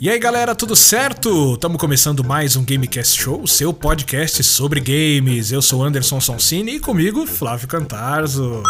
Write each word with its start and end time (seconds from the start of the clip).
E 0.00 0.08
aí 0.08 0.18
galera, 0.18 0.54
tudo 0.54 0.74
certo? 0.74 1.52
Estamos 1.52 1.78
começando 1.78 2.24
mais 2.24 2.56
um 2.56 2.64
Gamecast 2.64 3.20
Show, 3.20 3.46
seu 3.46 3.70
podcast 3.70 4.42
sobre 4.42 4.80
games. 4.80 5.52
Eu 5.52 5.60
sou 5.60 5.84
Anderson 5.84 6.18
Sonsini 6.18 6.76
e 6.76 6.80
comigo 6.80 7.26
Flávio 7.26 7.68
Cantarzo. 7.68 8.62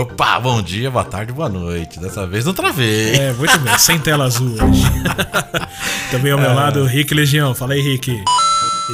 Opa, 0.00 0.40
bom 0.40 0.62
dia, 0.62 0.90
boa 0.90 1.04
tarde, 1.04 1.30
boa 1.30 1.50
noite. 1.50 2.00
Dessa 2.00 2.26
vez 2.26 2.46
não 2.46 2.54
travei. 2.54 3.16
É, 3.16 3.34
muito 3.34 3.58
bem, 3.58 3.78
sem 3.78 3.98
tela 3.98 4.24
azul 4.24 4.48
hoje. 4.48 4.82
Também 6.10 6.32
ao 6.32 6.38
meu 6.38 6.50
é... 6.50 6.54
lado, 6.54 6.82
Rick 6.86 7.12
Legião. 7.12 7.54
Fala 7.54 7.74
aí, 7.74 7.82
Rick. 7.82 8.24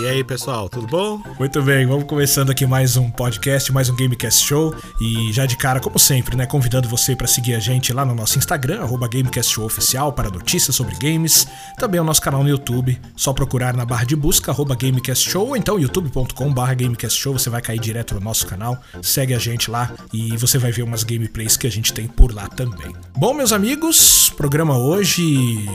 E 0.00 0.06
aí, 0.06 0.22
pessoal, 0.22 0.68
tudo 0.68 0.86
bom? 0.86 1.20
Muito 1.40 1.60
bem, 1.60 1.84
vamos 1.84 2.04
começando 2.04 2.50
aqui 2.50 2.64
mais 2.64 2.96
um 2.96 3.10
podcast, 3.10 3.72
mais 3.72 3.90
um 3.90 3.96
Gamecast 3.96 4.46
Show. 4.46 4.72
E 5.00 5.32
já 5.32 5.44
de 5.44 5.56
cara, 5.56 5.80
como 5.80 5.98
sempre, 5.98 6.36
né, 6.36 6.46
convidando 6.46 6.88
você 6.88 7.16
para 7.16 7.26
seguir 7.26 7.56
a 7.56 7.58
gente 7.58 7.92
lá 7.92 8.04
no 8.04 8.14
nosso 8.14 8.38
Instagram, 8.38 8.86
Gamecast 9.10 9.52
Show 9.52 9.64
Oficial, 9.64 10.12
para 10.12 10.30
notícias 10.30 10.76
sobre 10.76 10.94
games. 10.94 11.48
Também 11.78 12.00
o 12.00 12.04
nosso 12.04 12.22
canal 12.22 12.44
no 12.44 12.48
YouTube, 12.48 12.96
só 13.16 13.32
procurar 13.32 13.74
na 13.74 13.84
barra 13.84 14.04
de 14.04 14.14
busca, 14.14 14.54
Gamecast 14.54 15.28
Show, 15.28 15.48
ou 15.48 15.56
então 15.56 15.80
youtube.com 15.80 16.54
barra 16.54 16.74
Gamecast 16.74 17.20
Show, 17.20 17.36
você 17.36 17.50
vai 17.50 17.60
cair 17.60 17.80
direto 17.80 18.14
no 18.14 18.20
nosso 18.20 18.46
canal. 18.46 18.80
Segue 19.02 19.34
a 19.34 19.38
gente 19.38 19.68
lá 19.68 19.90
e 20.12 20.36
você 20.36 20.58
vai 20.58 20.70
ver 20.70 20.82
umas 20.82 21.02
gameplays 21.02 21.56
que 21.56 21.66
a 21.66 21.70
gente 21.70 21.92
tem 21.92 22.06
por 22.06 22.32
lá 22.32 22.46
também. 22.46 22.94
Bom, 23.16 23.34
meus 23.34 23.52
amigos, 23.52 24.30
programa 24.36 24.78
hoje 24.78 25.66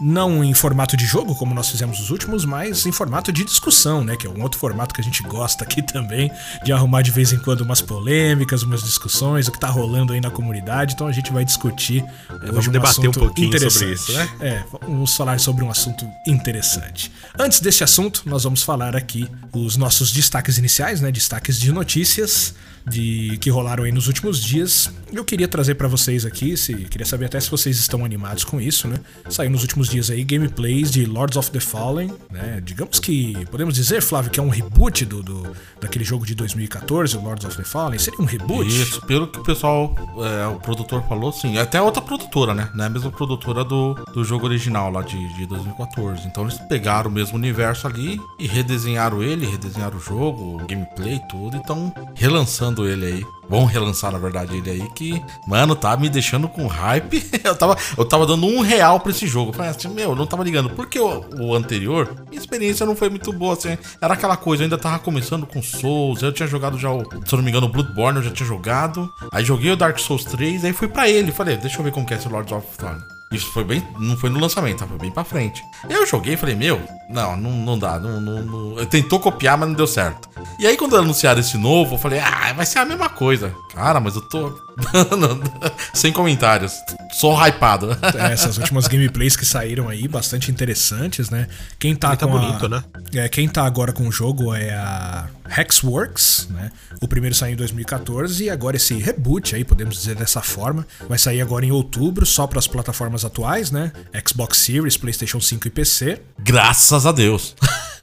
não 0.00 0.44
em 0.44 0.54
formato 0.54 0.96
de 0.96 1.06
jogo, 1.06 1.34
como 1.34 1.54
nós 1.54 1.70
fizemos 1.70 1.98
os 2.00 2.10
últimos, 2.10 2.44
mas 2.44 2.86
em 2.86 2.92
formato 2.92 3.32
de 3.32 3.44
discussão, 3.56 4.04
né? 4.04 4.16
Que 4.16 4.26
é 4.26 4.30
um 4.30 4.42
outro 4.42 4.58
formato 4.58 4.94
que 4.94 5.00
a 5.00 5.04
gente 5.04 5.22
gosta 5.22 5.64
aqui 5.64 5.82
também, 5.82 6.30
de 6.64 6.72
arrumar 6.72 7.02
de 7.02 7.10
vez 7.10 7.32
em 7.32 7.38
quando 7.38 7.62
umas 7.62 7.80
polêmicas, 7.80 8.62
umas 8.62 8.82
discussões, 8.82 9.48
o 9.48 9.52
que 9.52 9.58
tá 9.58 9.68
rolando 9.68 10.12
aí 10.12 10.20
na 10.20 10.30
comunidade. 10.30 10.94
Então 10.94 11.06
a 11.06 11.12
gente 11.12 11.32
vai 11.32 11.44
discutir. 11.44 12.04
É, 12.30 12.46
vamos 12.46 12.68
um 12.68 12.72
debater 12.72 13.08
um 13.08 13.12
pouquinho 13.12 13.70
sobre 13.70 13.92
isso, 13.92 14.12
né? 14.12 14.28
É, 14.40 14.64
vamos 14.80 15.16
falar 15.16 15.40
sobre 15.40 15.64
um 15.64 15.70
assunto 15.70 16.08
interessante. 16.26 17.10
Antes 17.38 17.60
desse 17.60 17.82
assunto, 17.82 18.22
nós 18.26 18.44
vamos 18.44 18.62
falar 18.62 18.94
aqui 18.94 19.28
os 19.52 19.76
nossos 19.76 20.12
destaques 20.12 20.58
iniciais, 20.58 21.00
né? 21.00 21.10
Destaques 21.10 21.58
de 21.58 21.72
notícias 21.72 22.54
de 22.86 23.36
que 23.40 23.50
rolaram 23.50 23.84
aí 23.84 23.92
nos 23.92 24.06
últimos 24.06 24.42
dias. 24.42 24.90
Eu 25.12 25.24
queria 25.24 25.48
trazer 25.48 25.74
para 25.74 25.88
vocês 25.88 26.24
aqui, 26.24 26.56
se 26.56 26.74
queria 26.74 27.06
saber 27.06 27.26
até 27.26 27.38
se 27.40 27.50
vocês 27.50 27.78
estão 27.78 28.04
animados 28.04 28.44
com 28.44 28.60
isso, 28.60 28.88
né? 28.88 28.96
Saiu 29.28 29.50
nos 29.50 29.62
últimos 29.62 29.88
dias 29.88 30.10
aí 30.10 30.22
gameplays 30.24 30.90
de 30.90 31.04
Lords 31.04 31.36
of 31.36 31.50
the 31.50 31.60
Fallen, 31.60 32.12
né? 32.30 32.60
Digamos 32.64 32.98
que 32.98 33.34
podemos 33.46 33.74
dizer, 33.74 34.02
Flávio, 34.02 34.30
que 34.30 34.40
é 34.40 34.42
um 34.42 34.48
reboot 34.48 35.04
do, 35.04 35.22
do 35.22 35.56
daquele 35.80 36.04
jogo 36.04 36.26
de 36.26 36.34
2014, 36.34 37.16
o 37.16 37.22
Lords 37.22 37.44
of 37.44 37.56
the 37.56 37.64
Fallen. 37.64 37.98
Seria 37.98 38.20
um 38.20 38.24
reboot? 38.24 38.68
Isso, 38.68 39.00
pelo 39.02 39.28
que 39.28 39.38
o 39.38 39.42
pessoal, 39.42 39.94
é, 40.18 40.46
o 40.46 40.58
produtor 40.60 41.02
falou, 41.08 41.32
sim. 41.32 41.56
É 41.56 41.60
até 41.60 41.80
outra 41.80 42.02
produtora, 42.02 42.54
né? 42.54 42.68
Não 42.74 42.84
é 42.84 42.86
a 42.86 42.90
mesma 42.90 43.10
produtora 43.10 43.64
do, 43.64 43.94
do 44.12 44.24
jogo 44.24 44.46
original 44.46 44.90
lá 44.90 45.02
de, 45.02 45.34
de 45.34 45.46
2014. 45.46 46.26
Então 46.26 46.44
eles 46.44 46.58
pegaram 46.68 47.10
o 47.10 47.12
mesmo 47.12 47.36
universo 47.36 47.86
ali 47.86 48.20
e 48.38 48.46
redesenharam 48.46 49.22
ele, 49.22 49.46
redesenharam 49.46 49.96
o 49.96 50.00
jogo, 50.00 50.56
o 50.56 50.66
gameplay, 50.66 51.20
tudo. 51.28 51.56
Então 51.56 51.92
relançando 52.14 52.75
relançando 52.76 52.88
ele 52.88 53.06
aí. 53.06 53.26
Vão 53.48 53.64
relançar, 53.64 54.10
na 54.10 54.18
verdade, 54.18 54.56
ele 54.56 54.68
aí, 54.68 54.90
que, 54.90 55.22
mano, 55.46 55.76
tá 55.76 55.96
me 55.96 56.08
deixando 56.08 56.48
com 56.48 56.66
hype. 56.66 57.24
eu, 57.44 57.54
tava, 57.54 57.76
eu 57.96 58.04
tava 58.04 58.26
dando 58.26 58.44
um 58.44 58.60
real 58.60 58.98
pra 58.98 59.12
esse 59.12 59.26
jogo. 59.26 59.52
Falei 59.52 59.70
assim, 59.70 59.88
meu, 59.88 60.10
eu 60.10 60.16
não 60.16 60.26
tava 60.26 60.42
ligando. 60.42 60.70
Porque 60.70 60.98
o, 60.98 61.24
o 61.38 61.54
anterior, 61.54 62.12
minha 62.28 62.40
experiência 62.40 62.84
não 62.84 62.96
foi 62.96 63.08
muito 63.08 63.32
boa, 63.32 63.54
assim. 63.54 63.78
Era 64.00 64.14
aquela 64.14 64.36
coisa, 64.36 64.62
eu 64.62 64.66
ainda 64.66 64.76
tava 64.76 64.98
começando 64.98 65.46
com 65.46 65.62
Souls. 65.62 66.22
Eu 66.22 66.32
tinha 66.32 66.48
jogado 66.48 66.76
já 66.76 66.90
o, 66.90 67.02
se 67.24 67.32
eu 67.32 67.36
não 67.36 67.44
me 67.44 67.50
engano, 67.50 67.66
o 67.66 67.70
Bloodborne, 67.70 68.18
eu 68.18 68.24
já 68.24 68.30
tinha 68.30 68.46
jogado. 68.46 69.08
Aí 69.30 69.44
joguei 69.44 69.70
o 69.70 69.76
Dark 69.76 69.98
Souls 69.98 70.24
3, 70.24 70.64
aí 70.64 70.72
fui 70.72 70.88
pra 70.88 71.08
ele. 71.08 71.30
Falei, 71.30 71.56
deixa 71.56 71.78
eu 71.78 71.84
ver 71.84 71.92
como 71.92 72.04
que 72.04 72.14
é 72.14 72.16
esse 72.16 72.28
Lords 72.28 72.52
of 72.52 72.66
Thorn. 72.76 73.15
Isso 73.32 73.50
foi 73.52 73.64
bem. 73.64 73.82
Não 73.98 74.16
foi 74.16 74.30
no 74.30 74.38
lançamento, 74.38 74.86
foi 74.86 74.98
bem 74.98 75.10
pra 75.10 75.24
frente. 75.24 75.62
Eu 75.88 76.06
joguei 76.06 76.34
e 76.34 76.36
falei, 76.36 76.54
meu, 76.54 76.80
não, 77.08 77.36
não, 77.36 77.50
não 77.50 77.78
dá. 77.78 77.98
Não, 77.98 78.20
não, 78.20 78.42
não. 78.42 78.86
Tentou 78.86 79.18
copiar, 79.18 79.58
mas 79.58 79.68
não 79.68 79.74
deu 79.74 79.86
certo. 79.86 80.28
E 80.58 80.66
aí, 80.66 80.76
quando 80.76 80.96
anunciaram 80.96 81.40
esse 81.40 81.58
novo, 81.58 81.96
eu 81.96 81.98
falei, 81.98 82.20
ah, 82.20 82.52
vai 82.54 82.64
ser 82.64 82.78
a 82.78 82.84
mesma 82.84 83.08
coisa. 83.08 83.54
Cara, 83.74 83.98
mas 83.98 84.14
eu 84.14 84.22
tô. 84.22 84.65
Sem 85.94 86.12
comentários. 86.12 86.72
Sou 87.12 87.34
hypado. 87.34 87.96
É, 88.18 88.32
essas 88.32 88.58
últimas 88.58 88.86
gameplays 88.88 89.36
que 89.36 89.46
saíram 89.46 89.88
aí, 89.88 90.06
bastante 90.06 90.50
interessantes, 90.50 91.30
né? 91.30 91.46
Quem 91.78 91.94
tá 91.94 92.08
Ele 92.08 92.16
tá 92.16 92.26
com. 92.26 92.32
Bonito, 92.32 92.66
a... 92.66 92.68
né? 92.68 92.84
É, 93.14 93.28
quem 93.28 93.48
tá 93.48 93.64
agora 93.64 93.92
com 93.92 94.06
o 94.06 94.12
jogo 94.12 94.54
é 94.54 94.70
a 94.70 95.26
Hexworks, 95.56 96.48
né? 96.50 96.70
O 97.00 97.08
primeiro 97.08 97.34
saiu 97.34 97.54
em 97.54 97.56
2014 97.56 98.44
e 98.44 98.50
agora 98.50 98.76
esse 98.76 98.94
reboot 98.94 99.54
aí, 99.54 99.64
podemos 99.64 99.96
dizer 99.96 100.14
dessa 100.14 100.42
forma, 100.42 100.86
vai 101.08 101.18
sair 101.18 101.40
agora 101.40 101.64
em 101.64 101.70
outubro, 101.70 102.26
só 102.26 102.46
para 102.46 102.58
as 102.58 102.66
plataformas 102.66 103.24
atuais, 103.24 103.70
né? 103.70 103.92
Xbox 104.26 104.58
Series, 104.58 104.96
PlayStation 104.96 105.40
5 105.40 105.68
e 105.68 105.70
PC. 105.70 106.20
Graças 106.38 107.06
a 107.06 107.12
Deus. 107.12 107.54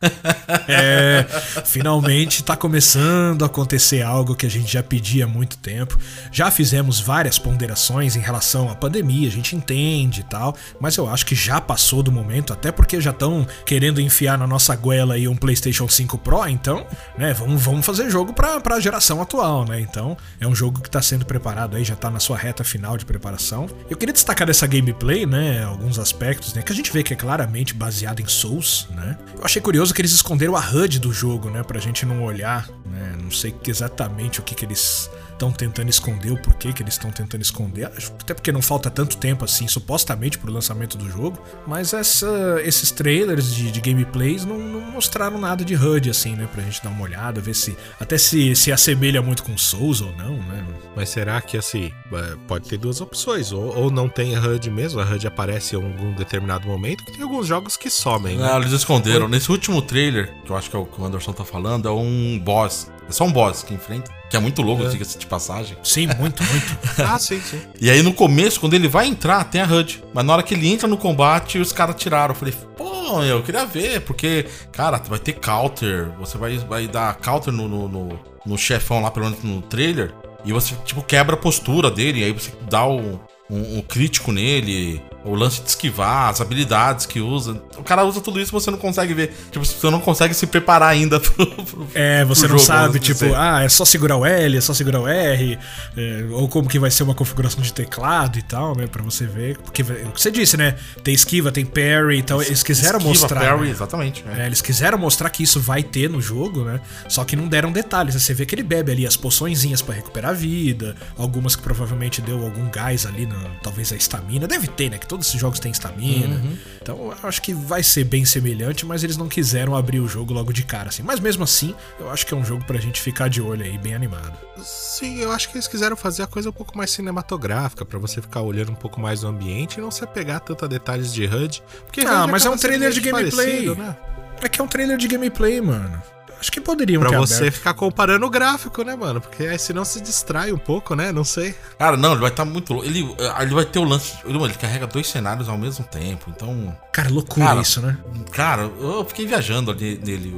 é, 0.67 1.25
finalmente 1.65 2.43
tá 2.43 2.55
começando 2.55 3.43
a 3.43 3.45
acontecer 3.45 4.01
algo 4.01 4.35
que 4.35 4.45
a 4.45 4.49
gente 4.49 4.71
já 4.71 4.83
pedia 4.83 5.25
há 5.25 5.27
muito 5.27 5.57
tempo. 5.57 5.97
Já 6.31 6.51
fizemos 6.63 7.01
várias 7.01 7.37
ponderações 7.37 8.15
em 8.15 8.21
relação 8.21 8.71
à 8.71 8.75
pandemia, 8.75 9.27
a 9.27 9.31
gente 9.31 9.53
entende 9.53 10.21
e 10.21 10.23
tal, 10.23 10.55
mas 10.79 10.95
eu 10.95 11.09
acho 11.09 11.25
que 11.25 11.35
já 11.35 11.59
passou 11.59 12.01
do 12.01 12.09
momento, 12.09 12.53
até 12.53 12.71
porque 12.71 13.01
já 13.01 13.11
estão 13.11 13.45
querendo 13.65 13.99
enfiar 13.99 14.37
na 14.37 14.47
nossa 14.47 14.73
goela 14.77 15.15
aí 15.15 15.27
um 15.27 15.35
PlayStation 15.35 15.89
5 15.89 16.17
Pro, 16.19 16.47
então, 16.47 16.87
né, 17.17 17.33
vamos, 17.33 17.61
vamos 17.61 17.85
fazer 17.85 18.09
jogo 18.09 18.31
pra, 18.31 18.61
pra 18.61 18.79
geração 18.79 19.21
atual, 19.21 19.65
né? 19.65 19.81
Então, 19.81 20.15
é 20.39 20.47
um 20.47 20.55
jogo 20.55 20.79
que 20.79 20.89
tá 20.89 21.01
sendo 21.01 21.25
preparado 21.25 21.75
aí, 21.75 21.83
já 21.83 21.97
tá 21.97 22.09
na 22.09 22.21
sua 22.21 22.37
reta 22.37 22.63
final 22.63 22.97
de 22.97 23.03
preparação. 23.03 23.67
Eu 23.89 23.97
queria 23.97 24.13
destacar 24.13 24.47
dessa 24.47 24.65
gameplay, 24.65 25.25
né, 25.25 25.65
alguns 25.65 25.99
aspectos, 25.99 26.53
né, 26.53 26.61
que 26.61 26.71
a 26.71 26.75
gente 26.75 26.93
vê 26.93 27.03
que 27.03 27.11
é 27.11 27.17
claramente 27.17 27.73
baseado 27.73 28.21
em 28.21 28.27
Souls, 28.27 28.87
né? 28.91 29.17
Eu 29.37 29.43
achei 29.43 29.61
curioso 29.61 29.93
que 29.93 29.99
eles 29.99 30.13
esconderam 30.13 30.55
a 30.55 30.61
HUD 30.61 30.97
do 30.99 31.11
jogo, 31.11 31.49
né, 31.49 31.61
pra 31.61 31.77
gente 31.77 32.05
não 32.05 32.23
olhar, 32.23 32.69
né? 32.85 33.17
Não 33.21 33.31
sei 33.31 33.53
exatamente 33.67 34.39
o 34.39 34.43
que 34.43 34.55
que 34.55 34.63
eles 34.63 35.09
estão 35.43 35.51
tentando 35.51 35.89
esconder, 35.89 36.31
o 36.31 36.37
porquê 36.37 36.71
que 36.71 36.81
eles 36.81 36.93
estão 36.93 37.11
tentando 37.11 37.41
esconder. 37.41 37.85
Até 37.85 38.33
porque 38.33 38.51
não 38.51 38.61
falta 38.61 38.89
tanto 38.89 39.17
tempo 39.17 39.43
assim, 39.43 39.67
supostamente, 39.67 40.37
pro 40.37 40.51
lançamento 40.51 40.97
do 40.97 41.09
jogo. 41.09 41.37
Mas 41.67 41.93
essa, 41.93 42.61
esses 42.63 42.91
trailers 42.91 43.53
de, 43.53 43.71
de 43.71 43.81
gameplays 43.81 44.45
não, 44.45 44.57
não, 44.57 44.81
mostraram 44.81 45.37
nada 45.37 45.65
de 45.65 45.75
HUD, 45.75 46.09
assim, 46.09 46.35
né? 46.35 46.47
Pra 46.51 46.63
gente 46.63 46.81
dar 46.83 46.89
uma 46.89 47.03
olhada, 47.03 47.41
ver 47.41 47.55
se. 47.55 47.75
Até 47.99 48.17
se, 48.17 48.55
se 48.55 48.71
assemelha 48.71 49.21
muito 49.21 49.43
com 49.43 49.57
Souls 49.57 50.01
ou 50.01 50.13
não, 50.15 50.37
né? 50.37 50.65
Mas 50.95 51.09
será 51.09 51.41
que 51.41 51.57
assim, 51.57 51.91
é, 52.11 52.35
pode 52.47 52.69
ter 52.69 52.77
duas 52.77 53.01
opções? 53.01 53.51
Ou, 53.51 53.75
ou 53.75 53.91
não 53.91 54.07
tem 54.07 54.37
HUD 54.37 54.69
mesmo, 54.69 54.99
a 54.99 55.03
HUD 55.03 55.27
aparece 55.27 55.75
em 55.75 55.83
algum 55.83 56.13
determinado 56.13 56.67
momento, 56.67 57.03
que 57.03 57.13
tem 57.13 57.23
alguns 57.23 57.47
jogos 57.47 57.75
que 57.75 57.89
somem. 57.89 58.37
Né? 58.37 58.47
Não, 58.47 58.57
eles 58.59 58.71
esconderam. 58.71 59.27
Nesse 59.27 59.51
último 59.51 59.81
trailer, 59.81 60.33
que 60.45 60.51
eu 60.51 60.57
acho 60.57 60.69
que 60.69 60.75
é 60.75 60.79
o 60.79 60.85
que 60.85 61.01
o 61.01 61.05
Anderson 61.05 61.33
tá 61.33 61.43
falando, 61.43 61.87
é 61.87 61.91
um 61.91 62.39
boss. 62.39 62.91
É 63.09 63.11
só 63.11 63.25
um 63.25 63.31
boss 63.31 63.63
que 63.63 63.73
enfrenta. 63.73 64.11
Que 64.33 64.37
é 64.37 64.39
muito 64.39 64.63
louco, 64.63 64.83
é. 64.83 64.89
diga-se 64.89 65.15
de 65.15 65.27
passagem. 65.27 65.77
Sim, 65.83 66.07
muito, 66.17 66.41
muito. 66.41 66.77
ah, 67.07 67.19
sim, 67.19 67.39
sim. 67.39 67.61
E 67.79 67.87
aí 67.87 68.01
no 68.01 68.11
começo, 68.11 68.59
quando 68.59 68.73
ele 68.73 68.87
vai 68.87 69.05
entrar, 69.05 69.43
tem 69.43 69.61
a 69.61 69.65
HUD. 69.65 70.03
Mas 70.11 70.25
na 70.25 70.33
hora 70.33 70.41
que 70.41 70.55
ele 70.55 70.67
entra 70.67 70.87
no 70.87 70.97
combate, 70.97 71.59
os 71.59 71.71
caras 71.71 71.95
tiraram. 71.97 72.33
Eu 72.33 72.39
falei, 72.39 72.53
pô, 72.75 73.21
eu 73.21 73.43
queria 73.43 73.63
ver, 73.63 74.01
porque, 74.01 74.47
cara, 74.71 74.97
vai 74.97 75.19
ter 75.19 75.33
counter. 75.33 76.09
Você 76.17 76.35
vai, 76.39 76.57
vai 76.57 76.87
dar 76.87 77.15
counter 77.17 77.53
no, 77.53 77.67
no, 77.67 77.87
no, 77.87 78.19
no 78.43 78.57
chefão 78.57 79.03
lá, 79.03 79.11
pelo 79.11 79.27
menos 79.27 79.43
no 79.43 79.61
trailer. 79.61 80.11
E 80.43 80.51
você, 80.51 80.73
tipo, 80.83 81.03
quebra 81.03 81.35
a 81.35 81.37
postura 81.37 81.91
dele. 81.91 82.21
E 82.21 82.23
aí 82.23 82.31
você 82.31 82.51
dá 82.67 82.87
o, 82.87 83.21
um, 83.47 83.77
um 83.77 83.81
crítico 83.83 84.31
nele 84.31 84.99
o 85.25 85.35
lance 85.35 85.61
de 85.61 85.69
esquivar, 85.69 86.29
as 86.29 86.41
habilidades 86.41 87.05
que 87.05 87.19
usa. 87.19 87.61
O 87.77 87.83
cara 87.83 88.03
usa 88.03 88.19
tudo 88.21 88.39
isso 88.39 88.51
e 88.51 88.53
você 88.53 88.69
não 88.69 88.77
consegue 88.77 89.13
ver. 89.13 89.33
Tipo, 89.51 89.65
você 89.65 89.89
não 89.89 89.99
consegue 89.99 90.33
se 90.33 90.45
preparar 90.45 90.89
ainda 90.89 91.19
pro, 91.21 91.45
pro 91.47 91.87
É, 91.93 92.25
você 92.25 92.41
pro 92.41 92.53
não 92.53 92.59
jogo, 92.59 92.67
sabe, 92.67 92.99
tipo, 92.99 93.19
dizer. 93.25 93.35
ah, 93.35 93.63
é 93.63 93.69
só 93.69 93.85
segurar 93.85 94.17
o 94.17 94.25
L, 94.25 94.57
é 94.57 94.61
só 94.61 94.73
segurar 94.73 94.99
o 94.99 95.07
R, 95.07 95.57
é, 95.95 96.25
ou 96.31 96.47
como 96.47 96.67
que 96.67 96.77
vai 96.79 96.91
ser 96.91 97.03
uma 97.03 97.15
configuração 97.15 97.61
de 97.61 97.73
teclado 97.73 98.37
e 98.37 98.41
tal, 98.41 98.75
né, 98.75 98.87
pra 98.87 99.01
você 99.01 99.25
ver. 99.25 99.57
Porque 99.59 99.81
o 99.81 100.11
que 100.11 100.21
você 100.21 100.31
disse, 100.31 100.57
né, 100.57 100.75
tem 101.03 101.13
esquiva, 101.13 101.51
tem 101.51 101.65
parry, 101.65 102.17
então 102.17 102.41
eles 102.41 102.63
quiseram 102.63 102.97
esquiva, 102.99 103.09
mostrar. 103.09 103.39
Parry, 103.41 103.65
né? 103.65 103.71
exatamente. 103.71 104.23
É. 104.37 104.41
É, 104.41 104.45
eles 104.45 104.61
quiseram 104.61 104.97
mostrar 104.97 105.29
que 105.29 105.43
isso 105.43 105.59
vai 105.59 105.83
ter 105.83 106.09
no 106.09 106.21
jogo, 106.21 106.63
né, 106.63 106.79
só 107.07 107.23
que 107.23 107.35
não 107.35 107.47
deram 107.47 107.71
detalhes. 107.71 108.15
Você 108.15 108.33
vê 108.33 108.45
que 108.45 108.55
ele 108.55 108.63
bebe 108.63 108.91
ali 108.91 109.07
as 109.07 109.15
poçõezinhas 109.15 109.81
para 109.81 109.95
recuperar 109.95 110.31
a 110.31 110.33
vida, 110.33 110.95
algumas 111.17 111.55
que 111.55 111.61
provavelmente 111.61 112.21
deu 112.21 112.43
algum 112.43 112.69
gás 112.69 113.05
ali, 113.05 113.25
na, 113.25 113.37
talvez 113.61 113.91
a 113.91 113.95
estamina. 113.95 114.47
Deve 114.47 114.67
ter, 114.67 114.89
né, 114.89 114.97
que 114.97 115.07
todos 115.13 115.27
esses 115.27 115.39
jogos 115.39 115.59
têm 115.59 115.71
estamina. 115.71 116.37
Uhum. 116.37 116.57
Então 116.81 116.97
eu 117.21 117.29
acho 117.29 117.39
que 117.39 117.53
vai 117.53 117.83
ser 117.83 118.03
bem 118.03 118.25
semelhante, 118.25 118.83
mas 118.83 119.03
eles 119.03 119.15
não 119.15 119.29
quiseram 119.29 119.75
abrir 119.75 119.99
o 119.99 120.07
jogo 120.07 120.33
logo 120.33 120.51
de 120.51 120.63
cara, 120.63 120.89
assim. 120.89 121.03
Mas 121.03 121.19
mesmo 121.19 121.43
assim, 121.43 121.75
eu 121.99 122.09
acho 122.09 122.25
que 122.25 122.33
é 122.33 122.37
um 122.37 122.43
jogo 122.43 122.65
pra 122.65 122.79
gente 122.79 122.99
ficar 122.99 123.27
de 123.27 123.39
olho 123.39 123.63
aí, 123.63 123.77
bem 123.77 123.93
animado. 123.93 124.35
Sim, 124.57 125.19
eu 125.19 125.31
acho 125.31 125.49
que 125.49 125.55
eles 125.55 125.67
quiseram 125.67 125.95
fazer 125.95 126.23
a 126.23 126.27
coisa 126.27 126.49
um 126.49 126.53
pouco 126.53 126.75
mais 126.75 126.89
cinematográfica, 126.89 127.85
para 127.85 127.99
você 127.99 128.23
ficar 128.23 128.41
olhando 128.41 128.71
um 128.71 128.75
pouco 128.75 128.99
mais 128.99 129.23
o 129.23 129.27
ambiente 129.27 129.75
e 129.75 129.81
não 129.81 129.91
se 129.91 130.03
apegar 130.03 130.39
tanto 130.39 130.65
a 130.65 130.67
detalhes 130.67 131.13
de 131.13 131.25
HUD. 131.25 131.61
Porque 131.85 132.01
ah, 132.01 132.25
mas 132.25 132.43
é 132.43 132.49
um 132.49 132.57
trailer 132.57 132.91
de 132.91 132.99
gameplay. 132.99 133.69
Né? 133.75 133.95
É 134.41 134.49
que 134.49 134.59
é 134.59 134.63
um 134.63 134.67
trailer 134.67 134.97
de 134.97 135.07
gameplay, 135.07 135.61
mano. 135.61 136.01
Acho 136.43 136.51
que 136.51 136.59
poderiam 136.59 136.99
Pra 136.99 137.09
ter 137.09 137.17
você 137.17 137.35
aberto. 137.35 137.53
ficar 137.53 137.73
comparando 137.73 138.25
o 138.25 138.29
gráfico, 138.29 138.83
né, 138.83 138.97
mano? 138.97 139.21
Porque 139.21 139.43
aí 139.45 139.57
senão 139.57 139.85
se 139.85 140.01
distrai 140.01 140.51
um 140.51 140.57
pouco, 140.57 140.93
né? 140.93 141.09
Não 141.09 141.23
sei. 141.23 141.55
Cara, 141.79 141.95
não, 141.95 142.11
ele 142.11 142.19
vai 142.19 142.31
estar 142.31 142.43
muito 142.43 142.73
louco. 142.73 142.85
Ele, 142.85 143.15
eh, 143.17 143.43
ele 143.43 143.55
vai 143.55 143.63
ter 143.63 143.79
o 143.79 143.85
lance. 143.85 144.17
Ele, 144.25 144.37
ele 144.43 144.53
carrega 144.55 144.85
dois 144.85 145.07
cenários 145.07 145.47
ao 145.47 145.57
mesmo 145.57 145.85
tempo. 145.85 146.29
Então, 146.35 146.77
Cara, 146.91 147.09
loucura 147.09 147.45
Cara, 147.45 147.61
isso, 147.61 147.81
né? 147.81 147.97
cara, 148.33 148.63
eu 148.77 149.05
fiquei 149.05 149.25
viajando 149.25 149.71
ali 149.71 149.97
nele. 150.05 150.35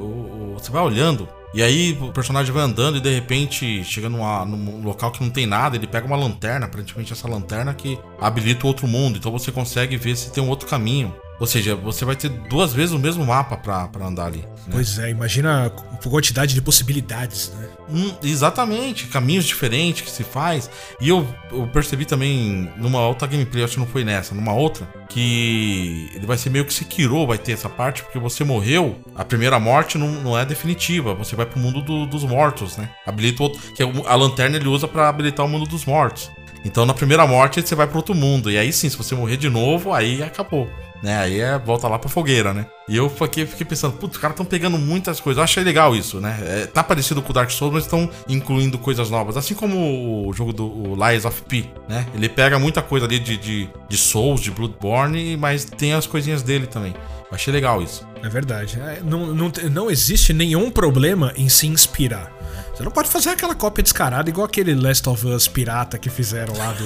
Você 0.53 0.69
vai 0.69 0.83
olhando. 0.83 1.27
E 1.55 1.63
aí 1.63 1.97
o 1.99 2.11
personagem 2.11 2.53
vai 2.53 2.61
andando 2.63 2.97
e 2.97 3.01
de 3.01 3.09
repente 3.09 3.83
chega 3.83 4.07
numa, 4.07 4.45
num 4.45 4.83
local 4.83 5.09
que 5.09 5.23
não 5.23 5.31
tem 5.31 5.47
nada, 5.47 5.75
ele 5.75 5.87
pega 5.87 6.05
uma 6.05 6.17
lanterna, 6.17 6.65
aparentemente 6.67 7.13
essa 7.13 7.27
lanterna 7.27 7.73
que 7.73 7.97
habilita 8.21 8.65
o 8.65 8.67
outro 8.67 8.85
mundo. 8.85 9.17
Então 9.17 9.31
você 9.31 9.51
consegue 9.51 9.97
ver 9.97 10.15
se 10.15 10.31
tem 10.31 10.43
um 10.43 10.49
outro 10.49 10.67
caminho. 10.67 11.15
Ou 11.39 11.45
seja, 11.45 11.75
você 11.75 12.05
vai 12.05 12.15
ter 12.15 12.29
duas 12.29 12.73
vezes 12.73 12.91
o 12.93 12.99
mesmo 12.99 13.25
mapa 13.25 13.57
pra, 13.57 13.87
pra 13.87 14.05
andar 14.07 14.27
ali. 14.27 14.39
né? 14.39 14.45
Pois 14.71 14.97
é, 14.99 15.09
imagina 15.09 15.65
a 15.65 15.69
quantidade 16.09 16.53
de 16.53 16.61
possibilidades, 16.61 17.51
né? 17.55 17.67
Hum, 17.89 18.11
exatamente, 18.23 19.07
caminhos 19.07 19.45
diferentes 19.45 20.01
que 20.01 20.09
se 20.09 20.23
faz. 20.23 20.69
E 20.99 21.09
eu, 21.09 21.27
eu 21.51 21.67
percebi 21.67 22.05
também 22.05 22.71
numa 22.77 23.05
outra 23.05 23.27
gameplay, 23.27 23.63
acho 23.63 23.73
que 23.73 23.79
não 23.79 23.85
foi 23.87 24.03
nessa, 24.03 24.33
numa 24.33 24.53
outra, 24.53 24.87
que 25.09 26.09
ele 26.15 26.25
vai 26.25 26.37
ser 26.37 26.49
meio 26.49 26.65
que 26.65 26.73
Sekiro, 26.73 27.25
vai 27.27 27.37
ter 27.37 27.51
essa 27.51 27.69
parte, 27.69 28.01
porque 28.03 28.17
você 28.19 28.43
morreu, 28.43 28.97
a 29.15 29.23
primeira 29.25 29.59
morte 29.59 29.97
não, 29.97 30.07
não 30.09 30.37
é 30.37 30.45
definitiva, 30.45 31.13
você 31.13 31.35
vai 31.35 31.45
pro 31.45 31.59
mundo 31.59 31.81
do- 31.81 32.05
dos 32.05 32.23
mortos, 32.23 32.77
né? 32.77 32.89
Habilita 33.05 33.43
outro, 33.43 33.61
que 33.73 33.83
é 33.83 33.85
a 34.07 34.15
lanterna 34.15 34.55
ele 34.57 34.67
usa 34.67 34.87
pra 34.87 35.09
habilitar 35.09 35.45
o 35.45 35.49
mundo 35.49 35.65
dos 35.67 35.85
mortos. 35.85 36.31
Então 36.63 36.85
na 36.85 36.93
primeira 36.93 37.27
morte 37.27 37.61
você 37.61 37.75
vai 37.75 37.87
pro 37.87 37.97
outro 37.97 38.15
mundo, 38.15 38.49
e 38.49 38.57
aí 38.57 38.71
sim, 38.73 38.89
se 38.89 38.97
você 38.97 39.13
morrer 39.13 39.37
de 39.37 39.49
novo, 39.49 39.93
aí 39.93 40.23
acabou. 40.23 40.67
Né, 41.05 41.19
aí 41.19 41.39
é 41.39 41.55
volta 41.59 41.87
lá 41.87 41.99
pra 41.99 42.09
fogueira, 42.09 42.51
né? 42.51 42.65
E 42.89 42.97
eu 42.97 43.07
fiquei, 43.11 43.45
fiquei 43.45 43.63
pensando, 43.63 43.95
putz, 43.95 44.15
os 44.15 44.19
caras 44.19 44.33
estão 44.33 44.43
pegando 44.43 44.75
muitas 44.75 45.19
coisas. 45.19 45.37
Eu 45.37 45.43
achei 45.43 45.63
legal 45.63 45.95
isso, 45.95 46.19
né? 46.19 46.35
É, 46.41 46.65
tá 46.65 46.83
parecido 46.83 47.21
com 47.21 47.29
o 47.29 47.33
Dark 47.33 47.51
Souls, 47.51 47.71
mas 47.71 47.83
estão 47.83 48.09
incluindo 48.27 48.79
coisas 48.79 49.11
novas. 49.11 49.37
Assim 49.37 49.53
como 49.53 50.27
o 50.27 50.33
jogo 50.33 50.51
do 50.51 50.65
o 50.65 50.95
Lies 50.95 51.23
of 51.23 51.43
P, 51.43 51.65
né? 51.87 52.07
Ele 52.15 52.27
pega 52.27 52.57
muita 52.57 52.81
coisa 52.81 53.05
ali 53.05 53.19
de, 53.19 53.37
de, 53.37 53.69
de 53.87 53.97
Souls, 53.97 54.41
de 54.41 54.49
Bloodborne, 54.49 55.37
mas 55.37 55.63
tem 55.63 55.93
as 55.93 56.07
coisinhas 56.07 56.41
dele 56.41 56.65
também. 56.65 56.95
Eu 57.29 57.35
achei 57.35 57.53
legal 57.53 57.83
isso. 57.83 58.03
É 58.23 58.27
verdade. 58.27 58.79
É, 58.79 58.99
não, 59.03 59.27
não, 59.27 59.51
não 59.71 59.91
existe 59.91 60.33
nenhum 60.33 60.71
problema 60.71 61.31
em 61.37 61.49
se 61.49 61.67
inspirar. 61.67 62.34
Você 62.75 62.83
não 62.83 62.91
pode 62.91 63.09
fazer 63.09 63.29
aquela 63.29 63.55
cópia 63.55 63.81
descarada 63.81 64.29
igual 64.29 64.45
aquele 64.45 64.75
Last 64.75 65.07
of 65.07 65.25
Us 65.27 65.47
pirata 65.47 65.97
que 65.97 66.09
fizeram 66.09 66.53
lá 66.57 66.73
do. 66.73 66.85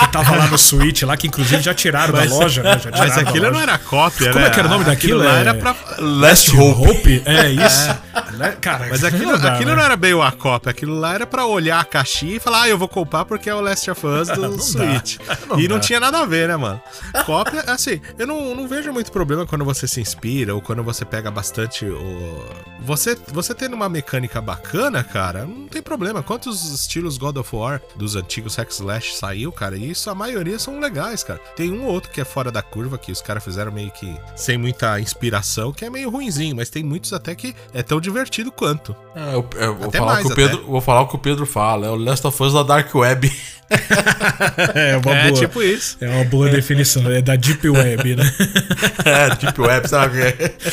que 0.00 0.12
tava 0.12 0.36
lá 0.36 0.46
no 0.48 0.58
Switch, 0.58 1.02
lá 1.02 1.16
que 1.16 1.26
inclusive 1.28 1.62
já 1.62 1.72
tiraram 1.72 2.12
da 2.12 2.24
loja, 2.24 2.62
né? 2.62 2.78
Já 2.78 2.90
Mas 2.96 3.16
aquilo 3.16 3.50
não 3.50 3.60
era 3.60 3.78
cópia, 3.78 4.28
Como 4.32 4.40
né? 4.40 4.46
é 4.46 4.50
que 4.50 4.58
era 4.58 4.68
o 4.68 4.70
nome 4.70 4.90
Aquilo 4.90 5.18
daquilo? 5.20 5.24
lá 5.24 5.38
É- 5.38 5.40
era 5.40 5.54
pra... 5.54 5.76
Last 5.98 6.56
Hope? 6.56 7.22
É 7.24 7.48
isso. 7.50 7.88
Le- 8.36 8.52
Cara, 8.60 8.86
Mas 8.90 9.02
aquilo, 9.04 9.32
não 9.32 9.38
dá, 9.38 9.54
aquilo 9.54 9.70
né? 9.70 9.76
não 9.76 9.82
era 9.82 9.96
bem 9.96 10.12
uma 10.14 10.30
cópia, 10.32 10.70
aquilo 10.70 10.98
lá 10.98 11.14
era 11.14 11.26
pra 11.26 11.46
olhar 11.46 11.80
a 11.80 11.84
caixinha 11.84 12.36
e 12.36 12.40
falar, 12.40 12.62
ah, 12.62 12.68
eu 12.68 12.76
vou 12.76 12.88
comprar 12.88 13.24
porque 13.24 13.48
é 13.48 13.54
o 13.54 13.60
Last 13.60 13.90
of 13.90 14.06
Us 14.06 14.28
do 14.36 14.60
Switch. 14.62 15.16
Não 15.48 15.58
e 15.58 15.66
não 15.68 15.76
dá. 15.76 15.80
tinha 15.80 16.00
nada 16.00 16.18
a 16.20 16.26
ver, 16.26 16.48
né, 16.48 16.56
mano? 16.56 16.80
Cópia, 17.24 17.62
assim, 17.66 18.00
eu 18.18 18.26
não, 18.26 18.54
não 18.54 18.68
vejo 18.68 18.92
muito 18.92 19.10
problema 19.10 19.46
quando 19.46 19.64
você 19.64 19.86
se 19.88 20.00
inspira 20.02 20.54
ou 20.54 20.60
quando 20.60 20.82
você 20.82 21.04
pega 21.04 21.30
bastante 21.30 21.86
o. 21.86 22.44
Você, 22.82 23.16
você 23.28 23.54
tendo 23.54 23.74
uma 23.74 23.88
mecânica 23.88 24.40
bacana, 24.40 25.04
cara, 25.04 25.29
não 25.38 25.68
tem 25.68 25.80
problema. 25.82 26.22
Quantos 26.22 26.72
estilos 26.72 27.16
God 27.16 27.36
of 27.36 27.54
War 27.54 27.80
dos 27.96 28.16
antigos 28.16 28.56
Hack 28.56 28.70
Slash 28.70 29.16
saiu, 29.16 29.50
cara? 29.52 29.76
E 29.76 29.90
isso 29.90 30.10
a 30.10 30.14
maioria 30.14 30.58
são 30.58 30.78
legais, 30.78 31.22
cara. 31.22 31.40
Tem 31.56 31.70
um 31.70 31.84
ou 31.84 31.92
outro 31.92 32.10
que 32.10 32.20
é 32.20 32.24
fora 32.24 32.50
da 32.50 32.62
curva, 32.62 32.98
que 32.98 33.12
os 33.12 33.20
caras 33.20 33.42
fizeram 33.42 33.72
meio 33.72 33.90
que 33.90 34.16
sem 34.36 34.58
muita 34.58 35.00
inspiração, 35.00 35.72
que 35.72 35.84
é 35.84 35.90
meio 35.90 36.10
ruinzinho, 36.10 36.56
mas 36.56 36.70
tem 36.70 36.82
muitos 36.82 37.12
até 37.12 37.34
que 37.34 37.54
é 37.72 37.82
tão 37.82 38.00
divertido 38.00 38.50
quanto. 38.50 38.94
É, 39.14 39.34
eu, 39.34 39.48
eu 39.56 39.76
vou, 39.76 39.90
falar 39.90 40.12
mais, 40.14 40.24
o 40.24 40.28
que 40.28 40.32
o 40.32 40.36
Pedro, 40.36 40.66
vou 40.66 40.80
falar 40.80 41.00
o 41.02 41.08
que 41.08 41.14
o 41.16 41.18
Pedro 41.18 41.46
fala. 41.46 41.86
É 41.86 41.90
o 41.90 41.96
Last 41.96 42.26
of 42.26 42.42
Us 42.42 42.52
da 42.52 42.62
Dark 42.62 42.94
Web. 42.94 43.30
É 44.74 44.96
uma 44.96 45.16
é 45.16 45.28
boa. 45.28 45.40
tipo 45.40 45.62
isso. 45.62 45.96
É 46.00 46.08
uma 46.08 46.24
boa 46.24 46.48
definição. 46.48 47.08
É 47.08 47.22
da 47.22 47.36
Deep 47.36 47.68
Web, 47.68 48.16
né? 48.16 48.24
é, 49.04 49.36
Deep 49.36 49.60
Web, 49.60 49.88
sabe? 49.88 50.18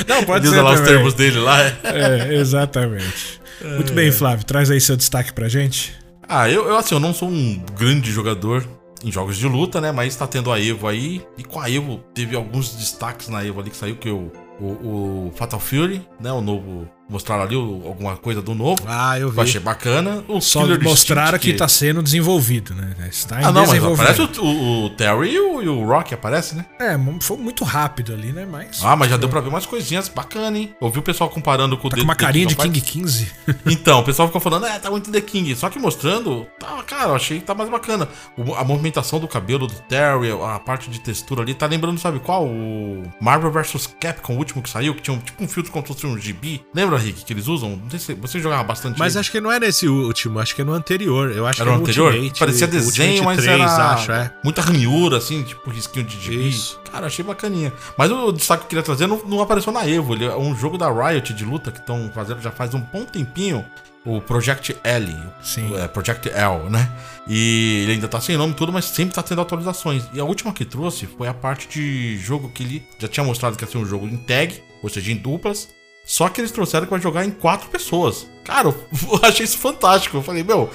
Não, 0.08 0.24
pode 0.24 0.46
Diz 0.46 0.54
ser 0.54 0.62
lá 0.62 0.72
os 0.72 0.82
termos 0.82 1.14
dele 1.14 1.38
lá. 1.38 1.62
é. 1.62 1.78
É, 1.84 2.34
exatamente. 2.34 3.40
Muito 3.62 3.94
bem, 3.94 4.12
Flávio. 4.12 4.46
Traz 4.46 4.70
aí 4.70 4.80
seu 4.80 4.96
destaque 4.96 5.34
pra 5.34 5.48
gente. 5.48 5.96
Ah, 6.28 6.50
eu, 6.50 6.68
eu 6.68 6.76
assim, 6.76 6.94
eu 6.94 7.00
não 7.00 7.14
sou 7.14 7.30
um 7.30 7.64
grande 7.78 8.12
jogador 8.12 8.68
em 9.04 9.12
jogos 9.12 9.38
de 9.38 9.48
luta, 9.48 9.80
né? 9.80 9.92
Mas 9.92 10.16
tá 10.16 10.28
tendo 10.28 10.52
a 10.52 10.60
Evo 10.60 10.88
aí. 10.88 11.26
E 11.38 11.44
com 11.44 11.60
a 11.60 11.70
Evo 11.70 12.04
teve 12.14 12.36
alguns 12.36 12.76
destaques 12.76 13.30
na 13.30 13.46
Evo 13.46 13.60
ali 13.60 13.70
que 13.70 13.78
saiu, 13.78 13.96
que 13.96 14.10
o, 14.10 14.32
o, 14.60 15.28
o 15.28 15.32
Fatal 15.36 15.60
Fury, 15.60 16.02
né? 16.20 16.32
O 16.32 16.42
novo. 16.42 16.88
Mostraram 17.10 17.44
ali 17.44 17.56
o- 17.56 17.82
alguma 17.86 18.18
coisa 18.18 18.42
do 18.42 18.54
novo. 18.54 18.82
Ah, 18.86 19.18
eu 19.18 19.28
Eu 19.28 19.32
vi. 19.32 19.40
achei 19.42 19.60
bacana. 19.62 20.24
O 20.28 20.42
Só 20.42 20.62
Killer 20.62 20.84
mostraram 20.84 21.38
Instinct, 21.38 21.52
que 21.54 21.58
tá 21.58 21.68
sendo 21.68 22.04
desenvolvido, 22.04 22.74
né? 22.76 22.96
Está 23.10 23.42
em 23.42 23.46
Ah, 23.46 23.52
não, 23.52 23.66
mas 23.66 23.84
aparece 23.84 24.22
o, 24.22 24.44
o- 24.44 24.86
o 24.86 24.90
Terry 24.92 25.30
e 25.34 25.40
o, 25.40 25.62
e 25.62 25.70
o 25.70 25.86
Rock, 25.86 26.14
aparece, 26.14 26.56
né? 26.56 26.66
É, 26.80 26.98
foi 27.22 27.38
muito 27.38 27.64
rápido 27.64 28.14
ali, 28.14 28.32
né? 28.34 28.46
Mas. 28.50 28.82
Ah, 28.84 28.96
mas 28.96 29.10
já 29.10 29.18
deu 29.18 29.30
pra 29.30 29.40
ver 29.42 29.50
umas 29.50 29.66
coisinhas 29.66 30.10
bacanas, 30.10 30.60
hein? 30.60 30.76
Eu 30.82 30.90
vi 30.90 31.00
o 31.00 31.02
pessoal 31.02 31.30
comparando 31.30 31.78
com 31.78 31.88
o 31.88 31.90
Tá 31.90 31.96
The- 31.96 32.02
com 32.02 32.08
uma 32.08 32.16
carinha 32.16 32.46
de 32.46 32.56
King 32.56 32.80
Fighters. 32.82 32.92
15. 32.92 33.32
Então, 33.66 34.00
o 34.00 34.04
pessoal 34.04 34.28
ficou 34.28 34.42
falando, 34.42 34.66
é, 34.66 34.78
tá 34.80 34.90
muito 34.90 35.12
The 35.12 35.22
King. 35.22 35.56
Só 35.56 35.70
que 35.70 35.80
mostrando, 35.80 36.46
tá, 36.60 36.82
cara, 36.86 37.10
eu 37.10 37.16
achei 37.16 37.40
que 37.40 37.46
tá 37.46 37.54
mais 37.56 37.70
bacana. 37.70 38.08
O- 38.38 38.54
a 38.54 38.64
movimentação 38.64 39.20
do 39.20 39.28
cabelo 39.28 39.68
do 39.68 39.74
Terry, 39.88 40.32
a 40.32 40.60
parte 40.60 40.90
de 40.90 41.00
textura 41.00 41.42
ali, 41.42 41.54
tá 41.54 41.66
lembrando, 41.68 42.00
sabe 42.00 42.20
qual? 42.20 42.46
O 42.46 43.04
Marvel 43.22 43.52
vs 43.52 43.88
Capcom, 44.00 44.34
o 44.34 44.38
último 44.38 44.62
que 44.62 44.70
saiu, 44.70 44.94
que 44.94 45.02
tinha 45.02 45.16
um, 45.16 45.20
tipo 45.20 45.42
um 45.44 45.48
filtro 45.48 45.72
como 45.72 45.86
se 45.88 45.94
fosse 45.94 46.06
um 46.06 46.18
GB. 46.18 46.62
Lembra, 46.74 46.97
Rick, 46.98 47.26
que 47.26 47.34
eles 47.34 47.48
usam? 47.48 47.76
Não 47.76 47.90
sei 47.90 48.00
se 48.00 48.14
você 48.14 48.40
jogava 48.40 48.64
bastante. 48.64 48.98
Mas 49.00 49.14
ele. 49.14 49.22
acho 49.22 49.32
que 49.32 49.40
não 49.40 49.52
é 49.52 49.60
nesse 49.60 49.88
último, 49.88 50.40
acho 50.40 50.56
que 50.56 50.62
é 50.62 50.66
no 50.66 50.74
anterior. 50.74 51.32
Eu 51.32 51.46
acho 51.46 51.62
Era 51.62 51.72
que 51.72 51.76
é 51.76 51.78
no 51.78 51.84
anterior? 51.84 52.14
Ultimate, 52.14 52.40
Parecia 52.40 52.68
desenho, 52.68 53.12
Ultimate 53.12 53.26
mas 53.26 53.46
3, 53.46 53.62
era 53.62 53.94
acho, 53.94 54.12
é. 54.12 54.34
muita 54.44 54.62
ranhura, 54.62 55.18
assim, 55.18 55.44
tipo 55.44 55.70
risquinho 55.70 56.06
de 56.06 56.20
gibi. 56.20 56.50
Isso. 56.50 56.80
Cara, 56.92 57.08
achei 57.08 57.24
bacaninha. 57.24 57.74
Mas 57.98 58.12
o 58.12 58.32
destaque 58.32 58.62
que 58.62 58.66
eu 58.66 58.70
queria 58.70 58.84
trazer 58.84 59.08
não, 59.08 59.22
não 59.26 59.42
apareceu 59.42 59.72
na 59.72 59.88
Evo. 59.88 60.14
Ele 60.14 60.26
é 60.26 60.36
um 60.36 60.56
jogo 60.56 60.78
da 60.78 60.90
Riot 60.90 61.34
de 61.34 61.46
luta 61.46 61.72
que 61.72 61.80
estão 61.80 62.12
fazendo 62.14 62.42
já 62.42 62.52
faz 62.52 62.74
um 62.74 62.80
bom 62.80 63.06
tempinho. 63.06 63.66
O 64.06 64.22
Project 64.22 64.74
L. 64.86 65.14
Sim. 65.44 65.76
É, 65.76 65.86
Project 65.86 66.30
L, 66.30 66.70
né? 66.70 66.90
E 67.28 67.82
ele 67.84 67.94
ainda 67.94 68.08
tá 68.08 68.22
sem 68.22 68.38
nome 68.38 68.54
e 68.54 68.56
tudo, 68.56 68.72
mas 68.72 68.86
sempre 68.86 69.14
tá 69.14 69.22
tendo 69.22 69.42
atualizações. 69.42 70.06
E 70.14 70.20
a 70.20 70.24
última 70.24 70.54
que 70.54 70.64
trouxe 70.64 71.06
foi 71.06 71.28
a 71.28 71.34
parte 71.34 71.68
de 71.68 72.18
jogo 72.18 72.50
que 72.50 72.64
ele 72.64 72.88
já 72.98 73.08
tinha 73.10 73.26
mostrado 73.26 73.58
que 73.58 73.66
ia 73.66 73.70
ser 73.70 73.78
um 73.78 73.86
jogo 73.86 74.08
em 74.08 74.16
tag, 74.16 74.64
ou 74.82 74.90
seja, 74.90 75.12
em 75.12 75.18
duplas. 75.18 75.68
Só 76.08 76.30
que 76.30 76.40
eles 76.40 76.52
trouxeram 76.52 76.86
que 76.86 76.92
vai 76.92 77.02
jogar 77.02 77.26
em 77.26 77.30
quatro 77.30 77.70
pessoas. 77.70 78.26
Cara, 78.48 78.70
eu 78.70 78.76
achei 79.24 79.44
isso 79.46 79.58
fantástico. 79.58 80.18
Eu 80.18 80.24
falei, 80.24 80.44
meu, 80.44 80.70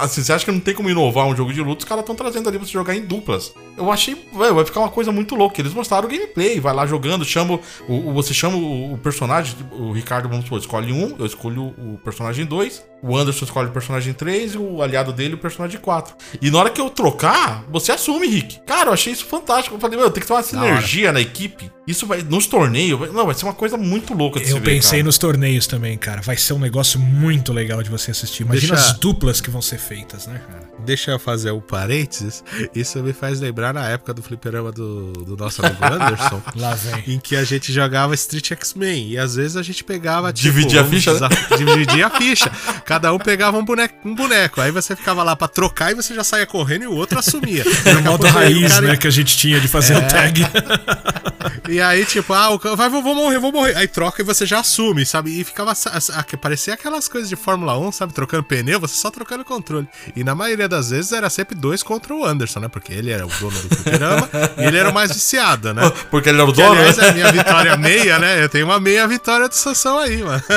assim, 0.00 0.22
você 0.22 0.32
acha 0.32 0.44
que 0.44 0.52
não 0.52 0.60
tem 0.60 0.74
como 0.74 0.88
inovar 0.88 1.26
um 1.26 1.36
jogo 1.36 1.52
de 1.52 1.60
luta? 1.60 1.80
Os 1.80 1.84
caras 1.88 2.02
estão 2.02 2.14
trazendo 2.14 2.48
ali 2.48 2.56
pra 2.58 2.66
você 2.66 2.72
jogar 2.72 2.94
em 2.94 3.02
duplas. 3.04 3.52
Eu 3.76 3.90
achei, 3.90 4.14
velho, 4.32 4.54
vai 4.54 4.64
ficar 4.64 4.80
uma 4.80 4.88
coisa 4.88 5.10
muito 5.10 5.34
louca. 5.34 5.60
Eles 5.60 5.74
mostraram 5.74 6.06
o 6.06 6.10
gameplay, 6.10 6.60
vai 6.60 6.72
lá 6.74 6.86
jogando, 6.86 7.24
chama 7.24 7.58
o, 7.88 8.10
o- 8.10 8.12
você 8.12 8.32
chama 8.32 8.56
o, 8.56 8.94
o 8.94 8.98
personagem, 8.98 9.56
o 9.72 9.90
Ricardo, 9.92 10.28
vamos 10.28 10.44
supor, 10.44 10.58
escolhe 10.60 10.92
um, 10.92 11.16
eu 11.18 11.26
escolho 11.26 11.74
o 11.78 11.98
personagem 12.04 12.44
2, 12.46 12.84
o 13.02 13.16
Anderson 13.16 13.44
escolhe 13.44 13.68
o 13.68 13.72
personagem 13.72 14.12
3 14.12 14.54
e 14.54 14.58
o 14.58 14.82
aliado 14.82 15.12
dele 15.12 15.34
o 15.34 15.38
personagem 15.38 15.80
4. 15.80 16.14
E 16.40 16.50
na 16.50 16.58
hora 16.58 16.70
que 16.70 16.80
eu 16.80 16.90
trocar, 16.90 17.64
você 17.70 17.90
assume, 17.92 18.28
Rick. 18.28 18.60
Cara, 18.66 18.90
eu 18.90 18.92
achei 18.94 19.12
isso 19.12 19.24
fantástico. 19.24 19.74
Eu 19.74 19.80
falei, 19.80 19.98
meu, 19.98 20.10
tem 20.10 20.20
que 20.20 20.26
ter 20.26 20.32
uma 20.34 20.42
sinergia 20.42 21.10
na 21.12 21.20
equipe. 21.20 21.70
Isso 21.86 22.06
vai, 22.06 22.22
nos 22.22 22.46
torneios, 22.46 22.98
vai- 23.00 23.08
não, 23.08 23.24
vai 23.26 23.34
ser 23.34 23.46
uma 23.46 23.54
coisa 23.54 23.76
muito 23.76 24.14
louca 24.14 24.38
de 24.38 24.50
Eu 24.50 24.56
ver, 24.58 24.62
pensei 24.74 24.98
cara. 24.98 25.04
nos 25.04 25.18
torneios 25.18 25.66
também, 25.66 25.96
cara. 25.96 26.20
Vai 26.20 26.36
ser 26.36 26.52
um 26.52 26.58
negócio 26.58 26.99
muito 27.00 27.52
legal 27.52 27.82
de 27.82 27.90
você 27.90 28.10
assistir. 28.10 28.42
Imagina 28.44 28.74
Deixa- 28.74 28.90
as 28.92 28.98
duplas 28.98 29.40
que 29.40 29.50
vão 29.50 29.60
ser 29.62 29.78
feitas, 29.78 30.26
né, 30.26 30.40
cara? 30.46 30.60
Deixa 30.84 31.10
eu 31.10 31.18
fazer 31.18 31.50
um 31.50 31.60
parênteses. 31.60 32.42
Isso 32.74 32.98
me 33.02 33.12
faz 33.12 33.38
lembrar 33.40 33.74
na 33.74 33.86
época 33.88 34.14
do 34.14 34.22
fliperama 34.22 34.72
do, 34.72 35.12
do 35.12 35.36
nosso 35.36 35.64
amigo 35.64 35.84
Anderson. 35.84 36.42
Lá 36.56 36.74
vem. 36.74 37.14
Em 37.16 37.18
que 37.20 37.36
a 37.36 37.44
gente 37.44 37.72
jogava 37.72 38.14
Street 38.14 38.50
X-Men. 38.52 39.10
E 39.10 39.18
às 39.18 39.34
vezes 39.34 39.56
a 39.56 39.62
gente 39.62 39.84
pegava. 39.84 40.32
Tipo, 40.32 40.54
Dividia 40.54 40.80
a 40.80 40.82
vamos 40.82 40.96
ficha, 40.98 41.20
né? 41.20 41.28
Dividia 41.58 42.06
a 42.06 42.10
ficha. 42.10 42.50
Cada 42.84 43.12
um 43.12 43.18
pegava 43.18 43.58
um 43.58 43.64
boneco, 43.64 43.94
um 44.08 44.14
boneco. 44.14 44.60
Aí 44.60 44.70
você 44.70 44.96
ficava 44.96 45.22
lá 45.22 45.36
pra 45.36 45.48
trocar 45.48 45.92
e 45.92 45.94
você 45.94 46.14
já 46.14 46.24
saía 46.24 46.46
correndo 46.46 46.84
e 46.84 46.86
o 46.86 46.94
outro 46.94 47.18
assumia. 47.18 47.64
Era 47.84 47.98
a 47.98 48.02
modo 48.02 48.26
raiz, 48.26 48.72
cara- 48.72 48.86
né, 48.88 48.96
que 48.96 49.06
a 49.06 49.10
gente 49.10 49.36
tinha 49.36 49.60
de 49.60 49.68
fazer 49.68 49.96
o 49.96 50.08
tag. 50.08 50.40
E 51.68 51.80
aí, 51.80 52.04
tipo, 52.04 52.32
ah, 52.32 52.50
o 52.50 52.58
vai, 52.76 52.88
vou, 52.88 53.02
vou 53.02 53.14
morrer, 53.14 53.38
vou 53.38 53.52
morrer. 53.52 53.76
Aí 53.76 53.86
troca 53.86 54.20
e 54.20 54.24
você 54.24 54.44
já 54.44 54.58
assume, 54.60 55.06
sabe? 55.06 55.40
E 55.40 55.44
ficava. 55.44 55.72
Parecia 56.40 56.74
aquelas 56.90 57.08
coisas 57.08 57.28
de 57.28 57.36
Fórmula 57.36 57.78
1, 57.78 57.92
sabe? 57.92 58.12
Trocando 58.12 58.42
pneu, 58.42 58.80
você 58.80 58.94
só 58.96 59.10
trocando 59.10 59.44
controle. 59.44 59.88
E 60.16 60.24
na 60.24 60.34
maioria 60.34 60.68
das 60.68 60.90
vezes 60.90 61.12
era 61.12 61.30
sempre 61.30 61.54
dois 61.54 61.82
contra 61.82 62.12
o 62.14 62.24
Anderson, 62.24 62.60
né? 62.60 62.68
Porque 62.68 62.92
ele 62.92 63.10
era 63.10 63.24
o 63.24 63.28
dono 63.38 63.58
do 63.60 63.76
fliperama 63.76 64.28
e 64.58 64.64
ele 64.64 64.76
era 64.76 64.90
o 64.90 64.94
mais 64.94 65.12
viciado, 65.12 65.72
né? 65.72 65.82
Porque 66.10 66.28
ele 66.28 66.40
era 66.40 66.50
o 66.50 66.52
Que, 66.52 66.60
dono, 66.60 66.72
aliás, 66.78 66.96
né? 66.96 67.06
é 67.06 67.10
a 67.10 67.12
minha 67.14 67.32
vitória 67.32 67.76
meia, 67.76 68.18
né? 68.18 68.42
Eu 68.42 68.48
tenho 68.48 68.66
uma 68.66 68.80
meia 68.80 69.06
vitória 69.06 69.48
de 69.48 69.56
Sansão 69.56 69.98
aí, 69.98 70.22
mano. 70.22 70.42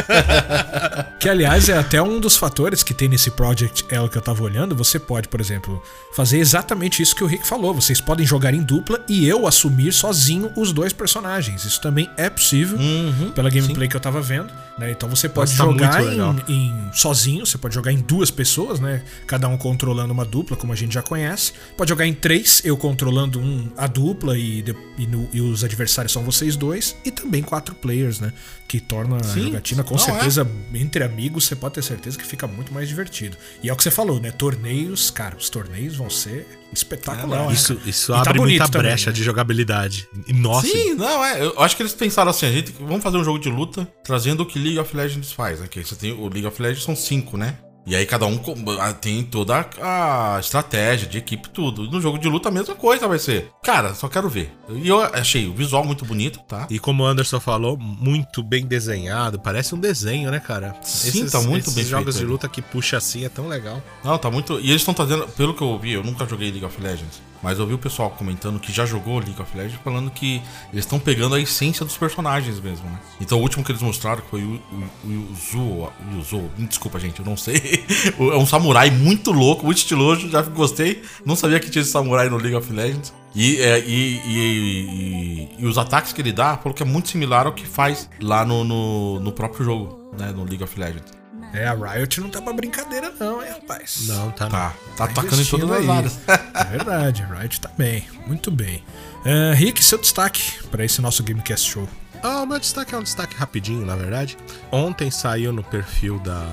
Que, 1.20 1.30
aliás, 1.30 1.70
é 1.70 1.78
até 1.78 2.02
um 2.02 2.20
dos 2.20 2.36
fatores 2.36 2.84
que 2.84 2.94
tem 2.94 3.08
nesse 3.08 3.32
Project 3.32 3.86
L 3.90 4.10
que 4.10 4.18
eu 4.18 4.22
tava 4.22 4.44
olhando. 4.44 4.76
Você 4.76 5.00
pode, 5.00 5.30
por 5.30 5.40
exemplo, 5.40 5.82
fazer 6.14 6.38
exatamente 6.40 7.02
isso 7.02 7.16
que 7.16 7.24
o 7.24 7.28
Rick 7.28 7.48
falou. 7.48 7.74
Vocês 7.74 8.02
podem 8.02 8.26
jogar 8.26 8.54
em 8.54 8.62
dupla 8.62 9.00
e 9.08 9.26
eu 9.28 9.48
assumir 9.48 9.94
sozinho 9.94 10.52
os 10.56 10.74
dois 10.74 10.92
personagens. 10.92 11.64
Isso 11.64 11.80
também 11.80 12.10
é 12.18 12.30
possível 12.30 12.78
Uhum, 12.78 13.32
pela 13.32 13.50
gameplay 13.50 13.88
que 13.88 13.96
eu 13.96 14.02
tava 14.02 14.22
vendo, 14.22 14.52
né? 14.78 14.92
Então 14.92 15.08
você 15.08 15.30
pode 15.30 15.52
Nossa, 15.52 15.64
tá 15.64 15.72
jogar 15.72 16.02
muito 16.02 16.14
legal. 16.32 16.46
em, 16.50 16.90
sozinho, 16.94 17.46
você 17.46 17.58
pode 17.58 17.74
jogar 17.76 17.92
em 17.92 17.98
duas 18.00 18.32
pessoas, 18.32 18.80
né? 18.80 19.04
Cada 19.28 19.48
um 19.48 19.58
controlando 19.58 20.14
uma 20.14 20.26
dupla, 20.26 20.56
como 20.58 20.72
a 20.74 20.76
gente 20.76 20.94
já 20.94 21.02
conhece. 21.02 21.54
Pode 21.78 21.90
jogar 21.90 22.06
em 22.08 22.14
três, 22.14 22.62
eu 22.64 22.78
controlando 22.78 23.40
um, 23.40 23.70
a 23.78 23.88
dupla 23.88 24.38
e, 24.38 24.64
e 24.98 25.08
no- 25.08 25.28
e 25.34 25.42
os 25.42 25.64
adversários 25.64 26.12
são 26.12 26.24
vocês 26.24 26.56
dois. 26.56 26.96
E 27.06 27.12
também 27.12 27.42
quatro 27.44 27.76
players, 27.76 28.20
né? 28.20 28.32
Que 28.74 28.80
torna 28.80 29.18
a 29.18 29.24
Sim. 29.24 29.44
jogatina, 29.44 29.84
com 29.84 29.94
Não, 29.94 30.02
é. 30.02 30.06
certeza, 30.06 30.50
entre 30.74 31.04
amigos, 31.04 31.44
você 31.46 31.56
pode 31.56 31.76
ter 31.76 31.84
certeza 31.84 32.18
que 32.18 32.26
fica 32.26 32.48
muito 32.48 32.74
mais 32.74 32.88
divertido. 32.88 33.38
E 33.62 33.70
é 33.70 33.74
o 33.74 33.76
que 33.76 33.84
você 33.84 33.92
falou, 33.92 34.20
né? 34.20 34.32
Torneios, 34.32 35.12
cara, 35.12 35.36
os 35.38 35.48
torneios 35.48 35.96
vão 35.96 36.10
ser 36.10 36.48
espetacular. 36.74 37.46
né, 37.46 37.54
Isso, 37.54 37.80
isso 37.86 38.12
E 38.12 38.16
tá 38.16 38.22
abre 38.22 38.40
muita 38.40 38.64
bonito 38.64 38.72
também, 38.72 38.88
brecha 38.88 39.12
né? 39.12 39.16
de 39.16 39.22
jogabilidade. 39.24 40.08
E, 40.28 40.34
Nossa, 40.34 40.66
Sim, 40.66 40.96
não, 40.96 41.24
é. 41.24 41.40
Eu 41.46 41.62
acho 41.62 41.78
que 41.78 41.84
eles 41.84 41.94
pensaram 41.94 42.32
assim, 42.32 42.48
a 42.48 42.52
gente 42.52 42.72
vamos 42.80 43.04
fazer 43.04 43.18
um 43.18 43.24
jogo 43.24 43.38
de 43.38 43.48
luta 43.48 43.88
trazendo 44.04 44.42
o 44.42 44.46
que 44.48 44.58
League 44.58 44.80
of 44.80 44.98
Legends 44.98 45.32
faz, 45.32 45.60
né? 45.60 45.68
Que 45.70 45.84
você 45.84 45.96
tem 45.96 46.12
o 46.12 46.24
League 46.28 46.48
of 46.48 46.60
Legends 46.60 46.84
são 46.84 46.96
cinco, 46.96 47.38
né? 47.38 47.60
E 47.86 47.96
aí 47.96 48.06
cada 48.06 48.26
um 48.26 48.40
ah, 48.80 48.94
tem 48.94 49.24
toda 49.24 49.68
a 49.82 50.38
estratégia 50.40 51.08
de 51.08 51.18
equipe, 51.18 51.50
tudo. 51.50 51.90
No 51.90 52.00
jogo 52.00 52.18
de 52.18 52.30
luta 52.30 52.50
a 52.50 52.52
mesma 52.52 52.76
coisa 52.76 53.08
vai 53.08 53.20
ser. 53.20 53.50
Cara, 53.62 53.94
só 53.94 54.08
quero 54.08 54.30
ver. 54.30 54.54
E 54.70 54.88
eu 54.88 55.02
achei 55.02 55.48
o 55.48 55.54
visual 55.54 55.84
muito 55.84 56.06
bonito, 56.06 56.40
tá? 56.48 56.66
E 56.70 56.80
como 56.80 57.04
o 57.04 57.06
Anderson 57.06 57.40
falou, 57.40 57.78
muito 57.78 58.42
bem 58.42 58.66
desenhado. 58.66 59.40
Parece 59.40 59.76
um 59.76 59.80
desenho, 59.80 60.32
né, 60.32 60.40
cara? 60.40 60.76
Sim, 60.82 61.28
tá 61.28 61.42
muito 61.42 61.64
esses 61.64 61.74
bem 61.76 61.86
jogos 61.86 62.16
feito 62.16 62.26
de 62.26 62.32
luta 62.32 62.48
que 62.48 62.62
puxa 62.62 62.98
assim 62.98 63.26
é 63.26 63.30
tão 63.30 63.48
legal. 63.48 63.82
Não, 64.04 64.18
tá 64.18 64.32
muito. 64.32 64.60
E 64.60 64.70
eles 64.70 64.82
estão 64.82 64.94
trazendo, 64.94 65.28
pelo 65.30 65.54
que 65.54 65.62
eu 65.62 65.68
ouvi, 65.68 65.92
eu 65.92 66.04
nunca 66.04 66.26
joguei 66.26 66.52
League 66.52 66.66
of 66.66 66.82
Legends, 66.82 67.22
mas 67.44 67.58
eu 67.58 67.64
ouvi 67.66 67.76
o 67.76 67.78
pessoal 67.78 68.10
comentando 68.10 68.60
que 68.60 68.72
já 68.72 68.86
jogou 68.86 69.20
League 69.20 69.40
of 69.40 69.56
Legends 69.56 69.80
falando 69.84 70.10
que 70.10 70.42
eles 70.72 70.86
estão 70.86 70.98
pegando 70.98 71.36
a 71.36 71.40
essência 71.42 71.86
dos 71.86 71.98
personagens 71.98 72.60
mesmo, 72.60 72.90
né? 72.90 72.98
Então 73.20 73.38
o 73.38 73.42
último 73.42 73.64
que 73.64 73.72
eles 73.72 73.82
mostraram 73.82 74.24
foi 74.32 74.42
o, 74.42 74.56
o, 74.72 75.08
o 75.08 75.12
Yuzuo, 75.12 75.92
Yuzuo, 76.16 76.50
desculpa 76.58 77.00
gente, 77.00 77.20
eu 77.20 77.26
não 77.26 77.36
sei. 77.38 77.84
é 78.18 78.38
um 78.38 78.46
samurai 78.46 78.90
muito 78.90 79.32
louco, 79.32 79.66
muito 79.66 79.78
estiloso, 79.80 80.30
já 80.30 80.42
gostei. 80.42 81.04
Não 81.26 81.36
sabia 81.36 81.60
que 81.60 81.70
tinha 81.70 81.82
esse 81.82 81.92
samurai 81.92 82.30
no 82.30 82.38
League 82.38 82.56
of 82.56 82.72
Legends. 82.72 83.14
E, 83.36 83.58
é, 83.60 83.80
e- 83.80 84.22
e- 84.26 85.50
e 85.60 85.66
os 85.66 85.78
ataques 85.78 86.14
que 86.14 86.22
ele 86.22 86.32
dá, 86.32 86.56
falou 86.58 86.74
que 86.74 86.84
é 86.84 86.86
muito 86.86 87.10
similar 87.10 87.46
ao 87.48 87.54
que 87.54 87.66
faz 87.66 88.08
lá 88.22 88.46
no, 88.46 88.64
no, 88.64 89.20
no 89.20 89.32
próprio 89.32 89.66
jogo, 89.66 90.12
né? 90.18 90.32
No 90.32 90.44
League 90.44 90.64
of 90.64 90.80
Legends. 90.80 91.23
É, 91.54 91.68
a 91.68 91.74
Riot 91.74 92.20
não 92.20 92.30
tá 92.30 92.42
pra 92.42 92.52
brincadeira, 92.54 93.14
não, 93.20 93.44
hein, 93.44 93.50
rapaz? 93.52 94.08
Não, 94.08 94.32
tá, 94.32 94.48
Tá, 94.50 94.70
tá 94.70 94.76
Tá 94.98 95.04
atacando 95.06 95.42
em 95.42 95.46
todas 95.46 95.72
as 95.72 95.90
áreas. 95.90 96.20
É 96.54 96.64
verdade, 96.66 97.22
a 97.24 97.40
Riot 97.40 97.62
tá 97.62 97.70
bem, 97.78 98.08
muito 98.26 98.50
bem. 98.50 98.84
Ah, 99.26 99.54
Rick, 99.54 99.84
seu 99.84 99.98
destaque 100.00 100.64
pra 100.70 100.84
esse 100.84 101.02
nosso 101.02 101.24
Gamecast 101.24 101.70
Show. 101.70 101.88
Ah, 102.24 102.42
o 102.42 102.46
meu 102.46 102.58
destaque 102.60 102.96
é 102.96 102.98
um 102.98 103.04
destaque 103.04 103.36
rapidinho, 103.36 103.86
na 103.86 103.96
verdade. 103.96 104.38
Ontem 104.72 105.12
saiu 105.12 105.52
no 105.52 105.64
perfil 105.64 106.20
da. 106.20 106.46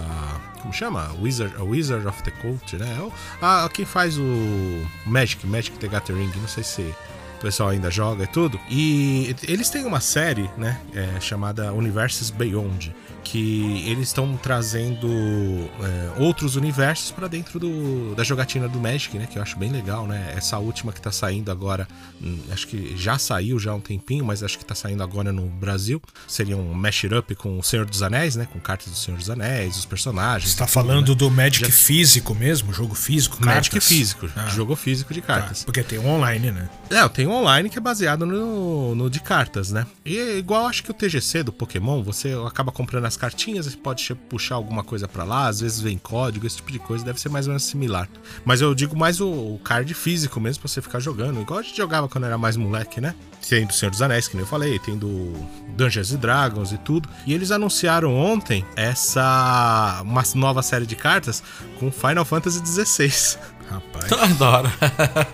Como 0.60 0.74
chama? 0.74 1.10
Wizard, 1.20 1.54
Wizard 1.62 2.06
of 2.06 2.22
the 2.22 2.30
Coast, 2.32 2.76
né? 2.76 2.86
É 3.00 3.10
Ah, 3.40 3.68
quem 3.72 3.84
faz 3.86 4.18
o 4.18 4.86
Magic, 5.06 5.46
Magic 5.46 5.78
the 5.78 5.88
Gathering, 5.88 6.30
não 6.36 6.48
sei 6.48 6.64
se 6.64 6.82
o 6.82 7.40
pessoal 7.40 7.70
ainda 7.70 7.90
joga 7.90 8.24
e 8.24 8.26
tudo. 8.26 8.60
E 8.68 9.34
eles 9.44 9.70
têm 9.70 9.84
uma 9.84 10.00
série, 10.00 10.50
né? 10.58 10.78
é, 10.92 11.20
chamada 11.20 11.72
Universos 11.72 12.30
Beyond. 12.30 12.94
Que 13.22 13.84
eles 13.86 14.08
estão 14.08 14.36
trazendo 14.36 15.06
é, 15.08 16.22
outros 16.22 16.56
universos 16.56 17.10
pra 17.10 17.28
dentro 17.28 17.58
do, 17.58 18.14
da 18.14 18.24
jogatina 18.24 18.68
do 18.68 18.78
Magic, 18.80 19.16
né? 19.18 19.26
Que 19.30 19.38
eu 19.38 19.42
acho 19.42 19.58
bem 19.58 19.70
legal, 19.70 20.06
né? 20.06 20.32
Essa 20.36 20.58
última 20.58 20.92
que 20.92 21.00
tá 21.00 21.12
saindo 21.12 21.50
agora, 21.50 21.86
hum, 22.22 22.38
acho 22.50 22.66
que 22.66 22.96
já 22.96 23.18
saiu 23.18 23.58
já 23.58 23.72
há 23.72 23.74
um 23.74 23.80
tempinho, 23.80 24.24
mas 24.24 24.42
acho 24.42 24.58
que 24.58 24.64
tá 24.64 24.74
saindo 24.74 25.02
agora 25.02 25.32
no 25.32 25.42
Brasil. 25.46 26.00
Seria 26.26 26.56
um 26.56 26.72
mash 26.74 27.04
up 27.04 27.34
com 27.34 27.58
o 27.58 27.62
Senhor 27.62 27.84
dos 27.86 28.02
Anéis, 28.02 28.36
né? 28.36 28.48
Com 28.52 28.58
cartas 28.58 28.88
do 28.88 28.96
Senhor 28.96 29.16
dos 29.18 29.28
Anéis, 29.30 29.76
os 29.76 29.84
personagens. 29.84 30.52
Você 30.52 30.58
tá 30.58 30.64
tudo, 30.66 30.72
falando 30.72 31.08
né? 31.10 31.14
do 31.14 31.30
Magic 31.30 31.70
físico 31.70 32.34
mesmo, 32.34 32.72
jogo 32.72 32.94
físico, 32.94 33.36
Magic 33.44 33.70
cartas? 33.70 33.88
físico, 33.88 34.28
Ah, 34.36 34.46
jogo 34.48 34.74
físico 34.76 35.12
de 35.14 35.20
tá, 35.20 35.26
cartas. 35.40 35.64
porque 35.64 35.82
tem 35.82 35.98
um 35.98 36.08
online, 36.08 36.50
né? 36.50 36.68
É, 36.90 37.06
tem 37.08 37.26
um 37.26 37.32
online 37.32 37.68
que 37.70 37.78
é 37.78 37.80
baseado 37.80 38.24
no, 38.26 38.94
no 38.94 39.08
de 39.10 39.20
cartas, 39.20 39.70
né? 39.70 39.86
E 40.04 40.16
é 40.18 40.38
igual 40.38 40.66
acho 40.66 40.82
que 40.82 40.90
o 40.90 40.94
TGC 40.94 41.42
do 41.42 41.52
Pokémon, 41.52 42.02
você 42.02 42.34
acaba 42.46 42.72
comprando 42.72 43.09
as 43.10 43.16
cartinhas, 43.16 43.66
você 43.66 43.76
pode 43.76 44.14
puxar 44.28 44.54
alguma 44.54 44.82
coisa 44.82 45.06
pra 45.06 45.24
lá, 45.24 45.48
às 45.48 45.60
vezes 45.60 45.80
vem 45.80 45.98
código, 45.98 46.46
esse 46.46 46.56
tipo 46.56 46.70
de 46.70 46.78
coisa, 46.78 47.04
deve 47.04 47.20
ser 47.20 47.28
mais 47.28 47.46
ou 47.46 47.50
menos 47.50 47.64
similar. 47.64 48.08
Mas 48.44 48.60
eu 48.60 48.74
digo 48.74 48.96
mais 48.96 49.20
o, 49.20 49.58
card 49.64 49.92
físico 49.92 50.40
mesmo 50.40 50.62
pra 50.62 50.68
você 50.68 50.80
ficar 50.80 51.00
jogando, 51.00 51.40
igual 51.40 51.58
a 51.58 51.62
gente 51.62 51.76
jogava 51.76 52.08
quando 52.08 52.24
era 52.24 52.38
mais 52.38 52.56
moleque, 52.56 53.00
né? 53.00 53.14
Tem 53.48 53.66
do 53.66 53.72
Senhor 53.72 53.90
dos 53.90 54.00
Anéis, 54.00 54.28
que 54.28 54.36
nem 54.36 54.44
eu 54.44 54.48
falei, 54.48 54.78
tem 54.78 54.96
do 54.96 55.32
Dungeons 55.76 56.12
and 56.12 56.18
Dragons 56.18 56.72
e 56.72 56.78
tudo. 56.78 57.08
E 57.26 57.34
eles 57.34 57.50
anunciaram 57.50 58.14
ontem 58.14 58.64
essa 58.76 60.02
uma 60.04 60.22
nova 60.34 60.62
série 60.62 60.86
de 60.86 60.94
cartas 60.94 61.42
com 61.78 61.90
Final 61.90 62.24
Fantasy 62.24 62.60
XVI. 62.64 63.38
Rapaz. 63.68 64.10
da 64.38 64.50
hora. 64.50 64.72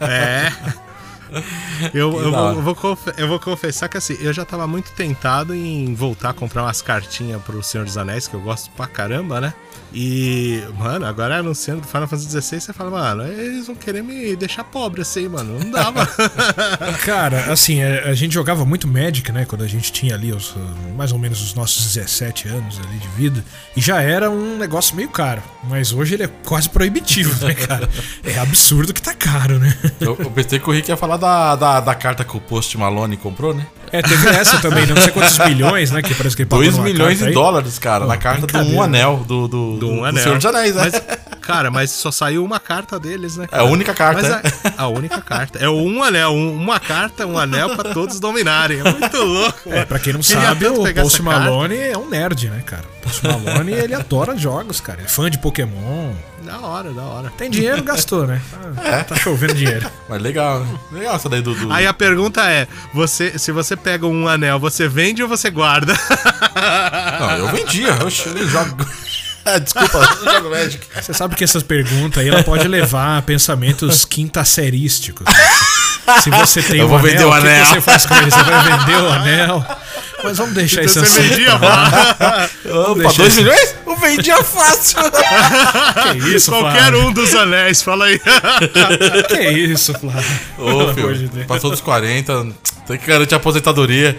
É. 0.00 0.76
Eu, 1.92 2.21
eu, 2.21 2.33
vou, 2.33 2.52
eu 2.52 2.62
vou 2.62 2.99
eu 3.16 3.28
vou 3.28 3.38
confessar 3.38 3.88
que 3.88 3.97
assim, 3.97 4.16
eu 4.21 4.33
já 4.33 4.45
tava 4.45 4.66
muito 4.66 4.92
tentado 4.92 5.54
em 5.54 5.95
voltar 5.95 6.30
a 6.30 6.33
comprar 6.33 6.62
umas 6.62 6.80
cartinhas 6.80 7.42
pro 7.42 7.62
Senhor 7.62 7.85
dos 7.85 7.97
Anéis, 7.99 8.26
que 8.26 8.35
eu 8.35 8.40
gosto 8.40 8.71
pra 8.71 8.87
caramba, 8.87 9.40
né? 9.40 9.54
E, 9.93 10.62
mano, 10.78 11.07
agora 11.07 11.38
anunciando 11.38 11.81
do 11.81 11.87
Final 11.87 12.07
Fantasy 12.07 12.28
XVI, 12.28 12.61
você 12.61 12.73
fala, 12.73 12.90
mano, 12.90 13.23
eles 13.33 13.66
vão 13.66 13.76
querer 13.76 14.02
me 14.02 14.37
deixar 14.37 14.64
pobre 14.64 15.02
assim, 15.02 15.28
mano. 15.28 15.59
Não 15.59 15.71
dá, 15.71 15.90
mano. 15.90 16.09
Cara, 17.05 17.52
assim, 17.52 17.83
a, 17.83 18.11
a 18.11 18.14
gente 18.14 18.35
jogava 18.35 18.64
muito 18.64 18.87
Magic, 18.87 19.31
né? 19.33 19.45
Quando 19.45 19.64
a 19.64 19.66
gente 19.66 19.93
tinha 19.93 20.14
ali 20.14 20.33
os, 20.33 20.55
mais 20.97 21.12
ou 21.12 21.19
menos 21.19 21.40
os 21.43 21.55
nossos 21.55 21.95
17 21.95 22.49
anos 22.49 22.78
ali 22.81 22.99
de 22.99 23.09
vida. 23.09 23.45
E 23.76 23.81
já 23.81 24.02
era 24.02 24.31
um 24.31 24.59
negócio 24.59 24.95
meio 24.97 25.09
caro. 25.09 25.43
Mas 25.64 25.93
hoje 25.93 26.14
ele 26.14 26.25
é 26.25 26.31
quase 26.45 26.69
proibitivo, 26.69 27.45
né, 27.45 27.55
cara? 27.55 27.88
É 28.25 28.38
absurdo 28.38 28.93
que 28.93 29.02
tá 29.02 29.14
caro, 29.14 29.59
né? 29.59 29.76
Eu, 30.00 30.16
eu 30.19 30.31
pensei 30.31 30.59
que 30.59 30.69
o 30.69 30.73
Rick 30.73 30.90
ia 30.90 30.97
falar 30.97 31.16
da, 31.16 31.57
da, 31.57 31.81
da 31.81 31.95
carta 31.95 32.25
que 32.25 32.37
o 32.37 32.40
Post 32.40 32.76
Malone 32.76 33.16
comprou, 33.16 33.55
né? 33.55 33.66
É, 33.93 34.02
teve 34.02 34.28
essa 34.28 34.59
também, 34.61 34.85
né? 34.87 34.95
não 34.95 35.02
sei 35.02 35.12
quantos 35.12 35.38
milhões, 35.38 35.90
né? 35.90 36.02
Que 36.02 36.14
parece 36.14 36.35
que 36.37 36.43
ele 36.43 36.49
pagou 36.49 36.64
2 36.64 36.76
numa 36.76 36.85
milhões 36.88 37.19
de 37.19 37.26
aí. 37.26 37.33
dólares, 37.35 37.78
cara, 37.78 38.07
na 38.07 38.14
Pô, 38.16 38.21
carta 38.23 38.47
do 38.47 38.59
Um 38.59 38.73
né? 38.73 38.81
Anel, 38.81 39.16
do, 39.26 39.49
do, 39.49 39.76
Do 39.78 39.88
um 39.90 40.05
anel. 40.05 40.23
Senhor 40.23 40.37
dos 40.37 40.47
Anéis, 40.47 40.75
né? 40.75 40.83
Mas, 40.90 41.02
cara, 41.40 41.71
mas 41.71 41.90
só 41.90 42.11
saiu 42.11 42.45
uma 42.45 42.59
carta 42.59 42.99
deles, 42.99 43.37
né? 43.37 43.47
É 43.52 43.59
a 43.59 43.64
única 43.64 43.95
carta, 43.95 44.23
Mas 44.23 44.31
é. 44.31 44.73
a, 44.76 44.83
a 44.85 44.88
única 44.88 45.21
carta. 45.21 45.59
É 45.59 45.69
o 45.69 45.75
um 45.76 46.02
anel, 46.02 46.31
um- 46.33 46.57
uma 46.57 46.81
carta, 46.81 47.26
um 47.26 47.38
anel 47.38 47.76
pra 47.76 47.93
todos 47.93 48.19
dominarem. 48.21 48.81
É 48.81 48.83
muito 48.93 49.23
louco, 49.23 49.61
É, 49.69 49.75
mano. 49.75 49.87
pra 49.87 49.99
quem 49.99 50.12
não 50.12 50.21
Queria 50.21 50.43
sabe, 50.43 50.66
o 50.66 50.95
Post. 50.95 51.23
Malone 51.23 51.76
é 51.76 51.97
um 51.97 52.09
nerd, 52.09 52.49
né, 52.50 52.62
cara? 52.66 52.95
O 53.06 53.20
Post 53.20 53.25
Malone, 53.26 53.72
ele 53.72 53.94
adora 53.94 54.36
jogos, 54.36 54.80
cara. 54.80 55.02
É 55.02 55.08
fã 55.08 55.30
de 55.30 55.38
Pokémon. 55.38 56.12
Da 56.42 56.58
hora, 56.58 56.92
da 56.92 57.02
hora. 57.02 57.32
Tem 57.36 57.48
dinheiro, 57.50 57.82
gastou, 57.82 58.26
né? 58.26 58.40
Tá, 58.76 59.04
tá 59.04 59.16
chovendo 59.16 59.54
dinheiro. 59.54 59.88
Mas 60.08 60.20
legal, 60.22 60.60
né? 60.60 60.78
Legal 60.92 61.16
essa 61.16 61.28
daí 61.28 61.40
do. 61.42 61.54
do... 61.54 61.72
Aí 61.72 61.86
a 61.86 61.92
pergunta 61.94 62.42
é: 62.50 62.66
você, 62.92 63.38
se 63.38 63.52
você 63.52 63.76
pega 63.76 64.06
um 64.06 64.28
anel, 64.28 64.58
você 64.58 64.88
vende 64.88 65.22
ou 65.22 65.28
você 65.28 65.50
guarda? 65.50 65.94
Não, 67.20 67.30
eu 67.38 67.48
vendia. 67.48 67.94
Oxe, 68.04 68.28
eu 68.28 68.48
jogo. 68.48 68.86
Ah, 69.48 69.58
Desculpa, 69.58 69.98
eu 70.25 70.32
jogo 70.32 70.50
Magic. 70.50 70.84
Você 71.00 71.14
sabe 71.14 71.36
que 71.36 71.44
essas 71.44 71.62
perguntas 71.62 72.20
aí, 72.20 72.28
ela 72.28 72.42
pode 72.42 72.66
levar 72.66 73.18
a 73.18 73.22
pensamentos 73.22 74.04
quintacerísticos. 74.04 75.25
né? 75.25 76.20
Se 76.20 76.30
você 76.30 76.60
tem 76.64 76.80
Eu 76.80 76.86
um 76.86 76.88
vou 76.88 76.98
anel, 76.98 77.12
vender 77.12 77.25
o 77.25 77.28
o 77.28 77.30
que 77.30 77.38
anel. 77.46 77.66
você 77.66 77.80
faz 77.80 78.06
com 78.06 78.14
ele? 78.16 78.28
Você 78.28 78.42
vai 78.42 78.64
vender 78.78 78.96
o 78.96 79.08
anel? 79.12 79.64
Mas 80.25 80.38
vamos 80.38 80.54
deixar 80.54 80.82
esse 80.82 80.99
Então 80.99 81.08
você 81.11 81.20
assunto. 81.20 81.30
vendia, 81.37 81.58
mano. 81.58 82.90
Opa, 82.90 82.94
deixa 83.02 83.16
2 83.18 83.28
esse- 83.32 83.37
milhões? 83.42 83.75
Eu 83.87 83.96
vendia 83.96 84.42
fácil. 84.42 84.99
Que 86.12 86.37
isso, 86.37 86.50
Qualquer 86.50 86.82
Flávio? 86.90 87.06
um 87.06 87.12
dos 87.12 87.35
anéis, 87.35 87.82
fala 87.82 88.06
aí. 88.06 88.20
Que 89.28 89.40
isso, 89.50 89.92
Flávio? 89.94 90.25
Ô, 90.58 90.64
Pelo 90.64 90.80
amor 90.82 90.94
filho, 90.94 91.14
de 91.18 91.28
Deus. 91.28 91.46
passou 91.46 91.70
dos 91.70 91.80
40, 91.80 92.46
tem 92.87 92.99
que 92.99 93.06
garantir 93.06 93.35
a 93.35 93.37
aposentadoria. 93.38 94.16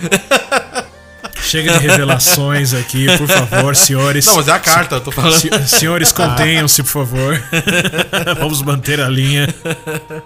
Chega 1.48 1.80
de 1.80 1.88
revelações 1.88 2.74
aqui, 2.74 3.06
por 3.18 3.28
favor, 3.28 3.76
senhores. 3.76 4.26
Não, 4.26 4.36
mas 4.36 4.48
é 4.48 4.52
a 4.52 4.60
carta, 4.60 4.96
eu 4.96 5.02
tô 5.02 5.12
falando. 5.12 5.34
Se- 5.40 5.68
senhores, 5.68 6.12
contenham-se, 6.12 6.84
por 6.84 6.90
favor. 6.90 7.42
Vamos 8.40 8.62
manter 8.62 9.00
a 9.00 9.08
linha. 9.08 9.48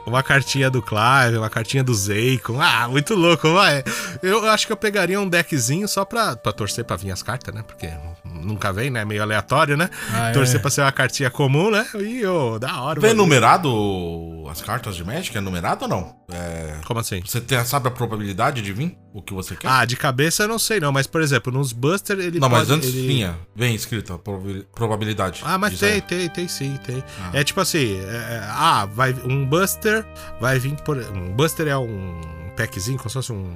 Uma 0.06 0.24
cartinha 0.24 0.70
do 0.70 0.82
Clive, 0.82 1.38
uma 1.38 1.50
cartinha 1.50 1.84
do 1.84 1.94
Zeikon. 1.94 2.60
Ah, 2.60 2.88
muito 2.90 3.13
louco, 3.16 3.54
vai. 3.54 3.84
Eu 4.24 4.50
acho 4.50 4.66
que 4.66 4.74
eu 4.74 4.78
pegaria 4.78 5.20
um 5.20 5.30
deckzinho 5.30 5.88
só 5.88 6.04
pra, 6.04 6.36
pra 6.36 6.51
torcer 6.51 6.84
pra 6.84 6.96
vir 6.96 7.12
as 7.12 7.22
cartas, 7.22 7.54
né? 7.54 7.63
Porque 7.66 7.88
nunca 8.34 8.72
vem, 8.74 8.90
né? 8.90 9.04
Meio 9.06 9.22
aleatório, 9.22 9.76
né? 9.78 9.90
Ah, 10.14 10.30
é. 10.30 10.32
torcer 10.32 10.62
pra 10.62 10.70
ser 10.72 10.82
uma 10.82 10.92
cartinha 10.92 11.30
comum, 11.30 11.70
né? 11.72 11.86
E, 11.96 12.26
ô, 12.26 12.58
da 12.60 12.82
hora. 12.82 13.00
Vem 13.00 13.14
numerado 13.14 14.46
as 14.50 14.62
cartas 14.62 14.96
de 14.96 15.04
Magic? 15.04 15.36
É 15.38 15.42
numerado 15.42 15.84
ou 15.86 15.90
não? 15.90 16.16
É, 16.32 16.78
Como 16.86 17.00
assim? 17.00 17.22
você 17.26 17.40
tem, 17.42 17.64
sabe 17.66 17.88
a 17.88 17.92
probabilidade 17.92 18.62
de 18.62 18.72
vir? 18.74 18.98
O 19.14 19.22
que 19.22 19.34
você 19.34 19.56
quer? 19.56 19.68
Ah, 19.70 19.84
de 19.86 19.96
cabeça 19.98 20.44
eu 20.44 20.48
não 20.48 20.58
sei 20.60 20.80
não, 20.80 20.92
mas 20.92 21.06
por 21.08 21.22
exemplo, 21.22 21.52
nos 21.52 21.74
Buster 21.74 22.18
ele 22.20 22.40
não, 22.40 22.48
mas 22.50 22.68
pode- 22.68 22.74
antes 22.80 22.90
ele... 22.90 23.08
vinha. 23.08 23.38
Vem 23.56 23.76
escrito 23.76 24.14
a 24.14 24.18
probabil- 24.18 24.66
probabilidade. 24.74 25.42
Ah, 25.46 25.58
mas 25.58 25.78
tem, 25.78 26.00
tem, 26.02 26.30
tem 26.30 26.48
sim, 26.48 26.78
tem. 26.86 27.04
Ah. 27.22 27.32
É 27.34 27.44
tipo 27.44 27.60
assim, 27.60 28.00
é, 28.00 28.04
é, 28.36 28.42
ah, 28.50 28.86
vai 28.86 29.14
um 29.26 29.46
Buster 29.46 30.06
vai 30.40 30.58
vir 30.60 30.76
por 30.84 30.98
um 30.98 31.34
Buster 31.34 31.68
é 31.68 31.78
um 31.78 32.22
packzinho, 32.56 32.98
como 32.98 33.10
se 33.10 33.14
fosse 33.16 33.32
um 33.34 33.54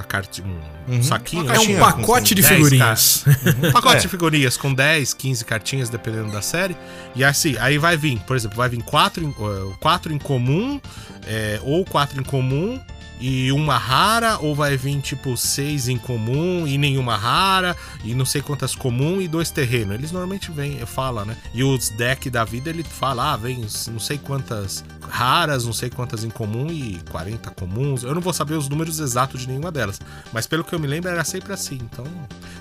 uma 0.00 0.04
carta, 0.04 0.42
um 0.42 0.94
uhum. 0.94 1.02
saquinho. 1.02 1.50
É 1.50 1.58
um 1.58 1.78
pacote 1.78 2.34
de 2.34 2.42
figurinhas. 2.42 3.24
Um 3.62 3.72
pacote 3.72 3.96
é. 3.96 4.00
de 4.00 4.08
figurinhas 4.08 4.56
com 4.56 4.72
10, 4.72 5.14
15 5.14 5.44
cartinhas, 5.44 5.88
dependendo 5.88 6.30
da 6.30 6.40
série. 6.40 6.76
E 7.14 7.22
assim, 7.22 7.56
aí 7.58 7.78
vai 7.78 7.96
vir, 7.96 8.18
por 8.20 8.36
exemplo, 8.36 8.56
vai 8.56 8.68
vir 8.68 8.82
quatro 8.82 9.24
em, 9.24 9.34
quatro 9.78 10.12
em 10.12 10.18
comum, 10.18 10.80
é, 11.26 11.60
ou 11.62 11.84
quatro 11.84 12.20
em 12.20 12.24
comum, 12.24 12.80
e 13.20 13.52
uma 13.52 13.76
rara, 13.76 14.38
ou 14.38 14.54
vai 14.54 14.76
vir 14.76 14.98
tipo 15.00 15.36
seis 15.36 15.88
em 15.88 15.98
comum 15.98 16.66
e 16.66 16.78
nenhuma 16.78 17.16
rara, 17.16 17.76
e 18.02 18.14
não 18.14 18.24
sei 18.24 18.40
quantas 18.40 18.74
comum 18.74 19.20
e 19.20 19.28
dois 19.28 19.50
terreno. 19.50 19.92
Eles 19.92 20.10
normalmente 20.10 20.50
vêm, 20.50 20.78
fala, 20.86 21.24
né? 21.24 21.36
E 21.52 21.62
os 21.62 21.90
deck 21.90 22.30
da 22.30 22.44
vida 22.44 22.70
ele 22.70 22.82
fala, 22.82 23.34
ah, 23.34 23.36
vem 23.36 23.66
não 23.88 24.00
sei 24.00 24.16
quantas 24.16 24.82
raras, 25.10 25.64
não 25.64 25.72
sei 25.72 25.90
quantas 25.90 26.24
em 26.24 26.30
comum 26.30 26.68
e 26.70 27.00
40 27.10 27.50
comuns. 27.50 28.02
Eu 28.02 28.14
não 28.14 28.20
vou 28.20 28.32
saber 28.32 28.54
os 28.54 28.68
números 28.68 28.98
exatos 28.98 29.42
de 29.42 29.48
nenhuma 29.48 29.70
delas, 29.70 30.00
mas 30.32 30.46
pelo 30.46 30.64
que 30.64 30.74
eu 30.74 30.78
me 30.78 30.86
lembro 30.86 31.10
era 31.10 31.24
sempre 31.24 31.52
assim. 31.52 31.78
Então, 31.82 32.04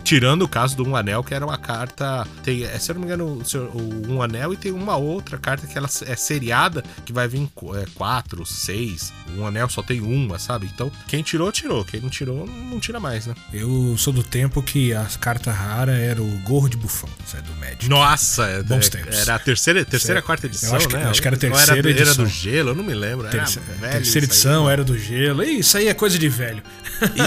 tirando 0.03 0.43
o 0.43 0.47
caso 0.47 0.75
do 0.75 0.87
Um 0.87 0.95
Anel, 0.95 1.23
que 1.23 1.33
era 1.33 1.45
uma 1.45 1.57
carta, 1.57 2.27
tem, 2.43 2.63
é, 2.63 2.77
se 2.79 2.91
eu 2.91 2.95
não 2.95 3.01
me 3.01 3.07
engano, 3.07 3.41
o, 3.73 4.11
Um 4.11 4.21
Anel 4.21 4.53
e 4.53 4.57
tem 4.57 4.71
uma 4.71 4.97
outra 4.97 5.37
carta 5.37 5.67
que 5.67 5.77
ela 5.77 5.87
é 6.05 6.15
seriada, 6.15 6.83
que 7.05 7.13
vai 7.13 7.27
vir 7.27 7.49
é, 7.75 7.85
quatro, 7.95 8.45
seis. 8.45 9.13
Um 9.37 9.45
Anel 9.45 9.69
só 9.69 9.81
tem 9.81 10.01
uma, 10.01 10.39
sabe? 10.39 10.69
Então, 10.73 10.91
quem 11.07 11.21
tirou, 11.21 11.51
tirou. 11.51 11.85
Quem 11.85 12.01
não 12.01 12.09
tirou, 12.09 12.45
não 12.47 12.79
tira 12.79 12.99
mais, 12.99 13.27
né? 13.27 13.35
Eu 13.53 13.95
sou 13.97 14.11
do 14.11 14.23
tempo 14.23 14.61
que 14.61 14.93
a 14.93 15.05
carta 15.19 15.51
rara 15.51 15.97
era 15.97 16.21
o 16.21 16.39
Gorro 16.39 16.69
de 16.69 16.77
Bufão, 16.77 17.09
é 17.33 17.41
do 17.41 17.53
Magic. 17.55 17.89
Nossa, 17.89 18.45
é, 18.45 18.63
Bons 18.63 18.87
é, 18.87 18.89
tempos. 18.89 19.17
Era 19.17 19.35
a 19.35 19.39
terceira, 19.39 19.85
terceira 19.85 20.21
quarta 20.21 20.47
edição, 20.47 20.75
acho 20.75 20.87
que, 20.87 20.95
né? 20.95 21.05
Acho 21.05 21.21
que 21.21 21.27
era 21.27 21.37
a 21.37 21.39
terceira 21.39 21.79
era, 21.79 21.89
edição. 21.89 22.13
Era 22.13 22.23
do 22.23 22.29
gelo, 22.39 22.69
eu 22.69 22.75
não 22.75 22.83
me 22.83 22.93
lembro. 22.93 23.27
Era 23.27 23.37
Terce, 23.37 23.59
velho, 23.59 23.91
terceira 23.91 24.25
edição 24.25 24.67
aí, 24.67 24.73
era 24.73 24.83
do 24.83 24.97
gelo. 24.97 25.43
Isso 25.43 25.77
aí 25.77 25.87
é 25.87 25.93
coisa 25.93 26.17
de 26.17 26.29
velho. 26.29 26.63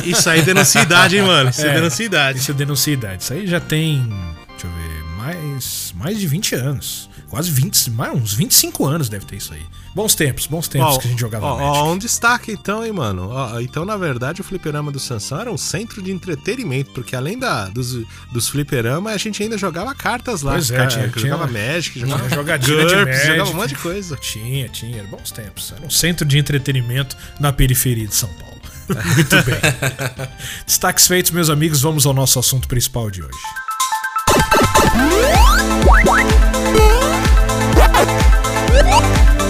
E, 0.04 0.10
isso 0.10 0.28
aí 0.28 0.42
denuncia 0.42 0.82
idade, 0.82 1.16
hein, 1.16 1.22
mano? 1.22 1.50
Isso 1.50 1.66
é, 1.66 1.74
denuncia 1.74 2.06
idade. 2.06 2.38
Isso 2.38 2.54
denuncia 2.54 2.92
idade. 2.92 3.22
Isso 3.22 3.32
aí 3.32 3.46
já 3.46 3.60
tem, 3.60 4.02
deixa 4.48 4.66
eu 4.66 4.70
ver, 4.70 5.04
mais, 5.18 5.94
mais 5.96 6.18
de 6.18 6.26
20 6.26 6.54
anos. 6.54 7.10
Quase 7.32 7.50
20, 7.50 7.92
mais 7.92 8.12
uns 8.12 8.34
25 8.34 8.84
anos 8.84 9.08
deve 9.08 9.24
ter 9.24 9.36
isso 9.36 9.54
aí. 9.54 9.62
Bons 9.94 10.14
tempos, 10.14 10.46
bons 10.46 10.68
tempos 10.68 10.96
ó, 10.96 10.98
que 10.98 11.06
a 11.06 11.10
gente 11.10 11.18
jogava 11.18 11.46
ó, 11.46 11.56
Magic. 11.56 11.78
Ó, 11.78 11.92
um 11.94 11.96
destaque 11.96 12.52
então, 12.52 12.84
hein, 12.84 12.92
mano. 12.92 13.30
Ó, 13.30 13.58
então, 13.58 13.86
na 13.86 13.96
verdade, 13.96 14.42
o 14.42 14.44
fliperama 14.44 14.92
do 14.92 15.00
Sansão 15.00 15.40
era 15.40 15.50
um 15.50 15.56
centro 15.56 16.02
de 16.02 16.12
entretenimento, 16.12 16.90
porque 16.90 17.16
além 17.16 17.38
da, 17.38 17.68
dos, 17.68 17.96
dos 18.30 18.50
fliperamas, 18.50 19.14
a 19.14 19.16
gente 19.16 19.42
ainda 19.42 19.56
jogava 19.56 19.94
cartas 19.94 20.42
lá. 20.42 20.52
Pois 20.52 20.70
é, 20.70 20.86
tinha, 20.86 21.08
jogava 21.08 21.48
tinha, 21.48 21.72
Magic, 21.72 22.00
jogava 22.00 22.28
jogadinha 22.28 22.84
de 22.86 22.96
Magic. 22.96 23.26
Jogava 23.26 23.50
um 23.50 23.54
monte 23.54 23.68
de 23.70 23.76
coisa. 23.76 24.16
Tinha, 24.16 24.68
tinha. 24.68 24.98
Era 24.98 25.06
bons 25.06 25.30
tempos. 25.30 25.72
Era 25.74 25.86
um 25.86 25.90
centro 25.90 26.26
de 26.26 26.36
entretenimento 26.36 27.16
na 27.40 27.50
periferia 27.50 28.06
de 28.06 28.14
São 28.14 28.28
Paulo. 28.28 28.60
Muito 29.16 29.36
bem. 29.42 29.56
Destaques 30.66 31.06
feitos, 31.06 31.30
meus 31.30 31.48
amigos, 31.48 31.80
vamos 31.80 32.04
ao 32.04 32.12
nosso 32.12 32.38
assunto 32.38 32.68
principal 32.68 33.10
de 33.10 33.22
hoje. 33.22 33.38
What? 37.74 39.32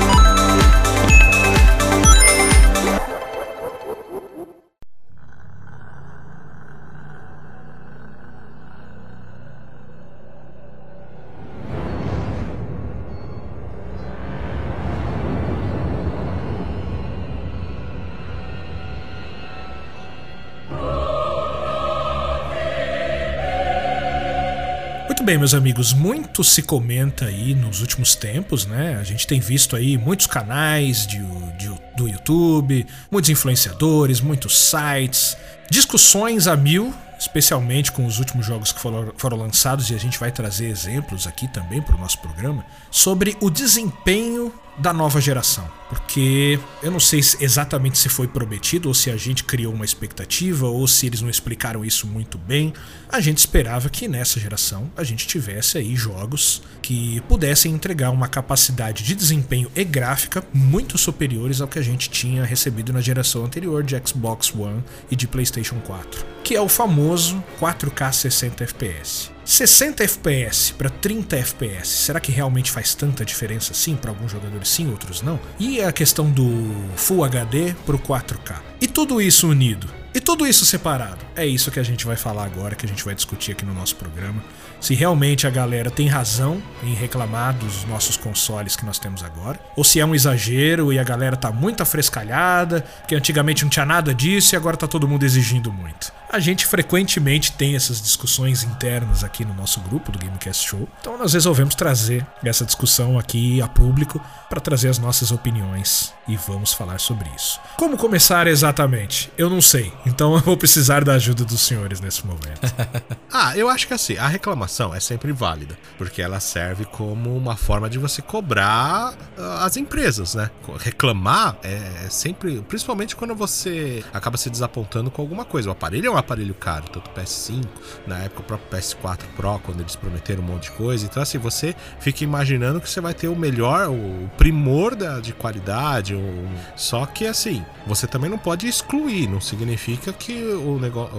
Muito 25.23 25.31
bem, 25.31 25.39
meus 25.39 25.55
amigos, 25.55 25.93
muito 25.93 26.43
se 26.43 26.63
comenta 26.63 27.27
aí 27.27 27.55
nos 27.55 27.81
últimos 27.81 28.17
tempos, 28.17 28.67
né? 28.67 28.99
A 29.01 29.05
gente 29.05 29.25
tem 29.25 29.39
visto 29.39 29.77
aí 29.77 29.97
muitos 29.97 30.27
canais 30.27 31.07
de, 31.07 31.19
de, 31.57 31.71
do 31.97 32.09
YouTube, 32.09 32.85
muitos 33.09 33.31
influenciadores, 33.31 34.21
muitos 34.21 34.59
sites, 34.59 35.37
discussões 35.71 36.49
a 36.49 36.57
mil, 36.57 36.93
especialmente 37.17 37.93
com 37.93 38.05
os 38.05 38.19
últimos 38.19 38.45
jogos 38.45 38.73
que 38.73 38.81
foram, 38.81 39.13
foram 39.17 39.37
lançados, 39.37 39.91
e 39.91 39.95
a 39.95 39.99
gente 39.99 40.19
vai 40.19 40.33
trazer 40.33 40.67
exemplos 40.67 41.25
aqui 41.25 41.47
também 41.47 41.81
para 41.81 41.95
o 41.95 42.01
nosso 42.01 42.19
programa, 42.19 42.67
sobre 42.91 43.37
o 43.41 43.49
desempenho 43.49 44.53
da 44.79 44.93
nova 44.93 45.21
geração. 45.21 45.69
Porque 45.89 46.59
eu 46.83 46.91
não 46.91 47.01
sei 47.01 47.21
exatamente 47.41 47.99
se 47.99 48.09
foi 48.09 48.27
prometido 48.27 48.89
ou 48.89 48.95
se 48.95 49.11
a 49.11 49.17
gente 49.17 49.45
criou 49.45 49.75
uma 49.75 49.85
expectativa 49.85 50.67
ou 50.67 50.87
se 50.89 51.07
eles 51.07 51.21
não 51.21 51.29
explicaram 51.29 51.85
isso 51.85 52.07
muito 52.07 52.39
bem. 52.39 52.73
A 53.11 53.21
gente 53.21 53.39
esperava 53.39 53.91
que 53.91 54.09
nessa 54.09 54.41
geração 54.41 54.91
a 54.97 55.05
gente 55.05 55.27
tivesse 55.27 55.77
aí 55.77 55.95
jogos 55.95 56.63
que 56.81 57.21
pudessem 57.29 57.73
entregar 57.73 58.11
uma 58.11 58.27
capacidade 58.27 59.03
de 59.03 59.15
desempenho 59.15 59.71
e 59.77 59.85
gráfica 59.85 60.43
muito 60.53 60.97
superiores 60.97 61.61
ao 61.61 61.69
que 61.69 61.79
a 61.79 61.83
gente 61.83 62.09
tinha 62.09 62.45
recebido 62.45 62.93
na 62.93 63.01
geração 63.01 63.45
anterior 63.45 63.83
de 63.83 64.01
Xbox 64.07 64.55
One 64.55 64.83
e 65.11 65.17
de 65.17 65.29
PlayStation 65.29 65.79
4, 65.81 66.25
que 66.43 66.57
é 66.57 66.61
o 66.61 66.69
famoso 66.69 67.43
4K 67.61 68.13
60 68.13 68.65
FPS. 68.65 69.32
60 69.45 70.05
FPS 70.05 70.73
para 70.73 70.89
30 70.89 71.37
FPS, 71.37 71.89
será 71.89 72.21
que 72.21 72.31
realmente 72.31 72.71
faz 72.71 72.95
tanta 72.95 73.25
diferença 73.25 73.73
assim 73.73 73.97
para 73.97 74.11
alguns 74.11 74.31
jogadores 74.31 74.69
sim, 74.69 74.89
outros 74.91 75.21
não? 75.21 75.39
E 75.59 75.83
a 75.83 75.91
questão 75.93 76.31
do 76.31 76.73
Full 76.97 77.25
HD 77.25 77.75
para 77.85 77.97
o 77.97 77.99
4K. 77.99 78.61
E 78.81 78.87
tudo 78.87 79.21
isso 79.21 79.49
unido, 79.49 79.89
e 80.15 80.21
tudo 80.21 80.47
isso 80.47 80.65
separado. 80.65 81.25
É 81.35 81.47
isso 81.47 81.71
que 81.71 81.81
a 81.81 81.83
gente 81.83 82.07
vai 82.07 82.17
falar 82.17 82.45
agora, 82.45 82.75
que 82.77 82.87
a 82.87 82.89
gente 82.89 83.05
vai 83.05 83.15
discutir 83.15 83.53
aqui 83.53 83.65
no 83.65 83.75
nosso 83.75 83.97
programa. 83.97 84.43
Se 84.83 84.97
realmente 84.97 85.47
a 85.47 85.51
galera 85.51 85.93
tem 85.93 86.09
razão 86.09 86.61
em 86.83 86.93
reclamar 86.93 87.55
dos 87.55 87.85
nossos 87.85 88.17
consoles 88.17 88.75
que 88.75 88.85
nós 88.85 88.99
temos 88.99 89.23
agora, 89.23 89.61
ou 89.77 89.85
se 89.85 90.01
é 90.01 90.05
um 90.05 90.13
exagero 90.13 90.93
e 90.93 90.99
a 90.99 91.05
galera 91.05 91.37
tá 91.37 91.53
muito 91.53 91.85
afrescalhada, 91.85 92.81
porque 92.99 93.15
antigamente 93.15 93.63
não 93.63 93.71
tinha 93.71 93.87
nada 93.87 94.13
disso 94.13 94.55
e 94.55 94.57
agora 94.57 94.77
tá 94.77 94.89
todo 94.89 95.07
mundo 95.07 95.23
exigindo 95.23 95.73
muito. 95.73 96.13
A 96.29 96.41
gente 96.41 96.67
frequentemente 96.67 97.53
tem 97.53 97.77
essas 97.77 98.03
discussões 98.03 98.65
internas 98.65 99.23
aqui 99.23 99.45
no 99.45 99.55
nosso 99.55 99.81
grupo 99.83 100.11
do 100.11 100.19
Gamecast 100.19 100.67
Show, 100.67 100.89
então 101.01 101.17
nós 101.17 101.35
resolvemos 101.35 101.77
trazer 101.77 102.27
essa 102.43 102.65
discussão 102.65 103.17
aqui 103.17 103.63
a 103.63 103.69
público 103.69 104.21
para 104.51 104.61
trazer 104.61 104.89
as 104.89 104.99
nossas 104.99 105.31
opiniões 105.31 106.13
e 106.27 106.37
vamos 106.37 106.73
falar 106.73 106.99
sobre 106.99 107.29
isso. 107.37 107.61
Como 107.77 107.97
começar 107.97 108.49
exatamente? 108.49 109.31
Eu 109.39 109.49
não 109.49 109.63
sei, 109.63 109.93
então 110.05 110.35
eu 110.35 110.41
vou 110.41 110.57
precisar 110.57 111.05
da 111.05 111.13
ajuda 111.13 111.45
dos 111.45 111.61
senhores 111.61 112.01
nesse 112.01 112.27
momento. 112.27 112.61
ah, 113.31 113.57
eu 113.57 113.69
acho 113.69 113.87
que 113.87 113.95
assim, 113.95 114.17
a 114.17 114.27
reclamação 114.27 114.72
é 114.95 115.01
sempre 115.01 115.33
válida, 115.33 115.79
porque 115.99 116.23
ela 116.23 116.41
serve 116.41 116.85
como 116.85 117.37
uma 117.37 117.57
forma 117.57 117.91
de 117.91 117.99
você 117.99 118.23
cobrar 118.23 119.15
ah, 119.37 119.65
as 119.65 119.77
empresas, 119.77 120.35
né? 120.35 120.51
Reclamar 120.79 121.57
é 121.63 122.09
sempre, 122.09 122.63
principalmente 122.63 123.15
quando 123.15 123.35
você 123.35 124.03
acaba 124.13 124.37
se 124.37 124.49
desapontando 124.49 125.11
com 125.11 125.21
alguma 125.21 125.45
coisa. 125.45 125.69
O 125.69 125.73
aparelho 125.73 126.07
é 126.07 126.11
um 126.11 126.17
aparelho 126.17 126.55
caro, 126.55 126.85
tanto 126.91 127.11
o 127.11 127.15
PS5, 127.15 127.67
na 128.07 128.19
época 128.19 128.41
o 128.41 128.45
próprio 128.45 128.81
PS4 128.81 129.25
Pro, 129.37 129.59
quando 129.59 129.81
eles 129.81 129.97
prometeram 129.97 130.43
um 130.43 130.47
monte 130.47 130.65
de 130.65 130.73
coisa. 130.73 131.05
Então, 131.05 131.23
assim, 131.23 131.39
você 131.39 131.75
fica 132.01 132.25
imaginando 132.25 132.81
que 132.81 132.89
você 132.89 133.01
vai 133.01 133.13
ter 133.13 133.29
o 133.29 133.37
melhor, 133.37 133.89
o 133.89 134.31
primor 134.37 134.95
da, 134.95 135.21
de 135.21 135.33
qualidade. 135.33 136.15
O... 136.15 136.49
Só 136.77 137.05
que, 137.05 137.27
assim, 137.27 137.65
você 137.87 138.07
também 138.07 138.31
não 138.31 138.39
pode 138.39 138.67
excluir, 138.67 139.29
não 139.29 139.41
significa 139.41 140.13
que 140.13 140.33
o 140.35 140.79
negócio 140.79 141.13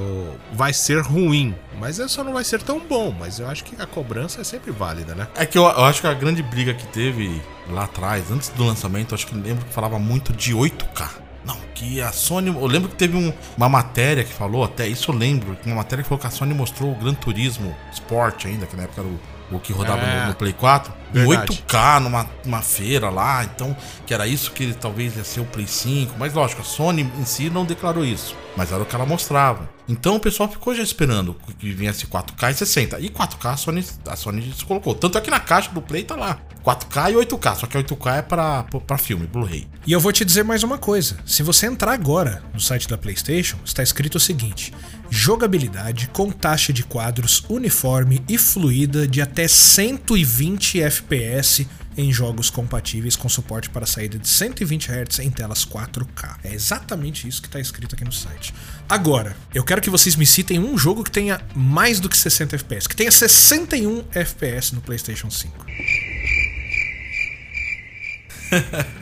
vai 0.53 0.73
ser 0.73 1.01
ruim, 1.01 1.53
mas 1.79 1.99
é 1.99 2.07
só 2.07 2.23
não 2.23 2.33
vai 2.33 2.43
ser 2.43 2.61
tão 2.61 2.79
bom. 2.79 3.15
Mas 3.17 3.39
eu 3.39 3.47
acho 3.47 3.63
que 3.63 3.81
a 3.81 3.85
cobrança 3.85 4.41
é 4.41 4.43
sempre 4.43 4.71
válida, 4.71 5.15
né? 5.15 5.27
É 5.35 5.45
que 5.45 5.57
eu, 5.57 5.63
eu 5.63 5.83
acho 5.85 6.01
que 6.01 6.07
a 6.07 6.13
grande 6.13 6.41
briga 6.41 6.73
que 6.73 6.85
teve 6.87 7.41
lá 7.69 7.83
atrás, 7.83 8.31
antes 8.31 8.49
do 8.49 8.63
lançamento, 8.63 9.13
acho 9.15 9.27
que 9.27 9.35
lembro 9.35 9.65
que 9.65 9.73
falava 9.73 9.99
muito 9.99 10.33
de 10.33 10.53
8K. 10.53 11.23
Não, 11.45 11.57
que 11.75 12.01
a 12.01 12.11
Sony. 12.11 12.49
Eu 12.49 12.65
lembro 12.65 12.89
que 12.89 12.95
teve 12.95 13.17
um, 13.17 13.33
uma 13.57 13.67
matéria 13.67 14.23
que 14.23 14.33
falou, 14.33 14.63
até 14.63 14.87
isso 14.87 15.11
eu 15.11 15.15
lembro, 15.15 15.57
uma 15.65 15.75
matéria 15.75 16.01
que 16.01 16.09
falou 16.09 16.19
que 16.19 16.27
a 16.27 16.31
Sony 16.31 16.53
mostrou 16.53 16.91
o 16.91 16.95
Gran 16.95 17.13
Turismo 17.13 17.75
Sport 17.91 18.45
ainda, 18.45 18.65
que 18.65 18.75
na 18.75 18.83
época 18.83 19.01
era 19.01 19.09
o, 19.09 19.19
o 19.55 19.59
que 19.59 19.73
rodava 19.73 20.01
é, 20.01 20.21
no, 20.21 20.27
no, 20.29 20.35
Play 20.35 20.53
4, 20.53 20.93
em 21.13 21.25
8K 21.25 21.99
numa, 21.99 22.29
numa 22.45 22.61
feira 22.61 23.09
lá, 23.09 23.43
então, 23.43 23.75
que 24.05 24.13
era 24.13 24.25
isso 24.25 24.51
que 24.51 24.73
talvez 24.73 25.17
ia 25.17 25.23
ser 25.23 25.41
o 25.41 25.45
Play 25.45 25.67
5, 25.67 26.15
mas 26.17 26.33
lógico, 26.33 26.61
a 26.61 26.65
Sony 26.65 27.11
em 27.19 27.25
si 27.25 27.49
não 27.49 27.65
declarou 27.65 28.05
isso, 28.05 28.35
mas 28.55 28.71
era 28.71 28.81
o 28.81 28.85
que 28.85 28.95
ela 28.95 29.05
mostrava. 29.05 29.69
Então 29.87 30.15
o 30.15 30.19
pessoal 30.19 30.49
ficou 30.49 30.73
já 30.73 30.83
esperando 30.83 31.35
que 31.59 31.71
viesse 31.71 32.07
4K 32.07 32.51
e 32.51 32.53
60. 32.53 32.99
E 32.99 33.09
4K 33.09 33.53
a 33.53 33.57
Sony, 33.57 33.85
a 34.07 34.15
Sony 34.15 34.53
se 34.55 34.65
colocou. 34.65 34.95
Tanto 34.95 35.17
é 35.17 35.21
que 35.21 35.29
na 35.29 35.39
caixa 35.39 35.71
do 35.71 35.81
Play 35.81 36.03
tá 36.03 36.15
lá. 36.15 36.39
4K 36.63 37.11
e 37.11 37.15
8K, 37.25 37.55
só 37.55 37.67
que 37.67 37.77
8K 37.77 38.19
é 38.19 38.21
para 38.21 38.97
filme, 38.97 39.27
Blu-ray. 39.27 39.67
E 39.85 39.91
eu 39.91 39.99
vou 39.99 40.13
te 40.13 40.23
dizer 40.23 40.43
mais 40.43 40.63
uma 40.63 40.77
coisa. 40.77 41.17
Se 41.25 41.43
você 41.43 41.65
entrar 41.65 41.91
agora 41.91 42.41
no 42.53 42.59
site 42.59 42.87
da 42.87 42.97
PlayStation, 42.97 43.57
está 43.65 43.83
escrito 43.83 44.15
o 44.15 44.19
seguinte: 44.19 44.73
jogabilidade 45.09 46.07
com 46.07 46.31
taxa 46.31 46.71
de 46.71 46.83
quadros 46.83 47.43
uniforme 47.49 48.23
e 48.29 48.37
fluida 48.37 49.05
de 49.05 49.21
até 49.21 49.45
120 49.47 50.81
FPS 50.81 51.67
em 51.97 52.11
jogos 52.11 52.49
compatíveis 52.49 53.15
com 53.15 53.29
suporte 53.29 53.69
para 53.69 53.85
saída 53.85 54.17
de 54.17 54.27
120 54.27 54.89
Hz 54.91 55.19
em 55.19 55.29
telas 55.29 55.65
4K. 55.65 56.37
É 56.43 56.53
exatamente 56.53 57.27
isso 57.27 57.41
que 57.41 57.47
está 57.47 57.59
escrito 57.59 57.95
aqui 57.95 58.03
no 58.03 58.11
site. 58.11 58.53
Agora, 58.87 59.35
eu 59.53 59.63
quero 59.63 59.81
que 59.81 59.89
vocês 59.89 60.15
me 60.15 60.25
citem 60.25 60.59
um 60.59 60.77
jogo 60.77 61.03
que 61.03 61.11
tenha 61.11 61.41
mais 61.55 61.99
do 61.99 62.09
que 62.09 62.17
60 62.17 62.55
FPS, 62.55 62.87
que 62.87 62.95
tenha 62.95 63.11
61 63.11 64.03
FPS 64.13 64.73
no 64.73 64.81
PlayStation 64.81 65.29
5. 65.29 65.65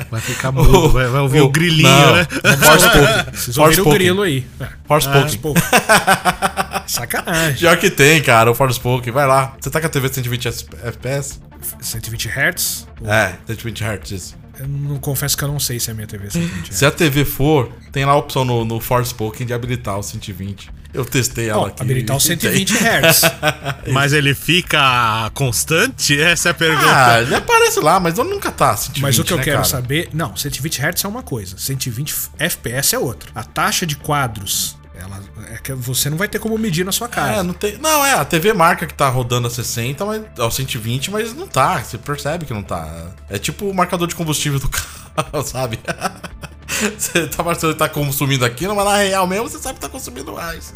Vai 0.09 0.21
ficar 0.21 0.51
mudo, 0.51 0.89
vai, 0.93 1.07
vai 1.07 1.21
ouvir 1.21 1.41
o, 1.41 1.49
grilinho, 1.49 1.89
não, 1.89 2.15
né? 2.15 2.25
Forspoken. 2.57 3.33
Vocês 3.33 3.57
ouviram 3.57 3.85
o 3.85 3.89
grilo 3.89 4.21
aí. 4.21 4.45
É. 4.59 4.67
Forspoken. 4.85 5.63
Ah, 5.89 6.83
Sacanagem. 6.87 7.57
Pior 7.57 7.77
que 7.77 7.89
tem, 7.89 8.21
cara, 8.21 8.51
o 8.51 8.55
Forspoken. 8.55 9.11
Vai 9.11 9.27
lá. 9.27 9.55
Você 9.59 9.69
tá 9.69 9.81
com 9.81 9.87
a 9.87 9.89
TV 9.89 10.07
120 10.09 10.47
FPS? 10.47 11.39
120 11.79 12.27
Hz? 12.29 12.87
É, 13.05 13.33
120 13.47 13.83
Hz. 13.83 14.11
isso. 14.11 14.41
Eu 14.59 14.67
não 14.67 14.97
confesso 14.99 15.35
que 15.37 15.43
eu 15.43 15.47
não 15.47 15.59
sei 15.59 15.79
se 15.79 15.89
a 15.89 15.93
minha 15.93 16.05
TV 16.05 16.27
é 16.27 16.29
120 16.29 16.69
Hz. 16.69 16.75
Se 16.75 16.85
a 16.85 16.91
TV 16.91 17.25
for, 17.25 17.71
tem 17.91 18.05
lá 18.05 18.11
a 18.11 18.17
opção 18.17 18.43
no, 18.45 18.63
no 18.65 18.79
Forspoken 18.79 19.45
de 19.47 19.53
habilitar 19.53 19.97
o 19.97 20.03
120. 20.03 20.69
Eu 20.93 21.05
testei 21.05 21.47
ela 21.49 21.61
Bom, 21.61 21.67
aqui. 21.67 21.81
habilitar 21.81 22.17
o 22.17 22.19
120 22.21 22.73
Hz. 22.75 23.21
Mas 23.91 24.11
ele 24.13 24.35
fica 24.35 25.31
constante? 25.33 26.19
Essa 26.21 26.49
é 26.49 26.51
a 26.51 26.53
pergunta. 26.53 26.83
Ah, 27.07 27.21
ele 27.21 27.33
aparece 27.33 27.79
lá, 27.79 27.97
mas 27.99 28.17
eu 28.17 28.25
nunca 28.25 28.51
tá 28.51 28.75
120, 28.75 29.01
Mas 29.01 29.17
o 29.17 29.23
que 29.23 29.31
eu 29.31 29.37
né, 29.37 29.43
quero 29.43 29.57
cara? 29.57 29.67
saber. 29.69 30.09
Não, 30.13 30.35
120 30.35 30.79
Hz 30.81 31.05
é 31.05 31.07
uma 31.07 31.23
coisa, 31.23 31.57
120 31.57 32.13
FPS 32.37 32.93
é 32.95 32.99
outra. 32.99 33.29
A 33.33 33.43
taxa 33.43 33.85
de 33.85 33.95
quadros, 33.95 34.77
ela 35.01 35.19
é 35.51 35.57
que 35.57 35.73
você 35.73 36.09
não 36.09 36.17
vai 36.17 36.27
ter 36.27 36.39
como 36.39 36.57
medir 36.57 36.85
na 36.85 36.91
sua 36.91 37.07
casa. 37.07 37.39
É, 37.39 37.43
não 37.43 37.53
tem. 37.53 37.77
Não, 37.77 38.05
é, 38.05 38.13
a 38.13 38.23
TV 38.25 38.53
marca 38.53 38.85
que 38.85 38.93
tá 38.93 39.09
rodando 39.09 39.47
a 39.47 39.49
60, 39.49 40.05
mas 40.05 40.23
ao 40.37 40.51
120, 40.51 41.11
mas 41.11 41.33
não 41.33 41.47
tá. 41.47 41.83
Você 41.83 41.97
percebe 41.97 42.45
que 42.45 42.53
não 42.53 42.63
tá. 42.63 43.11
É 43.29 43.37
tipo 43.37 43.65
o 43.67 43.73
marcador 43.73 44.07
de 44.07 44.15
combustível 44.15 44.59
do 44.59 44.69
carro, 44.69 45.43
sabe? 45.43 45.79
Você 46.97 47.27
tá 47.27 47.55
que 47.55 47.73
tá 47.75 47.89
consumindo 47.89 48.45
aquilo, 48.45 48.75
mas 48.75 48.85
na 48.85 48.97
real 48.97 49.27
mesmo 49.27 49.49
você 49.49 49.59
sabe 49.59 49.75
que 49.75 49.81
tá 49.81 49.89
consumindo 49.89 50.33
mais. 50.33 50.73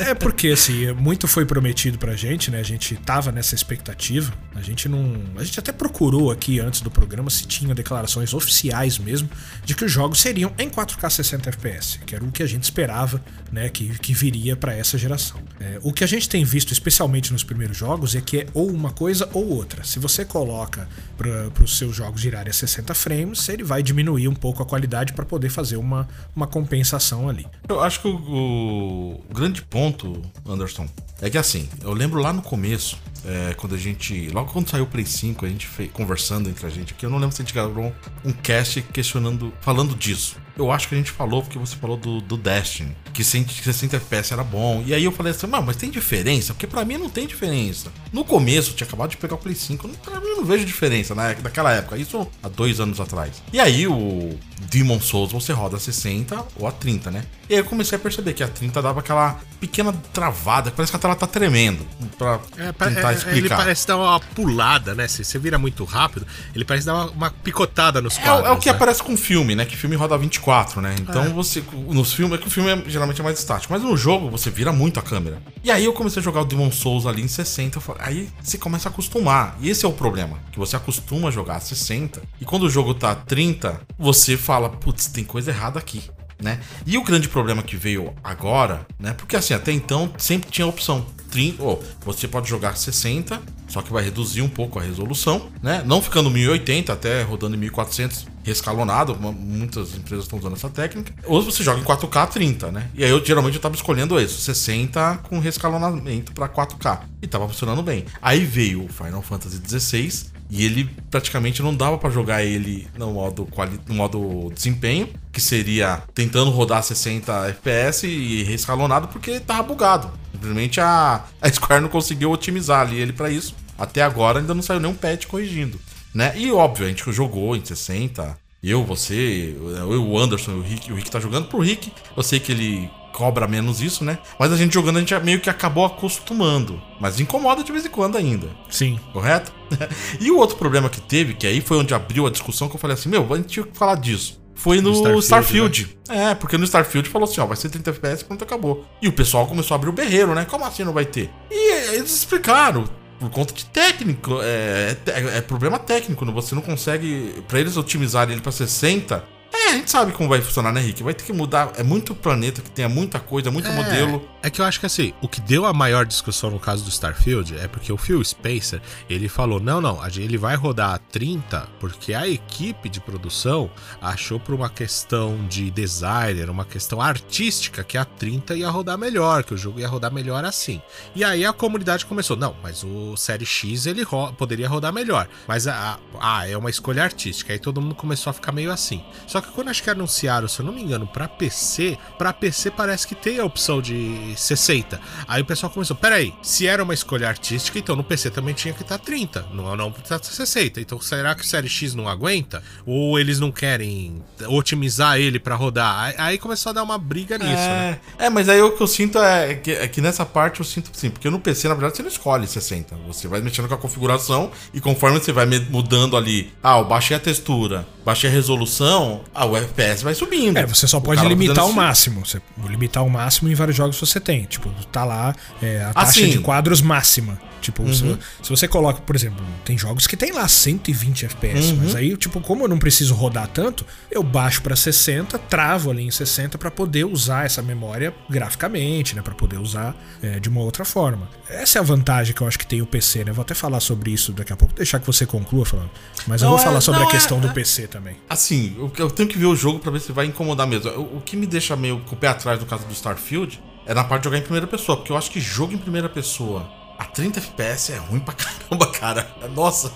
É, 0.00 0.10
é 0.10 0.14
porque, 0.14 0.48
assim, 0.48 0.92
muito 0.92 1.28
foi 1.28 1.44
prometido 1.44 1.98
pra 1.98 2.14
gente, 2.14 2.50
né? 2.50 2.60
A 2.60 2.62
gente 2.62 2.96
tava 2.96 3.30
nessa 3.30 3.54
expectativa. 3.54 4.32
A 4.54 4.62
gente 4.62 4.88
não. 4.88 5.20
A 5.36 5.44
gente 5.44 5.58
até 5.58 5.72
procurou 5.72 6.30
aqui 6.30 6.60
antes 6.60 6.80
do 6.80 6.90
programa 6.90 7.30
se 7.30 7.46
tinha 7.46 7.74
declarações 7.74 8.34
oficiais 8.34 8.98
mesmo 8.98 9.28
de 9.64 9.74
que 9.74 9.84
os 9.84 9.92
jogos 9.92 10.20
seriam 10.20 10.52
em 10.58 10.68
4K 10.68 11.10
60 11.10 11.48
FPS, 11.50 12.00
que 12.06 12.14
era 12.14 12.24
o 12.24 12.30
que 12.30 12.42
a 12.42 12.46
gente 12.46 12.64
esperava, 12.64 13.22
né? 13.52 13.68
Que, 13.68 13.98
que 13.98 14.14
viria 14.14 14.56
pra 14.56 14.74
essa 14.74 14.96
geração. 14.96 15.38
É, 15.60 15.78
o 15.82 15.92
que 15.92 16.02
a 16.02 16.06
gente 16.06 16.28
tem 16.28 16.42
visto, 16.44 16.72
especialmente 16.72 17.32
nos 17.32 17.44
primeiros 17.44 17.76
jogos, 17.76 18.14
é 18.14 18.20
que 18.20 18.38
é 18.38 18.46
ou 18.54 18.70
uma 18.70 18.90
coisa 18.90 19.28
ou 19.32 19.46
outra. 19.48 19.84
Se 19.84 19.98
você 19.98 20.24
coloca 20.24 20.88
para 21.16 21.62
os 21.62 21.76
seus 21.76 21.94
jogos 21.94 22.20
girarem 22.20 22.50
a 22.50 22.54
60 22.54 22.94
frames, 22.94 23.48
ele 23.48 23.62
vai 23.62 23.82
diminuir 23.82 24.26
um 24.26 24.34
pouco 24.34 24.62
a 24.62 24.66
qualidade 24.66 25.12
para 25.12 25.24
poder 25.24 25.50
fazer 25.50 25.76
uma, 25.76 26.08
uma 26.34 26.46
compensação 26.46 27.28
ali. 27.28 27.46
Eu 27.68 27.80
acho 27.80 28.00
que 28.00 28.08
o, 28.08 29.20
o 29.28 29.34
grande 29.34 29.62
ponto, 29.62 30.22
Anderson, 30.46 30.88
é 31.20 31.28
que 31.28 31.38
assim, 31.38 31.68
eu 31.82 31.92
lembro 31.92 32.20
lá 32.20 32.32
no 32.32 32.42
começo, 32.42 32.98
é, 33.24 33.54
quando 33.54 33.74
a 33.74 33.78
gente. 33.78 34.28
Logo 34.30 34.52
quando 34.52 34.68
saiu 34.68 34.84
o 34.84 34.86
Play 34.86 35.06
5, 35.06 35.46
a 35.46 35.48
gente 35.48 35.66
fez, 35.66 35.90
conversando 35.92 36.48
entre 36.48 36.66
a 36.66 36.70
gente 36.70 36.92
aqui, 36.92 37.06
eu 37.06 37.10
não 37.10 37.18
lembro 37.18 37.34
se 37.34 37.42
a 37.42 37.44
gente 37.44 37.54
gravou 37.54 37.94
um 38.24 38.32
cast 38.32 38.82
questionando, 38.82 39.52
falando 39.60 39.94
disso. 39.94 40.36
Eu 40.56 40.70
acho 40.70 40.88
que 40.88 40.94
a 40.94 40.98
gente 40.98 41.10
falou, 41.10 41.42
porque 41.42 41.58
você 41.58 41.76
falou 41.76 41.96
do, 41.96 42.20
do 42.20 42.36
Destiny, 42.36 42.94
que 43.12 43.22
60 43.24 43.96
FPS 43.96 44.32
era 44.32 44.42
bom. 44.42 44.82
E 44.86 44.94
aí 44.94 45.04
eu 45.04 45.12
falei 45.12 45.32
assim, 45.32 45.46
mas 45.46 45.76
tem 45.76 45.90
diferença? 45.90 46.52
Porque 46.54 46.66
pra 46.66 46.84
mim 46.84 46.96
não 46.96 47.08
tem 47.10 47.26
diferença. 47.26 47.90
No 48.12 48.24
começo, 48.24 48.70
eu 48.70 48.74
tinha 48.74 48.86
acabado 48.86 49.10
de 49.10 49.16
pegar 49.16 49.34
o 49.34 49.38
Play 49.38 49.54
5, 49.54 49.86
não- 49.88 49.94
pra 49.94 50.18
mim 50.20 50.26
eu 50.28 50.36
não 50.38 50.44
vejo 50.44 50.64
diferença 50.64 51.14
né, 51.14 51.36
naquela 51.42 51.72
época. 51.72 51.96
Isso 51.96 52.26
há 52.42 52.48
dois 52.48 52.80
anos 52.80 53.00
atrás. 53.00 53.42
E 53.52 53.60
aí 53.60 53.86
o 53.86 54.36
Demon 54.70 55.00
Souls 55.00 55.32
você 55.32 55.52
roda 55.52 55.76
a 55.76 55.80
60 55.80 56.44
ou 56.56 56.66
a 56.66 56.72
30, 56.72 57.10
né? 57.10 57.24
E 57.48 57.54
aí 57.54 57.60
eu 57.60 57.64
comecei 57.64 57.96
a 57.96 57.98
perceber 57.98 58.32
que 58.32 58.42
a 58.42 58.48
30 58.48 58.80
dava 58.80 59.00
aquela 59.00 59.38
pequena 59.60 59.92
travada, 60.12 60.70
parece 60.70 60.90
que 60.90 60.96
a 60.96 60.98
tela 60.98 61.14
tá 61.14 61.26
tremendo. 61.26 61.86
Pra 62.16 62.40
É, 62.56 62.72
tentar 62.72 63.12
é, 63.12 63.14
explicar. 63.14 63.36
Ele 63.36 63.48
parece 63.48 63.86
dar 63.86 63.96
uma 63.98 64.18
pulada, 64.20 64.94
né? 64.94 65.06
Se 65.06 65.22
você 65.24 65.38
vira 65.38 65.58
muito 65.58 65.84
rápido, 65.84 66.26
ele 66.54 66.64
parece 66.64 66.86
dar 66.86 66.94
uma, 66.94 67.10
uma 67.10 67.30
picotada 67.30 68.00
nos 68.00 68.16
É, 68.18 68.22
quadros. 68.22 68.46
é 68.48 68.50
o 68.52 68.56
que 68.58 68.70
né? 68.70 68.74
aparece 68.74 69.02
com 69.02 69.16
filme, 69.16 69.54
né? 69.54 69.64
Que 69.66 69.76
filme 69.76 69.94
roda 69.96 70.16
24, 70.16 70.80
né? 70.80 70.94
Então 71.00 71.32
você. 71.34 71.62
Nos 71.88 72.12
filmes, 72.14 72.38
é 72.38 72.42
que 72.42 72.48
o 72.48 72.50
filme 72.50 72.70
é, 72.70 72.88
geralmente 73.02 73.20
é 73.20 73.24
mais 73.24 73.38
estático. 73.38 73.72
Mas 73.72 73.82
no 73.82 73.96
jogo 73.96 74.30
você 74.30 74.50
vira 74.50 74.72
muito 74.72 74.98
a 74.98 75.02
câmera. 75.02 75.42
E 75.62 75.70
aí 75.70 75.84
eu 75.84 75.92
comecei 75.92 76.20
a 76.20 76.22
jogar 76.22 76.42
o 76.42 76.44
Demon 76.44 76.70
Souls 76.70 77.06
ali 77.06 77.22
em 77.22 77.28
60. 77.28 77.78
eu 77.78 77.82
falei- 77.82 78.02
aí 78.04 78.28
você 78.42 78.56
começa 78.56 78.88
a 78.88 78.92
acostumar. 78.92 79.56
E 79.60 79.68
esse 79.68 79.84
é 79.84 79.88
o 79.88 79.92
problema. 79.92 80.38
Que 80.52 80.58
você 80.58 80.76
acostuma 80.76 81.28
a 81.28 81.30
jogar 81.30 81.56
a 81.56 81.60
60. 81.60 82.22
E 82.40 82.44
quando 82.44 82.64
o 82.64 82.70
jogo 82.70 82.94
tá 82.94 83.10
a 83.10 83.14
30, 83.14 83.80
você 83.98 84.36
fala, 84.36 84.68
putz, 84.68 85.06
tem 85.06 85.24
coisa 85.24 85.50
errada 85.50 85.78
aqui. 85.78 86.02
Né? 86.40 86.60
E 86.84 86.98
o 86.98 87.04
grande 87.04 87.28
problema 87.28 87.62
que 87.62 87.76
veio 87.76 88.12
agora, 88.22 88.84
né? 88.98 89.12
Porque 89.12 89.36
assim, 89.36 89.54
até 89.54 89.70
então 89.70 90.12
sempre 90.18 90.50
tinha 90.50 90.64
a 90.64 90.68
opção 90.68 91.06
30, 91.30 91.62
oh, 91.62 91.78
você 92.04 92.26
pode 92.26 92.48
jogar 92.48 92.76
60, 92.76 93.40
só 93.72 93.80
que 93.82 93.92
vai 93.92 94.04
reduzir 94.04 94.42
um 94.42 94.48
pouco 94.48 94.78
a 94.78 94.82
resolução, 94.82 95.48
né? 95.62 95.82
Não 95.86 96.02
ficando 96.02 96.30
1080, 96.30 96.92
até 96.92 97.22
rodando 97.22 97.56
em 97.56 97.58
1400 97.58 98.26
rescalonado, 98.44 99.12
uma- 99.14 99.32
muitas 99.32 99.94
empresas 99.94 100.24
estão 100.24 100.38
usando 100.38 100.54
essa 100.54 100.68
técnica. 100.68 101.12
Ou 101.24 101.40
você 101.42 101.62
joga 101.62 101.80
em 101.80 101.84
4K 101.84 102.26
30, 102.26 102.70
né? 102.70 102.90
E 102.94 103.02
aí 103.04 103.10
eu 103.10 103.24
geralmente 103.24 103.54
eu 103.54 103.60
tava 103.60 103.74
escolhendo 103.74 104.20
isso, 104.20 104.40
60 104.40 105.18
com 105.28 105.38
rescalonamento 105.38 106.32
para 106.32 106.48
4K 106.48 107.02
e 107.22 107.26
tava 107.26 107.48
funcionando 107.48 107.82
bem. 107.82 108.04
Aí 108.20 108.44
veio 108.44 108.84
o 108.84 108.88
Final 108.88 109.22
Fantasy 109.22 109.60
XVI 109.66 110.32
e 110.50 110.64
ele 110.64 110.90
praticamente 111.10 111.62
não 111.62 111.74
dava 111.74 111.96
pra 111.96 112.10
jogar 112.10 112.44
ele 112.44 112.86
no 112.98 113.12
modo, 113.12 113.46
quali 113.46 113.80
no 113.88 113.94
modo 113.94 114.52
desempenho, 114.54 115.08
que 115.32 115.40
seria 115.40 116.02
tentando 116.14 116.50
rodar 116.50 116.82
60 116.82 117.48
FPS 117.48 118.06
e 118.06 118.42
rescalonado 118.42 119.08
porque 119.08 119.40
tava 119.40 119.62
bugado. 119.62 120.10
Simplesmente 120.32 120.80
a, 120.80 121.24
a 121.40 121.48
Square 121.50 121.80
não 121.80 121.88
conseguiu 121.88 122.30
otimizar 122.32 122.80
ali 122.80 122.98
ele 122.98 123.12
pra 123.12 123.30
isso. 123.30 123.54
Até 123.82 124.00
agora 124.00 124.38
ainda 124.38 124.54
não 124.54 124.62
saiu 124.62 124.78
nenhum 124.78 124.94
patch 124.94 125.26
corrigindo. 125.26 125.76
Né? 126.14 126.32
E 126.36 126.52
óbvio, 126.52 126.86
a 126.86 126.88
gente 126.88 127.10
jogou 127.10 127.56
em 127.56 127.64
60. 127.64 128.38
Eu, 128.62 128.84
você, 128.84 129.56
eu, 129.58 130.08
o 130.08 130.16
Anderson, 130.16 130.52
o 130.52 130.62
Rick, 130.62 130.92
o 130.92 130.94
Rick 130.94 131.10
tá 131.10 131.18
jogando 131.18 131.48
pro 131.48 131.58
Rick. 131.58 131.92
Eu 132.16 132.22
sei 132.22 132.38
que 132.38 132.52
ele 132.52 132.88
cobra 133.12 133.48
menos 133.48 133.80
isso, 133.80 134.04
né? 134.04 134.20
Mas 134.38 134.52
a 134.52 134.56
gente 134.56 134.72
jogando, 134.72 134.98
a 134.98 135.00
gente 135.00 135.18
meio 135.18 135.40
que 135.40 135.50
acabou 135.50 135.84
acostumando. 135.84 136.80
Mas 137.00 137.18
incomoda 137.18 137.64
de 137.64 137.72
vez 137.72 137.84
em 137.84 137.90
quando 137.90 138.16
ainda 138.16 138.46
Sim. 138.70 139.00
correto? 139.12 139.52
e 140.20 140.30
o 140.30 140.38
outro 140.38 140.56
problema 140.56 140.88
que 140.88 141.00
teve, 141.00 141.34
que 141.34 141.44
aí 141.44 141.60
foi 141.60 141.76
onde 141.76 141.92
abriu 141.92 142.24
a 142.24 142.30
discussão, 142.30 142.68
que 142.68 142.76
eu 142.76 142.80
falei 142.80 142.94
assim, 142.94 143.08
meu, 143.08 143.26
a 143.32 143.36
gente 143.36 143.48
tinha 143.48 143.66
que 143.66 143.76
falar 143.76 143.96
disso. 143.96 144.40
Foi 144.54 144.80
no 144.80 144.92
Do 144.92 145.18
Starfield. 145.18 145.82
Starfield, 145.82 145.98
É, 146.08 146.36
porque 146.36 146.56
no 146.56 146.62
Starfield 146.62 147.08
falou 147.08 147.28
assim, 147.28 147.40
ó, 147.40 147.46
vai 147.46 147.56
ser 147.56 147.68
30 147.68 147.90
FPS 147.90 148.22
pronto, 148.22 148.44
acabou. 148.44 148.86
E 149.02 149.08
o 149.08 149.12
pessoal 149.12 149.44
começou 149.48 149.74
a 149.74 149.76
abrir 149.76 149.90
o 149.90 149.92
berreiro, 149.92 150.36
né? 150.36 150.44
Como 150.44 150.64
assim 150.64 150.84
não 150.84 150.92
vai 150.92 151.04
ter? 151.04 151.28
E 151.50 151.94
eles 151.96 152.14
explicaram, 152.14 152.84
por 153.22 153.30
conta 153.30 153.54
de 153.54 153.64
técnico, 153.66 154.40
é, 154.42 154.96
é- 155.06 155.38
é 155.38 155.40
problema 155.40 155.78
técnico, 155.78 156.24
né? 156.24 156.32
você 156.32 156.54
não 156.54 156.62
consegue, 156.62 157.42
pra 157.46 157.60
eles 157.60 157.76
otimizarem 157.76 158.32
ele 158.32 158.42
pra 158.42 158.50
60... 158.52 159.24
É, 159.54 159.68
a 159.68 159.72
gente 159.74 159.90
sabe 159.90 160.12
como 160.12 160.28
vai 160.28 160.40
funcionar, 160.40 160.72
né, 160.72 160.80
Rick? 160.80 161.02
Vai 161.02 161.12
ter 161.14 161.24
que 161.24 161.32
mudar. 161.32 161.72
É 161.76 161.82
muito 161.82 162.14
planeta 162.14 162.62
que 162.62 162.70
tenha 162.70 162.88
muita 162.88 163.20
coisa, 163.20 163.50
muito 163.50 163.68
É, 163.68 163.72
modelo. 163.76 164.26
É 164.44 164.50
que 164.50 164.60
eu 164.60 164.64
acho 164.64 164.80
que 164.80 164.86
assim, 164.86 165.12
o 165.22 165.28
que 165.28 165.40
deu 165.40 165.64
a 165.64 165.72
maior 165.72 166.04
discussão 166.04 166.50
no 166.50 166.58
caso 166.58 166.82
do 166.82 166.90
Starfield 166.90 167.56
é 167.58 167.68
porque 167.68 167.92
o 167.92 167.96
Phil 167.96 168.22
Spencer, 168.24 168.82
ele 169.08 169.28
falou: 169.28 169.60
"Não, 169.60 169.80
não, 169.80 170.02
a 170.02 170.08
ele 170.08 170.36
vai 170.36 170.56
rodar 170.56 170.94
a 170.94 170.98
30 170.98 171.68
porque 171.78 172.12
a 172.12 172.26
equipe 172.26 172.88
de 172.88 173.00
produção 173.00 173.70
achou 174.00 174.40
por 174.40 174.52
uma 174.54 174.68
questão 174.68 175.46
de 175.48 175.70
designer, 175.70 176.50
uma 176.50 176.64
questão 176.64 177.00
artística 177.00 177.84
que 177.84 177.96
a 177.96 178.04
30 178.04 178.56
ia 178.56 178.68
rodar 178.68 178.98
melhor, 178.98 179.44
que 179.44 179.54
o 179.54 179.56
jogo 179.56 179.78
ia 179.78 179.86
rodar 179.88 180.12
melhor 180.12 180.44
assim". 180.44 180.82
E 181.14 181.22
aí 181.22 181.44
a 181.46 181.52
comunidade 181.52 182.04
começou: 182.04 182.36
"Não, 182.36 182.56
mas 182.62 182.82
o 182.82 183.16
Série 183.16 183.46
X 183.46 183.86
ele 183.86 184.02
ro- 184.02 184.32
poderia 184.32 184.68
rodar 184.68 184.92
melhor". 184.92 185.28
Mas 185.46 185.68
a, 185.68 185.74
a- 185.94 185.98
ah, 186.20 186.48
é 186.48 186.56
uma 186.56 186.68
escolha 186.70 187.04
artística. 187.04 187.52
Aí 187.52 187.60
todo 187.60 187.80
mundo 187.80 187.94
começou 187.94 188.30
a 188.30 188.34
ficar 188.34 188.50
meio 188.50 188.72
assim. 188.72 189.04
Só 189.26 189.40
que 189.40 189.52
quando 189.52 189.68
acho 189.68 189.82
que 189.84 189.90
anunciaram, 189.90 190.48
se 190.48 190.58
eu 190.60 190.66
não 190.66 190.72
me 190.72 190.82
engano, 190.82 191.06
pra 191.06 191.28
PC, 191.28 191.96
pra 192.18 192.32
PC 192.32 192.72
parece 192.72 193.06
que 193.06 193.14
tem 193.14 193.38
a 193.38 193.44
opção 193.44 193.80
de 193.80 194.31
60. 194.36 195.00
Aí 195.26 195.42
o 195.42 195.44
pessoal 195.44 195.70
começou, 195.70 195.96
peraí, 195.96 196.34
se 196.42 196.66
era 196.66 196.82
uma 196.82 196.94
escolha 196.94 197.28
artística, 197.28 197.78
então 197.78 197.96
no 197.96 198.04
PC 198.04 198.30
também 198.30 198.54
tinha 198.54 198.74
que 198.74 198.82
estar 198.82 198.98
30, 198.98 199.46
não, 199.52 199.74
não 199.76 199.90
tá 199.90 200.18
60. 200.22 200.80
Então 200.80 201.00
será 201.00 201.34
que 201.34 201.42
o 201.42 201.46
Série 201.46 201.68
X 201.68 201.94
não 201.94 202.08
aguenta? 202.08 202.62
Ou 202.86 203.18
eles 203.18 203.38
não 203.38 203.52
querem 203.52 204.22
otimizar 204.48 205.18
ele 205.18 205.38
pra 205.38 205.54
rodar? 205.54 206.14
Aí, 206.18 206.38
começou 206.38 206.70
a 206.70 206.72
dar 206.72 206.82
uma 206.82 206.98
briga 206.98 207.38
nisso, 207.38 207.50
né? 207.50 208.00
É, 208.18 208.26
é, 208.26 208.30
mas 208.30 208.48
aí 208.48 208.60
o 208.60 208.76
que 208.76 208.82
eu 208.82 208.86
sinto 208.86 209.18
é 209.18 209.54
que, 209.54 209.70
é 209.72 209.88
que 209.88 210.00
nessa 210.00 210.24
parte 210.24 210.60
eu 210.60 210.66
sinto 210.66 210.90
sim, 210.92 211.10
porque 211.10 211.28
no 211.30 211.38
PC, 211.38 211.68
na 211.68 211.74
verdade, 211.74 211.96
você 211.96 212.02
não 212.02 212.10
escolhe 212.10 212.46
60. 212.46 212.96
Você 213.06 213.28
vai 213.28 213.40
mexendo 213.40 213.68
com 213.68 213.74
a 213.74 213.78
configuração 213.78 214.50
e 214.72 214.80
conforme 214.80 215.18
você 215.18 215.32
vai 215.32 215.46
mudando 215.46 216.16
ali, 216.16 216.52
ah, 216.62 216.78
eu 216.78 216.84
baixei 216.84 217.16
a 217.16 217.20
textura, 217.20 217.86
baixei 218.04 218.28
a 218.28 218.32
resolução, 218.32 219.22
ah, 219.34 219.46
o 219.46 219.56
FPS 219.56 220.02
vai 220.02 220.14
subindo. 220.14 220.56
É, 220.56 220.66
você 220.66 220.86
só 220.86 221.00
pode 221.00 221.26
limitar 221.26 221.66
o 221.66 221.72
máximo. 221.72 222.24
Você, 222.26 222.40
limitar 222.68 223.04
o 223.04 223.10
máximo 223.10 223.50
em 223.50 223.54
vários 223.54 223.76
jogos 223.76 223.98
você 223.98 224.20
tem. 224.20 224.44
Tipo, 224.44 224.70
tá 224.90 225.04
lá 225.04 225.34
é, 225.62 225.82
a 225.84 225.94
taxa 225.94 226.20
Assim. 226.20 226.30
de 226.30 226.38
quadros 226.38 226.80
máxima. 226.80 227.38
Tipo, 227.62 227.82
se, 227.94 228.02
Uhum. 228.04 228.18
se 228.42 228.50
você 228.50 228.68
coloca, 228.68 229.00
por 229.00 229.16
exemplo, 229.16 229.42
tem 229.64 229.78
jogos 229.78 230.06
que 230.06 230.16
tem 230.16 230.32
lá 230.32 230.46
120 230.46 231.24
FPS, 231.24 231.70
Uhum. 231.72 231.78
mas 231.84 231.94
aí, 231.94 232.16
tipo, 232.16 232.40
como 232.40 232.64
eu 232.64 232.68
não 232.68 232.78
preciso 232.78 233.14
rodar 233.14 233.46
tanto, 233.48 233.86
eu 234.10 234.22
baixo 234.22 234.60
pra 234.60 234.76
60, 234.76 235.38
travo 235.38 235.90
ali 235.90 236.02
em 236.02 236.10
60 236.10 236.58
pra 236.58 236.70
poder 236.70 237.04
usar 237.06 237.46
essa 237.46 237.62
memória 237.62 238.12
graficamente, 238.28 239.14
né, 239.16 239.22
Pra 239.22 239.34
poder 239.34 239.58
usar 239.58 239.94
é, 240.22 240.38
de 240.40 240.48
uma 240.48 240.60
outra 240.60 240.84
forma. 240.84 241.28
Essa 241.48 241.78
é 241.78 241.80
a 241.80 241.82
vantagem 241.84 242.34
que 242.34 242.40
eu 242.42 242.46
acho 242.48 242.58
que 242.58 242.66
tem 242.66 242.82
o 242.82 242.86
PC, 242.86 243.24
né? 243.24 243.32
Vou 243.32 243.42
até 243.42 243.54
falar 243.54 243.78
sobre 243.80 244.10
isso 244.10 244.32
daqui 244.32 244.52
a 244.52 244.56
pouco, 244.56 244.74
deixar 244.74 244.98
que 245.00 245.06
você 245.06 245.24
conclua 245.24 245.64
falando. 245.64 245.90
Mas 246.26 246.42
eu 246.42 246.46
Não, 246.48 246.56
vou 246.56 246.60
é- 246.60 246.66
falar 246.66 246.80
sobre 246.80 247.02
a 247.02 247.06
é- 247.06 247.10
questão 247.10 247.38
do 247.40 247.48
é- 247.48 247.52
PC 247.52 247.86
também. 247.86 248.16
Assim, 248.28 248.74
eu, 248.76 248.92
eu 248.98 249.10
tenho 249.10 249.28
que 249.28 249.38
ver 249.38 249.46
o 249.46 249.54
jogo 249.56 249.78
pra 249.78 249.90
ver 249.92 250.00
se 250.00 250.10
vai 250.12 250.26
incomodar 250.26 250.66
mesmo. 250.66 250.90
O, 250.92 251.18
o 251.18 251.20
que 251.20 251.36
me 251.36 251.46
deixa 251.46 251.76
meio 251.76 252.00
com 252.00 252.14
o 252.14 252.18
pé 252.18 252.28
atrás 252.28 252.58
no 252.60 252.66
caso 252.66 252.84
do 252.84 252.92
Starfield 252.92 253.60
é 253.86 253.94
na 253.94 254.02
parte 254.04 254.22
de 254.22 254.24
jogar 254.26 254.38
em 254.38 254.42
primeira 254.42 254.66
pessoa, 254.66 254.96
porque 254.96 255.12
eu 255.12 255.16
acho 255.16 255.30
que 255.30 255.40
jogo 255.40 255.72
em 255.72 255.78
primeira 255.78 256.08
pessoa 256.08 256.68
a 257.02 257.04
30 257.06 257.38
FPS 257.40 257.92
é 257.92 257.96
ruim 257.98 258.20
pra 258.20 258.34
caramba, 258.34 258.86
cara. 258.92 259.28
Nossa. 259.54 259.92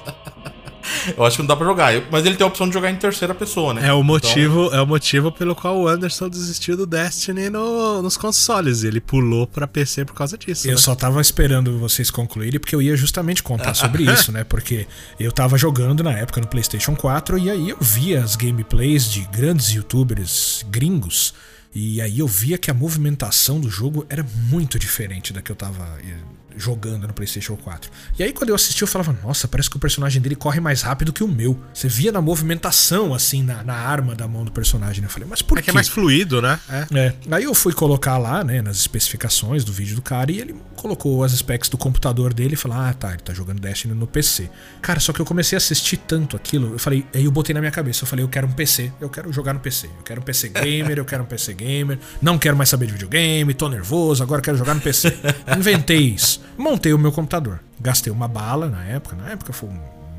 Eu 1.16 1.24
acho 1.24 1.36
que 1.36 1.42
não 1.42 1.48
dá 1.48 1.56
pra 1.56 1.66
jogar. 1.66 1.92
Mas 2.12 2.24
ele 2.24 2.36
tem 2.36 2.44
a 2.44 2.48
opção 2.48 2.68
de 2.68 2.72
jogar 2.74 2.90
em 2.90 2.96
terceira 2.96 3.34
pessoa, 3.34 3.74
né? 3.74 3.80
É 3.82 3.84
o 3.92 3.96
Então, 3.96 4.02
motivo, 4.04 4.72
é 4.72 4.80
o 4.80 4.86
motivo 4.86 5.32
pelo 5.32 5.54
qual 5.54 5.76
o 5.76 5.88
Anderson 5.88 6.28
desistiu 6.28 6.76
do 6.76 6.86
Destiny 6.86 7.50
no- 7.50 8.00
nos 8.02 8.16
consoles. 8.16 8.84
Ele 8.84 9.00
pulou 9.00 9.46
pra 9.48 9.66
PC 9.66 10.04
por 10.04 10.14
causa 10.14 10.38
disso. 10.38 10.66
Eu 10.68 10.72
né? 10.72 10.76
só 10.76 10.94
tava 10.94 11.20
esperando 11.20 11.76
vocês 11.78 12.08
concluírem, 12.10 12.60
porque 12.60 12.74
eu 12.74 12.80
ia 12.80 12.96
justamente 12.96 13.42
contar 13.42 13.74
sobre 13.74 14.04
isso, 14.04 14.30
né? 14.30 14.44
Porque 14.44 14.86
eu 15.18 15.32
tava 15.32 15.58
jogando 15.58 16.04
na 16.04 16.12
época 16.12 16.40
no 16.40 16.46
PlayStation 16.46 16.94
4 16.94 17.36
e 17.38 17.50
aí 17.50 17.70
eu 17.70 17.78
via 17.80 18.22
as 18.22 18.36
gameplays 18.36 19.10
de 19.10 19.22
grandes 19.22 19.70
youtubers 19.72 20.64
gringos. 20.70 21.34
E 21.74 22.00
aí 22.00 22.20
eu 22.20 22.28
via 22.28 22.56
que 22.56 22.70
a 22.70 22.74
movimentação 22.74 23.60
do 23.60 23.68
jogo 23.68 24.06
era 24.08 24.24
muito 24.48 24.78
diferente 24.78 25.32
da 25.32 25.42
que 25.42 25.50
eu 25.52 25.56
tava 25.56 25.84
eh, 26.02 26.14
jogando 26.56 27.06
no 27.06 27.12
PlayStation 27.12 27.56
4. 27.56 27.90
E 28.18 28.22
aí 28.22 28.32
quando 28.32 28.50
eu 28.50 28.54
assisti 28.54 28.82
eu 28.82 28.88
falava, 28.88 29.16
nossa, 29.22 29.46
parece 29.48 29.68
que 29.70 29.76
o 29.76 29.80
personagem 29.80 30.20
dele 30.22 30.34
corre 30.36 30.60
mais 30.60 30.82
rápido 30.82 31.12
que 31.12 31.22
o 31.24 31.28
meu. 31.28 31.58
Você 31.72 31.88
via 31.88 32.10
na 32.12 32.20
movimentação, 32.20 33.12
assim, 33.14 33.42
na, 33.42 33.62
na 33.62 33.74
arma 33.74 34.14
da 34.14 34.26
mão 34.28 34.44
do 34.44 34.52
personagem. 34.52 35.00
né? 35.02 35.06
Eu 35.06 35.10
falei, 35.10 35.28
mas 35.28 35.42
por 35.42 35.58
É 35.58 35.60
quê? 35.60 35.66
que 35.66 35.70
é 35.70 35.74
mais 35.74 35.88
fluido, 35.88 36.40
né? 36.40 36.58
É. 36.68 36.86
É. 36.98 37.14
Aí 37.30 37.44
eu 37.44 37.54
fui 37.54 37.72
colocar 37.72 38.18
lá, 38.18 38.42
né, 38.44 38.62
nas 38.62 38.76
especificações 38.78 39.64
do 39.64 39.72
vídeo 39.72 39.96
do 39.96 40.02
cara 40.02 40.30
e 40.32 40.40
ele 40.40 40.54
colocou 40.76 41.24
as 41.24 41.32
specs 41.32 41.68
do 41.68 41.76
computador 41.78 42.32
dele 42.32 42.54
e 42.54 42.56
falou: 42.56 42.76
Ah, 42.78 42.92
tá, 42.92 43.08
ele 43.10 43.18
tá 43.22 43.32
jogando 43.34 43.60
Destiny 43.60 43.94
no 43.94 44.06
PC. 44.06 44.48
Cara, 44.82 45.00
só 45.00 45.12
que 45.12 45.20
eu 45.20 45.24
comecei 45.24 45.56
a 45.56 45.58
assistir 45.58 45.96
tanto 45.96 46.36
aquilo, 46.36 46.72
eu 46.74 46.78
falei, 46.78 47.04
aí 47.14 47.24
eu 47.24 47.30
botei 47.30 47.52
na 47.54 47.60
minha 47.60 47.72
cabeça, 47.72 48.04
eu 48.04 48.06
falei, 48.06 48.24
eu 48.24 48.28
quero 48.28 48.46
um 48.46 48.52
PC, 48.52 48.92
eu 49.00 49.08
quero 49.08 49.32
jogar 49.32 49.52
no 49.52 49.60
PC, 49.60 49.86
eu 49.86 50.02
quero 50.04 50.20
um 50.20 50.24
PC 50.24 50.48
gamer, 50.50 50.98
eu 50.98 51.04
quero 51.04 51.22
um 51.22 51.26
PC 51.26 51.54
gamer, 51.54 51.98
não 52.22 52.38
quero 52.38 52.56
mais 52.56 52.68
saber 52.68 52.86
de 52.86 52.92
videogame, 52.92 53.52
tô 53.54 53.68
nervoso, 53.68 54.22
agora 54.22 54.40
quero 54.42 54.56
jogar 54.56 54.74
no 54.74 54.80
PC. 54.80 55.16
Inventei 55.56 55.98
isso. 56.00 56.40
Montei 56.56 56.92
o 56.92 56.98
meu 56.98 57.12
computador. 57.12 57.60
Gastei 57.80 58.12
uma 58.12 58.28
bala 58.28 58.68
na 58.68 58.84
época, 58.84 59.16
na 59.16 59.30
época 59.30 59.52
foi 59.52 59.68
um 59.68 59.78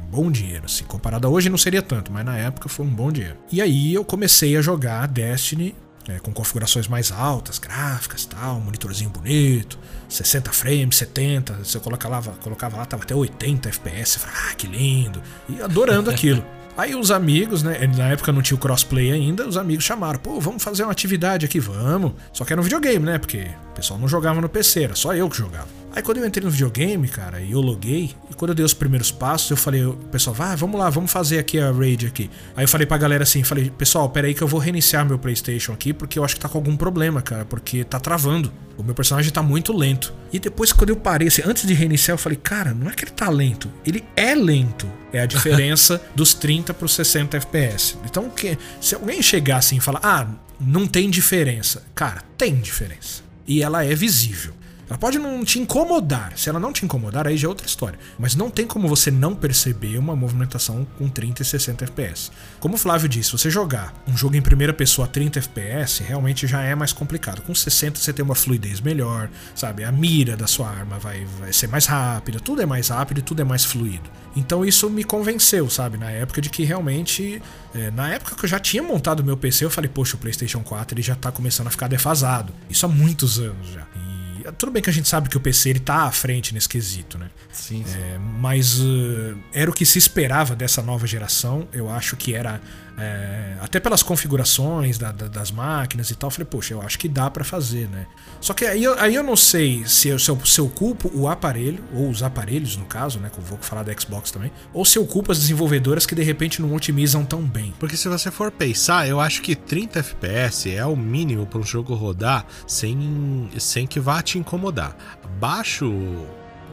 bom 0.10 0.32
dinheiro, 0.32 0.66
assim. 0.66 0.84
Comparado 0.86 1.28
a 1.28 1.30
hoje 1.30 1.50
não 1.50 1.58
seria 1.58 1.82
tanto, 1.82 2.12
mas 2.12 2.26
na 2.26 2.38
época 2.38 2.70
foi 2.70 2.86
um 2.86 2.90
bom 2.90 3.12
dinheiro. 3.12 3.38
E 3.52 3.62
aí 3.62 3.94
eu 3.94 4.06
comecei 4.06 4.56
a 4.56 4.62
jogar 4.62 5.08
Destiny 5.08 5.76
é, 6.08 6.20
com 6.20 6.32
configurações 6.32 6.88
mais 6.88 7.12
altas, 7.12 7.60
gráficas 7.60 8.26
tal, 8.26 8.60
monitorzinho 8.60 9.10
bonito, 9.10 9.78
60 10.08 10.52
frames, 10.52 10.96
70, 10.98 11.54
você 11.56 11.80
colocava 11.80 12.16
lá, 12.16 12.38
colocava 12.38 12.78
lá, 12.78 12.86
tava 12.86 13.04
até 13.04 13.14
80 13.14 13.70
FPS, 13.70 14.16
eu 14.16 14.22
falei, 14.22 14.36
ah, 14.50 14.56
que 14.56 14.68
lindo, 14.68 15.22
e 15.50 15.62
adorando 15.62 16.10
aquilo. 16.10 16.44
Aí 16.78 16.94
os 16.94 17.10
amigos, 17.10 17.64
né? 17.64 17.88
Na 17.98 18.10
época 18.10 18.32
não 18.32 18.40
tinha 18.40 18.56
o 18.56 18.60
crossplay 18.60 19.12
ainda, 19.12 19.48
os 19.48 19.58
amigos 19.58 19.84
chamaram, 19.84 20.20
pô, 20.20 20.40
vamos 20.40 20.62
fazer 20.62 20.84
uma 20.84 20.92
atividade 20.92 21.44
aqui, 21.44 21.60
vamos. 21.60 22.14
Só 22.32 22.46
que 22.46 22.54
era 22.54 22.62
um 22.62 22.64
videogame, 22.64 23.04
né? 23.04 23.18
Porque 23.18 23.48
o 23.72 23.74
pessoal 23.74 24.00
não 24.00 24.08
jogava 24.08 24.40
no 24.40 24.48
PC, 24.48 24.84
era 24.84 24.96
só 24.96 25.16
eu 25.16 25.28
que 25.28 25.36
jogava. 25.36 25.68
Aí 25.98 26.04
quando 26.04 26.20
eu 26.20 26.28
entrei 26.28 26.46
no 26.46 26.52
videogame, 26.52 27.08
cara, 27.08 27.42
e 27.42 27.54
eu 27.54 27.60
loguei, 27.60 28.16
e 28.30 28.34
quando 28.36 28.50
eu 28.50 28.56
dei 28.56 28.64
os 28.64 28.72
primeiros 28.72 29.10
passos, 29.10 29.50
eu 29.50 29.58
falei, 29.58 29.82
pessoal, 30.12 30.36
vai, 30.36 30.56
vamos 30.56 30.80
lá, 30.80 30.92
vamos 30.92 31.12
fazer 31.12 31.40
aqui 31.40 31.60
a 31.60 31.72
raid 31.72 32.06
aqui. 32.06 32.30
Aí 32.56 32.66
eu 32.66 32.68
falei 32.68 32.86
pra 32.86 33.00
galera 33.00 33.24
assim, 33.24 33.44
falei, 33.44 33.72
pessoal, 33.72 34.08
pera 34.08 34.28
aí 34.28 34.36
que 34.36 34.44
eu 34.44 34.48
vou 34.48 34.60
reiniciar 34.60 35.04
meu 35.04 35.18
PlayStation 35.18 35.74
aqui, 35.74 35.94
porque 35.94 36.20
eu 36.20 36.24
acho 36.24 36.36
que 36.36 36.42
tá 36.42 36.48
com 36.48 36.60
algum 36.60 36.78
problema, 36.78 37.20
cara, 37.20 37.46
porque 37.46 37.84
tá 37.84 38.00
travando. 38.00 38.54
O 38.78 38.84
meu 38.84 38.94
personagem 38.94 39.32
tá 39.32 39.42
muito 39.42 39.76
lento. 39.76 40.14
E 40.32 40.38
depois, 40.38 40.72
quando 40.72 40.92
eu 40.92 40.98
parei, 40.98 41.30
assim, 41.30 41.42
antes 41.44 41.66
de 41.66 41.74
reiniciar, 41.74 42.14
eu 42.14 42.20
falei, 42.20 42.38
cara, 42.44 42.76
não 42.76 42.92
é 42.92 42.94
que 42.94 43.04
ele 43.04 43.12
tá 43.14 43.28
lento, 43.28 43.68
ele 43.84 44.04
é 44.16 44.36
lento. 44.36 44.88
É 45.12 45.22
a 45.22 45.26
diferença 45.26 46.00
dos 46.14 46.36
30 46.36 46.76
pro 46.76 46.88
60 46.88 47.38
FPS. 47.38 47.98
Então, 48.06 48.30
que, 48.30 48.56
se 48.80 48.94
alguém 48.94 49.20
chegar 49.20 49.58
assim 49.58 49.78
e 49.78 49.82
falar, 49.82 50.02
ah, 50.04 50.28
não 50.62 50.86
tem 50.86 51.10
diferença. 51.10 51.88
Cara, 51.96 52.22
tem 52.38 52.54
diferença. 52.54 53.24
E 53.48 53.64
ela 53.64 53.84
é 53.84 53.96
visível. 53.96 54.54
Ela 54.90 54.98
pode 54.98 55.20
não 55.20 55.44
te 55.44 55.60
incomodar. 55.60 56.34
Se 56.38 56.50
ela 56.50 56.60
não 56.60 56.72
te 56.72 56.86
incomodar, 56.86 57.28
aí 57.28 57.36
já 57.36 57.48
é 57.48 57.50
outra 57.50 57.68
história. 57.68 58.00
Mas 58.18 58.36
não 58.36 58.50
tem 58.50 58.66
como 58.66 58.88
você 58.88 59.12
não 59.12 59.36
perceber 59.36 59.98
uma 59.98 60.16
movimentação 60.16 60.88
com 60.98 61.10
30 61.10 61.42
e 61.42 61.46
60 61.46 61.84
FPS. 61.86 62.32
Como 62.60 62.76
o 62.76 62.78
Flávio 62.78 63.10
disse, 63.10 63.32
você 63.32 63.50
jogar 63.50 63.94
um 64.08 64.16
jogo 64.16 64.36
em 64.36 64.42
primeira 64.42 64.74
pessoa 64.74 65.06
a 65.06 65.10
30 65.10 65.40
FPS 65.40 66.04
realmente 66.04 66.48
já 66.48 66.62
é 66.62 66.74
mais 66.74 66.94
complicado. 66.94 67.42
Com 67.42 67.54
60 67.54 68.00
você 68.00 68.14
tem 68.14 68.24
uma 68.24 68.36
fluidez 68.36 68.80
melhor, 68.80 69.30
sabe? 69.54 69.84
A 69.84 69.92
mira 69.92 70.38
da 70.38 70.48
sua 70.48 70.70
arma 70.70 70.98
vai, 70.98 71.26
vai 71.40 71.52
ser 71.52 71.68
mais 71.68 71.86
rápida, 71.86 72.40
tudo 72.40 72.62
é 72.62 72.66
mais 72.66 72.88
rápido 72.88 73.20
e 73.20 73.22
tudo 73.22 73.42
é 73.42 73.46
mais 73.46 73.66
fluido. 73.66 74.10
Então 74.36 74.64
isso 74.64 74.90
me 74.90 75.04
convenceu, 75.04 75.70
sabe? 75.70 75.98
Na 75.98 76.12
época 76.12 76.40
de 76.42 76.50
que 76.50 76.64
realmente. 76.64 77.42
é, 77.74 77.92
na 77.92 78.14
época 78.14 78.36
que 78.36 78.46
eu 78.46 78.50
já 78.50 78.60
tinha 78.60 78.84
montado 78.84 79.24
meu 79.24 79.36
PC, 79.36 79.66
eu 79.66 79.70
falei, 79.70 79.90
poxa, 79.90 80.16
o 80.16 80.20
PlayStation 80.20 80.62
4 80.62 80.96
ele 80.96 81.02
já 81.02 81.16
tá 81.16 81.32
começando 81.32 81.68
a 81.68 81.72
ficar 81.72 81.88
defasado. 81.88 82.54
Isso 82.70 82.86
há 82.86 82.90
muitos 82.90 83.40
anos 83.40 83.68
já. 83.74 83.86
E 83.96 84.17
tudo 84.52 84.72
bem 84.72 84.82
que 84.82 84.90
a 84.90 84.94
gente 84.94 85.08
sabe 85.08 85.30
que 85.30 85.38
o 85.38 85.40
PC 85.40 85.70
ele 85.70 85.80
tá 85.80 86.04
à 86.04 86.12
frente 86.12 86.54
nesse 86.54 86.70
quesito, 86.70 87.18
né? 87.18 87.30
Sim, 87.52 87.84
sim. 87.86 87.98
É, 87.98 88.18
mas 88.18 88.80
uh, 88.80 89.38
era 89.54 89.70
o 89.70 89.74
que 89.74 89.86
se 89.86 89.98
esperava 89.98 90.56
dessa 90.56 90.82
nova 90.82 91.08
geração. 91.08 91.68
Eu 91.74 91.90
acho 91.90 92.16
que 92.16 92.34
era. 92.34 92.62
É, 92.98 93.56
até 93.62 93.80
pelas 93.80 94.02
configurações 94.02 94.98
da- 94.98 95.12
da- 95.12 95.28
das 95.28 95.52
máquinas 95.52 96.10
e 96.10 96.16
tal, 96.16 96.28
eu 96.28 96.32
falei, 96.32 96.48
poxa, 96.50 96.74
eu 96.74 96.82
acho 96.82 96.98
que 96.98 97.08
dá 97.08 97.30
pra 97.30 97.44
fazer, 97.44 97.88
né? 97.90 98.08
Só 98.42 98.54
que 98.54 98.66
aí, 98.66 98.84
aí 98.98 99.14
eu 99.14 99.24
não 99.24 99.36
sei 99.36 99.86
se 99.86 100.08
eu, 100.10 100.18
se, 100.18 100.30
eu, 100.30 100.46
se 100.46 100.60
eu 100.60 100.68
culpo 100.68 101.12
o 101.14 101.28
aparelho, 101.28 101.84
ou 101.94 102.10
os 102.10 102.24
aparelhos 102.24 102.76
no 102.76 102.86
caso, 102.86 103.20
né? 103.20 103.30
Que 103.32 103.38
eu 103.40 103.44
vou 103.44 103.58
falar 103.60 103.84
da 103.84 103.94
Xbox 103.98 104.32
também, 104.32 104.52
ou 104.74 104.84
se 104.84 104.98
eu 104.98 105.06
culpo 105.06 105.32
as 105.32 105.40
desenvolvedoras 105.40 106.06
que 106.06 106.16
de 106.16 106.24
repente 106.24 106.62
não 106.62 106.74
otimizam 106.74 107.24
tão 107.24 107.42
bem. 107.44 107.74
Porque 107.80 107.96
se 107.96 108.08
você 108.10 108.32
for 108.32 108.52
pensar, 108.52 109.08
eu 109.08 109.20
acho 109.20 109.42
que 109.42 109.56
30 109.56 110.00
FPS 110.00 110.74
é 110.74 110.86
o 110.86 110.96
mínimo 110.96 111.46
para 111.46 111.60
um 111.60 111.64
jogo 111.64 111.94
rodar 111.94 112.46
sem, 112.66 113.50
sem 113.60 113.86
que 113.86 114.00
vá 114.00 114.22
te 114.22 114.38
incomodar. 114.40 114.96
Abaixo, 115.24 115.86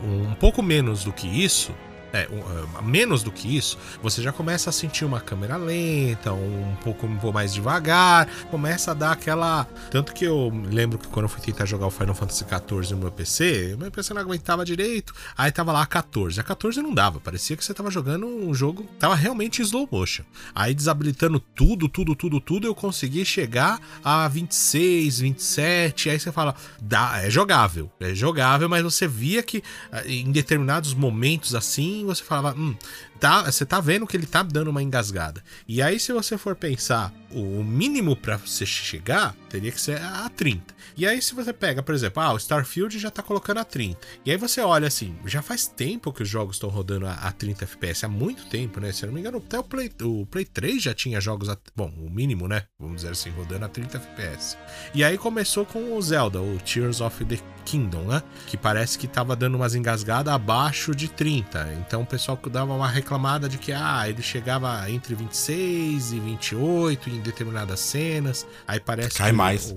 um 0.03 0.35
pouco 0.41 0.63
menos 0.63 1.05
do 1.05 1.13
que 1.13 1.27
isso. 1.27 1.73
É, 2.15 2.29
um, 2.31 2.39
uh, 2.39 2.83
menos 2.85 3.25
do 3.25 3.33
que 3.33 3.57
isso, 3.57 3.77
você 4.01 4.23
já 4.23 4.31
começa 4.31 4.71
a 4.71 4.73
sentir 4.73 5.05
uma 5.05 5.21
câmera 5.21 5.57
lenta, 5.57 6.33
um 6.33 6.77
pouco 6.81 7.07
um 7.09 7.17
pouco 7.17 7.35
mais 7.35 7.53
devagar, 7.53 8.29
começa 8.53 8.93
a 8.93 8.95
dar 8.95 9.11
aquela. 9.11 9.65
Tanto 9.91 10.15
que 10.15 10.25
eu 10.25 10.49
lembro 10.71 10.97
que 10.97 11.09
quando 11.09 11.25
eu 11.25 11.29
fui 11.29 11.41
tentar 11.41 11.67
jogar 11.67 11.89
o 11.89 11.91
Final 11.91 12.15
Fantasy 12.15 12.45
XIV 12.45 12.95
no 12.95 13.01
meu 13.01 13.11
PC, 13.11 13.75
o 13.75 13.79
meu 13.79 13.91
PC 13.91 14.15
não 14.15 14.21
aguentava 14.21 14.65
direito, 14.65 15.13
aí 15.37 15.51
tava 15.51 15.73
lá 15.73 15.83
a 15.83 15.87
14. 15.87 16.39
A 16.39 16.45
14 16.45 16.81
não 16.81 16.95
dava, 16.95 17.19
parecia 17.19 17.57
que 17.57 17.65
você 17.65 17.75
tava 17.75 17.91
jogando 17.91 18.29
um 18.29 18.55
jogo, 18.55 18.85
tava 18.97 19.17
realmente 19.17 19.61
em 19.61 19.65
slow 19.65 19.89
motion. 19.91 20.23
Aí 20.55 20.73
desabilitando 20.73 21.41
tudo, 21.41 21.89
tudo, 21.89 22.15
tudo, 22.15 22.41
tudo, 22.41 22.65
eu 22.65 22.77
consegui 22.77 23.25
chegar 23.25 23.81
a 24.05 24.29
26, 24.29 25.19
27. 25.19 26.11
Aí 26.11 26.21
você 26.21 26.31
fala, 26.31 26.55
dá, 26.81 27.25
é 27.25 27.29
jogável, 27.29 27.91
é 27.99 28.15
jogável, 28.15 28.69
mas 28.69 28.85
você 28.85 29.09
via 29.09 29.43
que 29.43 29.65
ah, 29.91 30.07
em 30.07 30.31
determinados 30.31 30.95
momentos 30.95 31.57
assim, 31.57 32.04
você 32.05 32.23
falava, 32.23 32.59
hum, 32.59 32.77
tá, 33.19 33.43
você 33.43 33.65
tá 33.65 33.81
vendo 33.81 34.07
que 34.07 34.17
ele 34.17 34.27
tá 34.27 34.43
dando 34.43 34.69
uma 34.71 34.83
engasgada. 34.83 35.43
E 35.67 35.83
aí, 35.83 35.99
se 35.99 36.13
você 36.13 36.37
for 36.39 36.55
pensar, 36.55 37.13
o 37.35 37.65
mínimo 37.65 38.17
pra 38.17 38.37
você 38.37 38.65
chegar 38.65 39.35
teria 39.49 39.71
que 39.71 39.81
ser 39.81 40.01
a 40.01 40.29
30. 40.29 40.75
E 40.97 41.07
aí, 41.07 41.21
se 41.21 41.35
você 41.35 41.53
pega, 41.53 41.83
por 41.83 41.95
exemplo, 41.95 42.23
ah, 42.23 42.33
o 42.33 42.37
Starfield 42.37 42.99
já 42.99 43.11
tá 43.11 43.23
colocando 43.23 43.59
a 43.59 43.65
30. 43.65 43.99
E 44.25 44.31
aí 44.31 44.37
você 44.37 44.61
olha 44.61 44.87
assim, 44.87 45.17
já 45.27 45.43
faz 45.43 45.67
tempo 45.67 46.13
que 46.13 46.23
os 46.23 46.29
jogos 46.29 46.57
estão 46.57 46.69
rodando 46.69 47.07
a, 47.07 47.15
a 47.15 47.33
30 47.33 47.65
FPS, 47.65 48.05
há 48.05 48.09
muito 48.09 48.47
tempo, 48.47 48.81
né? 48.81 48.93
Se 48.93 49.05
eu 49.05 49.09
não 49.09 49.15
me 49.15 49.21
engano, 49.21 49.39
até 49.39 49.59
o 49.59 49.65
Play, 49.65 49.91
o 50.03 50.27
Play 50.27 50.45
3 50.45 50.83
já 50.83 50.95
tinha 50.95 51.21
jogos, 51.21 51.49
a, 51.49 51.57
bom, 51.75 51.93
o 51.99 52.11
mínimo, 52.11 52.47
né? 52.47 52.65
Vamos 52.79 52.97
dizer 52.97 53.11
assim, 53.13 53.31
rodando 53.31 53.65
a 53.65 53.69
30 53.69 53.99
FPS. 53.99 54.57
E 54.95 55.03
aí 55.03 55.19
começou 55.19 55.67
com 55.67 55.97
o 55.97 56.03
Zelda, 56.03 56.41
o 56.41 56.59
Tears 56.59 57.01
of 57.01 57.25
the 57.25 57.39
Kingdom, 57.65 58.03
né? 58.03 58.23
Que 58.47 58.57
parece 58.57 58.99
que 58.99 59.09
tava 59.09 59.35
dando 59.35 59.57
umas 59.57 59.75
engasgadas 59.75 60.33
abaixo 60.33 60.95
de 60.95 61.09
30. 61.09 61.73
Então 61.81 62.03
o 62.03 62.07
pessoal 62.07 62.39
dava 62.51 62.75
uma 62.75 62.89
reclamada 62.89 63.49
de 63.49 63.59
que 63.59 63.73
ah, 63.73 64.09
ele 64.09 64.23
chegava 64.23 64.89
entre 64.91 65.15
26 65.15 66.13
e 66.13 66.21
28 66.21 67.11
em 67.11 67.21
determinadas 67.25 67.81
cenas. 67.81 68.47
Aí 68.69 68.79
parece 68.79 69.17
Cai 69.19 69.31
que 69.31 69.37
mais. 69.37 69.71
o- 69.71 69.75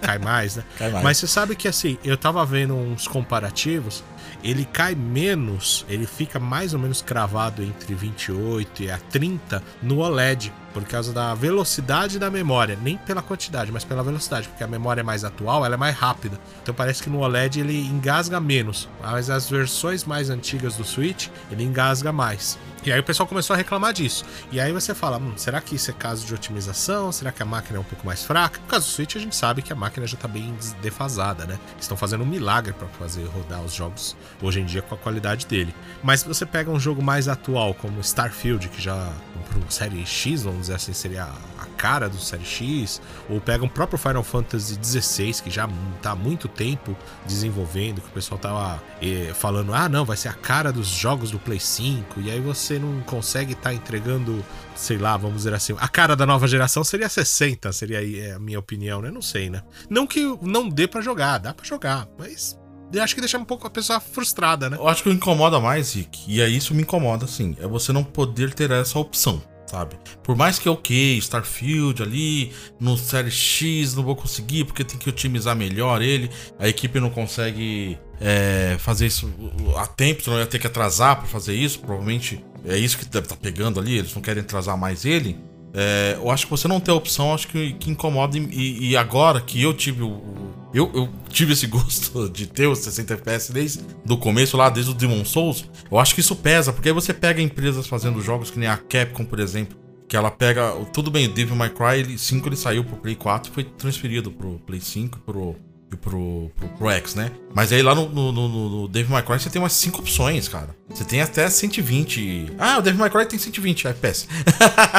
cai 0.00 0.18
mais, 0.18 0.56
né? 0.56 0.64
Cai 0.78 0.90
mais. 0.90 1.04
Mas 1.04 1.18
você 1.18 1.26
sabe 1.26 1.54
que 1.56 1.68
assim, 1.68 1.98
eu 2.04 2.16
tava 2.16 2.44
vendo 2.46 2.74
uns 2.74 3.06
comparativos, 3.08 4.02
ele 4.42 4.64
cai 4.64 4.94
menos, 4.94 5.84
ele 5.88 6.06
fica 6.06 6.38
mais 6.40 6.72
ou 6.74 6.80
menos 6.80 7.02
cravado 7.02 7.62
entre 7.62 7.94
28 7.94 8.82
e 8.84 8.90
a 8.90 8.98
30 8.98 9.62
no 9.82 9.98
OLED, 9.98 10.52
por 10.72 10.84
causa 10.84 11.12
da 11.12 11.34
velocidade 11.34 12.18
da 12.18 12.30
memória, 12.30 12.78
nem 12.80 12.96
pela 12.96 13.22
quantidade, 13.22 13.70
mas 13.70 13.84
pela 13.84 14.02
velocidade, 14.02 14.48
porque 14.48 14.64
a 14.64 14.68
memória 14.68 15.00
é 15.00 15.04
mais 15.04 15.24
atual, 15.24 15.64
ela 15.64 15.74
é 15.74 15.78
mais 15.78 15.96
rápida. 15.96 16.38
Então 16.62 16.74
parece 16.74 17.02
que 17.02 17.10
no 17.10 17.20
OLED 17.20 17.60
ele 17.60 17.86
engasga 17.86 18.40
menos, 18.40 18.88
mas 19.00 19.30
as 19.30 19.48
versões 19.48 20.04
mais 20.04 20.30
antigas 20.30 20.76
do 20.76 20.84
Switch, 20.84 21.28
ele 21.50 21.64
engasga 21.64 22.12
mais. 22.12 22.58
E 22.84 22.90
aí 22.90 22.98
o 22.98 23.04
pessoal 23.04 23.28
começou 23.28 23.54
a 23.54 23.56
reclamar 23.56 23.92
disso. 23.92 24.24
E 24.50 24.60
aí 24.60 24.72
você 24.72 24.92
fala, 24.92 25.16
hum, 25.16 25.34
será 25.36 25.60
que 25.60 25.76
isso 25.76 25.88
é 25.92 25.94
caso 25.94 26.26
de 26.26 26.34
otimização? 26.34 27.12
Será 27.12 27.30
que 27.30 27.40
a 27.40 27.46
máquina 27.46 27.78
é 27.78 27.80
um 27.80 27.84
pouco 27.84 28.04
mais 28.04 28.24
fraca? 28.24 28.58
No 28.58 28.66
caso 28.66 28.86
do 28.86 28.90
Switch, 28.90 29.14
a 29.14 29.20
gente 29.20 29.36
sabe 29.36 29.62
que 29.62 29.72
a 29.72 29.76
máquina 29.76 30.04
já 30.04 30.16
tá 30.16 30.26
bem 30.26 30.52
defasada, 30.80 31.46
né? 31.46 31.60
Estão 31.80 31.96
fazendo 31.96 32.24
um 32.24 32.26
milagre 32.26 32.72
para 32.72 32.88
fazer 32.88 33.24
rodar 33.26 33.62
os 33.62 33.72
jogos 33.72 34.16
hoje 34.40 34.60
em 34.60 34.64
dia 34.64 34.82
com 34.82 34.96
a 34.96 34.98
qualidade 34.98 35.46
dele. 35.46 35.72
Mas 36.02 36.20
se 36.20 36.28
você 36.28 36.44
pega 36.44 36.72
um 36.72 36.80
jogo 36.80 37.00
mais 37.00 37.28
atual, 37.28 37.72
como 37.72 38.00
Starfield, 38.00 38.68
que 38.68 38.82
já 38.82 39.12
para 39.48 39.70
série 39.70 40.04
X, 40.04 40.42
vamos 40.42 40.61
dizer 40.62 40.74
assim, 40.74 40.92
seria 40.92 41.28
a 41.58 41.66
cara 41.76 42.08
do 42.08 42.18
série 42.18 42.44
X, 42.44 43.00
ou 43.28 43.40
pega 43.40 43.64
um 43.64 43.68
próprio 43.68 43.98
Final 43.98 44.22
Fantasy 44.22 44.78
XVI, 44.82 45.42
que 45.42 45.50
já 45.50 45.68
tá 46.00 46.12
há 46.12 46.16
muito 46.16 46.48
tempo 46.48 46.96
desenvolvendo, 47.26 48.00
que 48.00 48.08
o 48.08 48.12
pessoal 48.12 48.38
tava 48.38 48.82
eh, 49.00 49.32
falando, 49.34 49.74
ah, 49.74 49.88
não, 49.88 50.04
vai 50.04 50.16
ser 50.16 50.28
a 50.28 50.32
cara 50.32 50.72
dos 50.72 50.88
jogos 50.88 51.30
do 51.30 51.38
Play 51.38 51.60
5, 51.60 52.20
e 52.20 52.30
aí 52.30 52.40
você 52.40 52.78
não 52.78 53.00
consegue 53.02 53.52
estar 53.52 53.70
tá 53.70 53.74
entregando, 53.74 54.44
sei 54.74 54.98
lá, 54.98 55.16
vamos 55.16 55.38
dizer 55.38 55.54
assim, 55.54 55.74
a 55.78 55.88
cara 55.88 56.16
da 56.16 56.24
nova 56.24 56.46
geração 56.46 56.82
seria 56.82 57.08
60, 57.08 57.72
seria 57.72 58.00
é, 58.18 58.32
a 58.32 58.38
minha 58.38 58.58
opinião, 58.58 59.02
né? 59.02 59.10
Não 59.10 59.22
sei, 59.22 59.50
né? 59.50 59.62
Não 59.90 60.06
que 60.06 60.20
não 60.42 60.68
dê 60.68 60.86
para 60.86 61.00
jogar, 61.00 61.38
dá 61.38 61.52
para 61.52 61.64
jogar, 61.64 62.08
mas 62.18 62.58
acho 63.00 63.14
que 63.14 63.20
deixa 63.20 63.38
um 63.38 63.44
pouco 63.44 63.66
a 63.66 63.70
pessoa 63.70 64.00
frustrada, 64.00 64.68
né? 64.68 64.76
Eu 64.76 64.88
acho 64.88 65.02
que 65.02 65.08
o 65.08 65.12
incomoda 65.12 65.60
mais, 65.60 65.94
Rick, 65.94 66.24
e 66.26 66.40
é 66.40 66.48
isso 66.48 66.74
me 66.74 66.82
incomoda, 66.82 67.24
assim, 67.24 67.56
é 67.60 67.66
você 67.66 67.92
não 67.92 68.04
poder 68.04 68.52
ter 68.52 68.70
essa 68.70 68.98
opção. 68.98 69.42
Sabe? 69.66 69.96
Por 70.22 70.36
mais 70.36 70.58
que 70.58 70.68
é 70.68 70.70
ok, 70.70 71.16
Starfield 71.18 72.02
ali, 72.02 72.52
no 72.78 72.96
Série 72.96 73.30
X 73.30 73.94
não 73.94 74.02
vou 74.02 74.14
conseguir 74.14 74.64
porque 74.64 74.84
tem 74.84 74.98
que 74.98 75.08
otimizar 75.08 75.56
melhor 75.56 76.02
ele, 76.02 76.30
a 76.58 76.68
equipe 76.68 77.00
não 77.00 77.08
consegue 77.08 77.98
é, 78.20 78.76
fazer 78.78 79.06
isso 79.06 79.32
a 79.76 79.86
tempo, 79.86 80.22
senão 80.22 80.38
ia 80.38 80.46
ter 80.46 80.58
que 80.58 80.66
atrasar 80.66 81.16
para 81.16 81.26
fazer 81.26 81.54
isso, 81.54 81.80
provavelmente 81.80 82.44
é 82.66 82.76
isso 82.76 82.98
que 82.98 83.04
deve 83.04 83.26
estar 83.26 83.36
tá 83.36 83.40
pegando 83.42 83.80
ali, 83.80 83.98
eles 83.98 84.14
não 84.14 84.22
querem 84.22 84.42
atrasar 84.42 84.76
mais 84.76 85.04
ele. 85.04 85.38
É, 85.74 86.16
eu 86.18 86.30
acho 86.30 86.46
que 86.46 86.50
você 86.50 86.68
não 86.68 86.78
ter 86.78 86.90
opção, 86.90 87.32
acho 87.32 87.48
que, 87.48 87.72
que 87.74 87.90
incomoda. 87.90 88.36
E, 88.36 88.90
e, 88.90 88.96
agora 88.96 89.40
que 89.40 89.60
eu 89.62 89.72
tive 89.72 90.02
o. 90.02 90.52
Eu, 90.72 90.90
eu, 90.94 91.08
tive 91.28 91.52
esse 91.54 91.66
gosto 91.68 92.28
de 92.28 92.46
ter 92.46 92.66
os 92.66 92.78
60 92.80 93.14
FPS 93.14 93.52
desde 93.52 93.80
do 94.04 94.16
começo, 94.16 94.56
lá 94.56 94.68
desde 94.68 94.90
o 94.90 94.94
Demon 94.94 95.24
Souls. 95.24 95.64
Eu 95.90 95.98
acho 95.98 96.14
que 96.14 96.20
isso 96.20 96.36
pesa, 96.36 96.72
porque 96.72 96.88
aí 96.88 96.94
você 96.94 97.14
pega 97.14 97.40
empresas 97.40 97.86
fazendo 97.86 98.20
jogos 98.20 98.50
que 98.50 98.58
nem 98.58 98.68
a 98.68 98.76
Capcom, 98.76 99.24
por 99.24 99.40
exemplo. 99.40 99.78
Que 100.06 100.16
ela 100.16 100.30
pega. 100.30 100.72
Tudo 100.92 101.10
bem, 101.10 101.26
o 101.26 101.32
Devil 101.32 101.56
May 101.56 101.70
Cry 101.70 102.18
5 102.18 102.46
ele 102.48 102.56
saiu 102.56 102.84
pro 102.84 102.96
Play 102.96 103.14
4 103.14 103.50
e 103.50 103.54
foi 103.54 103.64
transferido 103.64 104.30
pro 104.30 104.58
Play 104.66 104.80
5 104.80 105.20
pro, 105.20 105.56
pro, 105.96 106.50
pro, 106.56 106.68
pro 106.68 106.90
X, 106.90 107.14
né? 107.14 107.30
Mas 107.54 107.72
aí 107.72 107.82
lá 107.82 107.94
no, 107.94 108.08
no, 108.08 108.32
no, 108.32 108.48
no 108.48 108.88
Devil 108.88 109.12
May 109.12 109.22
Cry 109.22 109.38
você 109.38 109.50
tem 109.50 109.60
umas 109.60 109.74
5 109.74 110.00
opções, 110.00 110.48
cara. 110.48 110.70
Você 110.88 111.04
tem 111.04 111.20
até 111.20 111.48
120. 111.48 112.52
Ah, 112.58 112.78
o 112.78 112.82
Devil 112.82 113.00
May 113.00 113.10
Cry 113.10 113.26
tem 113.26 113.38
120 113.38 113.88
FPS. 113.88 114.26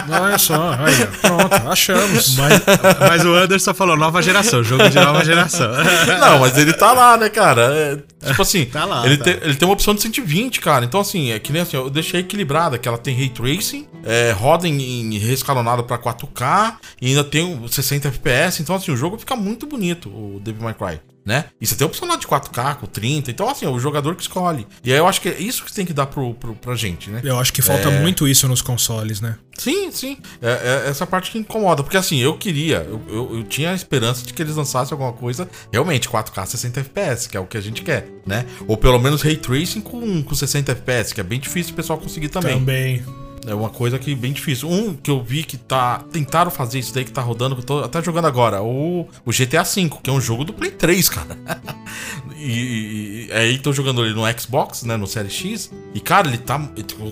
Olha 0.10 0.38
só, 0.38 0.74
aí, 0.74 1.08
pronto, 1.22 1.54
achamos. 1.70 2.36
Mas, 2.36 2.62
mas, 3.00 3.26
o 3.26 3.34
Anderson 3.34 3.74
falou 3.74 3.96
nova 3.96 4.22
geração, 4.22 4.64
jogo 4.64 4.90
de 4.90 5.00
nova 5.00 5.24
geração. 5.24 5.72
Não, 6.20 6.40
mas 6.40 6.58
ele 6.58 6.74
tá 6.74 6.92
lá, 6.94 7.18
né, 7.18 7.30
cara? 7.30 7.62
É, 7.74 8.28
tipo 8.28 8.42
assim, 8.42 8.66
tá 8.66 8.86
lá, 8.86 9.06
ele, 9.06 9.18
tá. 9.18 9.26
Tem, 9.26 9.34
ele 9.42 9.56
tem 9.56 9.68
uma 9.68 9.74
opção 9.74 9.94
de 9.94 10.02
120, 10.02 10.62
cara. 10.62 10.86
Então, 10.86 11.00
assim, 11.00 11.32
é 11.32 11.40
que 11.40 11.52
nem 11.52 11.62
assim, 11.62 11.78
eu 11.78 11.90
deixei 11.90 12.22
equilibrada, 12.22 12.78
que 12.78 12.88
ela 12.88 12.98
tem 12.98 13.16
Ray 13.16 13.30
Tracing, 13.30 13.88
é, 14.04 14.32
roda 14.32 14.68
em, 14.68 14.82
em 14.82 15.18
reescalonado 15.18 15.84
pra 15.84 15.98
4K 15.98 16.76
e 17.02 17.08
ainda 17.08 17.24
tem 17.24 17.68
60 17.68 18.08
FPS. 18.10 18.62
Então, 18.62 18.76
assim, 18.76 18.92
o 18.92 18.98
jogo 18.98 19.18
fica 19.18 19.36
muito 19.36 19.66
bonito, 19.66 20.10
o 20.10 20.40
Devil 20.44 20.64
May 20.64 20.74
Cry 20.74 20.83
né? 21.26 21.46
E 21.60 21.65
você 21.65 21.76
tem 21.76 21.88
opção 21.88 22.08
lá 22.08 22.15
de 22.15 22.28
4K 22.28 22.76
com 22.76 22.86
30. 22.86 23.32
Então, 23.32 23.50
assim, 23.50 23.65
é 23.65 23.69
o 23.69 23.80
jogador 23.80 24.15
que 24.15 24.22
escolhe. 24.22 24.67
E 24.84 24.91
aí 24.91 24.98
eu 24.98 25.08
acho 25.08 25.22
que 25.22 25.30
é 25.30 25.39
isso 25.39 25.63
que 25.63 25.74
tem 25.74 25.86
que 25.86 25.93
dar 25.93 26.06
pro, 26.08 26.34
pro, 26.34 26.54
pra 26.56 26.76
gente, 26.76 27.10
né? 27.10 27.22
Eu 27.24 27.39
acho 27.39 27.54
que 27.54 27.62
falta 27.62 27.89
é... 27.89 28.00
muito 28.02 28.28
isso 28.28 28.48
nos 28.48 28.62
consoles, 28.62 29.22
né? 29.22 29.38
Sim, 29.58 29.91
sim. 29.91 30.17
É, 30.41 30.50
é, 30.86 30.89
essa 30.89 31.08
parte 31.08 31.32
que 31.32 31.38
incomoda. 31.38 31.84
Porque 31.84 31.98
assim, 31.98 32.17
eu 32.17 32.38
queria, 32.38 32.78
eu, 32.89 33.02
eu, 33.08 33.38
eu, 33.38 33.43
tinha 33.43 33.72
a 33.72 33.76
esperança 33.76 34.26
de 34.26 34.34
que 34.34 34.41
eles 34.41 34.56
lançassem 34.56 34.93
alguma 34.93 35.13
coisa 35.13 35.48
realmente 35.72 36.10
4K 36.10 36.46
60 36.46 36.80
FPS, 36.82 37.30
que 37.30 37.38
é 37.38 37.39
o 37.39 37.46
que 37.46 37.58
a 37.58 37.62
gente 37.62 37.82
quer, 37.84 38.08
né? 38.26 38.46
Ou 38.67 38.76
pelo 38.76 39.00
menos 39.00 39.22
Ray 39.22 39.38
Tracing 39.38 39.82
com, 39.82 40.24
com 40.24 40.36
60 40.36 40.72
FPS, 40.72 41.13
que 41.13 41.22
é 41.22 41.24
bem 41.24 41.39
difícil 41.39 41.74
o 41.74 41.76
pessoal 41.76 42.00
conseguir 42.00 42.30
também. 42.30 42.60
Também. 42.60 43.23
É 43.46 43.54
uma 43.54 43.70
coisa 43.70 44.00
que 44.00 44.16
bem 44.16 44.32
difícil. 44.32 44.70
Um 44.70 44.94
que 44.94 45.12
eu 45.12 45.22
vi 45.22 45.44
que 45.44 45.58
tá. 45.58 46.00
Tentaram 46.12 46.50
fazer 46.50 46.80
isso 46.80 46.94
daí 46.94 47.04
que 47.04 47.12
tá 47.12 47.22
rodando, 47.22 47.56
que 47.56 47.62
eu 47.62 47.66
tô 47.66 47.80
até 47.80 48.02
jogando 48.02 48.26
agora. 48.26 48.62
O, 48.62 49.08
o 49.26 49.32
GTA 49.32 49.64
V, 49.64 49.90
que 50.02 50.10
é 50.10 50.14
um 50.14 50.22
jogo 50.22 50.44
do 50.44 50.54
Play 50.54 50.72
3, 50.72 51.10
cara. 51.10 51.38
e, 52.38 53.28
e, 53.28 53.32
aí 53.34 53.58
tô 53.60 53.74
jogando 53.74 54.06
ele 54.06 54.14
no 54.14 54.24
Xbox, 54.40 54.84
né? 54.84 54.96
No 54.96 55.08
Série 55.08 55.30
X. 55.30 55.72
E, 55.94 56.00
cara, 56.00 56.28
ele 56.28 56.38
tá. 56.38 56.60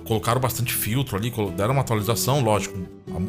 Colocaram 0.06 0.39
bastante 0.39 0.74
filtro 0.74 1.17
ali, 1.17 1.32
deram 1.56 1.74
uma 1.74 1.82
atualização, 1.82 2.41
lógico. 2.41 2.80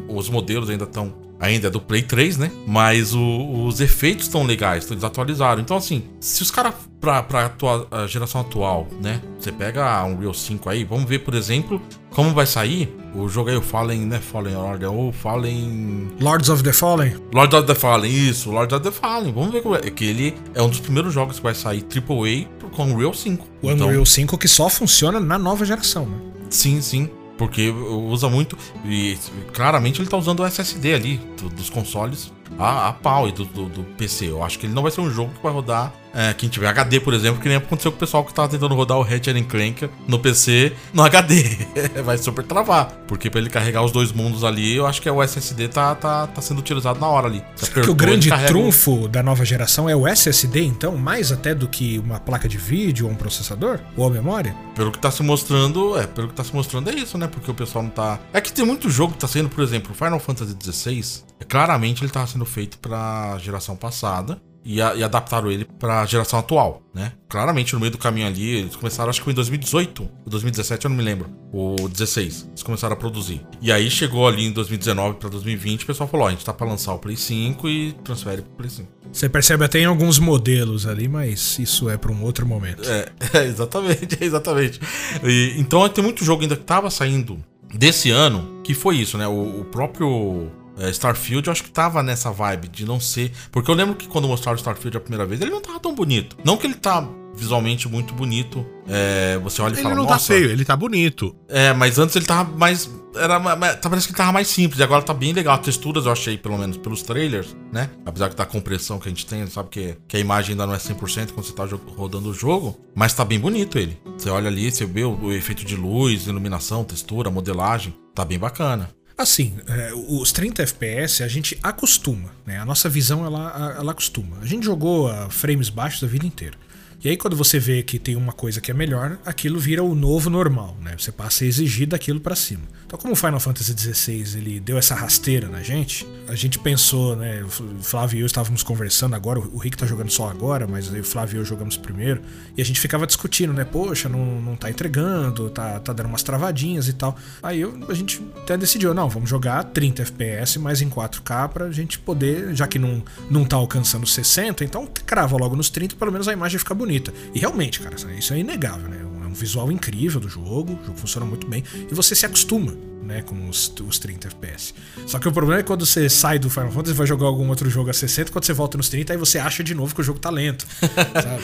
Os 0.07 0.29
modelos 0.29 0.69
ainda 0.69 0.85
estão 0.85 1.13
ainda 1.43 1.67
é 1.67 1.69
do 1.69 1.79
Play 1.79 2.01
3, 2.01 2.37
né? 2.37 2.51
Mas 2.65 3.13
o, 3.13 3.65
os 3.65 3.81
efeitos 3.81 4.25
estão 4.25 4.43
legais, 4.43 4.89
eles 4.89 5.03
atualizaram. 5.03 5.61
Então, 5.61 5.75
assim, 5.75 6.03
se 6.19 6.41
os 6.41 6.49
caras, 6.49 6.73
pra, 7.01 7.21
pra 7.21 7.47
atua, 7.47 7.87
a 7.91 8.07
geração 8.07 8.41
atual, 8.41 8.87
né? 9.01 9.21
Você 9.37 9.51
pega 9.51 10.03
um 10.05 10.17
Real 10.17 10.33
5 10.33 10.69
aí, 10.69 10.85
vamos 10.85 11.05
ver, 11.05 11.19
por 11.19 11.33
exemplo, 11.33 11.81
como 12.11 12.33
vai 12.33 12.45
sair 12.45 12.95
o 13.13 13.27
jogo 13.27 13.49
aí, 13.49 13.57
o 13.57 13.61
Fallen, 13.61 14.05
né? 14.05 14.19
Fallen 14.19 14.55
Order, 14.55 14.91
ou 14.91 15.11
Fallen. 15.11 16.09
Lords 16.19 16.49
of 16.49 16.63
the 16.63 16.71
Fallen? 16.71 17.15
Lords 17.33 17.53
of 17.53 17.67
the 17.67 17.75
Fallen, 17.75 18.11
isso, 18.11 18.49
Lords 18.49 18.73
of 18.73 18.83
the 18.83 18.91
Fallen. 18.91 19.33
Vamos 19.33 19.51
ver 19.51 19.61
como 19.61 19.75
é. 19.75 19.79
é 19.83 19.91
que 19.91 20.05
ele 20.05 20.35
é 20.55 20.61
um 20.61 20.69
dos 20.69 20.79
primeiros 20.79 21.13
jogos 21.13 21.37
que 21.37 21.43
vai 21.43 21.53
sair 21.53 21.83
AAA 21.83 22.47
com 22.71 22.83
o 22.83 22.85
Unreal 22.93 23.13
5. 23.13 23.47
O 23.61 23.69
então, 23.69 23.87
Unreal 23.87 24.05
5 24.05 24.37
que 24.37 24.47
só 24.47 24.69
funciona 24.69 25.19
na 25.19 25.37
nova 25.37 25.65
geração, 25.65 26.05
né? 26.05 26.17
Sim, 26.49 26.81
sim. 26.81 27.09
Porque 27.43 27.69
usa 27.69 28.29
muito. 28.29 28.57
E 28.85 29.17
claramente 29.53 29.99
ele 29.99 30.09
tá 30.09 30.15
usando 30.15 30.39
o 30.39 30.45
SSD 30.45 30.93
ali, 30.93 31.17
do, 31.37 31.49
dos 31.49 31.69
consoles, 31.69 32.31
a, 32.57 32.87
a 32.87 32.93
pau 32.93 33.27
e 33.27 33.33
do, 33.33 33.43
do, 33.43 33.65
do, 33.67 33.83
PC. 33.97 34.29
Eu 34.29 34.41
acho 34.41 34.57
que 34.57 34.65
ele 34.65 34.73
não 34.73 34.81
vai 34.81 34.89
ser 34.89 35.01
um 35.01 35.11
jogo 35.11 35.33
que 35.33 35.43
vai 35.43 35.51
rodar. 35.51 35.93
É, 36.13 36.33
quem 36.33 36.47
tiver 36.47 36.67
HD, 36.67 36.99
por 36.99 37.13
exemplo, 37.13 37.41
que 37.41 37.47
nem 37.47 37.57
aconteceu 37.57 37.91
com 37.91 37.97
o 37.97 37.99
pessoal 37.99 38.23
que 38.23 38.33
tava 38.33 38.47
tentando 38.47 38.75
rodar 38.75 38.97
o 38.97 39.01
Ratchet 39.01 39.43
Clank 39.45 39.89
no 40.07 40.19
PC 40.19 40.73
no 40.93 41.01
HD. 41.03 41.57
vai 42.05 42.17
super 42.17 42.45
travar. 42.45 42.91
Porque 43.07 43.29
para 43.29 43.39
ele 43.39 43.49
carregar 43.49 43.83
os 43.83 43.91
dois 43.91 44.11
mundos 44.11 44.43
ali, 44.43 44.75
eu 44.75 44.85
acho 44.85 45.01
que 45.01 45.09
o 45.09 45.23
SSD 45.23 45.69
tá, 45.69 45.95
tá, 45.95 46.27
tá 46.27 46.41
sendo 46.41 46.59
utilizado 46.59 46.99
na 46.99 47.07
hora 47.07 47.27
ali. 47.27 47.43
Será 47.55 47.81
que 47.81 47.89
o 47.89 47.95
grande 47.95 48.29
trunfo 48.45 49.07
da 49.07 49.23
nova 49.23 49.43
geração 49.43 49.89
é 49.89 49.95
o 49.95 50.07
SSD, 50.07 50.63
então? 50.63 50.95
Mais 50.97 51.31
até 51.31 51.55
do 51.55 51.67
que 51.67 51.97
uma 51.97 52.19
placa 52.19 52.47
de 52.47 52.57
vídeo 52.57 53.07
ou 53.07 53.11
um 53.11 53.15
processador? 53.15 53.79
Ou 53.97 54.05
a 54.05 54.09
memória? 54.09 54.55
Pelo 54.75 54.91
que 54.91 54.99
tá 54.99 55.09
se 55.09 55.23
mostrando, 55.23 55.97
é, 55.97 56.05
pelo 56.05 56.27
que 56.27 56.35
tá 56.35 56.43
se 56.43 56.53
mostrando 56.53 56.89
é 56.89 56.93
isso, 56.93 57.17
né? 57.17 57.27
Porque 57.27 57.49
o 57.49 57.53
pessoal 57.55 57.83
não 57.83 57.91
tá. 57.91 58.19
É 58.31 58.39
que 58.39 58.53
tem 58.53 58.65
muito 58.65 58.89
jogo 58.89 59.13
que 59.13 59.19
tá 59.19 59.27
saindo, 59.27 59.49
por 59.49 59.63
exemplo, 59.63 59.95
Final 59.95 60.19
Fantasy 60.19 60.55
XVI. 60.61 61.23
Claramente 61.47 62.03
ele 62.03 62.11
tá 62.11 62.25
sendo 62.27 62.45
feito 62.45 62.77
pra 62.77 63.37
geração 63.39 63.75
passada 63.75 64.39
e, 64.65 64.81
a, 64.81 64.95
e 64.95 65.03
adaptaram 65.03 65.51
ele 65.51 65.65
pra 65.65 66.05
geração 66.05 66.39
atual, 66.39 66.81
né? 66.93 67.13
Claramente 67.27 67.73
no 67.73 67.79
meio 67.79 67.91
do 67.91 67.97
caminho 67.97 68.27
ali, 68.27 68.59
eles 68.59 68.75
começaram, 68.75 69.09
acho 69.09 69.19
que 69.19 69.23
foi 69.23 69.33
em 69.33 69.35
2018, 69.35 70.03
ou 70.03 70.09
2017, 70.25 70.85
eu 70.85 70.89
não 70.89 70.97
me 70.97 71.03
lembro, 71.03 71.29
ou 71.51 71.89
16, 71.89 72.47
eles 72.49 72.63
começaram 72.63 72.93
a 72.93 72.97
produzir. 72.97 73.41
E 73.61 73.71
aí 73.71 73.89
chegou 73.89 74.27
ali 74.27 74.45
em 74.45 74.51
2019 74.51 75.17
pra 75.17 75.29
2020, 75.29 75.83
o 75.83 75.85
pessoal 75.87 76.07
falou: 76.07 76.25
ó, 76.25 76.29
a 76.29 76.31
gente 76.31 76.45
tá 76.45 76.53
pra 76.53 76.65
lançar 76.65 76.93
o 76.93 76.99
Play 76.99 77.17
5 77.17 77.67
e 77.67 77.93
transfere 78.03 78.41
pro 78.41 78.51
Play 78.51 78.69
5. 78.69 78.87
Você 79.11 79.29
percebe 79.29 79.63
até 79.65 79.79
em 79.79 79.85
alguns 79.85 80.17
modelos 80.17 80.87
ali, 80.87 81.07
mas 81.07 81.59
isso 81.59 81.89
é 81.89 81.97
para 81.97 82.11
um 82.11 82.23
outro 82.23 82.47
momento. 82.47 82.83
É, 82.89 83.07
é 83.39 83.45
exatamente, 83.45 84.17
é 84.19 84.25
exatamente. 84.25 84.79
E, 85.23 85.55
então 85.57 85.87
tem 85.89 86.03
muito 86.03 86.23
jogo 86.23 86.41
ainda 86.41 86.55
que 86.55 86.63
tava 86.63 86.89
saindo 86.89 87.43
desse 87.75 88.09
ano, 88.09 88.61
que 88.63 88.73
foi 88.73 88.97
isso, 88.97 89.17
né? 89.17 89.27
O, 89.27 89.61
o 89.61 89.65
próprio 89.65 90.49
Starfield, 90.89 91.47
eu 91.47 91.51
acho 91.51 91.63
que 91.63 91.71
tava 91.71 92.01
nessa 92.01 92.31
vibe 92.31 92.67
de 92.67 92.85
não 92.85 92.99
ser. 92.99 93.31
Porque 93.51 93.69
eu 93.69 93.75
lembro 93.75 93.95
que 93.95 94.07
quando 94.07 94.27
mostraram 94.27 94.55
o 94.55 94.59
Starfield 94.59 94.97
a 94.97 94.99
primeira 94.99 95.25
vez, 95.25 95.41
ele 95.41 95.51
não 95.51 95.61
tava 95.61 95.79
tão 95.79 95.93
bonito. 95.93 96.37
Não 96.43 96.57
que 96.57 96.67
ele 96.67 96.75
tá 96.75 97.07
visualmente 97.35 97.87
muito 97.89 98.13
bonito. 98.13 98.65
É, 98.87 99.37
você 99.39 99.61
olha 99.61 99.71
e 99.71 99.75
ele 99.75 99.81
fala, 99.81 99.95
Ele 99.95 100.01
não 100.01 100.07
tá 100.07 100.19
feio, 100.19 100.49
ele 100.49 100.65
tá 100.65 100.75
bonito. 100.75 101.35
É, 101.49 101.73
mas 101.73 101.97
antes 101.99 102.15
ele 102.15 102.25
tava 102.25 102.55
mais. 102.55 102.89
Era, 103.15 103.39
tá, 103.75 103.89
parece 103.89 104.07
que 104.07 104.13
ele 104.13 104.17
tava 104.17 104.31
mais 104.31 104.47
simples. 104.47 104.79
E 104.79 104.83
agora 104.83 105.01
tá 105.01 105.13
bem 105.13 105.33
legal. 105.33 105.55
As 105.55 105.61
texturas 105.61 106.05
eu 106.05 106.11
achei, 106.11 106.37
pelo 106.37 106.57
menos, 106.57 106.77
pelos 106.77 107.01
trailers, 107.01 107.55
né? 107.71 107.89
Apesar 108.05 108.29
que 108.29 108.35
tá 108.35 108.43
a 108.43 108.47
compressão 108.47 108.99
que 108.99 109.07
a 109.07 109.11
gente 109.11 109.25
tem, 109.25 109.45
sabe 109.47 109.69
que, 109.69 109.97
que 110.07 110.17
a 110.17 110.19
imagem 110.19 110.51
ainda 110.51 110.67
não 110.67 110.73
é 110.73 110.77
100% 110.77 111.31
quando 111.31 111.45
você 111.45 111.53
tá 111.53 111.65
rodando 111.95 112.29
o 112.29 112.33
jogo. 112.33 112.77
Mas 112.95 113.13
tá 113.13 113.25
bem 113.25 113.39
bonito 113.39 113.77
ele. 113.77 113.99
Você 114.17 114.29
olha 114.29 114.47
ali, 114.47 114.71
você 114.71 114.85
vê 114.85 115.03
o, 115.03 115.25
o 115.25 115.33
efeito 115.33 115.65
de 115.65 115.75
luz, 115.75 116.27
iluminação, 116.27 116.83
textura, 116.83 117.29
modelagem. 117.29 117.93
Tá 118.13 118.23
bem 118.23 118.37
bacana. 118.37 118.89
Assim, 119.17 119.55
é, 119.67 119.91
os 119.93 120.31
30 120.31 120.63
FPS 120.63 121.23
a 121.23 121.27
gente 121.27 121.57
acostuma, 121.61 122.31
né? 122.45 122.57
A 122.57 122.65
nossa 122.65 122.89
visão 122.89 123.25
ela, 123.25 123.75
ela 123.77 123.91
acostuma. 123.91 124.37
A 124.41 124.45
gente 124.45 124.65
jogou 124.65 125.07
a 125.07 125.29
frames 125.29 125.69
baixos 125.69 126.03
a 126.03 126.07
vida 126.07 126.25
inteira. 126.25 126.57
E 127.03 127.09
aí 127.09 127.17
quando 127.17 127.35
você 127.35 127.59
vê 127.59 127.83
que 127.83 127.99
tem 127.99 128.15
uma 128.15 128.31
coisa 128.31 128.61
que 128.61 128.71
é 128.71 128.73
melhor, 128.73 129.17
aquilo 129.25 129.59
vira 129.59 129.83
o 129.83 129.93
novo 129.93 130.29
normal, 130.29 130.77
né? 130.81 130.95
Você 130.97 131.11
passa 131.11 131.43
a 131.43 131.47
exigir 131.47 131.85
daquilo 131.85 132.21
para 132.21 132.33
cima. 132.33 132.63
Então 132.85 132.97
como 132.97 133.11
o 133.11 133.15
Final 133.15 133.41
Fantasy 133.41 133.75
XVI 133.77 134.37
ele 134.37 134.57
deu 134.61 134.77
essa 134.77 134.95
rasteira 134.95 135.49
na 135.49 135.61
gente, 135.61 136.07
a 136.29 136.35
gente 136.35 136.57
pensou, 136.59 137.13
né? 137.17 137.43
O 137.43 137.83
Flávio 137.83 138.19
e 138.19 138.21
eu 138.21 138.25
estávamos 138.25 138.63
conversando 138.63 139.17
agora, 139.17 139.37
o 139.37 139.57
Rick 139.57 139.75
tá 139.75 139.85
jogando 139.85 140.11
só 140.11 140.29
agora, 140.29 140.65
mas 140.65 140.87
o 140.89 141.03
Flávio 141.03 141.35
e 141.35 141.39
eu 141.39 141.45
jogamos 141.45 141.75
primeiro, 141.75 142.21
e 142.55 142.61
a 142.61 142.65
gente 142.65 142.79
ficava 142.79 143.05
discutindo, 143.05 143.51
né? 143.51 143.65
Poxa, 143.65 144.07
não, 144.07 144.39
não 144.39 144.55
tá 144.55 144.69
entregando, 144.69 145.49
tá, 145.49 145.81
tá 145.81 145.91
dando 145.91 146.05
umas 146.05 146.23
travadinhas 146.23 146.87
e 146.87 146.93
tal. 146.93 147.17
Aí 147.41 147.59
eu, 147.59 147.77
a 147.89 147.93
gente 147.93 148.21
até 148.37 148.55
decidiu, 148.55 148.93
não, 148.93 149.09
vamos 149.09 149.29
jogar 149.29 149.61
30 149.65 150.03
FPS 150.03 150.57
mais 150.57 150.81
em 150.81 150.89
4K 150.89 151.49
pra 151.49 151.69
gente 151.69 151.99
poder, 151.99 152.55
já 152.55 152.65
que 152.65 152.79
não, 152.79 153.03
não 153.29 153.43
tá 153.43 153.57
alcançando 153.57 154.07
60, 154.07 154.63
então 154.63 154.87
crava 155.05 155.35
logo 155.35 155.53
nos 155.57 155.69
30, 155.69 155.97
pelo 155.97 156.13
menos 156.13 156.29
a 156.29 156.31
imagem 156.31 156.57
fica 156.57 156.73
bonita 156.73 156.92
bonita. 156.93 157.13
E 157.33 157.39
realmente, 157.39 157.79
cara, 157.79 157.95
isso 158.17 158.33
é 158.33 158.39
inegável, 158.39 158.87
né? 158.87 158.99
É 159.01 159.27
um 159.27 159.33
visual 159.33 159.71
incrível 159.71 160.19
do 160.19 160.29
jogo, 160.29 160.73
o 160.81 160.85
jogo 160.85 160.97
funciona 160.97 161.25
muito 161.25 161.47
bem 161.47 161.63
e 161.89 161.93
você 161.93 162.15
se 162.15 162.25
acostuma. 162.25 162.73
Né, 163.03 163.21
com 163.21 163.49
os, 163.49 163.67
os 163.85 163.99
30 163.99 164.29
FPS. 164.29 164.73
Só 165.05 165.19
que 165.19 165.27
o 165.27 165.31
problema 165.33 165.59
é 165.59 165.63
quando 165.63 165.85
você 165.85 166.07
sai 166.07 166.39
do 166.39 166.49
Final 166.49 166.71
Fantasy 166.71 166.91
e 166.91 166.97
vai 166.97 167.05
jogar 167.05 167.27
algum 167.27 167.49
outro 167.49 167.69
jogo 167.69 167.89
a 167.89 167.93
60, 167.93 168.31
quando 168.31 168.45
você 168.45 168.53
volta 168.53 168.77
nos 168.77 168.87
30, 168.87 169.11
aí 169.11 169.19
você 169.19 169.37
acha 169.37 169.61
de 169.61 169.75
novo 169.75 169.93
que 169.93 169.99
o 169.99 170.03
jogo 170.05 170.19
tá 170.19 170.29
lento. 170.29 170.65
sabe? 171.21 171.43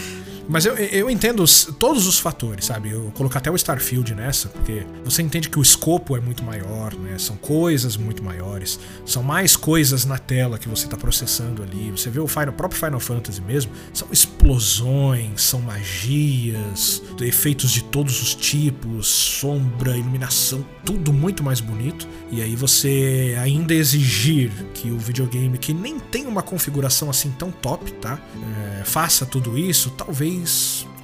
Mas 0.49 0.65
eu, 0.65 0.75
eu 0.75 1.11
entendo 1.11 1.43
os, 1.43 1.65
todos 1.77 2.07
os 2.07 2.17
fatores, 2.17 2.65
sabe? 2.65 2.89
Eu 2.89 3.11
colocar 3.13 3.37
até 3.37 3.51
o 3.51 3.55
Starfield 3.55 4.15
nessa, 4.15 4.49
porque 4.49 4.83
você 5.05 5.21
entende 5.21 5.47
que 5.47 5.59
o 5.59 5.61
escopo 5.61 6.17
é 6.17 6.19
muito 6.19 6.43
maior, 6.43 6.95
né? 6.95 7.19
São 7.19 7.35
coisas 7.35 7.95
muito 7.95 8.23
maiores, 8.23 8.79
são 9.05 9.21
mais 9.21 9.55
coisas 9.55 10.05
na 10.05 10.17
tela 10.17 10.57
que 10.57 10.67
você 10.67 10.85
está 10.85 10.97
processando 10.97 11.61
ali. 11.61 11.91
Você 11.91 12.09
vê 12.09 12.19
o, 12.19 12.27
Final, 12.27 12.49
o 12.49 12.53
próprio 12.53 12.81
Final 12.83 12.99
Fantasy 12.99 13.41
mesmo, 13.41 13.71
são 13.93 14.07
explosões, 14.11 15.39
são 15.43 15.61
magias, 15.61 17.03
efeitos 17.21 17.69
de 17.69 17.83
todos 17.83 18.19
os 18.19 18.33
tipos, 18.33 19.05
sombra, 19.05 19.95
iluminação, 19.95 20.65
tudo 20.83 21.13
muito 21.13 21.43
mais 21.43 21.59
bonito. 21.59 22.07
E 22.31 22.41
aí 22.41 22.55
você 22.55 23.37
ainda 23.39 23.75
exigir 23.75 24.51
que 24.73 24.89
o 24.89 24.97
videogame, 24.97 25.59
que 25.59 25.73
nem 25.73 25.99
tem 25.99 26.25
uma 26.25 26.41
configuração 26.41 27.07
assim 27.07 27.29
tão 27.37 27.51
top, 27.51 27.91
tá? 27.93 28.19
É, 28.79 28.83
faça 28.83 29.27
tudo 29.27 29.55
isso, 29.55 29.91
talvez 29.91 30.38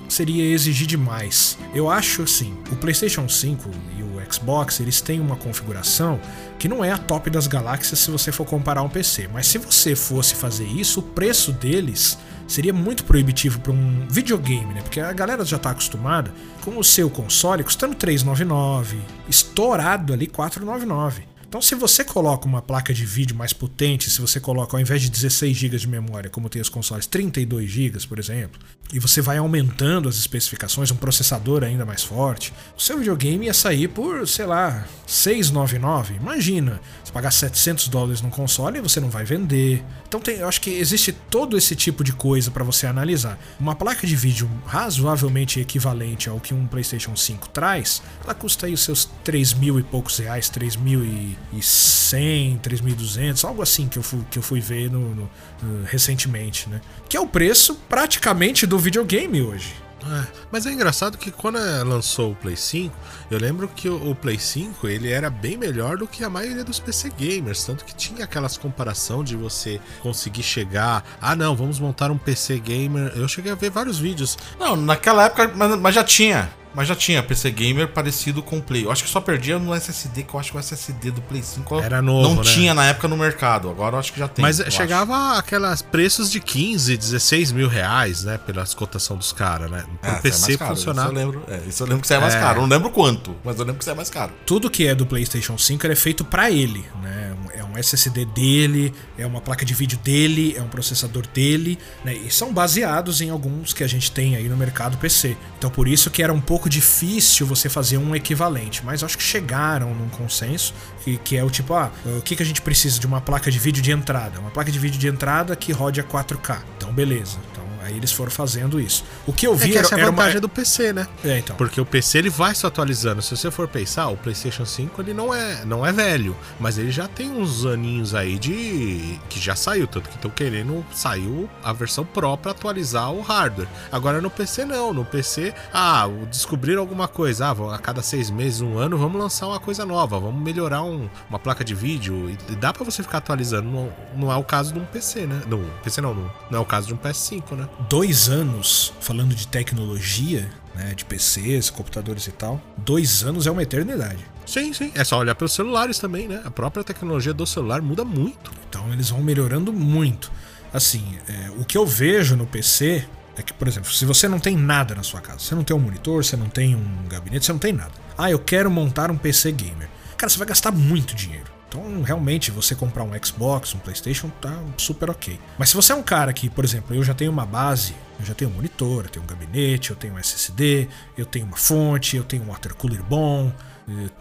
seria 0.08 0.44
exigir 0.44 0.88
demais. 0.88 1.58
Eu 1.74 1.90
acho 1.90 2.24
assim, 2.24 2.54
o 2.72 2.76
PlayStation 2.76 3.28
5 3.28 3.70
e 3.98 4.04
o 4.04 4.34
Xbox, 4.34 4.80
eles 4.80 5.02
têm 5.02 5.20
uma 5.20 5.36
configuração 5.36 6.20
que 6.58 6.68
não 6.68 6.84
é 6.84 6.92
a 6.92 6.98
top 6.98 7.30
das 7.30 7.48
galáxias 7.48 8.00
se 8.00 8.12
você 8.12 8.32
for 8.32 8.46
comparar 8.46 8.82
um 8.82 8.90
PC, 8.90 9.28
mas 9.32 9.48
se 9.48 9.58
você 9.58 9.96
fosse 9.96 10.36
fazer 10.36 10.66
isso, 10.66 11.00
o 11.00 11.04
preço 11.04 11.52
deles 11.52 12.18
seria 12.48 12.74
muito 12.74 13.04
proibitivo 13.04 13.60
para 13.60 13.72
um 13.72 14.08
videogame, 14.10 14.74
né? 14.74 14.82
Porque 14.82 15.00
a 15.00 15.12
galera 15.12 15.44
já 15.44 15.58
está 15.58 15.72
acostumada 15.72 16.32
com 16.64 16.78
o 16.78 16.84
seu 16.84 17.10
console 17.10 17.64
custando 17.64 17.96
399, 17.96 19.00
estourado 19.28 20.14
ali 20.14 20.28
499. 20.28 21.35
Então, 21.56 21.62
se 21.62 21.74
você 21.74 22.04
coloca 22.04 22.46
uma 22.46 22.62
placa 22.62 22.94
de 22.94 23.06
vídeo 23.06 23.34
mais 23.34 23.54
potente, 23.54 24.10
se 24.10 24.20
você 24.20 24.42
coloca 24.42 24.76
ao 24.76 24.82
invés 24.82 25.02
de 25.02 25.10
16 25.10 25.56
GB 25.56 25.78
de 25.78 25.88
memória, 25.88 26.30
como 26.30 26.50
tem 26.50 26.62
os 26.62 26.68
consoles, 26.68 27.08
32 27.08 27.70
GB, 27.70 27.98
por 28.10 28.20
exemplo, 28.20 28.60
e 28.94 29.00
você 29.00 29.22
vai 29.22 29.38
aumentando 29.38 30.10
as 30.10 30.18
especificações, 30.18 30.92
um 30.92 30.98
processador 30.98 31.64
ainda 31.64 31.86
mais 31.86 32.04
forte, 32.04 32.54
o 32.78 32.82
seu 32.82 32.98
videogame 32.98 33.46
ia 33.46 33.54
sair 33.54 33.88
por, 33.88 34.28
sei 34.28 34.46
lá, 34.46 34.86
699. 35.08 36.16
Imagina, 36.16 36.82
você 37.02 37.12
pagar 37.14 37.32
700 37.32 37.88
dólares 37.88 38.22
num 38.22 38.30
console 38.30 38.80
e 38.80 38.82
você 38.82 39.00
não 39.00 39.10
vai 39.10 39.24
vender. 39.24 39.82
Então, 40.06 40.20
tem, 40.20 40.40
eu 40.40 40.50
acho 40.50 40.60
que 40.60 40.70
existe 40.70 41.14
todo 41.14 41.58
esse 41.58 41.74
tipo 41.74 42.04
de 42.04 42.12
coisa 42.12 42.52
para 42.52 42.66
você 42.66 42.86
analisar. 42.86 43.40
Uma 43.58 43.76
placa 43.76 44.06
de 44.06 44.16
vídeo 44.16 44.50
razoavelmente 44.66 45.62
equivalente 45.62 46.28
ao 46.28 46.40
que 46.40 46.54
um 46.54 46.68
PlayStation 46.68 47.16
5 47.16 47.48
traz, 47.50 48.02
ela 48.24 48.34
custa 48.34 48.66
aí 48.66 48.74
os 48.74 48.82
seus 48.82 49.10
3 49.24 49.54
mil 49.54 49.80
e 49.80 49.84
poucos 49.84 50.18
reais, 50.18 50.50
3 50.50 50.76
mil 50.76 51.04
e 51.04 51.38
3.100, 51.54 52.60
3.200, 52.60 53.44
algo 53.46 53.62
assim 53.62 53.88
que 53.88 53.98
eu 53.98 54.04
fui, 54.04 54.20
que 54.30 54.40
eu 54.40 54.44
fui 54.44 54.60
ver 54.60 54.90
no, 54.90 55.16
no, 55.16 55.32
no, 55.62 55.86
recentemente, 55.86 56.70
né? 56.70 56.82
Que 57.10 57.18
é 57.18 57.20
o 57.20 57.28
preço 57.28 57.76
praticamente 57.88 58.66
do 58.66 58.78
videogame 58.78 59.42
hoje. 59.42 59.86
É, 60.08 60.28
mas 60.52 60.68
é 60.68 60.72
engraçado 60.72 61.18
que 61.18 61.32
quando 61.32 61.58
lançou 61.84 62.32
o 62.34 62.36
Play 62.36 62.56
5, 62.56 62.96
eu 63.32 63.40
lembro 63.40 63.68
que 63.68 63.90
o, 63.90 64.12
o, 64.12 64.16
Play 64.16 64.38
5 64.38 64.88
ele 64.88 65.10
era 65.10 65.32
bem 65.32 65.58
melhor 65.58 65.98
do 65.98 66.08
que 66.08 66.24
a 66.24 66.30
maioria 66.30 66.64
dos 66.64 66.80
PC 66.80 67.10
gamers, 67.18 67.64
tanto 67.64 67.84
que 67.84 67.96
tinha 67.96 68.24
aquelas 68.24 68.56
comparação 68.56 69.24
de 69.24 69.36
você 69.36 69.82
conseguir 70.02 70.44
chegar, 70.44 71.04
ah 71.20 71.36
não, 71.36 71.56
vamos 71.56 71.80
montar 71.80 72.12
um 72.12 72.18
PC 72.18 72.60
gamer. 72.60 73.14
Eu 73.16 73.28
cheguei 73.28 73.52
a 73.52 73.56
ver 73.56 73.72
vários 73.72 73.98
vídeos. 73.98 74.38
Não, 74.60 74.76
naquela 74.76 75.26
época, 75.26 75.52
mas, 75.56 75.76
mas 75.80 75.96
já 75.96 76.04
tinha. 76.04 76.52
Mas 76.76 76.88
já 76.88 76.96
tinha 76.96 77.24
PC 77.24 77.52
Gamer 77.52 77.88
parecido 77.88 78.44
com 78.44 78.58
o 78.58 78.62
Play. 78.62 78.84
Eu 78.84 78.92
acho 78.92 79.04
que 79.04 79.10
só 79.10 79.22
perdia 79.22 79.58
no 79.58 79.74
SSD, 79.74 80.24
que 80.24 80.34
eu 80.34 80.40
acho 80.40 80.52
que 80.52 80.58
o 80.58 80.60
SSD 80.60 81.12
do 81.12 81.22
Play 81.22 81.42
5 81.42 81.80
era 81.80 82.02
novo, 82.02 82.30
não 82.30 82.36
né? 82.44 82.44
tinha 82.44 82.74
na 82.74 82.86
época 82.86 83.08
no 83.08 83.16
mercado. 83.16 83.70
Agora 83.70 83.96
eu 83.96 84.00
acho 84.00 84.12
que 84.12 84.20
já 84.20 84.28
tem. 84.28 84.44
Mas 84.44 84.62
chegava 84.70 85.38
aquelas 85.38 85.82
preços 85.82 86.30
de 86.30 86.40
15, 86.40 86.98
16 86.98 87.54
mil 87.54 87.70
reais, 87.70 88.24
né? 88.24 88.38
Pelas 88.38 88.74
cotação 88.74 89.16
dos 89.16 89.32
caras, 89.32 89.72
né? 89.72 89.86
Pro 90.02 90.12
é, 90.12 90.16
PC 90.20 90.54
é 90.54 90.58
funcionar. 90.58 91.04
Isso 91.04 91.12
eu, 91.12 91.16
lembro, 91.16 91.44
é, 91.48 91.62
isso 91.68 91.84
eu 91.84 91.88
lembro 91.88 92.02
que 92.02 92.08
você 92.08 92.16
é 92.16 92.20
mais 92.20 92.36
é. 92.36 92.40
caro. 92.40 92.58
Eu 92.58 92.62
não 92.64 92.70
lembro 92.70 92.90
quanto, 92.90 93.36
mas 93.44 93.58
eu 93.58 93.64
lembro 93.64 93.80
que 93.80 93.86
você 93.86 93.92
é 93.92 93.96
mais 93.96 94.10
caro. 94.10 94.34
Tudo 94.46 94.70
que 94.70 94.86
é 94.86 94.94
do 94.94 95.06
PlayStation 95.06 95.58
5 95.58 95.88
é 95.88 95.96
feito 95.96 96.26
para 96.26 96.52
ele, 96.52 96.84
né? 97.02 97.34
É 97.54 97.64
um 97.64 97.78
SSD 97.78 98.26
dele, 98.26 98.94
é 99.18 99.26
uma 99.26 99.40
placa 99.40 99.66
de 99.66 99.74
vídeo 99.74 99.98
dele, 100.00 100.54
é 100.58 100.62
um 100.62 100.68
processador 100.68 101.26
dele, 101.28 101.80
né? 102.04 102.14
E 102.14 102.30
são 102.30 102.54
baseados 102.54 103.22
em 103.22 103.30
alguns 103.30 103.72
que 103.72 103.84
a 103.84 103.88
gente 103.88 104.12
tem 104.12 104.36
aí 104.36 104.50
no 104.50 104.58
mercado 104.58 104.98
PC. 104.98 105.38
Então 105.58 105.70
por 105.70 105.88
isso 105.88 106.10
que 106.10 106.22
era 106.22 106.34
um 106.34 106.42
pouco 106.42 106.65
difícil 106.70 107.26
difícil 107.26 107.46
você 107.46 107.70
fazer 107.70 107.98
um 107.98 108.16
equivalente, 108.16 108.84
mas 108.86 109.04
acho 109.04 109.18
que 109.18 109.24
chegaram 109.24 109.94
num 109.94 110.10
consenso 110.10 110.74
que, 111.04 111.18
que 111.18 111.38
é 111.38 111.44
o 111.44 111.50
tipo, 111.50 111.74
ah, 111.74 111.92
o 112.06 112.22
que, 112.22 112.36
que 112.36 112.44
a 112.44 112.46
gente 112.46 112.62
precisa 112.62 113.00
de 113.00 113.06
uma 113.08 113.20
placa 113.20 113.52
de 113.52 113.60
vídeo 113.60 113.82
de 113.82 113.92
entrada? 113.92 114.40
Uma 114.40 114.52
placa 114.52 114.72
de 114.72 114.80
vídeo 114.80 115.00
de 115.00 115.08
entrada 115.08 115.56
que 115.56 115.72
rode 115.72 116.00
a 116.00 116.04
4K. 116.04 116.62
Então, 116.78 116.94
beleza. 116.94 117.38
Então, 117.52 117.65
Aí 117.86 117.96
eles 117.96 118.12
foram 118.12 118.32
fazendo 118.32 118.80
isso. 118.80 119.04
O 119.28 119.32
que 119.32 119.46
eu 119.46 119.54
é 119.54 119.58
vi 119.58 119.64
é 119.66 119.68
que 119.68 119.78
era, 119.78 119.86
essa 119.86 119.96
é 119.96 120.02
a 120.02 120.06
vantagem 120.10 120.36
uma... 120.36 120.42
do 120.42 120.50
PC, 120.50 120.92
né? 120.92 121.08
É, 121.24 121.38
então. 121.38 121.56
Porque 121.56 121.80
o 121.80 121.86
PC 121.86 122.18
ele 122.18 122.32
vai 122.32 122.56
se 122.56 122.66
atualizando. 122.66 123.22
Se 123.22 123.38
você 123.38 123.52
for 123.52 123.68
pensar, 123.68 124.08
o 124.08 124.18
PlayStation 124.18 124.66
5 124.66 125.00
ele 125.04 125.14
não 125.14 125.32
é, 125.32 125.64
não 125.66 125.86
é 125.86 125.92
velho, 125.92 126.36
mas 126.60 126.80
ele 126.80 126.92
já 126.92 127.08
tem 127.08 127.30
uns 127.30 127.64
aninhos 127.64 128.16
aí 128.16 128.40
de 128.40 129.20
que 129.30 129.40
já 129.40 129.56
saiu, 129.56 129.86
tanto 129.86 130.10
que 130.10 130.16
estão 130.16 130.32
querendo 130.32 130.84
saiu 130.92 131.48
a 131.64 131.72
versão 131.72 132.04
Pro 132.04 132.36
para 132.38 132.52
atualizar 132.52 133.12
o 133.12 133.22
hardware. 133.22 133.68
Agora 133.92 134.20
no 134.20 134.32
PC 134.32 134.66
não, 134.66 134.92
no 134.92 135.06
PC, 135.06 135.54
ah, 135.72 136.08
descobrir 136.32 136.78
alguma 136.78 137.08
coisa, 137.08 137.48
ah, 137.48 137.76
a 137.76 137.78
cada 137.78 138.02
seis 138.02 138.32
meses, 138.32 138.62
um 138.62 138.80
ano, 138.80 138.98
vamos 138.98 139.22
lançar 139.22 139.48
uma 139.48 139.60
coisa 139.60 139.86
nova, 139.86 140.20
vamos 140.20 140.42
melhorar 140.42 140.82
um, 140.82 141.08
uma 141.30 141.38
placa 141.38 141.64
de 141.64 141.76
vídeo 141.76 142.32
e 142.50 142.56
dá 142.56 142.74
para 142.74 142.84
você 142.84 143.04
ficar 143.04 143.20
atualizando. 143.20 143.70
Não, 143.70 143.94
não 144.16 144.32
é 144.32 144.36
o 144.36 144.44
caso 144.44 144.74
de 144.74 144.80
um 144.80 144.86
PC, 144.86 145.28
né? 145.28 145.42
No 145.46 145.60
PC 145.84 146.02
não, 146.02 146.16
não, 146.16 146.32
não 146.50 146.60
é 146.60 146.62
o 146.62 146.66
caso 146.66 146.88
de 146.88 146.94
um 146.94 146.98
PS5, 146.98 147.52
né? 147.52 147.68
Dois 147.90 148.30
anos 148.30 148.94
falando 149.00 149.36
de 149.36 149.48
tecnologia, 149.48 150.50
né, 150.74 150.94
de 150.96 151.06
PCs, 151.06 151.70
computadores 151.70 152.28
e 152.28 152.32
tal, 152.32 152.62
dois 152.78 153.24
anos 153.24 153.48
é 153.48 153.52
uma 153.52 153.64
eternidade. 153.64 154.26
Sim, 154.46 154.74
sim. 154.74 154.92
É 154.94 155.04
só 155.04 155.20
olhar 155.20 155.36
pelos 155.36 155.54
celulares 155.54 155.98
também, 155.98 156.28
né? 156.28 156.42
A 156.46 156.52
própria 156.52 156.84
tecnologia 156.84 157.34
do 157.34 157.48
celular 157.48 157.82
muda 157.82 158.06
muito. 158.06 158.52
Então 158.70 158.94
eles 158.94 159.10
vão 159.10 159.22
melhorando 159.22 159.74
muito. 159.74 160.32
Assim, 160.72 161.18
é, 161.28 161.50
o 161.58 161.66
que 161.66 161.78
eu 161.78 161.86
vejo 161.86 162.36
no 162.36 162.46
PC 162.46 163.08
é 163.38 163.42
que, 163.42 163.54
por 163.54 163.68
exemplo, 163.68 163.92
se 163.92 164.06
você 164.06 164.28
não 164.28 164.40
tem 164.40 164.56
nada 164.56 164.94
na 164.94 165.04
sua 165.04 165.20
casa, 165.20 165.40
você 165.40 165.56
não 165.56 165.64
tem 165.64 165.76
um 165.76 165.80
monitor, 165.80 166.24
você 166.24 166.38
não 166.38 166.48
tem 166.48 166.76
um 166.76 167.08
gabinete, 167.08 167.46
você 167.46 167.52
não 167.52 167.60
tem 167.60 167.74
nada. 167.74 167.92
Ah, 168.18 168.30
eu 168.30 168.40
quero 168.40 168.70
montar 168.70 169.10
um 169.10 169.18
PC 169.18 169.52
gamer. 169.52 169.90
Cara, 170.16 170.30
você 170.30 170.38
vai 170.38 170.48
gastar 170.48 170.72
muito 170.72 171.16
dinheiro. 171.16 171.55
Então, 171.76 172.02
realmente, 172.02 172.52
você 172.52 172.74
comprar 172.74 173.04
um 173.04 173.12
Xbox, 173.22 173.76
um 173.76 173.80
PlayStation, 173.80 174.30
tá 174.42 174.58
super 174.78 175.10
ok. 175.10 175.38
Mas 175.58 175.70
se 175.70 175.76
você 175.76 175.92
é 175.92 175.96
um 175.96 176.04
cara 176.04 176.32
que, 176.32 176.50
por 176.50 176.64
exemplo, 176.64 176.96
eu 176.96 177.04
já 177.04 177.14
tenho 177.14 177.32
uma 177.32 177.46
base, 177.46 177.94
eu 178.18 178.26
já 178.26 178.34
tenho 178.34 178.50
um 178.50 178.54
monitor, 178.54 179.04
eu 179.04 179.10
tenho 179.10 179.26
um 179.26 179.28
gabinete, 179.28 179.90
eu 179.90 179.96
tenho 179.98 180.14
um 180.14 180.18
SSD, 180.18 180.88
eu 181.18 181.26
tenho 181.26 181.46
uma 181.46 181.58
fonte, 181.58 182.16
eu 182.16 182.24
tenho 182.24 182.44
um 182.44 182.48
water 182.48 182.74
cooler 182.76 183.04
bom, 183.04 183.52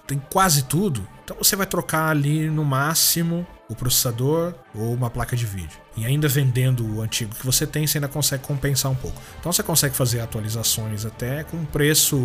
tem 0.04 0.20
quase 0.32 0.64
tudo. 0.64 1.06
Então 1.22 1.36
você 1.38 1.54
vai 1.54 1.66
trocar 1.66 2.08
ali 2.08 2.50
no 2.50 2.64
máximo 2.64 3.46
o 3.68 3.74
processador 3.74 4.54
ou 4.74 4.92
uma 4.92 5.08
placa 5.08 5.36
de 5.36 5.46
vídeo. 5.46 5.78
E 5.96 6.04
ainda 6.04 6.26
vendendo 6.26 6.84
o 6.96 7.00
antigo 7.00 7.34
que 7.34 7.46
você 7.46 7.66
tem, 7.66 7.86
você 7.86 7.98
ainda 7.98 8.08
consegue 8.08 8.42
compensar 8.42 8.90
um 8.90 8.96
pouco. 8.96 9.22
Então 9.38 9.52
você 9.52 9.62
consegue 9.62 9.94
fazer 9.94 10.20
atualizações 10.20 11.06
até 11.06 11.44
com 11.44 11.64
preço. 11.64 12.16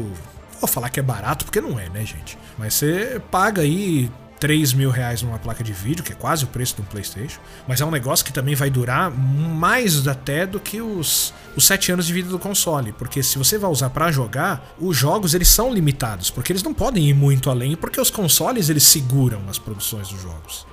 Vou 0.59 0.67
falar 0.67 0.89
que 0.89 0.99
é 0.99 1.03
barato, 1.03 1.45
porque 1.45 1.61
não 1.61 1.79
é, 1.79 1.87
né, 1.87 2.03
gente? 2.03 2.37
Mas 2.57 2.73
você 2.73 3.21
paga 3.31 3.61
aí 3.61 4.11
3 4.39 4.73
mil 4.73 4.89
reais 4.89 5.21
numa 5.21 5.37
placa 5.37 5.63
de 5.63 5.73
vídeo, 5.73 6.03
que 6.03 6.13
é 6.13 6.15
quase 6.15 6.45
o 6.45 6.47
preço 6.47 6.75
de 6.75 6.81
um 6.81 6.85
PlayStation. 6.85 7.39
Mas 7.67 7.81
é 7.81 7.85
um 7.85 7.91
negócio 7.91 8.25
que 8.25 8.31
também 8.31 8.55
vai 8.55 8.69
durar 8.69 9.11
mais 9.11 10.07
até 10.07 10.45
do 10.45 10.59
que 10.59 10.81
os, 10.81 11.33
os 11.55 11.65
7 11.65 11.91
anos 11.91 12.07
de 12.07 12.13
vida 12.13 12.29
do 12.29 12.39
console. 12.39 12.93
Porque 12.93 13.21
se 13.21 13.37
você 13.37 13.57
vai 13.57 13.69
usar 13.69 13.89
para 13.89 14.11
jogar, 14.11 14.73
os 14.79 14.95
jogos 14.95 15.33
eles 15.33 15.49
são 15.49 15.73
limitados. 15.73 16.29
Porque 16.29 16.51
eles 16.51 16.63
não 16.63 16.73
podem 16.73 17.09
ir 17.09 17.13
muito 17.13 17.49
além, 17.49 17.75
porque 17.75 17.99
os 17.99 18.09
consoles 18.09 18.69
eles 18.69 18.83
seguram 18.83 19.41
as 19.49 19.59
produções 19.59 20.07
dos 20.07 20.21
jogos. 20.21 20.68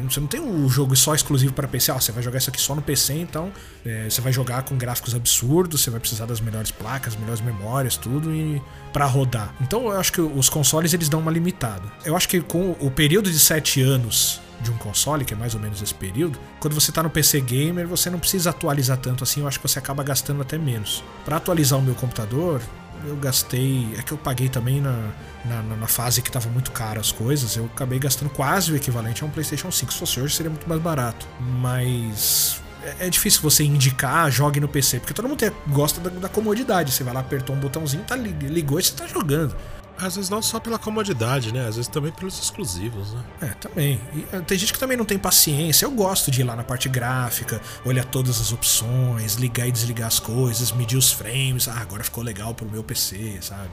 Porque 0.00 0.14
você 0.14 0.20
não 0.20 0.26
tem 0.26 0.40
um 0.40 0.68
jogo 0.68 0.94
só 0.96 1.14
exclusivo 1.14 1.52
para 1.52 1.66
PC. 1.68 1.90
Ah, 1.90 2.00
você 2.00 2.12
vai 2.12 2.22
jogar 2.22 2.38
isso 2.38 2.50
aqui 2.50 2.60
só 2.60 2.74
no 2.74 2.82
PC, 2.82 3.14
então 3.14 3.52
é, 3.84 4.08
você 4.08 4.20
vai 4.20 4.32
jogar 4.32 4.62
com 4.62 4.76
gráficos 4.76 5.14
absurdos, 5.14 5.82
você 5.82 5.90
vai 5.90 6.00
precisar 6.00 6.26
das 6.26 6.40
melhores 6.40 6.70
placas, 6.70 7.16
melhores 7.16 7.40
memórias, 7.40 7.96
tudo 7.96 8.34
e 8.34 8.62
para 8.92 9.06
rodar. 9.06 9.54
Então 9.60 9.84
eu 9.84 9.98
acho 9.98 10.12
que 10.12 10.20
os 10.20 10.48
consoles 10.48 10.92
eles 10.94 11.08
dão 11.08 11.20
uma 11.20 11.30
limitada. 11.30 11.84
Eu 12.04 12.16
acho 12.16 12.28
que 12.28 12.40
com 12.40 12.76
o 12.80 12.90
período 12.90 13.30
de 13.30 13.38
7 13.38 13.82
anos 13.82 14.40
de 14.60 14.70
um 14.70 14.76
console, 14.76 15.24
que 15.24 15.34
é 15.34 15.36
mais 15.36 15.54
ou 15.54 15.60
menos 15.60 15.80
esse 15.80 15.94
período, 15.94 16.38
quando 16.58 16.74
você 16.74 16.90
tá 16.90 17.02
no 17.02 17.10
PC 17.10 17.40
gamer, 17.40 17.86
você 17.86 18.10
não 18.10 18.18
precisa 18.18 18.50
atualizar 18.50 18.96
tanto 18.98 19.22
assim, 19.22 19.40
eu 19.40 19.48
acho 19.48 19.60
que 19.60 19.68
você 19.68 19.78
acaba 19.78 20.02
gastando 20.02 20.42
até 20.42 20.58
menos. 20.58 21.02
Para 21.24 21.36
atualizar 21.36 21.78
o 21.78 21.82
meu 21.82 21.94
computador, 21.94 22.60
eu 23.06 23.16
gastei. 23.16 23.94
É 23.96 24.02
que 24.02 24.12
eu 24.12 24.18
paguei 24.18 24.48
também 24.48 24.80
na, 24.80 25.10
na, 25.44 25.62
na, 25.62 25.86
fase 25.86 26.22
que 26.22 26.30
tava 26.30 26.48
muito 26.48 26.70
caro 26.72 27.00
as 27.00 27.12
coisas. 27.12 27.56
Eu 27.56 27.66
acabei 27.66 27.98
gastando 27.98 28.30
quase 28.30 28.72
o 28.72 28.76
equivalente 28.76 29.22
a 29.22 29.26
um 29.26 29.30
PlayStation 29.30 29.70
5. 29.70 29.92
Se 29.92 29.98
fosse 29.98 30.20
hoje, 30.20 30.34
seria 30.34 30.50
muito 30.50 30.68
mais 30.68 30.80
barato. 30.80 31.26
Mas. 31.40 32.60
É, 32.82 33.06
é 33.06 33.10
difícil 33.10 33.42
você 33.42 33.64
indicar, 33.64 34.30
jogue 34.30 34.60
no 34.60 34.68
PC, 34.68 35.00
porque 35.00 35.12
todo 35.12 35.28
mundo 35.28 35.38
tem, 35.38 35.50
gosta 35.66 36.00
da, 36.00 36.10
da, 36.10 36.28
comodidade. 36.28 36.92
Você 36.92 37.02
vai 37.02 37.12
lá, 37.12 37.20
apertou 37.20 37.54
um 37.54 37.58
botãozinho, 37.58 38.04
tá, 38.04 38.14
ligou 38.14 38.78
e 38.78 38.82
você 38.82 38.92
tá 38.94 39.06
jogando. 39.06 39.54
Às 40.00 40.14
vezes 40.14 40.30
não 40.30 40.40
só 40.40 40.60
pela 40.60 40.78
comodidade, 40.78 41.52
né? 41.52 41.66
Às 41.66 41.76
vezes 41.76 41.88
também 41.88 42.12
pelos 42.12 42.38
exclusivos, 42.38 43.12
né? 43.12 43.22
É, 43.42 43.46
também. 43.46 44.00
E, 44.14 44.24
eh, 44.32 44.40
tem 44.40 44.56
gente 44.56 44.72
que 44.72 44.78
também 44.78 44.96
não 44.96 45.04
tem 45.04 45.18
paciência. 45.18 45.84
Eu 45.84 45.90
gosto 45.90 46.30
de 46.30 46.40
ir 46.40 46.44
lá 46.44 46.54
na 46.54 46.62
parte 46.62 46.88
gráfica, 46.88 47.60
olhar 47.84 48.04
todas 48.04 48.40
as 48.40 48.52
opções, 48.52 49.34
ligar 49.34 49.66
e 49.66 49.72
desligar 49.72 50.06
as 50.06 50.20
coisas, 50.20 50.70
medir 50.72 50.96
os 50.96 51.12
frames. 51.12 51.66
Ah, 51.66 51.80
agora 51.80 52.04
ficou 52.04 52.22
legal 52.22 52.54
pro 52.54 52.68
meu 52.68 52.84
PC, 52.84 53.38
sabe? 53.40 53.70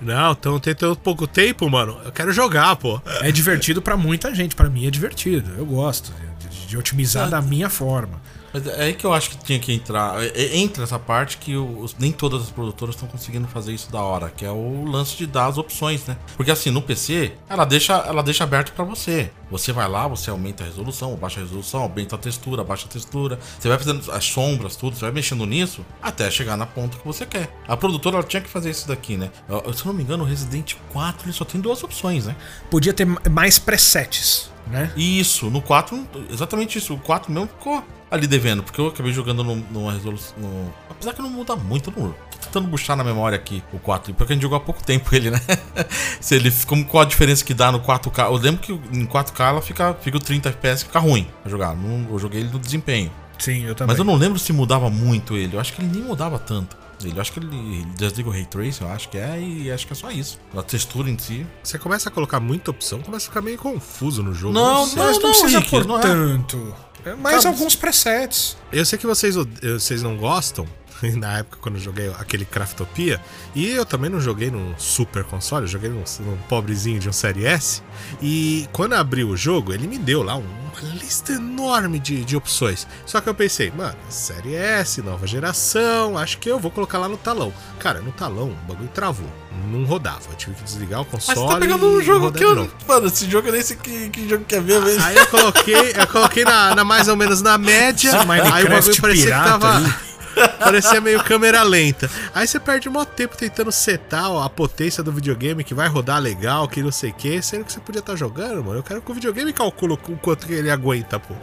Não, 0.00 0.32
então 0.32 0.60
tem 0.60 0.74
tão 0.74 0.94
pouco 0.94 1.26
tempo, 1.26 1.68
mano. 1.68 1.98
Eu 2.04 2.12
quero 2.12 2.32
jogar, 2.32 2.76
pô. 2.76 3.00
É 3.20 3.32
divertido 3.32 3.82
para 3.82 3.96
muita 3.96 4.34
gente. 4.34 4.54
para 4.54 4.68
mim 4.68 4.86
é 4.86 4.90
divertido. 4.90 5.54
Eu 5.56 5.66
gosto 5.66 6.12
de, 6.50 6.66
de 6.66 6.76
otimizar 6.76 7.26
é. 7.26 7.30
da 7.30 7.42
minha 7.42 7.68
forma. 7.68 8.20
Mas 8.54 8.68
é 8.68 8.84
aí 8.84 8.94
que 8.94 9.04
eu 9.04 9.12
acho 9.12 9.30
que 9.30 9.38
tinha 9.38 9.58
que 9.58 9.72
entrar. 9.72 10.22
É, 10.22 10.28
é, 10.28 10.56
entra 10.56 10.84
essa 10.84 10.96
parte 10.96 11.38
que 11.38 11.56
os, 11.56 11.96
nem 11.98 12.12
todas 12.12 12.42
as 12.42 12.50
produtoras 12.50 12.94
estão 12.94 13.08
conseguindo 13.08 13.48
fazer 13.48 13.72
isso 13.72 13.90
da 13.90 14.00
hora, 14.00 14.30
que 14.30 14.44
é 14.44 14.50
o 14.50 14.84
lance 14.84 15.16
de 15.16 15.26
dar 15.26 15.46
as 15.46 15.58
opções, 15.58 16.06
né? 16.06 16.16
Porque 16.36 16.52
assim, 16.52 16.70
no 16.70 16.80
PC, 16.80 17.32
ela 17.48 17.64
deixa, 17.64 17.94
ela 17.94 18.22
deixa 18.22 18.44
aberto 18.44 18.72
para 18.72 18.84
você. 18.84 19.32
Você 19.50 19.72
vai 19.72 19.88
lá, 19.88 20.06
você 20.06 20.30
aumenta 20.30 20.62
a 20.62 20.66
resolução, 20.66 21.16
baixa 21.16 21.40
a 21.40 21.42
resolução, 21.42 21.82
aumenta 21.82 22.14
a 22.14 22.18
textura, 22.18 22.62
baixa 22.62 22.86
a 22.86 22.88
textura. 22.88 23.40
Você 23.58 23.68
vai 23.68 23.76
fazendo 23.76 24.12
as 24.12 24.24
sombras, 24.24 24.76
tudo, 24.76 24.94
você 24.94 25.02
vai 25.02 25.12
mexendo 25.12 25.44
nisso 25.44 25.84
até 26.00 26.30
chegar 26.30 26.56
na 26.56 26.64
ponta 26.64 26.96
que 26.96 27.04
você 27.04 27.26
quer. 27.26 27.52
A 27.66 27.76
produtora 27.76 28.22
tinha 28.22 28.40
que 28.40 28.48
fazer 28.48 28.70
isso 28.70 28.86
daqui, 28.86 29.16
né? 29.16 29.30
Se 29.74 29.82
eu 29.82 29.86
não 29.86 29.94
me 29.94 30.04
engano, 30.04 30.22
o 30.22 30.26
Resident 30.26 30.74
4 30.92 31.26
ele 31.26 31.32
só 31.32 31.44
tem 31.44 31.60
duas 31.60 31.82
opções, 31.82 32.26
né? 32.26 32.36
Podia 32.70 32.92
ter 32.92 33.04
mais 33.04 33.58
presets, 33.58 34.53
né? 34.66 34.90
Isso, 34.96 35.50
no 35.50 35.60
4, 35.60 36.06
exatamente 36.30 36.78
isso. 36.78 36.94
O 36.94 36.98
4 36.98 37.32
mesmo 37.32 37.48
ficou 37.48 37.82
ali 38.10 38.26
devendo, 38.26 38.62
porque 38.62 38.80
eu 38.80 38.88
acabei 38.88 39.12
jogando 39.12 39.42
numa 39.42 39.92
resolução. 39.92 40.36
No... 40.38 40.72
Apesar 40.90 41.12
que 41.12 41.22
não 41.22 41.30
muda 41.30 41.56
muito, 41.56 41.92
eu 41.94 42.02
não 42.02 42.10
tô 42.12 42.38
tentando 42.38 42.68
puxar 42.68 42.96
na 42.96 43.04
memória 43.04 43.36
aqui 43.36 43.62
o 43.72 43.78
4, 43.78 44.14
porque 44.14 44.32
a 44.32 44.36
gente 44.36 44.42
jogou 44.42 44.56
há 44.56 44.60
pouco 44.60 44.82
tempo 44.82 45.14
ele, 45.14 45.30
né? 45.30 45.40
Se 46.20 46.34
ele 46.36 46.52
como 46.66 46.84
qual 46.84 47.02
a 47.02 47.06
diferença 47.06 47.44
que 47.44 47.52
dá 47.52 47.72
no 47.72 47.80
4K? 47.80 48.26
Eu 48.26 48.36
lembro 48.36 48.60
que 48.60 48.72
em 48.72 49.06
4K 49.06 49.48
ela 49.48 49.62
fica, 49.62 49.94
fica 49.94 50.16
o 50.16 50.20
30 50.20 50.48
FPS 50.50 50.84
fica 50.84 50.98
ruim 50.98 51.26
pra 51.42 51.50
jogar. 51.50 51.74
Não, 51.74 52.06
eu 52.10 52.18
joguei 52.18 52.40
ele 52.40 52.50
no 52.50 52.58
desempenho. 52.58 53.10
Sim, 53.38 53.64
eu 53.64 53.74
também. 53.74 53.92
Mas 53.92 53.98
eu 53.98 54.04
não 54.04 54.14
lembro 54.14 54.38
se 54.38 54.52
mudava 54.52 54.88
muito 54.88 55.36
ele. 55.36 55.56
Eu 55.56 55.60
acho 55.60 55.72
que 55.72 55.82
ele 55.82 55.90
nem 55.90 56.02
mudava 56.02 56.38
tanto. 56.38 56.83
Ele, 57.02 57.20
acho 57.20 57.32
que 57.32 57.38
ele, 57.38 57.56
ele 57.56 57.86
desliga 57.96 58.28
o 58.28 58.32
Ray 58.32 58.46
Tracing, 58.46 58.84
eu 58.84 58.90
acho 58.90 59.08
que 59.08 59.18
é, 59.18 59.40
e 59.40 59.70
acho 59.70 59.86
que 59.86 59.92
é 59.92 59.96
só 59.96 60.10
isso. 60.10 60.38
A 60.56 60.62
textura 60.62 61.10
em 61.10 61.18
si. 61.18 61.46
Você 61.62 61.78
começa 61.78 62.08
a 62.08 62.12
colocar 62.12 62.40
muita 62.40 62.70
opção, 62.70 63.00
começa 63.00 63.26
a 63.26 63.28
ficar 63.28 63.42
meio 63.42 63.58
confuso 63.58 64.22
no 64.22 64.34
jogo. 64.34 64.54
Não, 64.54 64.86
não, 64.86 64.86
não, 64.86 64.96
não, 64.96 65.12
não 65.12 65.20
precisa 65.20 65.58
Rick, 65.58 65.70
por 65.70 65.86
não 65.86 65.98
é. 65.98 66.02
tanto. 66.02 66.74
É. 67.04 67.14
Mais 67.14 67.44
alguns 67.44 67.76
presets. 67.76 68.56
Eu 68.72 68.84
sei 68.84 68.98
que 68.98 69.06
vocês, 69.06 69.36
vocês 69.62 70.02
não 70.02 70.16
gostam, 70.16 70.66
na 71.16 71.38
época 71.38 71.58
quando 71.60 71.76
eu 71.76 71.80
joguei 71.80 72.08
aquele 72.18 72.44
Craftopia. 72.44 73.20
E 73.54 73.68
eu 73.68 73.84
também 73.84 74.10
não 74.10 74.20
joguei 74.20 74.50
num 74.50 74.74
super 74.78 75.24
console, 75.24 75.64
eu 75.64 75.68
joguei 75.68 75.90
num, 75.90 76.04
num 76.20 76.36
pobrezinho 76.48 76.98
de 76.98 77.08
um 77.08 77.12
Série 77.12 77.44
S. 77.46 77.82
E 78.22 78.66
quando 78.72 78.94
abri 78.94 79.24
o 79.24 79.36
jogo, 79.36 79.72
ele 79.72 79.86
me 79.86 79.98
deu 79.98 80.22
lá 80.22 80.36
uma 80.36 80.63
lista 80.84 81.32
enorme 81.32 81.98
de, 81.98 82.24
de 82.24 82.36
opções. 82.36 82.86
Só 83.06 83.20
que 83.20 83.28
eu 83.28 83.34
pensei, 83.34 83.70
mano, 83.70 83.96
Série 84.08 84.54
S, 84.54 85.00
nova 85.02 85.26
geração, 85.26 86.16
acho 86.18 86.38
que 86.38 86.48
eu 86.48 86.58
vou 86.58 86.70
colocar 86.70 86.98
lá 86.98 87.08
no 87.08 87.16
talão. 87.16 87.52
Cara, 87.78 88.00
no 88.00 88.12
talão 88.12 88.50
o 88.50 88.66
bagulho 88.66 88.90
travou. 88.92 89.28
Não 89.70 89.84
rodava. 89.84 90.20
Eu 90.30 90.36
tive 90.36 90.54
que 90.56 90.64
desligar 90.64 91.00
o 91.00 91.04
console. 91.04 91.38
Mas 91.38 91.48
você 91.48 91.54
tá 91.54 91.60
pegando 91.60 91.86
um 91.86 92.02
jogo 92.02 92.32
que 92.32 92.44
eu. 92.44 92.70
Mano, 92.86 93.06
esse 93.06 93.30
jogo 93.30 93.48
é 93.48 93.52
nesse 93.52 93.76
que, 93.76 94.10
que 94.10 94.28
jogo 94.28 94.44
que 94.44 94.56
é 94.56 94.60
mesmo. 94.60 95.02
Aí 95.02 95.16
eu 95.16 95.26
coloquei, 95.26 95.92
eu 95.96 96.06
coloquei 96.06 96.44
na, 96.44 96.74
na 96.74 96.84
mais 96.84 97.08
ou 97.08 97.16
menos 97.16 97.40
na 97.40 97.56
média. 97.56 98.12
aí 98.52 98.64
o 98.64 98.68
bagulho 98.68 99.00
parecia 99.00 99.26
que 99.26 99.30
tava. 99.30 100.13
Parecia 100.58 101.00
meio 101.00 101.22
câmera 101.22 101.62
lenta. 101.62 102.10
Aí 102.34 102.46
você 102.46 102.58
perde 102.58 102.88
um 102.88 103.04
tempo 103.04 103.36
tentando 103.36 103.70
setar 103.70 104.30
ó, 104.30 104.42
a 104.42 104.50
potência 104.50 105.02
do 105.02 105.12
videogame 105.12 105.64
que 105.64 105.74
vai 105.74 105.88
rodar 105.88 106.20
legal, 106.20 106.68
que 106.68 106.82
não 106.82 106.92
sei 106.92 107.10
o 107.10 107.14
que, 107.14 107.42
sendo 107.42 107.64
que 107.64 107.72
você 107.72 107.80
podia 107.80 108.00
estar 108.00 108.12
tá 108.12 108.18
jogando, 108.18 108.64
mano. 108.64 108.78
Eu 108.78 108.82
quero 108.82 109.02
que 109.02 109.10
o 109.10 109.14
videogame 109.14 109.52
calcule 109.52 109.94
o 109.94 109.96
quanto 109.96 110.46
que 110.46 110.52
ele 110.52 110.70
aguenta, 110.70 111.18
pô. 111.18 111.34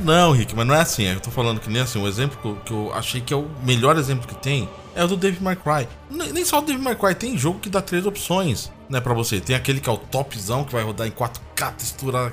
Não, 0.00 0.32
Rick, 0.32 0.54
mas 0.54 0.66
não 0.66 0.74
é 0.74 0.80
assim. 0.80 1.04
Eu 1.04 1.20
tô 1.20 1.30
falando 1.30 1.60
que 1.60 1.68
nem 1.70 1.82
assim, 1.82 1.98
um 1.98 2.06
exemplo 2.06 2.38
que 2.40 2.48
eu, 2.48 2.56
que 2.64 2.72
eu 2.72 2.94
achei 2.94 3.20
que 3.20 3.34
é 3.34 3.36
o 3.36 3.48
melhor 3.64 3.96
exemplo 3.96 4.26
que 4.26 4.34
tem 4.36 4.68
é 4.98 5.04
o 5.04 5.06
do 5.06 5.16
Devil 5.16 5.40
May 5.40 5.54
Cry. 5.54 5.88
Nem 6.10 6.44
só 6.44 6.58
o 6.58 6.62
Devil 6.62 6.82
May 6.82 6.96
Cry, 6.96 7.14
tem 7.14 7.38
jogo 7.38 7.60
que 7.60 7.70
dá 7.70 7.80
três 7.80 8.04
opções, 8.04 8.72
né, 8.88 9.00
para 9.00 9.14
você. 9.14 9.40
Tem 9.40 9.54
aquele 9.54 9.80
que 9.80 9.88
é 9.88 9.92
o 9.92 9.96
topzão, 9.96 10.64
que 10.64 10.72
vai 10.72 10.82
rodar 10.82 11.06
em 11.06 11.12
4K, 11.12 11.72
textura 11.74 12.32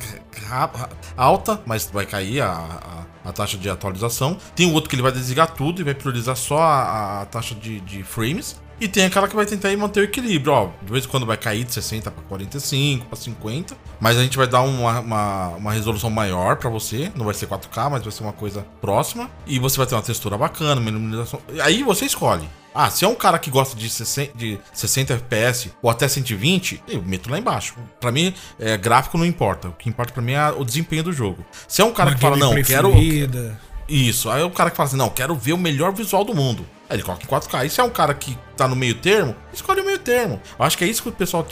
alta, 1.15 1.61
mas 1.63 1.87
vai 1.93 2.07
cair 2.07 2.41
a, 2.41 2.49
a, 2.49 3.04
a, 3.25 3.31
taxa 3.31 3.57
de 3.57 3.69
atualização. 3.69 4.37
Tem 4.55 4.69
o 4.69 4.73
outro 4.73 4.89
que 4.89 4.95
ele 4.95 5.01
vai 5.03 5.11
desligar 5.11 5.51
tudo 5.51 5.81
e 5.81 5.83
vai 5.83 5.93
priorizar 5.93 6.35
só 6.35 6.59
a, 6.59 7.21
a 7.21 7.25
taxa 7.25 7.55
de, 7.55 7.79
de 7.81 8.03
frames. 8.03 8.55
E 8.79 8.89
tem 8.89 9.05
aquela 9.05 9.27
que 9.27 9.35
vai 9.35 9.45
tentar 9.45 9.75
manter 9.77 10.01
o 10.01 10.03
equilíbrio, 10.03 10.51
ó. 10.51 10.69
De 10.81 10.91
vez 10.91 11.05
em 11.05 11.07
quando 11.07 11.25
vai 11.25 11.37
cair 11.37 11.63
de 11.63 11.73
60 11.73 12.11
para 12.11 12.23
45, 12.23 13.05
para 13.05 13.15
50. 13.15 13.75
Mas 14.01 14.17
a 14.17 14.23
gente 14.23 14.35
vai 14.35 14.47
dar 14.47 14.61
uma, 14.61 14.99
uma, 14.99 15.47
uma 15.49 15.71
resolução 15.71 16.09
maior 16.09 16.57
para 16.57 16.69
você. 16.69 17.09
Não 17.15 17.25
vai 17.25 17.33
ser 17.33 17.47
4K, 17.47 17.89
mas 17.89 18.03
vai 18.03 18.11
ser 18.11 18.23
uma 18.23 18.33
coisa 18.33 18.65
próxima. 18.81 19.29
E 19.47 19.59
você 19.59 19.77
vai 19.77 19.87
ter 19.87 19.95
uma 19.95 20.01
textura 20.01 20.37
bacana, 20.37 20.81
uma 20.81 20.89
iluminação. 20.89 21.39
Aí 21.61 21.83
você 21.83 22.05
escolhe. 22.05 22.47
Ah, 22.75 22.89
se 22.89 23.05
é 23.05 23.07
um 23.07 23.15
cara 23.15 23.39
que 23.39 23.49
gosta 23.49 23.77
de 23.77 23.89
60, 23.89 24.37
de 24.37 24.59
60 24.73 25.13
FPS 25.13 25.71
ou 25.81 25.89
até 25.89 26.07
120, 26.09 26.83
eu 26.89 27.01
meto 27.01 27.31
lá 27.31 27.39
embaixo. 27.39 27.75
Para 28.01 28.11
mim, 28.11 28.33
é, 28.59 28.75
gráfico 28.75 29.17
não 29.17 29.25
importa. 29.25 29.69
O 29.69 29.71
que 29.71 29.87
importa 29.87 30.11
para 30.11 30.21
mim 30.21 30.33
é 30.33 30.49
o 30.49 30.65
desempenho 30.65 31.03
do 31.03 31.13
jogo. 31.13 31.45
Se 31.69 31.81
é 31.81 31.85
um 31.85 31.93
cara 31.93 32.09
uma 32.09 32.15
que 32.15 32.21
fala, 32.21 32.35
não, 32.35 32.61
quero. 32.61 32.91
Isso. 33.87 34.29
Aí 34.29 34.41
é 34.41 34.45
o 34.45 34.51
cara 34.51 34.69
que 34.69 34.75
fala 34.75 34.87
assim, 34.87 34.97
não, 34.97 35.09
quero 35.09 35.33
ver 35.35 35.53
o 35.53 35.57
melhor 35.57 35.93
visual 35.93 36.25
do 36.25 36.35
mundo. 36.35 36.65
Ele 36.89 37.01
coloca 37.01 37.23
em 37.23 37.27
4K. 37.27 37.65
E 37.65 37.69
se 37.69 37.81
é 37.81 37.83
um 37.83 37.89
cara 37.89 38.13
que 38.13 38.37
tá 38.55 38.67
no 38.67 38.75
meio 38.75 38.95
termo, 38.95 39.35
escolhe 39.51 39.81
o 39.81 39.85
meio 39.85 39.99
termo. 39.99 40.39
Eu 40.57 40.65
acho 40.65 40.77
que 40.77 40.83
é 40.83 40.87
isso 40.87 41.01
que 41.01 41.09
o 41.09 41.11
pessoal, 41.11 41.45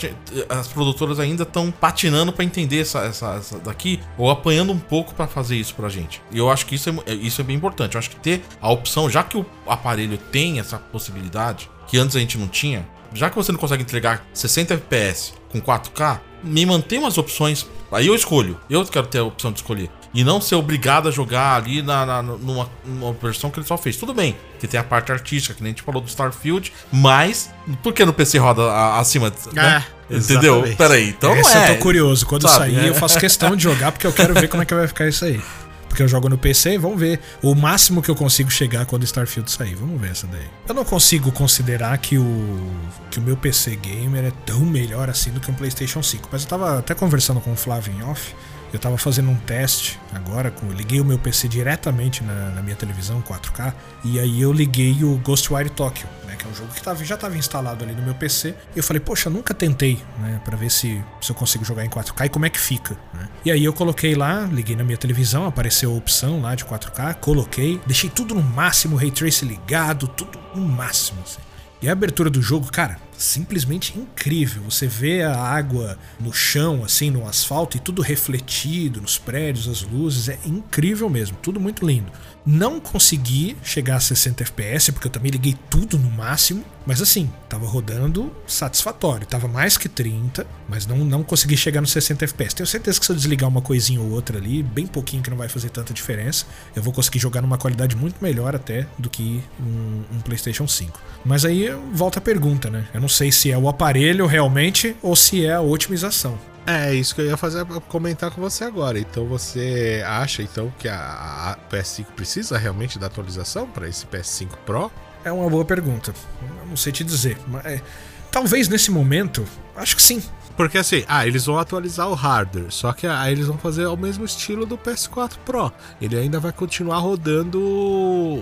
as 0.48 0.68
produtoras 0.68 1.18
ainda 1.18 1.42
estão 1.42 1.70
patinando 1.70 2.32
para 2.32 2.44
entender 2.44 2.80
essa, 2.80 3.00
essa, 3.00 3.34
essa, 3.34 3.58
daqui, 3.58 4.00
ou 4.16 4.30
apanhando 4.30 4.72
um 4.72 4.78
pouco 4.78 5.14
para 5.14 5.26
fazer 5.26 5.56
isso 5.56 5.74
pra 5.74 5.88
gente. 5.88 6.22
E 6.30 6.38
eu 6.38 6.50
acho 6.50 6.66
que 6.66 6.74
isso 6.76 6.90
é, 7.06 7.14
isso 7.14 7.40
é 7.40 7.44
bem 7.44 7.56
importante. 7.56 7.94
Eu 7.94 7.98
acho 7.98 8.10
que 8.10 8.16
ter 8.16 8.42
a 8.60 8.70
opção, 8.70 9.10
já 9.10 9.22
que 9.22 9.36
o 9.36 9.44
aparelho 9.66 10.18
tem 10.18 10.60
essa 10.60 10.78
possibilidade, 10.78 11.68
que 11.86 11.98
antes 11.98 12.16
a 12.16 12.20
gente 12.20 12.38
não 12.38 12.48
tinha, 12.48 12.86
já 13.12 13.30
que 13.30 13.36
você 13.36 13.52
não 13.52 13.58
consegue 13.58 13.82
entregar 13.82 14.24
60 14.32 14.74
FPS 14.74 15.34
com 15.50 15.60
4K, 15.60 16.20
me 16.42 16.66
mantém 16.66 16.98
umas 16.98 17.16
opções. 17.16 17.66
Aí 17.90 18.06
eu 18.06 18.14
escolho. 18.14 18.58
Eu 18.68 18.84
quero 18.84 19.06
ter 19.06 19.18
a 19.18 19.24
opção 19.24 19.52
de 19.52 19.58
escolher 19.58 19.88
e 20.14 20.22
não 20.22 20.40
ser 20.40 20.54
obrigado 20.54 21.08
a 21.08 21.10
jogar 21.10 21.56
ali 21.56 21.82
na, 21.82 22.06
na 22.06 22.22
numa, 22.22 22.70
numa, 22.84 23.12
versão 23.12 23.50
que 23.50 23.58
ele 23.58 23.66
só 23.66 23.76
fez. 23.76 23.96
Tudo 23.96 24.14
bem, 24.14 24.36
que 24.60 24.68
tem 24.68 24.78
a 24.78 24.84
parte 24.84 25.10
artística, 25.10 25.52
que 25.54 25.62
nem 25.62 25.70
a 25.70 25.72
gente 25.72 25.82
falou 25.82 26.00
do 26.00 26.08
Starfield, 26.08 26.72
mas 26.92 27.50
por 27.82 27.92
que 27.92 28.04
no 28.04 28.12
PC 28.12 28.38
roda 28.38 28.62
a, 28.62 29.00
acima? 29.00 29.32
Né? 29.52 29.84
É, 30.10 30.16
Entendeu? 30.16 30.56
Exatamente. 30.58 30.76
Peraí, 30.76 31.08
então 31.08 31.36
Esse 31.36 31.56
é. 31.56 31.70
eu 31.70 31.74
tô 31.74 31.82
curioso. 31.82 32.24
Quando 32.26 32.48
sabe, 32.48 32.72
sair, 32.72 32.86
é. 32.86 32.88
eu 32.88 32.94
faço 32.94 33.18
questão 33.18 33.56
de 33.56 33.62
jogar 33.62 33.90
porque 33.90 34.06
eu 34.06 34.12
quero 34.12 34.32
ver 34.34 34.48
como 34.48 34.62
é 34.62 34.66
que 34.66 34.74
vai 34.74 34.86
ficar 34.86 35.08
isso 35.08 35.24
aí. 35.24 35.42
Porque 35.88 36.02
eu 36.02 36.08
jogo 36.08 36.28
no 36.28 36.36
PC, 36.36 36.76
vamos 36.76 36.98
ver. 36.98 37.20
O 37.40 37.54
máximo 37.54 38.02
que 38.02 38.10
eu 38.10 38.16
consigo 38.16 38.50
chegar 38.50 38.84
quando 38.84 39.04
Starfield 39.04 39.48
sair. 39.48 39.76
Vamos 39.76 40.00
ver 40.00 40.10
essa 40.10 40.26
daí. 40.26 40.46
Eu 40.68 40.74
não 40.74 40.84
consigo 40.84 41.30
considerar 41.30 41.96
que 41.98 42.18
o, 42.18 42.72
que 43.12 43.20
o 43.20 43.22
meu 43.22 43.36
PC 43.36 43.76
gamer 43.76 44.24
é 44.24 44.32
tão 44.44 44.60
melhor 44.60 45.08
assim 45.08 45.30
do 45.30 45.38
que 45.38 45.48
um 45.48 45.54
PlayStation 45.54 46.02
5. 46.02 46.28
Mas 46.32 46.42
eu 46.42 46.48
tava 46.48 46.80
até 46.80 46.94
conversando 46.94 47.40
com 47.40 47.52
o 47.52 47.56
Flávio 47.56 47.94
em 47.96 48.02
off. 48.02 48.34
Eu 48.74 48.80
tava 48.80 48.98
fazendo 48.98 49.30
um 49.30 49.36
teste 49.36 50.00
agora, 50.12 50.50
com, 50.50 50.66
liguei 50.72 51.00
o 51.00 51.04
meu 51.04 51.16
PC 51.16 51.46
diretamente 51.46 52.24
na, 52.24 52.50
na 52.50 52.60
minha 52.60 52.74
televisão 52.74 53.22
4K, 53.22 53.72
e 54.02 54.18
aí 54.18 54.42
eu 54.42 54.52
liguei 54.52 55.04
o 55.04 55.16
Ghostwire 55.18 55.70
Tokyo, 55.70 56.08
né? 56.26 56.34
Que 56.34 56.44
é 56.44 56.48
um 56.48 56.54
jogo 56.56 56.72
que 56.74 56.82
tava, 56.82 57.04
já 57.04 57.14
estava 57.14 57.38
instalado 57.38 57.84
ali 57.84 57.94
no 57.94 58.02
meu 58.02 58.16
PC. 58.16 58.52
E 58.74 58.78
eu 58.78 58.82
falei, 58.82 58.98
poxa, 58.98 59.30
nunca 59.30 59.54
tentei, 59.54 60.02
né? 60.18 60.40
Pra 60.44 60.56
ver 60.56 60.72
se, 60.72 61.00
se 61.20 61.30
eu 61.30 61.36
consigo 61.36 61.64
jogar 61.64 61.84
em 61.84 61.88
4K 61.88 62.26
e 62.26 62.28
como 62.28 62.46
é 62.46 62.50
que 62.50 62.58
fica, 62.58 62.98
né? 63.14 63.28
E 63.44 63.52
aí 63.52 63.64
eu 63.64 63.72
coloquei 63.72 64.16
lá, 64.16 64.40
liguei 64.40 64.74
na 64.74 64.82
minha 64.82 64.98
televisão, 64.98 65.46
apareceu 65.46 65.92
a 65.92 65.94
opção 65.94 66.42
lá 66.42 66.56
de 66.56 66.64
4K, 66.64 67.14
coloquei, 67.14 67.80
deixei 67.86 68.10
tudo 68.10 68.34
no 68.34 68.42
máximo, 68.42 68.96
o 68.96 68.98
Ray 68.98 69.12
Trace 69.12 69.44
ligado, 69.44 70.08
tudo 70.08 70.36
no 70.52 70.62
máximo, 70.66 71.20
assim. 71.22 71.40
E 71.80 71.88
a 71.88 71.92
abertura 71.92 72.28
do 72.28 72.42
jogo, 72.42 72.72
cara, 72.72 72.98
simplesmente 73.16 73.98
incrível. 73.98 74.62
Você 74.64 74.86
vê 74.86 75.22
a 75.22 75.36
água 75.36 75.98
no 76.20 76.32
chão, 76.32 76.84
assim, 76.84 77.10
no 77.10 77.26
asfalto 77.26 77.76
e 77.76 77.80
tudo 77.80 78.02
refletido 78.02 79.00
nos 79.00 79.18
prédios, 79.18 79.68
as 79.68 79.82
luzes. 79.82 80.28
É 80.28 80.38
incrível 80.44 81.08
mesmo, 81.08 81.36
tudo 81.42 81.60
muito 81.60 81.86
lindo. 81.86 82.10
Não 82.46 82.78
consegui 82.78 83.56
chegar 83.62 83.96
a 83.96 84.00
60 84.00 84.42
FPS, 84.42 84.92
porque 84.92 85.06
eu 85.06 85.12
também 85.12 85.30
liguei 85.30 85.56
tudo 85.70 85.98
no 85.98 86.10
máximo. 86.10 86.62
Mas 86.86 87.00
assim, 87.00 87.32
tava 87.48 87.66
rodando 87.66 88.30
satisfatório. 88.46 89.26
Tava 89.26 89.48
mais 89.48 89.78
que 89.78 89.88
30, 89.88 90.46
mas 90.68 90.86
não, 90.86 90.98
não 90.98 91.22
consegui 91.22 91.56
chegar 91.56 91.80
no 91.80 91.86
60 91.86 92.26
FPS. 92.26 92.54
Tenho 92.54 92.66
certeza 92.66 93.00
que 93.00 93.06
se 93.06 93.12
eu 93.12 93.16
desligar 93.16 93.48
uma 93.48 93.62
coisinha 93.62 93.98
ou 94.00 94.10
outra 94.10 94.36
ali, 94.36 94.62
bem 94.62 94.86
pouquinho 94.86 95.22
que 95.22 95.30
não 95.30 95.36
vai 95.38 95.48
fazer 95.48 95.70
tanta 95.70 95.94
diferença, 95.94 96.44
eu 96.76 96.82
vou 96.82 96.92
conseguir 96.92 97.18
jogar 97.18 97.40
numa 97.40 97.56
qualidade 97.56 97.96
muito 97.96 98.16
melhor 98.22 98.54
até 98.54 98.86
do 98.98 99.08
que 99.08 99.42
um, 99.58 100.16
um 100.16 100.20
PlayStation 100.20 100.68
5. 100.68 101.00
Mas 101.24 101.46
aí 101.46 101.70
volta 101.94 102.18
a 102.18 102.22
pergunta, 102.22 102.68
né? 102.68 102.86
Eu 102.92 103.00
não 103.04 103.08
sei 103.08 103.30
se 103.30 103.52
é 103.52 103.58
o 103.58 103.68
aparelho 103.68 104.24
realmente 104.24 104.96
ou 105.02 105.14
se 105.14 105.44
é 105.44 105.52
a 105.52 105.60
otimização. 105.60 106.38
É 106.66 106.94
isso 106.94 107.14
que 107.14 107.20
eu 107.20 107.26
ia 107.26 107.36
fazer 107.36 107.62
comentar 107.86 108.30
com 108.30 108.40
você 108.40 108.64
agora. 108.64 108.98
Então 108.98 109.26
você 109.26 110.02
acha 110.06 110.42
então 110.42 110.72
que 110.78 110.88
a, 110.88 110.96
a 110.96 111.56
PS5 111.70 112.06
precisa 112.16 112.56
realmente 112.56 112.98
da 112.98 113.06
atualização 113.06 113.66
para 113.66 113.86
esse 113.86 114.06
PS5 114.06 114.48
Pro? 114.64 114.90
É 115.22 115.30
uma 115.30 115.50
boa 115.50 115.66
pergunta. 115.66 116.14
Eu 116.40 116.66
não 116.66 116.78
sei 116.78 116.92
te 116.92 117.04
dizer, 117.04 117.36
mas 117.46 117.66
é, 117.66 117.82
talvez 118.30 118.68
nesse 118.68 118.90
momento, 118.90 119.44
acho 119.76 119.94
que 119.96 120.02
sim. 120.02 120.22
Porque 120.56 120.78
assim, 120.78 121.04
ah, 121.08 121.26
eles 121.26 121.46
vão 121.46 121.58
atualizar 121.58 122.08
o 122.08 122.14
hardware, 122.14 122.66
só 122.70 122.92
que 122.92 123.06
aí 123.06 123.32
eles 123.32 123.46
vão 123.46 123.58
fazer 123.58 123.84
ao 123.84 123.96
mesmo 123.96 124.24
estilo 124.24 124.64
do 124.64 124.78
PS4 124.78 125.32
Pro. 125.44 125.72
Ele 126.00 126.16
ainda 126.16 126.38
vai 126.38 126.52
continuar 126.52 126.98
rodando 126.98 127.60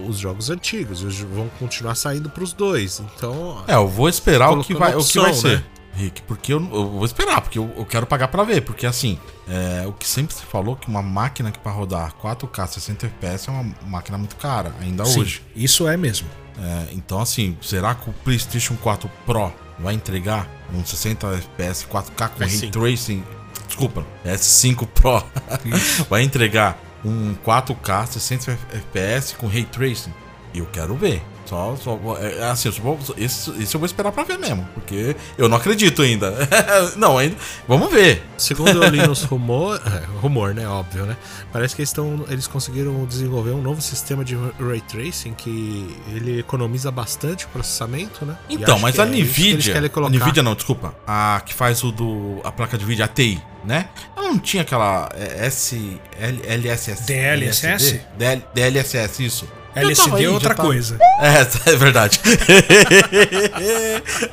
os 0.07 0.19
jogos 0.19 0.51
antigos, 0.51 1.03
vão 1.03 1.49
continuar 1.59 1.95
saindo 1.95 2.29
para 2.29 2.45
os 2.45 2.53
dois. 2.53 3.01
Então, 3.01 3.65
é, 3.67 3.75
eu 3.75 3.89
vou 3.89 4.09
esperar 4.09 4.51
o 4.53 4.63
que 4.63 4.75
vai, 4.75 4.95
opção, 4.95 5.23
o 5.23 5.27
que 5.27 5.33
vai 5.33 5.41
ser. 5.41 5.59
Né? 5.59 5.65
Rick, 5.95 6.23
porque 6.23 6.53
eu, 6.53 6.61
eu, 6.73 6.91
vou 6.91 7.05
esperar, 7.05 7.41
porque 7.43 7.59
eu, 7.59 7.71
eu 7.77 7.85
quero 7.85 8.07
pagar 8.07 8.29
para 8.29 8.43
ver, 8.45 8.63
porque 8.63 8.87
assim, 8.87 9.19
é, 9.47 9.87
o 9.87 9.93
que 9.93 10.07
sempre 10.07 10.35
se 10.35 10.43
falou 10.43 10.75
que 10.75 10.89
uma 10.89 11.03
máquina 11.03 11.53
que 11.53 11.59
para 11.59 11.73
rodar 11.73 12.15
4K 12.15 12.67
60 12.67 13.07
FPS 13.07 13.49
é 13.49 13.53
uma 13.53 13.75
máquina 13.87 14.17
muito 14.17 14.37
cara, 14.37 14.75
ainda 14.81 15.05
Sim, 15.05 15.21
hoje. 15.21 15.43
Isso 15.55 15.87
é 15.87 15.97
mesmo. 15.97 16.29
É, 16.59 16.89
então 16.93 17.21
assim, 17.21 17.57
será 17.61 17.95
que 17.95 18.09
o 18.09 18.13
PlayStation 18.13 18.75
4 18.77 19.11
Pro 19.27 19.53
vai 19.79 19.95
entregar 19.95 20.49
um 20.73 20.85
60 20.85 21.27
FPS 21.27 21.87
4K 21.87 22.29
com 22.29 22.45
Ray 22.45 22.71
Tracing? 22.71 23.25
Desculpa, 23.67 24.07
S5 24.25 24.87
Pro 24.87 25.25
vai 26.09 26.23
entregar 26.23 26.79
um 27.05 27.35
4K 27.45 28.07
60 28.07 28.59
FPS 28.73 29.35
com 29.37 29.47
Ray 29.47 29.65
Tracing? 29.65 30.13
Eu 30.55 30.67
quero 30.67 30.95
ver. 30.95 31.23
Só, 31.53 31.77
só 31.77 32.17
é, 32.19 32.39
é 32.39 32.45
assim, 32.45 32.71
eu 32.83 32.99
esse, 33.19 33.51
esse 33.63 33.75
eu 33.75 33.79
vou 33.79 33.85
esperar 33.85 34.11
pra 34.11 34.25
ver 34.25 34.39
mesmo, 34.39 34.67
porque 34.73 35.15
eu 35.37 35.51
não 35.51 35.59
acredito 35.59 36.01
ainda. 36.01 36.35
não, 36.97 37.19
ainda. 37.19 37.37
Vamos 37.69 37.93
ver. 37.93 38.23
Segundo 38.39 38.83
eu 38.83 38.89
li 38.89 38.99
nos 39.07 39.23
rumor, 39.25 39.79
é, 39.85 40.19
rumor, 40.19 40.55
né? 40.55 40.67
Óbvio, 40.67 41.05
né? 41.05 41.15
Parece 41.53 41.77
que 41.77 41.83
eles, 41.83 41.91
estão, 41.91 42.25
eles 42.31 42.47
conseguiram 42.47 43.05
desenvolver 43.05 43.51
um 43.51 43.61
novo 43.61 43.83
sistema 43.83 44.25
de 44.25 44.35
ray 44.35 44.81
tracing 44.81 45.35
que 45.35 45.95
ele 46.15 46.41
economiza 46.41 46.91
bastante 46.91 47.45
o 47.45 47.49
processamento, 47.49 48.25
né? 48.25 48.39
Então, 48.49 48.79
mas 48.79 48.99
a 48.99 49.03
é 49.03 49.07
Nvidia. 49.11 49.77
A 49.77 50.09
Nvidia 50.09 50.43
não, 50.43 50.55
desculpa. 50.55 50.95
A 51.07 51.43
que 51.45 51.53
faz 51.53 51.85
o 51.85 51.93
do. 51.93 52.41
a 52.45 52.51
placa 52.51 52.79
de 52.79 52.85
vídeo, 52.87 53.05
a 53.05 53.09
TI, 53.09 53.43
né? 53.63 53.91
Ela 54.17 54.29
não 54.29 54.39
tinha 54.39 54.63
aquela 54.63 55.11
S, 55.17 56.01
L, 56.19 56.41
LSS. 56.47 57.05
DLSS? 57.05 58.01
DL, 58.17 58.43
DLSS, 58.55 59.23
isso. 59.23 59.62
LSD 59.75 60.25
é 60.25 60.29
outra 60.29 60.55
coisa. 60.55 60.99
É, 61.21 61.47
é 61.71 61.77
verdade. 61.77 62.21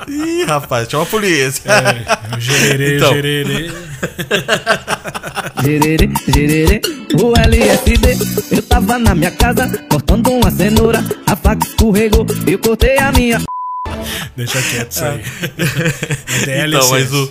Ih, 0.07 0.43
rapaz, 0.45 0.89
chama 0.89 1.03
a 1.03 1.05
polícia. 1.05 1.63
É, 1.71 2.39
gererê, 2.39 2.97
então. 2.97 3.13
gererê. 3.13 3.71
Gererê, 5.61 6.09
gererê, 6.33 6.81
o 7.21 7.33
LSD. 7.37 8.17
Eu 8.51 8.63
tava 8.63 8.97
na 8.97 9.13
minha 9.13 9.31
casa 9.31 9.67
cortando 9.89 10.31
uma 10.31 10.49
cenoura. 10.51 11.03
A 11.27 11.35
faca 11.35 11.67
escorregou, 11.67 12.25
eu 12.47 12.59
cortei 12.59 12.97
a 12.97 13.11
minha. 13.11 13.41
Deixa 14.37 14.61
quieto 14.61 14.91
isso 14.91 15.03
aí. 15.03 15.21
É. 16.47 16.65
Então, 16.65 16.89
mas 16.89 17.11
o 17.11 17.27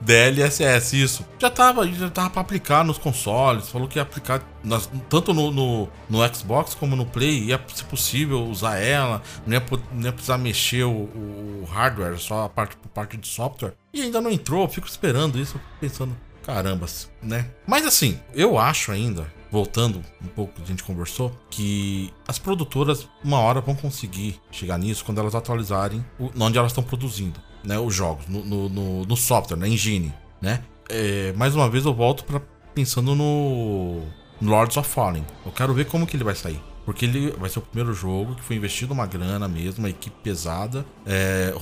DLSS, 0.00 1.00
isso. 1.00 1.26
Já 1.38 1.50
tava, 1.50 1.86
já 1.88 2.10
tava 2.10 2.30
pra 2.30 2.40
aplicar 2.42 2.84
nos 2.84 2.98
consoles. 2.98 3.68
Falou 3.68 3.88
que 3.88 3.98
ia 3.98 4.02
aplicar 4.02 4.42
nas, 4.62 4.88
tanto 5.08 5.32
no, 5.32 5.50
no, 5.50 5.88
no, 6.08 6.34
Xbox 6.34 6.74
como 6.74 6.96
no 6.96 7.06
Play. 7.06 7.44
Ia, 7.44 7.60
se 7.74 7.84
possível, 7.84 8.44
usar 8.44 8.78
ela. 8.78 9.22
Não 9.46 9.54
ia, 9.54 9.62
não 9.92 10.02
ia 10.02 10.12
precisar 10.12 10.38
mexer 10.38 10.84
o, 10.84 10.90
o, 10.90 11.68
hardware, 11.70 12.18
só 12.18 12.44
a 12.44 12.48
parte, 12.48 12.76
a 12.84 12.88
parte 12.88 13.16
de 13.16 13.26
software. 13.26 13.74
E 13.92 14.02
ainda 14.02 14.20
não 14.20 14.30
entrou. 14.30 14.68
Fico 14.68 14.86
esperando 14.86 15.38
isso, 15.38 15.60
pensando, 15.80 16.16
carambas, 16.42 17.10
né? 17.22 17.50
Mas 17.66 17.86
assim, 17.86 18.18
eu 18.34 18.58
acho 18.58 18.92
ainda 18.92 19.34
voltando 19.50 20.02
um 20.22 20.26
pouco 20.26 20.60
a 20.60 20.64
gente 20.66 20.82
conversou, 20.82 21.32
que 21.48 22.12
as 22.26 22.38
produtoras 22.38 23.08
uma 23.24 23.38
hora 23.38 23.60
vão 23.60 23.74
conseguir 23.74 24.40
chegar 24.50 24.76
nisso 24.76 25.04
quando 25.04 25.18
elas 25.18 25.34
atualizarem 25.34 26.04
onde 26.38 26.58
elas 26.58 26.72
estão 26.72 26.84
produzindo 26.84 27.40
né, 27.66 27.78
os 27.78 27.94
jogos, 27.94 28.26
no, 28.28 28.44
no, 28.44 28.68
no, 28.68 29.04
no 29.04 29.16
software, 29.16 29.56
na 29.56 29.68
engine, 29.68 30.14
né? 30.40 30.62
É, 30.88 31.32
mais 31.36 31.54
uma 31.54 31.68
vez 31.68 31.84
eu 31.84 31.92
volto 31.92 32.24
para 32.24 32.40
pensando 32.72 33.14
no, 33.14 34.02
Lords 34.40 34.76
of 34.76 34.88
Fallen. 34.88 35.24
Eu 35.44 35.50
quero 35.50 35.74
ver 35.74 35.86
como 35.86 36.06
que 36.06 36.16
ele 36.16 36.24
vai 36.24 36.34
sair. 36.34 36.60
Porque 36.84 37.04
ele 37.04 37.32
vai 37.32 37.50
ser 37.50 37.58
o 37.58 37.62
primeiro 37.62 37.92
jogo 37.92 38.36
que 38.36 38.42
foi 38.42 38.54
investido 38.54 38.94
uma 38.94 39.06
grana 39.06 39.48
mesmo, 39.48 39.80
uma 39.80 39.90
equipe 39.90 40.16
pesada, 40.22 40.86
é, 41.04 41.52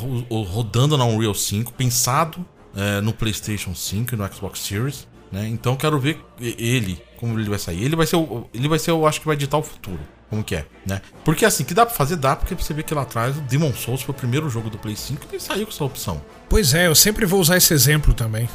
rodando 0.53 0.99
na 0.99 1.07
Unreal 1.07 1.35
5, 1.35 1.73
pensado 1.73 2.45
é, 2.77 3.01
no 3.01 3.13
PlayStation 3.13 3.75
5 3.75 4.15
e 4.15 4.19
no 4.19 4.31
Xbox 4.31 4.59
Series. 4.59 5.09
Né? 5.33 5.49
Então 5.49 5.77
quero 5.77 5.99
ver 5.99 6.23
ele, 6.39 7.01
como 7.17 7.39
ele 7.41 7.49
vai 7.49 7.59
sair. 7.59 7.83
Ele 7.83 7.97
vai 7.97 8.07
ser, 8.07 8.17
o, 8.17 8.47
ele 8.53 8.69
vai 8.69 8.79
ser, 8.79 8.91
eu 8.91 9.07
acho 9.07 9.21
que 9.21 9.27
vai 9.27 9.37
ditar 9.37 9.57
o 9.57 9.63
futuro 9.63 10.01
como 10.35 10.43
que 10.43 10.57
é, 10.57 10.66
né? 10.85 11.01
Porque 11.24 11.45
assim, 11.45 11.62
que 11.62 11.72
dá 11.72 11.87
pra 11.87 11.95
fazer, 11.95 12.16
dá, 12.16 12.35
porque 12.35 12.55
você 12.55 12.74
vê 12.74 12.82
que 12.82 12.93
lá 12.93 13.03
atrás 13.03 13.37
o 13.37 13.41
Demon 13.43 13.72
Souls 13.72 14.03
foi 14.03 14.12
o 14.12 14.18
primeiro 14.18 14.51
jogo 14.51 14.68
do 14.68 14.76
Play 14.76 14.97
5 14.97 15.22
e 15.24 15.35
ele 15.35 15.41
saiu 15.41 15.64
com 15.64 15.72
essa 15.72 15.85
opção. 15.85 16.20
Pois 16.49 16.74
é, 16.74 16.89
eu 16.89 16.95
sempre 16.95 17.24
vou 17.24 17.41
usar 17.41 17.57
esse 17.57 17.72
exemplo 17.72 18.12
também. 18.12 18.49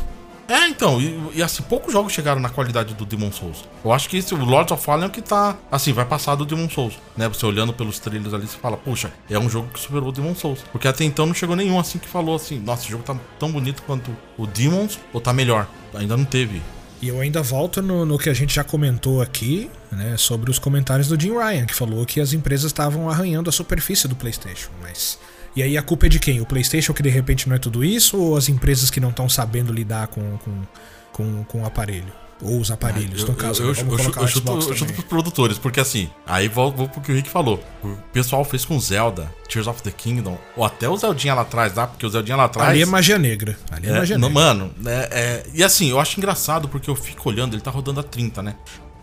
É, 0.49 0.67
então, 0.67 0.99
e, 0.99 1.15
e, 1.35 1.43
assim, 1.43 1.61
poucos 1.61 1.93
jogos 1.93 2.11
chegaram 2.11 2.41
na 2.41 2.49
qualidade 2.49 2.95
do 2.95 3.05
Demon 3.05 3.31
Souls. 3.31 3.63
Eu 3.85 3.93
acho 3.93 4.09
que 4.09 4.17
esse, 4.17 4.33
o 4.33 4.43
Lords 4.43 4.71
of 4.71 4.83
Fallen 4.83 5.03
é 5.03 5.07
o 5.07 5.11
que 5.11 5.21
tá, 5.21 5.55
assim, 5.71 5.93
vai 5.93 6.05
passar 6.05 6.33
do 6.33 6.43
Demon 6.43 6.67
Souls, 6.67 6.95
né? 7.15 7.29
Você 7.29 7.45
olhando 7.45 7.71
pelos 7.71 7.99
trailers 7.99 8.33
ali, 8.33 8.47
você 8.47 8.57
fala, 8.57 8.75
puxa, 8.75 9.13
é 9.29 9.37
um 9.37 9.47
jogo 9.47 9.69
que 9.71 9.79
superou 9.79 10.09
o 10.09 10.11
Demon 10.11 10.33
Souls. 10.33 10.65
Porque 10.71 10.87
até 10.87 11.03
então 11.03 11.27
não 11.27 11.35
chegou 11.35 11.55
nenhum 11.55 11.79
assim 11.79 11.99
que 11.99 12.07
falou 12.07 12.35
assim, 12.35 12.57
nossa, 12.57 12.81
esse 12.81 12.91
jogo 12.91 13.03
tá 13.03 13.15
tão 13.37 13.51
bonito 13.51 13.83
quanto 13.83 14.09
o 14.39 14.47
Demons, 14.47 14.99
ou 15.13 15.21
tá 15.21 15.31
melhor. 15.31 15.67
Ainda 15.93 16.17
não 16.17 16.25
teve. 16.25 16.63
E 17.01 17.07
eu 17.07 17.19
ainda 17.21 17.41
volto 17.41 17.81
no, 17.81 18.05
no, 18.05 18.17
que 18.17 18.29
a 18.29 18.33
gente 18.33 18.53
já 18.53 18.63
comentou 18.63 19.21
aqui, 19.21 19.71
né, 19.89 20.17
sobre 20.17 20.51
os 20.51 20.59
comentários 20.59 21.07
do 21.07 21.19
Jim 21.19 21.31
Ryan, 21.31 21.65
que 21.65 21.73
falou 21.73 22.05
que 22.05 22.19
as 22.19 22.33
empresas 22.33 22.65
estavam 22.65 23.09
arranhando 23.09 23.49
a 23.49 23.53
superfície 23.53 24.07
do 24.07 24.15
PlayStation. 24.15 24.69
Mas 24.81 25.17
e 25.55 25.63
aí 25.63 25.77
a 25.77 25.81
culpa 25.81 26.05
é 26.05 26.09
de 26.09 26.19
quem? 26.19 26.41
O 26.41 26.45
PlayStation 26.45 26.93
que 26.93 27.01
de 27.01 27.09
repente 27.09 27.47
não 27.47 27.55
é 27.55 27.59
tudo 27.59 27.83
isso 27.83 28.17
ou 28.17 28.37
as 28.37 28.49
empresas 28.49 28.89
que 28.89 28.99
não 28.99 29.09
estão 29.09 29.27
sabendo 29.27 29.73
lidar 29.73 30.07
com, 30.07 30.37
com, 30.37 30.63
com, 31.11 31.43
com 31.45 31.61
o 31.61 31.65
aparelho? 31.65 32.13
Ou 32.41 32.59
os 32.59 32.71
aparelhos, 32.71 33.23
no 33.25 33.35
caso. 33.35 33.61
Eu, 33.61 33.73
eu, 33.73 33.75
eu, 33.75 33.91
eu, 33.91 34.27
chuto, 34.27 34.51
eu 34.51 34.75
chuto 34.75 34.93
pros 34.93 35.05
produtores, 35.05 35.57
porque 35.57 35.79
assim, 35.79 36.09
aí 36.25 36.47
vou, 36.47 36.71
vou 36.71 36.87
pro 36.87 37.01
que 37.01 37.11
o 37.11 37.15
Rick 37.15 37.29
falou. 37.29 37.61
O 37.83 37.97
pessoal 38.13 38.45
fez 38.45 38.63
com 38.63 38.79
Zelda, 38.79 39.29
Tears 39.49 39.67
of 39.67 39.83
the 39.83 39.91
Kingdom, 39.91 40.37
ou 40.55 40.63
até 40.63 40.87
o 40.87 40.95
Zeldinha 40.95 41.33
lá 41.33 41.41
atrás, 41.41 41.73
tá? 41.73 41.85
Porque 41.85 42.05
o 42.05 42.09
Zeldinha 42.09 42.37
lá 42.37 42.45
atrás. 42.45 42.69
Ali 42.69 42.81
é 42.81 42.85
magia 42.85 43.17
negra. 43.17 43.57
Ali 43.69 43.87
é, 43.87 43.89
é 43.89 43.99
magia 43.99 44.17
negra. 44.17 44.33
Mano, 44.33 44.71
é, 44.85 45.09
é, 45.11 45.45
e 45.53 45.63
assim, 45.63 45.89
eu 45.89 45.99
acho 45.99 46.17
engraçado 46.17 46.69
porque 46.69 46.89
eu 46.89 46.95
fico 46.95 47.27
olhando, 47.27 47.55
ele 47.55 47.61
tá 47.61 47.71
rodando 47.71 47.99
a 47.99 48.03
30, 48.03 48.41
né? 48.41 48.55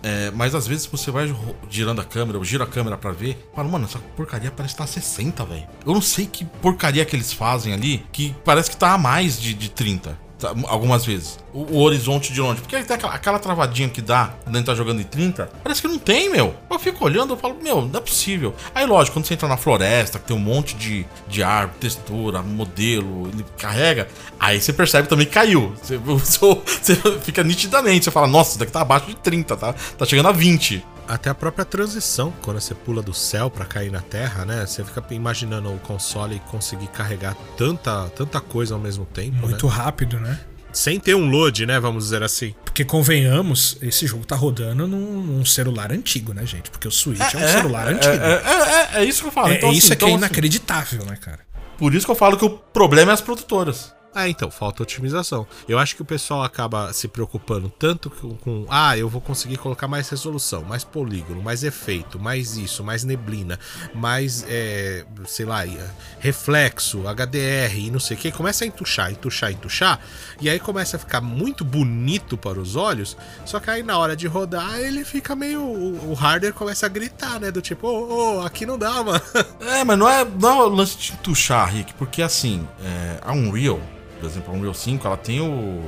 É, 0.03 0.30
mas 0.30 0.55
às 0.55 0.66
vezes 0.66 0.87
você 0.87 1.11
vai 1.11 1.34
girando 1.68 2.01
a 2.01 2.05
câmera, 2.05 2.39
ou 2.39 2.45
gira 2.45 2.64
a 2.64 2.66
câmera 2.66 2.97
para 2.97 3.11
ver, 3.11 3.51
fala, 3.55 3.68
mano, 3.68 3.87
essa 3.87 3.99
porcaria 4.16 4.51
parece 4.51 4.74
estar 4.74 4.84
tá 4.84 4.91
60, 4.93 5.45
velho. 5.45 5.66
Eu 5.84 5.93
não 5.93 6.01
sei 6.01 6.26
que 6.26 6.45
porcaria 6.45 7.05
que 7.05 7.16
eles 7.16 7.32
fazem 7.32 7.72
ali, 7.72 8.07
que 8.12 8.34
parece 8.45 8.70
que 8.70 8.76
tá 8.76 8.93
a 8.93 8.99
mais 8.99 9.41
de, 9.41 9.53
de 9.53 9.68
30. 9.68 10.26
Tá, 10.39 10.55
algumas 10.66 11.05
vezes. 11.05 11.39
O, 11.53 11.61
o 11.61 11.78
horizonte 11.80 12.32
de 12.32 12.41
longe. 12.41 12.61
Porque 12.61 12.76
tem 12.82 12.97
aquela, 12.97 13.12
aquela 13.14 13.39
travadinha 13.39 13.89
que 13.89 14.01
dá 14.01 14.34
quando 14.45 14.57
a 14.57 14.59
gente 14.59 14.66
tá 14.66 14.74
jogando 14.74 15.01
em 15.01 15.05
30. 15.05 15.49
Parece 15.62 15.82
que 15.82 15.89
não 15.89 15.99
tem, 15.99 16.28
meu. 16.28 16.55
Eu 16.70 16.78
fico 16.78 17.05
olhando 17.05 17.34
e 17.34 17.37
falo, 17.37 17.57
meu, 17.62 17.82
não 17.82 17.99
é 17.99 18.03
possível. 18.03 18.55
Aí, 18.74 18.87
lógico, 18.87 19.16
quando 19.16 19.26
você 19.26 19.34
entra 19.34 19.49
na 19.49 19.57
floresta, 19.57 20.18
que 20.18 20.26
tem 20.26 20.37
um 20.37 20.41
monte 20.41 20.74
de, 20.76 21.07
de 21.28 21.43
árvore, 21.43 21.78
textura, 21.80 22.43
modelo, 22.43 23.28
ele 23.28 23.45
carrega. 23.59 24.09
Aí 24.39 24.61
você 24.61 24.72
percebe 24.72 25.09
também 25.09 25.26
que 25.26 25.32
caiu. 25.32 25.74
Você, 25.82 25.97
você, 25.99 26.39
você 26.39 27.18
fica 27.20 27.43
nitidamente. 27.43 28.05
Você 28.05 28.11
fala, 28.11 28.26
nossa, 28.26 28.51
isso 28.51 28.59
daqui 28.59 28.72
tá 28.72 28.80
abaixo 28.80 29.07
de 29.07 29.16
30, 29.16 29.57
tá? 29.57 29.72
Tá 29.72 30.05
chegando 30.05 30.28
a 30.28 30.32
20. 30.32 30.84
Até 31.09 31.31
a 31.31 31.35
própria 31.35 31.65
transição, 31.65 32.33
quando 32.43 32.61
você 32.61 32.75
pula 32.75 33.01
do 33.03 33.15
céu 33.15 33.51
pra 33.51 33.65
cair 33.65 33.91
na 33.91 34.01
terra, 34.01 34.45
né? 34.45 34.67
Você 34.67 34.85
fica 34.85 35.05
imaginando 35.11 35.73
o 35.73 35.79
console 35.79 36.41
conseguir 36.51 36.89
carregar 36.89 37.37
tanta, 37.57 38.09
tanta 38.11 38.41
coisa 38.41 38.75
ao 38.75 38.81
mesmo 38.81 39.05
tempo, 39.05 39.37
Muito 39.47 39.67
né? 39.67 39.73
rápido, 39.73 40.19
né? 40.19 40.41
Sem 40.73 41.01
ter 41.01 41.15
um 41.15 41.31
load, 41.31 41.65
né? 41.65 41.81
Vamos 41.81 42.05
dizer 42.05 42.23
assim. 42.23 42.55
Porque 42.65 42.85
convenhamos, 42.85 43.79
esse 43.81 44.07
jogo 44.07 44.27
tá 44.27 44.37
rodando 44.37 44.87
num, 44.87 45.23
num 45.23 45.45
celular 45.45 45.91
antigo, 45.91 46.35
né, 46.35 46.45
gente? 46.45 46.71
Porque 46.71 46.87
o 46.87 46.91
Switch 46.91 47.21
é, 47.21 47.37
um 47.37 47.49
celular 47.49 47.87
é, 47.87 47.95
antigo. 47.95 48.13
É, 48.13 48.33
é, 48.35 48.99
é, 48.99 49.03
é 49.03 49.05
isso 49.05 49.23
que 49.23 49.29
eu 49.29 49.33
falo. 49.33 49.49
É, 49.49 49.55
Então, 49.55 49.73
isso 49.73 49.87
assim, 49.87 49.93
é 49.95 49.97
que 49.97 50.05
é 50.05 50.09
então, 50.09 50.17
assim, 50.17 50.27
inacreditável, 50.27 51.07
né, 51.07 51.17
cara? 51.17 51.41
Por 51.79 51.95
isso 51.95 52.05
que 52.05 52.13
eu 52.13 52.17
falo 52.17 52.37
que 52.37 52.45
o 52.45 52.51
problema 52.51 53.13
é 53.13 53.15
as 53.15 53.21
produtoras. 53.23 53.95
Ah, 54.19 54.31
então, 54.31 54.51
falta 54.51 54.83
otimização. 54.83 55.47
Eu 55.69 55.79
acho 55.79 55.95
que 55.95 56.01
o 56.01 56.05
pessoal 56.05 56.43
acaba 56.43 56.91
se 56.95 57.07
preocupando 57.07 57.69
tanto 57.69 58.09
com, 58.09 58.35
com, 58.37 58.67
ah, 58.71 58.97
eu 58.97 59.11
vou 59.11 59.21
conseguir 59.21 59.59
colocar 59.59 59.87
mais 59.87 60.09
resolução, 60.09 60.62
mais 60.62 60.83
polígono, 60.85 61.43
mais 61.43 61.62
efeito, 61.62 62.19
mais 62.19 62.57
isso, 62.57 62.83
mais 62.83 63.05
neblina, 63.05 63.61
mais, 63.95 64.43
é, 64.49 65.05
sei 65.27 65.45
lá, 65.45 65.64
reflexo, 66.19 67.07
HDR 67.07 67.77
e 67.77 67.91
não 67.91 68.01
sei 68.01 68.17
o 68.17 68.21
que. 68.21 68.33
Começa 68.33 68.64
a 68.64 68.67
entuchar, 68.67 69.12
entuchar, 69.12 69.53
entuchar, 69.53 70.01
e 70.41 70.49
aí 70.49 70.59
começa 70.59 70.97
a 70.97 70.99
ficar 70.99 71.21
muito 71.21 71.62
bonito 71.62 72.39
para 72.39 72.59
os 72.59 72.75
olhos, 72.75 73.19
só 73.45 73.61
que 73.61 73.69
aí 73.69 73.83
na 73.83 73.99
hora 73.99 74.17
de 74.17 74.27
rodar 74.27 74.81
ele 74.81 75.05
fica 75.05 75.37
meio. 75.37 75.61
O, 75.61 76.12
o 76.12 76.14
hardware 76.14 76.55
começa 76.55 76.87
a 76.87 76.89
gritar, 76.89 77.39
né? 77.39 77.51
Do 77.51 77.61
tipo, 77.61 77.87
ô, 77.87 78.39
ô, 78.39 78.41
aqui 78.41 78.64
não 78.64 78.79
dá, 78.79 79.05
mano. 79.05 79.21
É, 79.61 79.85
mas 79.85 79.99
não 79.99 80.09
é, 80.09 80.25
não 80.25 80.49
é 80.49 80.64
o 80.64 80.69
lance 80.71 80.97
de 80.97 81.12
tuchar, 81.19 81.71
Rick, 81.71 81.93
porque 81.95 82.23
assim, 82.23 82.67
é, 82.83 83.21
a 83.21 83.33
Unreal, 83.35 83.79
por 84.27 84.33
exemplo, 84.33 84.55
a 84.55 84.57
Unreal 84.57 84.74
5, 84.74 85.07
ela 85.07 85.16
tem 85.16 85.41
o. 85.41 85.83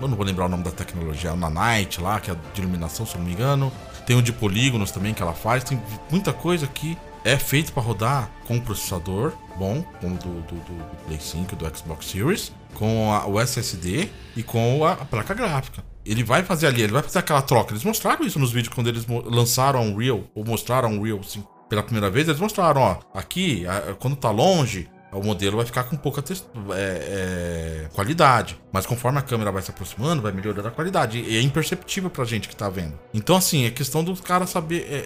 Eu 0.00 0.06
não 0.06 0.16
vou 0.16 0.24
lembrar 0.24 0.46
o 0.46 0.48
nome 0.48 0.62
da 0.62 0.70
tecnologia, 0.70 1.32
a 1.32 1.36
Nanite 1.36 2.00
lá, 2.00 2.20
que 2.20 2.30
é 2.30 2.36
de 2.54 2.60
iluminação, 2.60 3.04
se 3.04 3.14
eu 3.14 3.18
não 3.18 3.26
me 3.26 3.32
engano. 3.32 3.72
Tem 4.06 4.16
o 4.16 4.22
de 4.22 4.32
polígonos 4.32 4.90
também 4.92 5.12
que 5.12 5.20
ela 5.22 5.34
faz. 5.34 5.64
Tem 5.64 5.80
muita 6.10 6.32
coisa 6.32 6.66
que 6.66 6.96
é 7.24 7.36
feito 7.36 7.72
para 7.72 7.82
rodar 7.82 8.30
com 8.46 8.54
um 8.54 8.60
processador 8.60 9.32
bom, 9.56 9.82
como 10.00 10.16
do, 10.16 10.40
do, 10.42 10.54
do, 10.54 10.84
Play 11.06 11.18
5 11.20 11.56
do 11.56 11.76
Xbox 11.76 12.06
Series, 12.06 12.52
com 12.74 13.12
a- 13.12 13.26
o 13.26 13.40
SSD 13.40 14.08
e 14.36 14.42
com 14.44 14.84
a, 14.84 14.92
a 14.92 15.04
placa 15.04 15.34
gráfica. 15.34 15.82
Ele 16.06 16.22
vai 16.22 16.44
fazer 16.44 16.68
ali, 16.68 16.82
ele 16.82 16.92
vai 16.92 17.02
fazer 17.02 17.18
aquela 17.18 17.42
troca. 17.42 17.72
Eles 17.72 17.82
mostraram 17.84 18.24
isso 18.24 18.38
nos 18.38 18.52
vídeos 18.52 18.72
quando 18.72 18.86
eles 18.86 19.04
lançaram 19.26 19.80
a 19.80 19.82
Unreal, 19.82 20.22
ou 20.34 20.44
mostraram 20.44 20.88
a 20.88 20.92
Unreal 20.92 21.22
5 21.22 21.66
pela 21.68 21.82
primeira 21.82 22.08
vez. 22.08 22.28
Eles 22.28 22.40
mostraram, 22.40 22.80
ó, 22.80 22.96
aqui, 23.12 23.66
a- 23.66 23.94
quando 23.98 24.14
tá 24.16 24.30
longe, 24.30 24.88
o 25.12 25.22
modelo 25.22 25.56
vai 25.56 25.64
ficar 25.66 25.84
com 25.84 25.96
pouca 25.96 26.20
tex- 26.20 26.46
é, 26.72 27.84
é, 27.86 27.88
qualidade. 27.94 28.58
Mas 28.72 28.84
conforme 28.86 29.18
a 29.18 29.22
câmera 29.22 29.50
vai 29.50 29.62
se 29.62 29.70
aproximando, 29.70 30.20
vai 30.22 30.32
melhorando 30.32 30.68
a 30.68 30.70
qualidade. 30.70 31.18
E 31.18 31.36
é 31.36 31.40
imperceptível 31.40 32.10
pra 32.10 32.24
gente 32.24 32.48
que 32.48 32.54
tá 32.56 32.68
vendo. 32.68 32.92
Então, 33.14 33.36
assim, 33.36 33.64
é 33.64 33.70
questão 33.70 34.04
do 34.04 34.14
cara 34.16 34.46
saber. 34.46 34.86
é, 34.90 34.96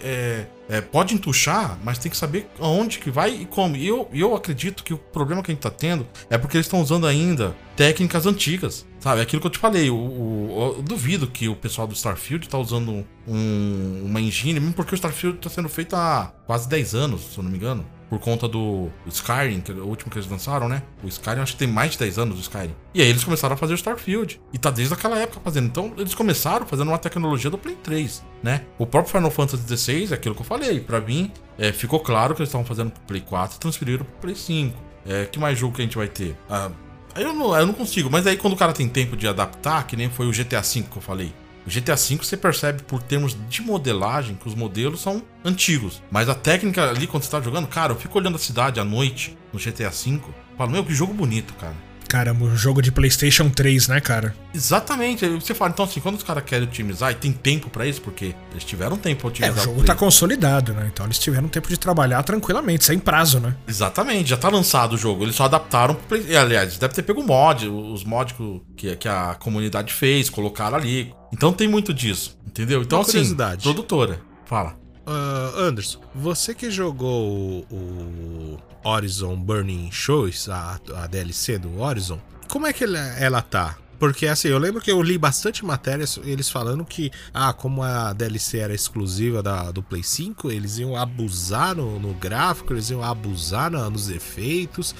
é, 0.69 0.77
é, 0.77 0.81
pode 0.81 1.13
entuchar, 1.13 1.77
mas 1.83 1.97
tem 1.97 2.09
que 2.09 2.17
saber 2.17 2.47
aonde 2.59 2.99
que 2.99 3.11
vai 3.11 3.31
e 3.41 3.45
como. 3.45 3.75
E 3.75 3.85
eu, 3.87 4.07
eu 4.13 4.35
acredito 4.35 4.83
que 4.83 4.93
o 4.93 4.97
problema 4.97 5.41
que 5.43 5.51
a 5.51 5.53
gente 5.53 5.61
tá 5.63 5.69
tendo 5.69 6.05
é 6.29 6.37
porque 6.37 6.55
eles 6.57 6.65
estão 6.65 6.81
usando 6.81 7.05
ainda 7.07 7.55
técnicas 7.75 8.25
antigas. 8.25 8.85
Sabe? 8.99 9.19
É 9.19 9.23
Aquilo 9.23 9.41
que 9.41 9.47
eu 9.47 9.51
te 9.51 9.59
falei. 9.59 9.89
O, 9.89 9.95
o- 9.95 10.75
eu 10.77 10.81
duvido 10.83 11.27
que 11.27 11.49
o 11.49 11.55
pessoal 11.55 11.85
do 11.87 11.93
Starfield 11.93 12.47
tá 12.47 12.57
usando 12.57 13.05
um- 13.27 14.03
uma 14.05 14.21
engine, 14.21 14.59
mesmo 14.59 14.73
porque 14.73 14.93
o 14.93 14.95
Starfield 14.95 15.37
tá 15.39 15.49
sendo 15.49 15.67
feito 15.69 15.95
há 15.95 16.31
quase 16.45 16.67
10 16.69 16.93
anos, 16.95 17.21
se 17.33 17.37
eu 17.37 17.43
não 17.43 17.51
me 17.51 17.57
engano 17.57 17.85
por 18.09 18.19
conta 18.19 18.47
do 18.47 18.89
Skyrim, 19.07 19.61
que 19.61 19.71
é 19.71 19.75
o 19.75 19.85
último 19.85 20.11
que 20.11 20.17
eles 20.17 20.29
lançaram, 20.29 20.67
né? 20.67 20.83
O 21.03 21.07
Skyrim, 21.07 21.41
acho 21.41 21.53
que 21.53 21.59
tem 21.59 21.67
mais 21.67 21.91
de 21.91 21.99
10 21.99 22.19
anos 22.19 22.37
o 22.37 22.41
Skyrim. 22.41 22.75
E 22.93 23.01
aí 23.01 23.07
eles 23.07 23.23
começaram 23.23 23.53
a 23.53 23.57
fazer 23.57 23.73
o 23.73 23.75
Starfield. 23.75 24.39
E 24.51 24.57
tá 24.57 24.69
desde 24.69 24.93
aquela 24.93 25.17
época 25.17 25.39
fazendo. 25.43 25.67
Então 25.67 25.93
eles 25.97 26.13
começaram 26.13 26.65
fazendo 26.65 26.89
uma 26.89 26.97
tecnologia 26.97 27.49
do 27.49 27.57
Play 27.57 27.75
3, 27.83 28.23
né? 28.41 28.61
O 28.77 28.85
próprio 28.85 29.13
Final 29.13 29.31
Fantasy 29.31 29.77
XVI, 29.77 30.11
é 30.11 30.15
aquilo 30.15 30.35
que 30.35 30.41
eu 30.41 30.45
falei, 30.45 30.79
pra 30.79 31.01
mim, 31.01 31.31
é, 31.57 31.71
ficou 31.71 31.99
claro 31.99 32.35
que 32.35 32.41
eles 32.41 32.49
estavam 32.49 32.65
fazendo 32.65 32.91
pro 32.91 33.01
Play 33.03 33.21
4 33.21 33.57
e 33.57 33.59
transferiram 33.59 34.05
pro 34.05 34.15
Play 34.21 34.35
5. 34.35 34.77
É, 35.05 35.25
que 35.25 35.39
mais 35.39 35.57
jogo 35.57 35.75
que 35.75 35.81
a 35.81 35.85
gente 35.85 35.97
vai 35.97 36.07
ter? 36.07 36.35
Ah, 36.49 36.71
eu 37.15 37.33
não, 37.33 37.55
eu 37.55 37.65
não 37.65 37.73
consigo, 37.73 38.09
mas 38.09 38.25
aí 38.25 38.37
quando 38.37 38.53
o 38.53 38.57
cara 38.57 38.73
tem 38.73 38.87
tempo 38.87 39.15
de 39.15 39.27
adaptar, 39.27 39.85
que 39.85 39.95
nem 39.95 40.09
foi 40.09 40.27
o 40.27 40.31
GTA 40.31 40.61
V 40.61 40.83
que 40.83 40.97
eu 40.97 41.01
falei. 41.01 41.33
O 41.65 41.69
GTA 41.69 41.95
V 41.95 42.17
você 42.17 42.35
percebe 42.35 42.83
por 42.83 43.01
termos 43.01 43.37
de 43.49 43.61
modelagem 43.61 44.35
que 44.35 44.47
os 44.47 44.55
modelos 44.55 45.01
são 45.01 45.23
antigos. 45.45 46.01
Mas 46.11 46.27
a 46.27 46.35
técnica 46.35 46.89
ali 46.89 47.07
quando 47.07 47.23
você 47.23 47.31
tá 47.31 47.41
jogando, 47.41 47.67
cara, 47.67 47.93
eu 47.93 47.97
fico 47.97 48.17
olhando 48.17 48.35
a 48.35 48.39
cidade 48.39 48.79
à 48.79 48.83
noite 48.83 49.37
no 49.51 49.59
GTA 49.59 49.89
V. 49.89 50.19
Falo, 50.57 50.71
meu, 50.71 50.83
que 50.83 50.93
jogo 50.93 51.13
bonito, 51.13 51.53
cara. 51.55 51.75
Caramba, 52.13 52.45
um 52.45 52.55
jogo 52.55 52.79
de 52.79 52.91
PlayStation 52.91 53.49
3, 53.49 53.87
né, 53.87 53.99
cara? 53.99 54.35
Exatamente. 54.53 55.27
Você 55.29 55.55
fala, 55.55 55.71
então 55.71 55.83
assim, 55.83 55.99
quando 55.99 56.15
os 56.17 56.21
caras 56.21 56.43
querem 56.45 56.67
otimizar 56.67 57.11
e 57.11 57.15
tem 57.15 57.31
tempo 57.31 57.71
pra 57.71 57.87
isso, 57.87 57.99
porque 58.01 58.35
eles 58.51 58.63
tiveram 58.63 58.95
tempo 58.97 59.21
pra 59.21 59.29
É, 59.29 59.31
otimizar. 59.31 59.57
o 59.57 59.63
jogo 59.63 59.75
Play. 59.77 59.87
tá 59.87 59.95
consolidado, 59.95 60.73
né? 60.73 60.91
Então 60.93 61.07
eles 61.07 61.17
tiveram 61.17 61.47
tempo 61.47 61.67
de 61.67 61.75
trabalhar 61.75 62.21
tranquilamente, 62.21 62.85
sem 62.85 62.99
prazo, 62.99 63.39
né? 63.39 63.55
Exatamente, 63.67 64.29
já 64.29 64.37
tá 64.37 64.47
lançado 64.47 64.93
o 64.93 64.97
jogo. 64.97 65.23
Eles 65.23 65.33
só 65.35 65.45
adaptaram 65.45 65.95
pro 65.95 66.03
Play. 66.19 66.25
e, 66.29 66.37
Aliás, 66.37 66.77
deve 66.77 66.93
ter 66.93 67.01
pego 67.01 67.21
o 67.21 67.25
mod, 67.25 67.67
os 67.67 68.03
mods 68.03 68.35
que, 68.77 68.95
que 68.95 69.07
a 69.07 69.33
comunidade 69.39 69.91
fez, 69.91 70.29
colocaram 70.29 70.77
ali. 70.77 71.11
Então 71.33 71.51
tem 71.51 71.67
muito 71.67 71.91
disso, 71.91 72.37
entendeu? 72.45 72.83
Então, 72.83 72.99
Uma 72.99 73.05
assim, 73.07 73.35
produtora. 73.59 74.21
Fala. 74.45 74.75
Ah, 75.05 75.51
Anderson, 75.57 75.99
você 76.15 76.53
que 76.55 76.71
jogou 76.71 77.65
o, 77.69 78.57
o 78.83 78.87
Horizon 78.89 79.35
Burning 79.35 79.89
Shows, 79.91 80.47
a, 80.49 80.79
a 80.95 81.07
DLC 81.07 81.57
do 81.57 81.81
Horizon, 81.81 82.19
como 82.49 82.67
é 82.67 82.73
que 82.73 82.83
ela, 82.85 82.99
ela 83.19 83.41
tá? 83.41 83.77
Porque 83.99 84.27
assim, 84.27 84.49
eu 84.49 84.57
lembro 84.57 84.81
que 84.81 84.91
eu 84.91 85.01
li 85.01 85.17
bastante 85.17 85.63
matérias, 85.63 86.19
eles 86.25 86.49
falando 86.49 86.83
que, 86.83 87.09
ah, 87.33 87.53
como 87.53 87.83
a 87.83 88.11
DLC 88.11 88.57
era 88.57 88.73
exclusiva 88.73 89.41
da, 89.41 89.71
do 89.71 89.81
Play 89.81 90.03
5, 90.03 90.51
eles 90.51 90.77
iam 90.77 90.95
abusar 90.95 91.75
no, 91.75 91.99
no 91.99 92.13
gráfico, 92.13 92.73
eles 92.73 92.89
iam 92.89 93.01
abusar 93.03 93.71
na- 93.71 93.89
nos 93.89 94.09
efeitos. 94.09 94.93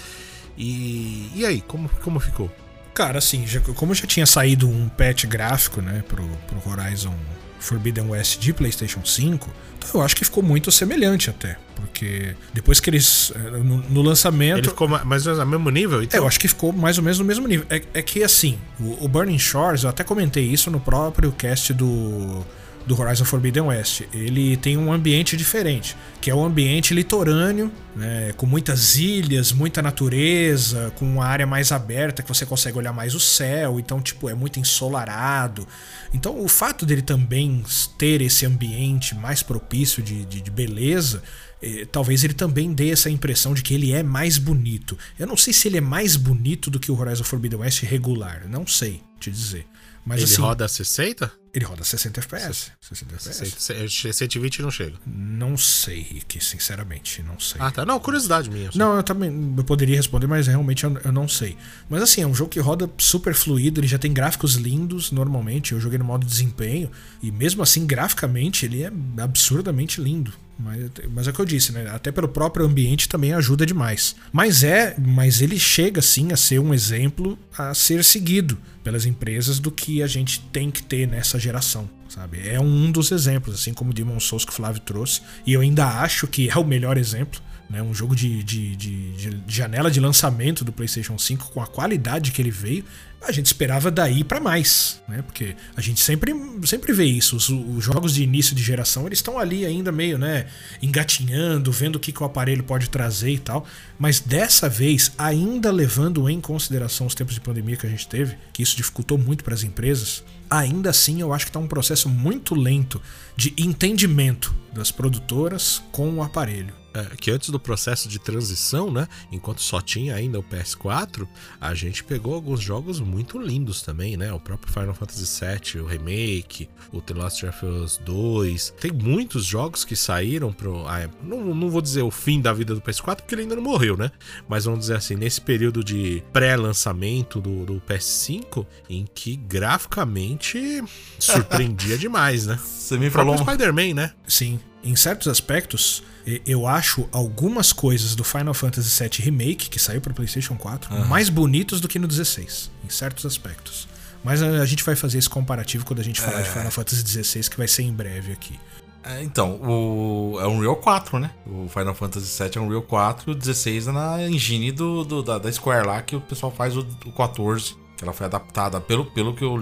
E, 0.58 1.30
e 1.36 1.46
aí, 1.46 1.60
como, 1.62 1.90
como 2.02 2.20
ficou? 2.20 2.50
Cara, 2.94 3.18
assim, 3.18 3.46
já- 3.46 3.60
como 3.60 3.94
já 3.94 4.06
tinha 4.08 4.26
saído 4.26 4.70
um 4.70 4.88
patch 4.88 5.26
gráfico, 5.26 5.82
né, 5.82 6.04
pro, 6.08 6.26
pro 6.48 6.70
Horizon 6.72 7.16
Forbidden 7.64 8.10
West 8.10 8.40
de 8.40 8.52
PlayStation 8.54 9.04
5, 9.06 9.50
então 9.78 9.90
eu 9.96 10.02
acho 10.02 10.16
que 10.16 10.24
ficou 10.26 10.44
muito 10.44 10.72
semelhante 10.72 11.30
até. 11.30 11.58
Porque 11.76 12.36
depois 12.54 12.80
que 12.80 12.90
eles. 12.90 13.32
eh, 13.36 13.40
No, 13.60 13.78
no 13.90 14.02
lançamento. 14.02 14.60
Ele 14.60 14.70
ficou 14.70 14.88
ma- 14.88 15.04
mais 15.04 15.26
ou 15.28 15.34
menos 15.34 15.46
no 15.46 15.52
mesmo 15.52 15.70
nível? 15.70 16.00
É, 16.02 16.04
Então? 16.04 16.20
eu 16.22 16.28
acho 16.28 16.40
que 16.40 16.48
ficou 16.48 16.72
mais 16.72 16.98
ou 16.98 17.04
menos 17.04 17.20
no 17.20 17.26
mesmo 17.26 17.48
nível. 17.48 17.66
É, 17.70 17.82
é 17.94 18.02
que 18.02 18.24
assim, 18.24 18.58
o, 18.80 19.06
o 19.06 19.08
Burning 19.08 19.40
Shores, 19.40 19.84
eu 19.84 19.90
até 19.90 20.04
comentei 20.04 20.46
isso 20.46 20.70
no 20.72 20.80
próprio 20.80 21.32
cast 21.34 21.74
do, 21.74 22.46
do 22.88 23.00
Horizon 23.00 23.26
Forbidden 23.26 23.64
West. 23.64 24.04
Ele 24.14 24.56
tem 24.58 24.78
um 24.78 24.94
ambiente 24.94 25.36
diferente, 25.36 25.96
que 26.22 26.30
é 26.30 26.36
um 26.36 26.46
ambiente 26.46 26.94
litorâneo, 26.94 27.70
né, 27.96 28.34
com 28.38 28.46
muitas 28.46 28.96
ilhas, 28.98 29.52
muita 29.52 29.82
natureza, 29.82 30.92
com 30.96 31.06
uma 31.06 31.26
área 31.26 31.46
mais 31.46 31.72
aberta 31.72 32.24
que 32.24 32.30
você 32.30 32.46
consegue 32.46 32.78
olhar 32.78 32.94
mais 32.94 33.14
o 33.16 33.20
céu, 33.20 33.80
então, 33.80 34.02
tipo, 34.02 34.30
é 34.30 34.34
muito 34.34 34.60
ensolarado. 34.60 35.68
Então, 36.14 36.40
o 36.40 36.48
fato 36.48 36.86
dele 36.86 37.02
também 37.02 37.64
ter 37.98 38.22
esse 38.22 38.46
ambiente 38.46 39.16
mais 39.16 39.42
propício 39.42 40.02
de, 40.04 40.26
de, 40.26 40.42
de 40.42 40.52
beleza 40.52 41.24
eh, 41.64 41.88
talvez 41.90 42.26
ele 42.26 42.34
também 42.34 42.74
dê 42.74 42.90
essa 42.90 43.10
impressão 43.10 43.54
de 43.54 43.62
que 43.62 43.74
ele 43.74 43.94
é 43.94 44.04
mais 44.04 44.38
bonito. 44.38 44.98
Eu 45.18 45.26
não 45.26 45.38
sei 45.38 45.54
se 45.54 45.70
ele 45.70 45.78
é 45.78 45.82
mais 45.82 46.18
bonito 46.18 46.70
do 46.70 46.78
que 46.78 46.92
o 46.92 47.00
Horizon 47.00 47.24
Forbidden 47.24 47.62
West 47.62 47.84
regular, 47.84 48.46
não 48.50 48.68
sei 48.68 49.02
te 49.18 49.32
dizer. 49.32 49.66
Mas 50.06 50.22
Ele 50.22 50.32
assim, 50.32 50.42
roda 50.42 50.68
60? 50.68 51.32
Ele 51.54 51.66
roda 51.66 51.84
60 51.84 52.20
FPS. 52.20 52.72
60 52.82 53.14
FPS. 53.16 53.56
60, 53.60 54.14
120 54.14 54.62
não 54.64 54.72
chega. 54.72 54.96
Não 55.06 55.56
sei, 55.56 56.02
Rick, 56.02 56.44
sinceramente, 56.44 57.22
não 57.22 57.40
sei. 57.40 57.62
Ah, 57.62 57.70
tá. 57.70 57.86
Não, 57.86 58.00
curiosidade 58.00 58.50
minha. 58.50 58.72
só. 58.72 58.80
Não, 58.80 58.96
eu 58.96 59.04
também 59.04 59.54
eu 59.56 59.64
poderia 59.64 59.96
responder, 59.96 60.26
mas 60.26 60.48
realmente 60.48 60.84
eu, 60.84 60.98
eu 61.06 61.12
não 61.12 61.28
sei. 61.28 61.56
Mas 61.88 62.02
assim, 62.02 62.22
é 62.22 62.28
um 62.28 62.34
jogo 62.34 62.50
que 62.50 62.60
roda 62.60 62.90
super 62.98 63.36
fluido, 63.36 63.80
ele 63.80 63.88
já 63.88 64.00
tem 64.00 64.12
gráficos 64.12 64.56
lindos 64.56 65.12
normalmente. 65.12 65.74
Eu 65.74 65.80
joguei 65.80 66.00
no 66.00 66.06
modo 66.06 66.26
desempenho 66.26 66.90
e 67.22 67.32
mesmo 67.32 67.62
assim, 67.62 67.86
graficamente, 67.86 68.66
ele 68.66 68.82
é 68.82 68.92
absurdamente 69.22 70.02
lindo. 70.02 70.34
Mas, 70.58 70.92
mas 71.12 71.28
é 71.28 71.32
o 71.32 71.34
que 71.34 71.40
eu 71.40 71.46
disse, 71.46 71.72
né? 71.72 71.90
Até 71.90 72.12
pelo 72.12 72.28
próprio 72.28 72.66
ambiente 72.66 73.10
também 73.10 73.34
ajuda 73.34 73.66
demais. 73.66 74.16
Mas 74.32 74.64
é, 74.64 74.96
mas 74.98 75.42
ele 75.42 75.60
chega 75.60 76.02
sim 76.02 76.32
a 76.32 76.38
ser 76.38 76.60
um 76.60 76.74
exemplo 76.74 77.38
a 77.58 77.74
ser 77.74 78.04
seguido 78.04 78.58
pelas 78.84 79.06
empresas 79.06 79.60
do 79.60 79.72
que 79.72 80.04
a 80.04 80.08
gente 80.08 80.42
tem 80.52 80.70
que 80.70 80.84
ter 80.84 81.08
nessa 81.08 81.40
geração, 81.40 81.90
sabe? 82.08 82.48
É 82.48 82.60
um 82.60 82.92
dos 82.92 83.12
exemplos, 83.12 83.56
assim 83.56 83.74
como 83.74 83.92
o 83.92 83.94
Demon 83.94 84.20
Souls 84.20 84.46
que 84.46 84.52
o 84.52 84.56
Flávio 84.56 84.82
trouxe, 84.82 85.22
e 85.46 85.54
eu 85.54 85.62
ainda 85.62 85.88
acho 86.02 86.28
que 86.28 86.50
é 86.50 86.58
o 86.58 86.66
melhor 86.66 86.98
exemplo 86.98 87.42
né? 87.74 87.82
Um 87.82 87.94
jogo 87.94 88.16
de, 88.16 88.44
de, 88.44 88.76
de, 88.76 89.06
de 89.16 89.42
janela 89.48 89.90
de 89.90 90.00
lançamento 90.00 90.64
do 90.64 90.72
PlayStation 90.72 91.18
5 91.18 91.52
com 91.52 91.62
a 91.62 91.66
qualidade 91.66 92.32
que 92.32 92.42
ele 92.42 92.52
veio, 92.52 92.86
a 93.26 93.32
gente 93.32 93.46
esperava 93.46 93.90
daí 93.90 94.24
para 94.24 94.40
mais, 94.40 95.02
né? 95.08 95.22
Porque 95.22 95.56
a 95.76 95.82
gente 95.82 96.02
sempre, 96.02 96.34
sempre 96.66 96.92
vê 96.92 97.06
isso. 97.06 97.36
Os, 97.36 97.50
os 97.50 97.84
jogos 97.84 98.14
de 98.14 98.24
início 98.24 98.56
de 98.56 98.62
geração 98.62 99.06
eles 99.06 99.20
estão 99.20 99.40
ali 99.40 99.66
ainda 99.66 99.92
meio, 99.92 100.18
né? 100.18 100.48
Engatinhando, 100.82 101.72
vendo 101.72 101.96
o 101.96 102.00
que, 102.00 102.12
que 102.12 102.22
o 102.22 102.26
aparelho 102.26 102.64
pode 102.64 102.90
trazer 102.90 103.32
e 103.32 103.40
tal. 103.40 103.66
Mas 103.98 104.20
dessa 104.20 104.68
vez, 104.68 105.12
ainda 105.18 105.72
levando 105.72 106.30
em 106.30 106.42
consideração 106.42 107.08
os 107.08 107.16
tempos 107.16 107.34
de 107.34 107.42
pandemia 107.42 107.78
que 107.78 107.88
a 107.88 107.90
gente 107.90 108.08
teve, 108.08 108.38
que 108.52 108.62
isso 108.62 108.76
dificultou 108.76 109.18
muito 109.18 109.44
para 109.44 109.54
as 109.54 109.64
empresas, 109.64 110.24
ainda 110.50 110.90
assim 110.90 111.22
eu 111.22 111.34
acho 111.34 111.46
que 111.46 111.50
está 111.50 111.60
um 111.60 111.68
processo 111.68 112.10
muito 112.10 112.54
lento 112.54 113.02
de 113.36 113.54
entendimento 113.58 114.54
das 114.74 114.92
produtoras 114.92 115.82
com 115.92 116.10
o 116.16 116.24
aparelho 116.24 116.83
que 117.20 117.32
antes 117.32 117.50
do 117.50 117.60
processo 117.60 118.08
de 118.08 118.20
transição, 118.20 118.92
né, 118.92 119.08
enquanto 119.32 119.62
só 119.62 119.82
tinha 119.82 120.16
ainda 120.16 120.40
o 120.40 120.44
PS4, 120.44 121.28
a 121.60 121.74
gente 121.74 122.04
pegou 122.04 122.34
alguns 122.34 122.62
jogos 122.62 123.00
muito 123.00 123.40
lindos 123.40 123.82
também, 123.82 124.16
né? 124.18 124.32
O 124.32 124.40
próprio 124.40 124.72
Final 124.72 124.94
Fantasy 124.94 125.46
VII, 125.46 125.82
o 125.82 125.86
remake, 125.86 126.70
o 126.92 127.02
The 127.02 127.14
Last 127.14 127.46
of 127.46 127.66
Us 127.66 127.98
2. 128.06 128.76
Tem 128.80 128.92
muitos 128.92 129.46
jogos 129.46 129.84
que 129.84 129.96
saíram 129.96 130.52
pro. 130.52 130.88
Ah, 130.88 131.10
não, 131.24 131.56
não 131.56 131.70
vou 131.70 131.82
dizer 131.82 132.02
o 132.02 132.12
fim 132.12 132.42
da 132.42 132.54
vida 132.54 132.76
do 132.76 132.82
PS4, 132.82 133.18
porque 133.18 133.36
ele 133.36 133.44
ainda 133.44 133.56
não 133.56 133.64
morreu, 133.64 133.98
né? 133.98 134.12
Mas 134.48 134.66
vamos 134.66 134.82
dizer 134.82 134.96
assim, 134.96 135.16
nesse 135.16 135.42
período 135.42 135.84
de 135.84 136.24
pré-lançamento 136.32 137.42
do, 137.42 137.66
do 137.66 137.82
PS5, 137.82 138.66
em 138.90 139.06
que 139.14 139.36
graficamente 139.36 140.84
surpreendia 141.20 141.98
demais, 142.00 142.46
né? 142.46 142.60
Você 142.64 142.98
me 142.98 143.10
falou. 143.10 143.38
Spider-Man, 143.38 143.94
né? 143.94 144.14
Sim. 144.28 144.60
Em 144.84 144.96
certos 144.96 145.28
aspectos, 145.28 146.04
eu 146.46 146.68
acho 146.68 147.08
algumas 147.12 147.72
coisas 147.72 148.16
do 148.16 148.24
Final 148.24 148.54
Fantasy 148.54 149.02
VII 149.02 149.26
Remake, 149.26 149.70
que 149.70 149.80
saiu 149.80 150.02
para 150.02 150.14
PlayStation 150.14 150.56
4, 150.56 150.94
uhum. 150.94 151.06
mais 151.06 151.30
bonitos 151.30 151.80
do 151.80 151.88
que 151.88 151.98
no 151.98 152.08
16, 152.08 152.70
em 152.84 152.90
certos 152.90 153.26
aspectos. 153.26 153.88
Mas 154.24 154.42
a 154.42 154.66
gente 154.66 154.84
vai 154.84 154.96
fazer 154.96 155.18
esse 155.18 155.30
comparativo 155.30 155.86
quando 155.86 156.00
a 156.00 156.04
gente 156.04 156.22
falar 156.22 156.40
é... 156.40 156.44
de 156.44 156.50
Final 156.50 156.72
Fantasy 156.72 157.24
XVI, 157.24 157.50
que 157.50 157.58
vai 157.58 157.68
ser 157.68 157.84
em 157.84 157.94
breve 157.94 158.32
aqui. 158.32 158.58
É, 159.04 159.22
então, 159.22 159.60
o, 159.62 160.40
é 160.40 160.48
um 160.48 160.62
Real 160.62 160.78
4, 160.78 161.20
né? 161.20 161.32
O 161.46 161.68
Final 161.68 161.94
Fantasy 161.94 162.42
VII 162.42 162.52
é 162.56 162.60
um 162.60 162.70
Real 162.70 162.82
4 162.82 163.32
e 163.32 163.34
o 163.34 163.36
16 163.36 163.88
é 163.88 163.92
na 163.92 164.24
engine 164.24 164.72
do, 164.72 165.04
do 165.04 165.22
da, 165.22 165.38
da, 165.38 165.52
Square 165.52 165.86
lá, 165.86 166.02
que 166.02 166.16
o 166.16 166.22
pessoal 166.22 166.52
faz 166.52 166.78
o, 166.78 166.88
o 167.06 167.12
14, 167.12 167.76
que 167.98 168.04
ela 168.04 168.14
foi 168.14 168.26
adaptada, 168.26 168.80
pelo, 168.80 169.06
pelo 169.06 169.36
que 169.36 169.44
eu 169.44 169.58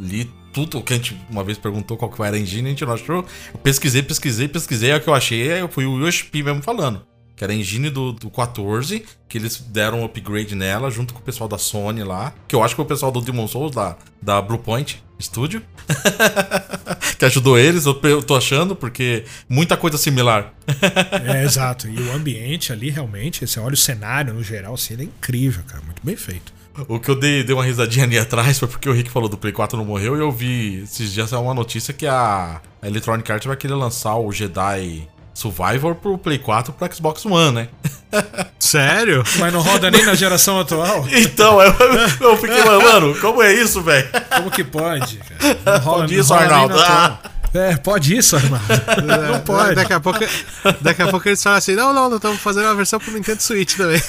li 0.00 0.32
tudo 0.56 0.82
que 0.82 0.94
a 0.94 0.96
gente 0.96 1.14
uma 1.28 1.44
vez 1.44 1.58
perguntou 1.58 1.98
qual 1.98 2.10
que 2.10 2.22
era 2.22 2.34
a 2.34 2.40
engine, 2.40 2.68
a 2.68 2.70
gente 2.70 2.86
não 2.86 2.94
achou. 2.94 3.16
Eu 3.52 3.58
pesquisei, 3.62 4.02
pesquisei, 4.02 4.48
pesquisei, 4.48 4.90
é 4.90 4.96
o 4.96 5.00
que 5.02 5.06
eu 5.06 5.12
achei, 5.12 5.52
eu 5.52 5.68
fui 5.68 5.84
o 5.84 6.02
Yoshi 6.02 6.30
mesmo 6.32 6.62
falando. 6.62 7.04
Que 7.36 7.44
era 7.44 7.52
a 7.52 7.56
engine 7.56 7.90
do, 7.90 8.12
do 8.12 8.30
14, 8.30 9.04
que 9.28 9.36
eles 9.36 9.58
deram 9.58 10.00
um 10.00 10.04
upgrade 10.06 10.54
nela 10.54 10.90
junto 10.90 11.12
com 11.12 11.20
o 11.20 11.22
pessoal 11.22 11.46
da 11.46 11.58
Sony 11.58 12.02
lá. 12.02 12.32
Que 12.48 12.56
eu 12.56 12.62
acho 12.62 12.72
que 12.72 12.76
foi 12.76 12.86
o 12.86 12.88
pessoal 12.88 13.12
do 13.12 13.20
Demon 13.20 13.46
Souls, 13.46 13.74
da, 13.74 13.98
da 14.22 14.40
Bluepoint 14.40 15.04
Studio. 15.20 15.60
que 17.18 17.26
ajudou 17.26 17.58
eles, 17.58 17.84
eu 17.84 18.22
tô 18.22 18.34
achando, 18.34 18.74
porque 18.74 19.26
muita 19.46 19.76
coisa 19.76 19.98
similar. 19.98 20.54
é, 21.34 21.44
exato. 21.44 21.86
E 21.86 22.00
o 22.00 22.12
ambiente 22.12 22.72
ali, 22.72 22.88
realmente, 22.88 23.46
você 23.46 23.60
olha 23.60 23.74
o 23.74 23.76
cenário 23.76 24.32
no 24.32 24.42
geral, 24.42 24.72
assim, 24.72 24.94
ele 24.94 25.02
é 25.02 25.06
incrível, 25.06 25.62
cara. 25.66 25.82
Muito 25.84 26.00
bem 26.02 26.16
feito. 26.16 26.55
O 26.88 27.00
que 27.00 27.08
eu 27.08 27.14
dei, 27.14 27.42
dei 27.42 27.54
uma 27.54 27.64
risadinha 27.64 28.04
ali 28.04 28.18
atrás 28.18 28.58
foi 28.58 28.68
porque 28.68 28.88
o 28.88 28.92
Rick 28.92 29.10
falou 29.10 29.28
do 29.28 29.36
Play 29.36 29.52
4 29.52 29.78
não 29.78 29.84
morreu 29.84 30.16
e 30.16 30.20
eu 30.20 30.30
vi 30.30 30.82
esses 30.82 31.12
dias 31.12 31.32
uma 31.32 31.54
notícia 31.54 31.94
que 31.94 32.06
a 32.06 32.60
Electronic 32.82 33.30
Arts 33.30 33.46
vai 33.46 33.56
querer 33.56 33.74
lançar 33.74 34.16
o 34.16 34.30
Jedi 34.32 35.08
Survivor 35.32 35.94
pro 35.94 36.16
Play 36.16 36.38
4 36.38 36.72
pro 36.72 36.94
Xbox 36.94 37.24
One, 37.26 37.52
né? 37.52 37.68
Sério? 38.58 39.22
Mas 39.38 39.52
não 39.52 39.60
roda 39.60 39.90
nem 39.90 40.04
na 40.04 40.14
geração 40.14 40.58
atual? 40.58 41.06
Então, 41.12 41.60
eu, 41.60 41.74
eu 42.20 42.36
fiquei, 42.38 42.64
mano, 42.64 43.14
como 43.20 43.42
é 43.42 43.52
isso, 43.52 43.82
velho? 43.82 44.08
Como 44.34 44.50
que 44.50 44.64
pode, 44.64 45.18
cara? 45.18 45.58
Não 45.64 45.84
rola, 45.84 45.98
pode 46.00 46.18
isso, 46.18 46.32
Arnaldo. 46.32 46.74
É, 47.54 47.76
pode 47.76 48.16
isso, 48.16 48.36
Armando. 48.36 48.62
Não 49.32 49.40
pode. 49.40 49.74
Daqui 49.74 49.92
a 49.92 50.00
pouco, 50.00 50.20
daqui 50.80 51.02
a 51.02 51.08
pouco 51.08 51.28
eles 51.28 51.42
falam 51.42 51.58
assim: 51.58 51.74
não, 51.74 51.92
não, 51.92 52.08
não, 52.08 52.16
estamos 52.16 52.38
fazendo 52.38 52.64
uma 52.66 52.74
versão 52.74 52.98
pro 52.98 53.12
Nintendo 53.12 53.42
Switch 53.42 53.76
também. 53.76 54.00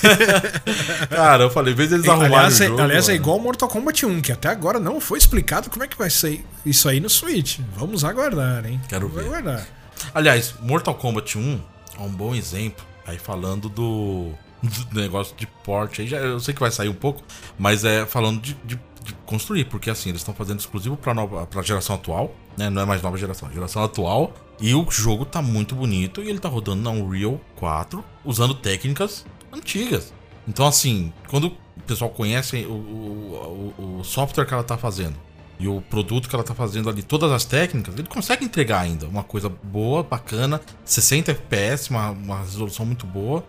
Cara, 1.10 1.44
eu 1.44 1.50
falei, 1.50 1.74
em 1.74 1.76
vez 1.76 1.90
deles 1.90 2.08
arrumarem 2.08 2.36
aliás, 2.36 2.60
o 2.60 2.64
é, 2.64 2.68
jogo, 2.68 2.82
aliás, 2.82 3.10
é 3.10 3.14
igual 3.14 3.40
Mortal 3.40 3.70
Kombat 3.70 4.06
1, 4.06 4.22
que 4.22 4.32
até 4.32 4.50
agora 4.50 4.80
não 4.80 5.00
foi 5.00 5.18
explicado 5.18 5.70
como 5.70 5.84
é 5.84 5.88
que 5.88 5.98
vai 5.98 6.10
ser 6.10 6.44
isso 6.66 6.90
aí 6.90 7.00
no 7.00 7.10
Switch. 7.10 7.60
Vamos 7.76 8.04
aguardar, 8.04 8.66
hein? 8.66 8.82
Quero 8.88 9.08
ver. 9.08 9.26
aguardar. 9.26 9.66
Aliás, 10.14 10.56
Mortal 10.62 10.96
Kombat 10.96 11.38
1 11.38 11.62
é 12.00 12.02
um 12.02 12.10
bom 12.10 12.36
exemplo. 12.36 12.86
Aí 13.06 13.18
falando 13.18 13.70
do, 13.70 14.32
do 14.92 15.00
negócio 15.00 15.36
de 15.36 15.48
porte, 15.48 16.02
aí 16.02 16.08
já, 16.08 16.18
eu 16.18 16.40
sei 16.40 16.54
que 16.54 16.60
vai 16.60 16.72
sair 16.72 16.90
um 16.90 16.94
pouco, 16.94 17.24
mas 17.58 17.86
é 17.86 18.06
falando 18.06 18.42
de, 18.42 18.54
de 18.66 18.78
de 19.08 19.14
construir, 19.26 19.66
porque 19.66 19.89
assim, 19.89 20.10
eles 20.10 20.22
estão 20.22 20.34
fazendo 20.34 20.60
exclusivo 20.60 20.97
para 20.97 21.14
nova 21.14 21.47
pra 21.47 21.62
geração 21.62 21.95
atual, 21.95 22.36
né? 22.58 22.70
Não 22.70 22.82
é 22.82 22.86
mais 22.86 23.01
nova 23.01 23.18
geração, 23.18 23.49
é 23.49 23.53
geração 23.53 23.84
atual. 23.84 24.34
E 24.60 24.74
o 24.74 24.86
jogo 24.89 25.26
tá 25.26 25.41
muito 25.41 25.76
bonito 25.76 26.22
e 26.22 26.30
ele 26.30 26.39
tá 26.39 26.49
rodando 26.49 26.82
na 26.82 26.89
Unreal 26.89 27.39
4, 27.55 28.03
usando 28.26 28.53
técnicas 28.53 29.26
antigas. 29.51 30.14
Então, 30.47 30.66
assim, 30.66 31.14
quando 31.28 31.47
o 31.47 31.82
pessoal 31.86 32.10
conhece 32.10 32.66
o, 32.66 32.72
o, 32.72 33.74
o, 33.78 33.99
o 33.99 34.03
software 34.03 34.45
que 34.45 34.53
ela 34.53 34.64
tá 34.64 34.78
fazendo 34.78 35.26
e 35.60 35.68
o 35.68 35.82
produto 35.82 36.30
que 36.30 36.36
ela 36.36 36.43
tá 36.43 36.53
fazendo 36.53 36.89
ali, 36.89 37.01
todas 37.01 37.32
as 37.32 37.43
técnicas, 37.45 37.93
ele 37.95 38.08
consegue 38.08 38.45
entregar 38.45 38.82
ainda 38.82 39.08
uma 39.08 39.24
coisa 39.24 39.49
boa, 39.49 40.03
bacana, 40.03 40.62
60 40.86 41.32
FPS, 41.32 41.89
uma, 41.89 42.12
uma 42.12 42.39
resolução 42.39 42.86
muito 42.86 43.05
boa, 43.05 43.43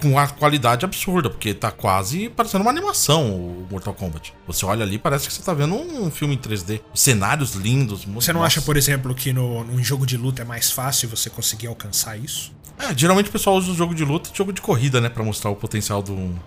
com 0.00 0.08
uma 0.12 0.26
qualidade 0.28 0.84
absurda, 0.84 1.28
porque 1.30 1.54
tá 1.54 1.70
quase 1.70 2.28
parecendo 2.28 2.62
uma 2.62 2.70
animação 2.70 3.30
o 3.30 3.66
Mortal 3.70 3.94
Kombat. 3.94 4.32
Você 4.46 4.64
olha 4.64 4.82
ali, 4.82 4.98
parece 4.98 5.28
que 5.28 5.34
você 5.34 5.42
tá 5.42 5.54
vendo 5.54 5.74
um 5.74 6.10
filme 6.10 6.34
em 6.34 6.38
3D. 6.38 6.80
Cenários 6.94 7.54
lindos. 7.54 8.04
Você 8.04 8.32
não 8.32 8.42
acha, 8.42 8.60
por 8.62 8.76
exemplo, 8.76 9.14
que 9.14 9.32
no, 9.32 9.64
num 9.64 9.82
jogo 9.82 10.06
de 10.06 10.16
luta 10.16 10.42
é 10.42 10.44
mais 10.44 10.70
fácil 10.70 11.08
você 11.08 11.28
conseguir 11.30 11.66
alcançar 11.66 12.16
isso? 12.16 12.52
É, 12.78 12.96
geralmente 12.96 13.28
o 13.28 13.32
pessoal 13.32 13.56
usa 13.56 13.70
o 13.70 13.74
jogo 13.74 13.94
de 13.94 14.04
luta 14.04 14.30
e 14.32 14.36
jogo 14.36 14.52
de 14.52 14.60
corrida, 14.60 15.00
né? 15.00 15.08
Pra 15.08 15.22
mostrar 15.22 15.50
o 15.50 15.56
potencial 15.56 16.02
do. 16.02 16.14
do 16.14 16.40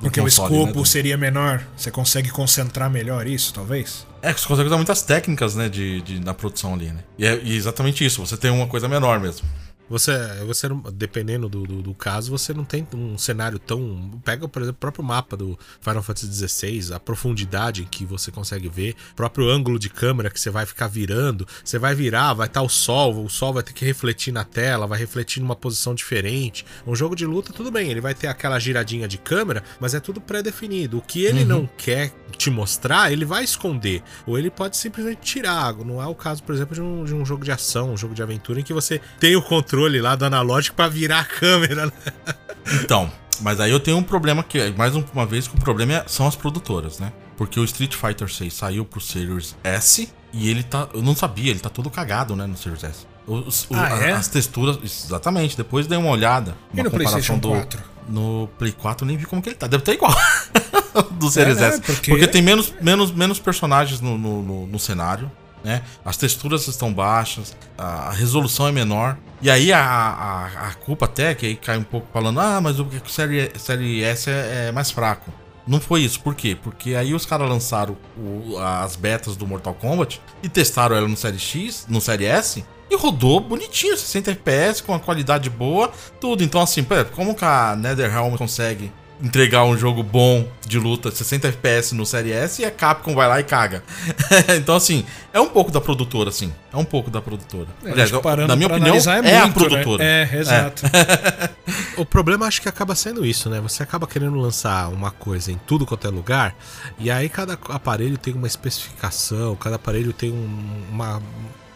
Porque 0.00 0.20
console, 0.20 0.24
o 0.24 0.28
escopo 0.28 0.66
né, 0.66 0.72
do... 0.72 0.86
seria 0.86 1.16
menor. 1.16 1.66
Você 1.76 1.90
consegue 1.90 2.28
concentrar 2.28 2.90
melhor 2.90 3.26
isso, 3.26 3.54
talvez? 3.54 4.06
É, 4.20 4.32
você 4.32 4.46
consegue 4.46 4.66
usar 4.66 4.76
muitas 4.76 5.02
técnicas, 5.02 5.54
né? 5.54 5.68
De, 5.68 6.00
de, 6.02 6.20
na 6.20 6.34
produção 6.34 6.74
ali, 6.74 6.86
né? 6.86 7.04
E 7.18 7.26
é 7.26 7.40
e 7.42 7.56
exatamente 7.56 8.04
isso, 8.04 8.24
você 8.24 8.36
tem 8.36 8.50
uma 8.50 8.66
coisa 8.66 8.88
menor 8.88 9.20
mesmo. 9.20 9.46
Você, 9.88 10.12
você 10.46 10.68
dependendo 10.92 11.48
do, 11.48 11.66
do, 11.66 11.82
do, 11.82 11.94
caso, 11.94 12.30
você 12.30 12.52
não 12.52 12.64
tem 12.64 12.86
um 12.94 13.16
cenário 13.16 13.58
tão. 13.58 14.20
Pega, 14.24 14.46
por 14.46 14.62
exemplo, 14.62 14.76
o 14.76 14.80
próprio 14.80 15.04
mapa 15.04 15.36
do 15.36 15.58
Final 15.80 16.02
Fantasy 16.02 16.48
XVI, 16.48 16.94
a 16.94 17.00
profundidade 17.00 17.86
que 17.90 18.04
você 18.04 18.30
consegue 18.30 18.68
ver, 18.68 18.94
o 19.12 19.14
próprio 19.14 19.48
ângulo 19.48 19.78
de 19.78 19.88
câmera 19.88 20.30
que 20.30 20.40
você 20.40 20.50
vai 20.50 20.66
ficar 20.66 20.88
virando. 20.88 21.46
Você 21.64 21.78
vai 21.78 21.94
virar, 21.94 22.34
vai 22.34 22.46
estar 22.46 22.62
o 22.62 22.68
sol, 22.68 23.24
o 23.24 23.28
sol 23.28 23.52
vai 23.52 23.62
ter 23.62 23.72
que 23.72 23.84
refletir 23.84 24.32
na 24.32 24.44
tela, 24.44 24.86
vai 24.86 24.98
refletir 24.98 25.40
numa 25.40 25.56
posição 25.56 25.94
diferente. 25.94 26.64
Um 26.86 26.94
jogo 26.94 27.16
de 27.16 27.24
luta, 27.24 27.52
tudo 27.52 27.70
bem, 27.70 27.90
ele 27.90 28.00
vai 28.00 28.14
ter 28.14 28.26
aquela 28.26 28.58
giradinha 28.58 29.08
de 29.08 29.18
câmera, 29.18 29.62
mas 29.80 29.94
é 29.94 30.00
tudo 30.00 30.20
pré-definido. 30.20 30.98
O 30.98 31.02
que 31.02 31.24
ele 31.24 31.40
uhum. 31.40 31.46
não 31.46 31.70
quer 31.76 32.12
te 32.36 32.50
mostrar, 32.50 33.10
ele 33.10 33.24
vai 33.24 33.42
esconder. 33.42 34.02
Ou 34.26 34.38
ele 34.38 34.50
pode 34.50 34.76
simplesmente 34.76 35.20
tirar. 35.22 35.74
Não 35.74 36.02
é 36.02 36.06
o 36.06 36.14
caso, 36.14 36.42
por 36.42 36.54
exemplo, 36.54 36.74
de 36.74 36.80
um, 36.80 37.04
de 37.04 37.14
um 37.14 37.24
jogo 37.24 37.44
de 37.44 37.50
ação, 37.50 37.92
um 37.92 37.96
jogo 37.96 38.14
de 38.14 38.22
aventura 38.22 38.60
em 38.60 38.62
que 38.62 38.72
você 38.72 39.00
tem 39.18 39.34
o 39.34 39.42
controle 39.42 39.77
controle 39.78 40.00
lá 40.00 40.16
do 40.16 40.24
analógico 40.24 40.76
para 40.76 40.88
virar 40.88 41.20
a 41.20 41.24
câmera. 41.24 41.86
Né? 41.86 41.92
Então, 42.82 43.10
mas 43.40 43.60
aí 43.60 43.70
eu 43.70 43.78
tenho 43.78 43.96
um 43.96 44.02
problema 44.02 44.42
que, 44.42 44.70
mais 44.72 44.94
uma 44.94 45.24
vez, 45.24 45.46
que 45.46 45.54
o 45.54 45.60
problema 45.60 45.94
é, 45.94 46.04
são 46.06 46.26
as 46.26 46.34
produtoras, 46.34 46.98
né? 46.98 47.12
Porque 47.36 47.60
o 47.60 47.64
Street 47.64 47.94
Fighter 47.94 48.28
6 48.28 48.52
saiu 48.52 48.84
pro 48.84 49.00
Series 49.00 49.56
S 49.62 50.08
e 50.32 50.50
ele 50.50 50.64
tá. 50.64 50.88
Eu 50.92 51.02
não 51.02 51.14
sabia, 51.14 51.50
ele 51.50 51.60
tá 51.60 51.68
todo 51.68 51.88
cagado, 51.88 52.34
né, 52.34 52.46
no 52.46 52.56
Series 52.56 52.82
S. 52.82 53.06
Os, 53.26 53.68
ah, 53.72 53.98
é? 54.00 54.12
As 54.12 54.26
texturas. 54.26 54.78
Exatamente, 54.82 55.56
depois 55.56 55.86
dei 55.86 55.96
uma 55.96 56.10
olhada. 56.10 56.56
Uma 56.72 56.80
e 56.80 56.84
no 56.84 56.90
PlayStation 56.90 57.38
4? 57.38 57.80
no 58.08 58.48
Play 58.58 58.72
4 58.72 59.04
eu 59.04 59.08
nem 59.08 59.16
vi 59.16 59.26
como 59.26 59.40
que 59.40 59.50
ele 59.50 59.56
tá. 59.56 59.68
Deve 59.68 59.82
estar 59.82 59.92
igual. 59.92 60.14
do 61.12 61.30
Series 61.30 61.58
é, 61.58 61.68
S. 61.68 61.80
Porque... 61.80 62.10
porque... 62.10 62.26
tem 62.26 62.42
menos, 62.42 62.74
menos, 62.80 63.12
menos 63.12 63.38
personagens 63.38 64.00
no, 64.00 64.18
no, 64.18 64.42
no, 64.42 64.66
no 64.66 64.78
cenário 64.78 65.30
né? 65.62 65.82
As 66.04 66.16
texturas 66.16 66.66
estão 66.66 66.92
baixas, 66.92 67.56
a 67.76 68.10
resolução 68.10 68.66
é 68.68 68.72
menor. 68.72 69.16
E 69.40 69.50
aí 69.50 69.72
a, 69.72 69.80
a, 69.80 70.68
a 70.68 70.74
culpa 70.74 71.04
até, 71.04 71.34
que 71.34 71.46
aí 71.46 71.56
cai 71.56 71.78
um 71.78 71.84
pouco 71.84 72.08
falando, 72.12 72.40
ah, 72.40 72.60
mas 72.60 72.80
o 72.80 72.88
série, 73.06 73.52
série 73.58 74.02
S 74.02 74.28
é, 74.28 74.66
é 74.68 74.72
mais 74.72 74.90
fraco. 74.90 75.32
Não 75.66 75.80
foi 75.80 76.00
isso, 76.00 76.20
por 76.20 76.34
quê? 76.34 76.56
Porque 76.60 76.94
aí 76.94 77.12
os 77.12 77.26
caras 77.26 77.48
lançaram 77.48 77.96
o, 78.16 78.56
as 78.58 78.96
betas 78.96 79.36
do 79.36 79.46
Mortal 79.46 79.74
Kombat 79.74 80.20
e 80.42 80.48
testaram 80.48 80.96
ela 80.96 81.06
no 81.06 81.16
Série 81.16 81.38
X, 81.38 81.86
no 81.88 82.00
Série 82.00 82.24
S, 82.24 82.64
e 82.90 82.96
rodou 82.96 83.38
bonitinho, 83.38 83.96
60 83.96 84.30
FPS, 84.30 84.82
com 84.82 84.92
uma 84.92 84.98
qualidade 84.98 85.50
boa, 85.50 85.92
tudo. 86.18 86.42
Então, 86.42 86.60
assim, 86.62 86.84
como 87.14 87.34
que 87.34 87.44
a 87.44 87.76
NetherRealm 87.76 88.34
consegue 88.36 88.90
entregar 89.22 89.64
um 89.64 89.76
jogo 89.76 90.02
bom 90.02 90.48
de 90.66 90.78
luta, 90.78 91.10
60 91.10 91.48
FPS 91.48 91.94
no 91.94 92.06
Série 92.06 92.32
S, 92.32 92.62
e 92.62 92.64
a 92.64 92.70
Capcom 92.70 93.14
vai 93.14 93.26
lá 93.28 93.40
e 93.40 93.44
caga. 93.44 93.82
então, 94.56 94.76
assim, 94.76 95.04
é 95.32 95.40
um 95.40 95.48
pouco 95.48 95.70
da 95.70 95.80
produtora, 95.80 96.28
assim. 96.28 96.52
É 96.72 96.76
um 96.76 96.84
pouco 96.84 97.10
da 97.10 97.20
produtora. 97.20 97.66
É, 97.84 97.90
Aliás, 97.92 98.10
parando 98.10 98.48
na 98.48 98.56
minha 98.56 98.68
opinião, 98.68 98.94
é, 98.96 99.36
a 99.36 99.42
muito, 99.42 99.60
né? 99.60 99.68
produtora. 99.68 100.04
É, 100.04 100.28
exato. 100.32 100.82
O 101.96 102.04
problema 102.04 102.46
acho 102.46 102.62
que 102.62 102.68
acaba 102.68 102.94
sendo 102.94 103.26
isso, 103.26 103.50
né? 103.50 103.60
Você 103.60 103.82
acaba 103.82 104.06
querendo 104.06 104.36
lançar 104.36 104.88
uma 104.88 105.10
coisa 105.10 105.50
em 105.50 105.58
tudo 105.66 105.84
quanto 105.84 106.06
é 106.06 106.10
lugar, 106.10 106.54
e 106.96 107.10
aí 107.10 107.28
cada 107.28 107.58
aparelho 107.70 108.16
tem 108.16 108.32
uma 108.34 108.46
especificação, 108.46 109.56
cada 109.56 109.74
aparelho 109.76 110.12
tem 110.12 110.30
um- 110.30 110.84
uma, 110.92 111.20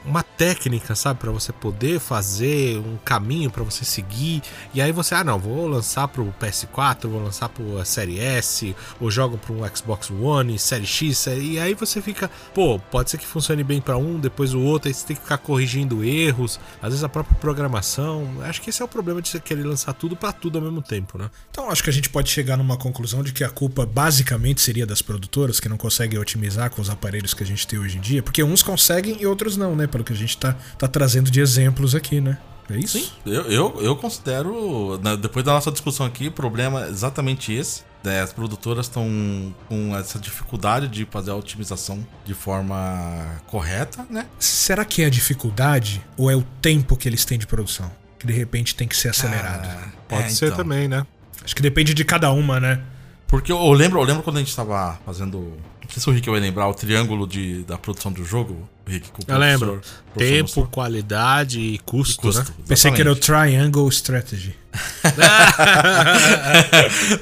uma 0.05 0.23
técnica, 0.23 0.95
sabe? 0.95 1.21
Pra 1.21 1.31
você 1.31 1.53
poder 1.53 2.01
fazer 2.01 2.79
um 2.79 2.97
caminho 3.05 3.51
pra 3.51 3.63
você 3.63 3.85
seguir. 3.85 4.43
E 4.75 4.81
aí 4.81 4.93
você, 4.93 5.15
ah, 5.15 5.25
não, 5.25 5.39
vou 5.39 5.67
lançar 5.67 6.09
pro 6.09 6.35
PS4, 6.41 7.09
vou 7.09 7.23
lançar 7.23 7.49
pro 7.49 7.85
Série 7.85 8.19
S, 8.19 8.75
ou 9.01 9.11
jogo 9.11 9.39
pro 9.39 9.61
Xbox 9.75 10.11
One, 10.11 10.59
Série 10.59 10.87
X, 10.87 11.27
e 11.27 11.59
aí 11.59 11.75
você 11.75 12.01
fica, 12.01 12.31
pô, 12.55 12.79
pode 12.79 13.11
ser 13.11 13.19
que 13.19 13.27
funcione 13.27 13.63
bem 13.63 13.81
pra 13.81 13.97
um, 13.97 14.19
depois 14.19 14.55
o 14.55 14.61
outro, 14.61 14.89
aí 14.89 14.95
você 14.95 15.07
tem 15.07 15.17
que 15.17 15.23
ficar 15.23 15.39
corrigindo 15.39 16.05
erros, 16.05 16.59
às 16.81 16.91
vezes 16.91 17.05
a 17.05 17.09
própria 17.09 17.37
programação. 17.37 18.29
Acho 18.43 18.61
que 18.61 18.71
esse 18.71 18.83
é 18.83 18.85
o 18.85 18.89
problema 18.89 19.23
de 19.23 19.29
você 19.29 19.41
querer 19.41 19.65
lançar 19.65 19.93
tudo 19.93 20.17
pra 20.17 20.33
tudo 20.33 20.59
ao 20.59 20.65
mesmo 20.65 20.83
tempo, 20.83 21.19
né? 21.19 21.31
Então 21.51 21.71
acho 21.71 21.83
que 21.83 21.91
a 21.91 21.93
gente 21.93 22.09
pode 22.09 22.31
chegar 22.31 22.57
numa 22.57 22.77
conclusão 22.77 23.23
de 23.23 23.33
que 23.33 23.45
a 23.45 23.51
culpa 23.51 23.87
basicamente 23.87 24.61
seria 24.61 24.87
das 24.87 25.03
produtoras 25.03 25.61
que 25.61 25.69
não 25.69 25.77
conseguem 25.77 26.19
otimizar 26.19 26.71
com 26.71 26.81
os 26.83 26.91
aparelhos 26.91 27.35
que 27.35 27.43
a 27.43 27.47
gente 27.47 27.67
tem 27.67 27.79
hoje 27.79 27.99
em 27.99 28.01
dia, 28.01 28.23
porque 28.23 28.43
uns 28.43 28.63
conseguem 28.63 29.17
e 29.21 29.27
outros 29.27 29.57
não, 29.57 29.77
né? 29.77 29.87
Pelo 29.93 30.03
que 30.03 30.13
a 30.13 30.17
gente 30.17 30.37
tá, 30.37 30.57
tá 30.77 30.89
trazendo 30.89 31.31
de 31.31 31.41
exemplos 31.41 31.95
aqui, 31.95 32.21
né? 32.21 32.39
É 32.71 32.77
isso? 32.79 32.99
Sim, 32.99 33.07
eu, 33.27 33.43
eu, 33.43 33.79
eu 33.83 33.97
considero, 33.97 34.99
na- 35.03 35.15
depois 35.17 35.45
da 35.45 35.53
nossa 35.53 35.71
discussão 35.71 36.07
aqui, 36.07 36.29
o 36.29 36.33
problema 36.33 36.85
é 36.87 36.89
exatamente 36.89 37.53
esse. 37.53 37.83
né? 38.03 38.21
As 38.23 38.33
produtoras 38.33 38.87
estão 38.87 39.55
com 39.69 39.97
essa 39.97 40.19
dificuldade 40.19 40.89
de 40.89 41.05
fazer 41.11 41.31
a 41.33 41.35
otimização 41.37 42.05
de 42.25 42.35
forma 42.35 43.27
correta, 43.47 44.07
né? 44.09 44.27
Será 44.39 44.85
que 44.85 45.03
é 45.03 45.07
a 45.07 45.11
dificuldade 45.11 46.03
ou 46.17 46.31
é 46.31 46.37
o 46.37 46.43
tempo 46.63 46.97
que 46.97 47.09
eles 47.09 47.25
têm 47.25 47.39
de 47.39 47.47
produção? 47.47 47.91
Que 48.19 48.27
de 48.27 48.33
repente 48.33 48.75
tem 48.75 48.87
que 48.89 48.97
ser 48.97 49.09
acelerado. 49.11 49.69
Pode 50.09 50.23
É, 50.25 50.29
ser 50.31 50.47
então. 50.47 50.57
também, 50.59 50.89
né? 50.89 51.05
Acho 51.45 51.55
que 51.57 51.63
depende 51.63 51.93
de 51.93 52.05
cada 52.05 52.31
uma, 52.31 52.59
né? 52.61 52.81
Porque 53.27 53.51
eu, 53.51 53.73
lembro, 53.73 53.99
eu 53.99 54.05
lembro 54.05 54.23
quando 54.23 54.37
a 54.37 54.41
gente 54.41 54.55
tava 54.55 54.99
fazendo. 55.05 55.53
Não 55.93 55.95
sei 55.95 56.03
se 56.05 56.09
o 56.09 56.13
Rick 56.13 56.31
vai 56.31 56.41
lembrar 56.41 56.67
o 56.69 56.75
triângulo 56.75 57.27
de, 57.27 57.65
da 57.65 57.77
produção 57.77 58.11
do 58.11 58.25
jogo. 58.25 58.67
Rick, 58.87 59.11
o 59.11 59.31
Eu 59.31 59.39
lembro. 59.39 59.81
Tempo, 60.17 60.43
mostrou. 60.43 60.67
qualidade 60.69 61.61
e 61.61 61.79
custo, 61.81 62.23
Custo, 62.23 62.41
né? 62.41 62.47
Pensei 62.67 62.91
que 62.91 63.01
era 63.03 63.11
o 63.11 63.13
exatamente. 63.13 63.51
Triangle 63.53 63.89
Strategy. 63.91 64.57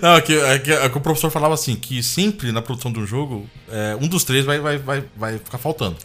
Não, 0.01 0.14
é 0.16 0.21
que, 0.21 0.35
é, 0.39 0.59
que, 0.61 0.73
é 0.73 0.89
que 0.89 0.99
o 0.99 1.01
professor 1.01 1.31
falava 1.31 1.55
assim: 1.55 1.75
que 1.75 2.01
sempre 2.03 2.53
na 2.53 2.62
produção 2.62 2.93
de 2.93 3.01
um 3.01 3.07
jogo, 3.07 3.49
é, 3.68 3.97
um 4.01 4.07
dos 4.07 4.23
três 4.25 4.45
vai, 4.45 4.59
vai, 4.61 4.79
vai, 4.79 5.05
vai 5.16 5.39
ficar 5.39 5.59
faltando. 5.59 5.97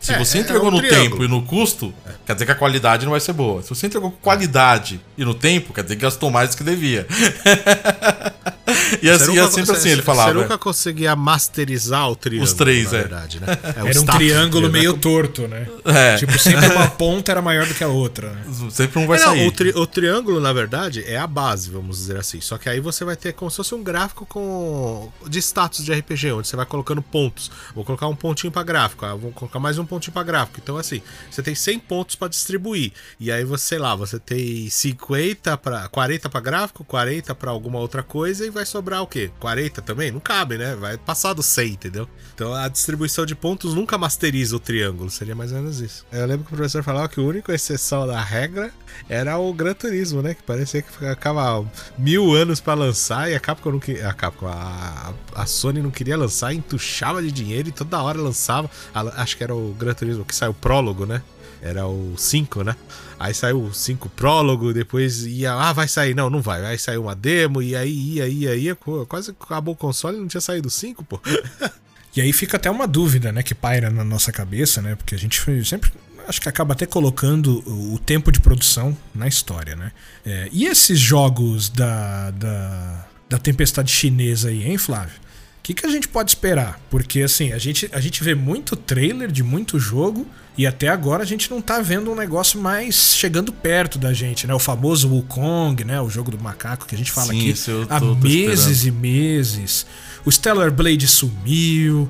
Se 0.00 0.12
É, 0.12 0.18
você 0.18 0.38
é 0.38 0.40
entregou 0.42 0.68
um 0.68 0.72
no 0.72 0.78
triângulo. 0.78 1.10
tempo 1.10 1.24
e 1.24 1.28
no 1.28 1.42
custo, 1.42 1.92
quer 2.26 2.34
dizer 2.34 2.44
que 2.46 2.52
a 2.52 2.54
qualidade 2.54 3.04
não 3.04 3.12
vai 3.12 3.20
ser 3.20 3.32
boa. 3.32 3.62
Se 3.62 3.70
você 3.70 3.86
entregou 3.86 4.10
com 4.10 4.18
qualidade 4.18 5.00
e 5.16 5.24
no 5.24 5.34
tempo, 5.34 5.72
quer 5.72 5.82
dizer 5.82 5.96
que 5.96 6.02
gastou 6.02 6.30
mais 6.30 6.50
do 6.50 6.56
que 6.56 6.64
devia. 6.64 7.06
e 9.02 9.10
assim, 9.10 9.24
é 9.24 9.26
nunca- 9.42 9.50
sempre 9.50 9.66
você- 9.66 9.72
assim, 9.72 9.88
ele 9.90 9.96
Você 10.00 10.06
falava. 10.06 10.34
nunca 10.34 10.58
conseguia 10.58 11.14
masterizar 11.16 12.08
o 12.10 12.16
triângulo. 12.16 12.44
Os 12.44 12.52
três, 12.54 12.92
na 12.92 12.98
é. 12.98 13.00
verdade, 13.02 13.40
né? 13.40 13.46
É, 13.76 13.88
Era 13.90 14.00
um 14.00 14.04
triângulo 14.06 14.70
meio 14.70 14.92
né? 14.92 14.98
torto, 15.00 15.48
né? 15.48 15.66
É. 15.84 16.16
Tipo, 16.16 16.38
sempre 16.38 16.66
uma 16.66 16.88
ponta 16.90 17.30
era 17.32 17.42
maior 17.42 17.66
do 17.66 17.74
que 17.74 17.82
a 17.84 17.88
outra, 17.88 18.30
né? 18.32 18.42
Sempre 18.70 18.98
um 19.00 19.06
vai 19.06 19.18
É, 19.18 19.22
não, 19.22 19.28
sair. 19.30 19.46
o, 19.48 19.52
tri- 19.52 19.72
o 19.74 19.86
triângulo, 19.86 20.40
na 20.40 20.52
verdade, 20.52 21.04
é 21.06 21.16
a 21.18 21.26
base, 21.26 21.70
vamos 21.70 21.98
dizer 21.98 22.18
assim. 22.18 22.40
Só 22.40 22.56
que 22.58 22.68
aí 22.68 22.80
você 22.80 23.04
vai 23.04 23.16
ter 23.16 23.32
como 23.32 23.50
se 23.50 23.56
fosse 23.56 23.74
um 23.74 23.82
gráfico 23.82 24.26
com 24.26 25.10
de 25.26 25.38
status 25.40 25.84
de 25.84 25.92
RPG, 25.92 26.32
onde 26.32 26.48
você 26.48 26.56
vai 26.56 26.66
colocando 26.66 27.02
pontos. 27.02 27.50
Vou 27.74 27.84
colocar 27.84 28.06
um 28.08 28.16
pontinho 28.16 28.52
pra 28.52 28.62
gráfico, 28.62 29.04
ah, 29.06 29.14
vou 29.14 29.32
colocar 29.32 29.58
mais 29.58 29.78
um 29.78 29.84
pontinho 29.86 30.12
pra 30.12 30.22
gráfico. 30.22 30.58
Então, 30.62 30.76
assim, 30.76 31.00
você 31.30 31.42
tem 31.42 31.54
100 31.54 31.78
pontos 31.80 32.14
pra 32.16 32.28
distribuir. 32.28 32.92
E 33.18 33.30
aí 33.32 33.44
você, 33.44 33.64
sei 33.64 33.78
lá, 33.78 33.94
você 33.94 34.18
tem 34.18 34.68
50 34.70 35.56
para 35.56 35.88
40 35.88 36.28
pra 36.28 36.40
gráfico, 36.40 36.84
40 36.84 37.34
pra 37.34 37.50
alguma 37.50 37.78
outra 37.78 38.02
coisa 38.02 38.46
e 38.46 38.50
vai 38.50 38.64
sobrar 38.66 38.83
o 39.02 39.06
quê? 39.06 39.30
40 39.40 39.80
também? 39.82 40.10
Não 40.10 40.20
cabe, 40.20 40.58
né? 40.58 40.74
Vai 40.76 40.96
passar 40.98 41.32
do 41.32 41.42
100, 41.42 41.72
entendeu? 41.72 42.08
Então 42.34 42.52
a 42.52 42.68
distribuição 42.68 43.24
de 43.24 43.34
pontos 43.34 43.74
nunca 43.74 43.96
masteriza 43.96 44.56
o 44.56 44.60
triângulo, 44.60 45.10
seria 45.10 45.34
mais 45.34 45.52
ou 45.52 45.58
menos 45.58 45.80
isso. 45.80 46.04
Eu 46.12 46.26
lembro 46.26 46.44
que 46.46 46.52
o 46.52 46.56
professor 46.56 46.82
falava 46.82 47.08
que 47.08 47.20
a 47.20 47.22
única 47.22 47.54
exceção 47.54 48.06
da 48.06 48.20
regra 48.20 48.72
era 49.08 49.38
o 49.38 49.52
Gran 49.52 49.74
Turismo, 49.74 50.20
né? 50.22 50.34
Que 50.34 50.42
parecia 50.42 50.82
que 50.82 50.90
ficava 50.92 51.64
mil 51.98 52.32
anos 52.34 52.60
pra 52.60 52.74
lançar 52.74 53.30
e 53.30 53.34
a 53.34 53.40
Capcom 53.40 53.72
não 53.72 53.80
queria. 53.80 54.08
A 54.08 54.12
Capcom, 54.12 54.46
a, 54.48 55.12
a 55.34 55.46
Sony 55.46 55.80
não 55.80 55.90
queria 55.90 56.16
lançar, 56.16 56.52
entuchava 56.52 57.22
de 57.22 57.30
dinheiro 57.32 57.68
e 57.68 57.72
toda 57.72 58.02
hora 58.02 58.20
lançava. 58.20 58.70
A- 58.94 59.22
acho 59.22 59.36
que 59.36 59.44
era 59.44 59.54
o 59.54 59.74
Gran 59.78 59.94
Turismo 59.94 60.24
que 60.24 60.34
saiu 60.34 60.50
o 60.50 60.54
prólogo, 60.54 61.06
né? 61.06 61.22
Era 61.64 61.86
o 61.86 62.14
5, 62.16 62.62
né? 62.62 62.76
Aí 63.18 63.32
saiu 63.32 63.62
o 63.62 63.72
5 63.72 64.10
prólogo, 64.10 64.74
depois 64.74 65.24
ia. 65.24 65.54
Ah, 65.54 65.72
vai 65.72 65.88
sair. 65.88 66.14
Não, 66.14 66.28
não 66.28 66.42
vai. 66.42 66.62
Aí 66.66 66.78
saiu 66.78 67.04
uma 67.04 67.14
demo, 67.14 67.62
e 67.62 67.74
aí 67.74 67.90
ia, 67.90 68.28
ia, 68.28 68.54
ia. 68.54 68.76
Quase 69.08 69.30
acabou 69.30 69.72
o 69.72 69.76
console 69.76 70.18
e 70.18 70.20
não 70.20 70.28
tinha 70.28 70.42
saído 70.42 70.68
o 70.68 70.70
5, 70.70 71.02
pô. 71.04 71.18
E 72.16 72.20
aí 72.20 72.32
fica 72.32 72.56
até 72.56 72.70
uma 72.70 72.86
dúvida, 72.86 73.32
né, 73.32 73.42
que 73.42 73.56
paira 73.56 73.90
na 73.90 74.04
nossa 74.04 74.30
cabeça, 74.30 74.80
né? 74.80 74.94
Porque 74.94 75.16
a 75.16 75.18
gente 75.18 75.42
sempre 75.64 75.90
acho 76.28 76.40
que 76.40 76.48
acaba 76.48 76.72
até 76.72 76.86
colocando 76.86 77.58
o 77.66 77.98
tempo 77.98 78.30
de 78.30 78.38
produção 78.38 78.96
na 79.12 79.26
história, 79.26 79.74
né? 79.74 79.90
É, 80.24 80.48
e 80.52 80.64
esses 80.64 80.98
jogos 80.98 81.68
da, 81.68 82.30
da, 82.30 83.06
da 83.28 83.38
tempestade 83.38 83.90
chinesa 83.90 84.48
aí, 84.48 84.62
hein, 84.64 84.78
Flávio? 84.78 85.16
O 85.58 85.62
que, 85.64 85.74
que 85.74 85.86
a 85.86 85.90
gente 85.90 86.06
pode 86.06 86.30
esperar? 86.30 86.78
Porque 86.88 87.22
assim, 87.22 87.52
a 87.52 87.58
gente, 87.58 87.90
a 87.92 88.00
gente 88.00 88.22
vê 88.22 88.34
muito 88.34 88.76
trailer 88.76 89.32
de 89.32 89.42
muito 89.42 89.80
jogo 89.80 90.24
e 90.56 90.66
até 90.66 90.88
agora 90.88 91.22
a 91.22 91.26
gente 91.26 91.50
não 91.50 91.60
tá 91.60 91.80
vendo 91.80 92.12
um 92.12 92.14
negócio 92.14 92.60
mais 92.60 93.14
chegando 93.16 93.52
perto 93.52 93.98
da 93.98 94.12
gente, 94.12 94.46
né? 94.46 94.54
O 94.54 94.58
famoso 94.58 95.08
Wukong, 95.08 95.84
né? 95.84 96.00
O 96.00 96.08
jogo 96.08 96.30
do 96.30 96.38
macaco 96.38 96.86
que 96.86 96.94
a 96.94 96.98
gente 96.98 97.10
fala 97.10 97.32
Sim, 97.32 97.50
aqui 97.50 97.54
há 97.90 98.00
meses 98.00 98.84
e 98.84 98.90
meses. 98.90 99.86
O 100.24 100.30
Stellar 100.30 100.70
Blade 100.70 101.08
sumiu. 101.08 102.08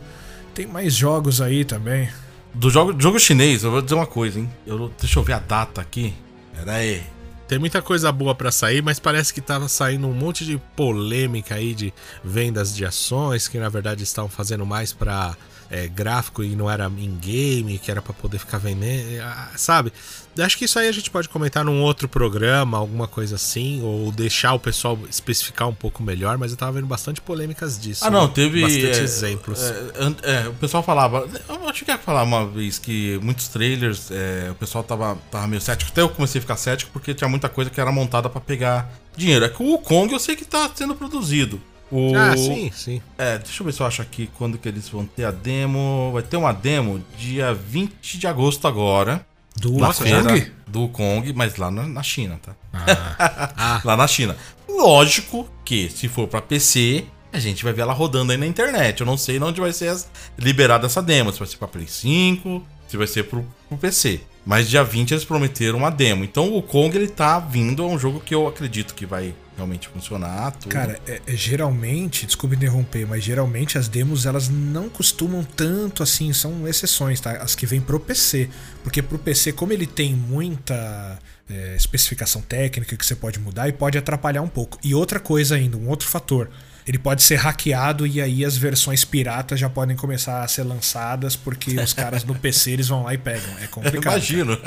Tem 0.55 0.67
mais 0.67 0.95
jogos 0.95 1.41
aí 1.41 1.65
também. 1.65 2.09
Do 2.53 2.71
jogo, 2.71 2.95
jogo 3.01 3.19
chinês, 3.19 3.65
eu 3.65 3.71
vou 3.71 3.83
dizer 3.83 3.95
uma 3.95 4.07
coisa, 4.07 4.39
hein? 4.39 4.49
Eu, 4.67 4.93
deixa 5.01 5.19
eu 5.19 5.23
ver 5.25 5.33
a 5.33 5.39
data 5.41 5.81
aqui. 5.81 6.15
Pera 6.55 6.75
aí. 6.75 7.03
Tem 7.49 7.59
muita 7.59 7.83
coisa 7.83 8.13
boa 8.13 8.35
pra 8.35 8.53
sair, 8.53 8.83
mas 8.83 8.99
parece 8.99 9.33
que 9.33 9.41
tava 9.41 9.69
saindo 9.69 10.07
um 10.07 10.13
monte 10.13 10.45
de 10.45 10.59
polêmica 10.77 11.55
aí 11.57 11.75
de 11.75 11.93
vendas 12.23 12.75
de 12.75 12.85
ações 12.85 13.49
que 13.49 13.59
na 13.59 13.69
verdade 13.69 14.03
estavam 14.03 14.31
fazendo 14.31 14.65
mais 14.65 14.93
pra 14.93 15.37
é, 15.71 15.87
gráfico 15.87 16.43
e 16.43 16.55
não 16.55 16.71
era 16.71 16.87
in-game, 16.87 17.79
que 17.79 17.91
era 17.91 18.03
pra 18.03 18.13
poder 18.13 18.39
ficar 18.39 18.59
vendendo, 18.59 19.23
ah, 19.23 19.51
sabe? 19.57 19.93
Acho 20.39 20.59
que 20.59 20.65
isso 20.65 20.79
aí 20.79 20.89
a 20.89 20.93
gente 20.93 21.11
pode 21.11 21.29
comentar 21.29 21.65
num 21.65 21.81
outro 21.81 22.09
programa, 22.09 22.77
alguma 22.77 23.07
coisa 23.07 23.37
assim, 23.37 23.81
ou 23.83 24.11
deixar 24.11 24.53
o 24.55 24.59
pessoal 24.59 24.99
especificar 25.09 25.69
um 25.69 25.75
pouco 25.75 26.03
melhor, 26.03 26.37
mas 26.37 26.51
eu 26.51 26.57
tava 26.57 26.73
vendo 26.73 26.87
bastante 26.87 27.21
polêmicas 27.21 27.81
disso. 27.81 28.05
Ah, 28.05 28.11
não, 28.11 28.27
né? 28.27 28.33
teve. 28.35 28.61
bastante 28.61 28.99
é, 28.99 29.03
exemplos. 29.03 29.61
É, 29.63 30.45
é, 30.45 30.49
o 30.49 30.55
pessoal 30.55 30.83
falava. 30.83 31.29
Eu 31.49 31.69
acho 31.69 31.85
que 31.85 31.91
ia 31.91 31.99
falar 31.99 32.25
uma 32.25 32.47
vez 32.47 32.79
que 32.79 33.19
muitos 33.23 33.47
trailers, 33.47 34.11
é, 34.11 34.49
o 34.51 34.55
pessoal 34.57 34.83
tava, 34.83 35.17
tava 35.31 35.47
meio 35.47 35.61
cético. 35.61 35.93
Até 35.93 36.01
eu 36.01 36.09
comecei 36.09 36.41
a 36.41 36.43
ficar 36.43 36.57
cético 36.57 36.91
porque 36.93 37.15
tinha 37.15 37.29
muita 37.29 37.49
coisa 37.49 37.71
que 37.71 37.81
era 37.81 37.93
montada 37.93 38.29
pra 38.29 38.41
pegar 38.41 38.93
dinheiro. 39.17 39.45
É 39.45 39.49
que 39.49 39.63
o 39.63 39.79
Kong 39.79 40.13
eu 40.13 40.19
sei 40.19 40.35
que 40.35 40.45
tá 40.45 40.69
sendo 40.75 40.97
produzido. 40.97 41.61
O, 41.97 42.13
Ah, 42.17 42.37
sim, 42.37 42.73
sim. 42.75 43.01
É, 43.17 43.39
deixa 43.39 43.63
eu 43.63 43.67
ver 43.67 43.73
se 43.73 43.81
eu 43.81 43.87
acho 43.87 44.03
aqui 44.03 44.29
quando 44.37 44.59
que 44.59 44.69
eles 44.69 44.89
vão 44.89 45.07
ter 45.07 45.25
a 45.25 45.31
demo. 45.31 46.11
Vai 46.13 46.23
ter 46.23 46.37
uma 46.37 46.53
demo 46.53 47.01
dia 47.17 47.55
20 47.55 48.19
de 48.19 48.27
agosto 48.27 48.67
agora. 48.67 49.25
Do 49.57 49.79
Kong? 49.79 49.95
feira 49.95 50.53
Do 50.67 50.89
Kong, 50.89 51.33
mas 51.33 51.55
lá 51.57 51.71
na, 51.71 51.87
na 51.87 52.03
China, 52.03 52.41
tá? 52.43 52.53
Ah. 53.57 53.81
lá 53.85 53.97
na 53.97 54.09
China. 54.09 54.37
Lógico 54.69 55.49
que 55.65 55.89
se 55.89 56.09
for 56.09 56.27
pra 56.27 56.43
PC, 56.43 57.05
a 57.33 57.39
gente 57.39 57.63
vai 57.63 57.73
ver 57.73 57.83
ela 57.83 57.93
rodando 57.93 58.33
aí 58.33 58.39
na 58.39 58.47
internet. 58.47 59.01
Eu 59.01 59.07
não 59.07 59.17
sei 59.17 59.39
onde 59.39 59.61
vai 59.61 59.73
ser 59.73 59.97
liberada 60.37 60.87
essa 60.87 61.01
demo. 61.01 61.33
Se 61.33 61.39
vai 61.39 61.47
ser 61.47 61.57
pra 61.59 61.69
Play 61.69 61.87
5, 61.87 62.61
se 62.89 62.97
vai 62.97 63.07
ser 63.07 63.23
pro, 63.25 63.47
pro 63.69 63.79
PC. 63.79 64.21
Mas 64.45 64.69
dia 64.69 64.85
20 64.85 65.13
eles 65.13 65.25
prometeram 65.25 65.79
uma 65.79 65.91
demo. 65.91 66.23
Então 66.25 66.55
o 66.55 66.63
Kong 66.63 66.95
ele 66.97 67.09
tá 67.09 67.39
vindo, 67.39 67.83
é 67.83 67.87
um 67.87 67.99
jogo 67.99 68.21
que 68.21 68.35
eu 68.35 68.47
acredito 68.47 68.95
que 68.95 69.07
vai 69.07 69.35
realmente 69.57 69.89
funcionar. 69.89 70.51
Tudo. 70.53 70.71
Cara, 70.71 70.99
é- 71.07 71.21
é 71.27 71.37
geralmente, 71.37 72.27
desculpa 72.27 72.55
interromper, 72.55 73.07
mas 73.07 73.23
geralmente 73.25 73.79
as 73.79 73.89
demos 73.89 74.27
elas 74.27 74.49
não 74.49 74.89
costumam 74.89 75.43
tanto 75.45 76.03
assim, 76.03 76.33
são 76.33 76.67
exceções, 76.69 77.21
tá? 77.21 77.33
As 77.39 77.55
que 77.55 77.65
vêm 77.65 77.81
pro 77.81 77.99
PC. 78.01 78.51
Porque 78.83 79.01
pro 79.01 79.19
PC, 79.19 79.53
como 79.53 79.73
ele 79.73 79.87
tem 79.87 80.15
muita 80.15 81.19
é, 81.49 81.77
especificação 81.77 82.41
técnica 82.43 82.97
que 82.97 83.05
você 83.05 83.15
pode 83.15 83.39
mudar 83.39 83.69
e 83.69 83.73
pode 83.73 83.97
atrapalhar 83.99 84.41
um 84.43 84.49
pouco. 84.49 84.79
E 84.83 84.95
outra 84.95 85.21
coisa 85.21 85.55
ainda, 85.57 85.77
um 85.77 85.89
outro 85.89 86.09
fator. 86.09 86.51
Ele 86.87 86.99
pode 86.99 87.23
ser 87.23 87.37
hackeado 87.37 88.07
e 88.07 88.21
aí 88.21 88.45
as 88.45 88.57
versões 88.57 89.05
piratas 89.05 89.59
já 89.59 89.71
podem 89.71 89.97
começar 89.97 90.43
a 90.43 90.49
ser 90.49 90.63
lançadas 90.65 91.35
porque 91.35 91.79
os 91.81 91.93
caras 91.93 92.25
no 92.25 92.35
PC 92.35 92.73
eles 92.73 92.89
vão 92.89 93.05
lá 93.05 93.15
e 93.15 93.19
pegam. 93.19 93.49
É 93.63 93.67
complicado. 93.67 94.13
Imagino. 94.15 94.59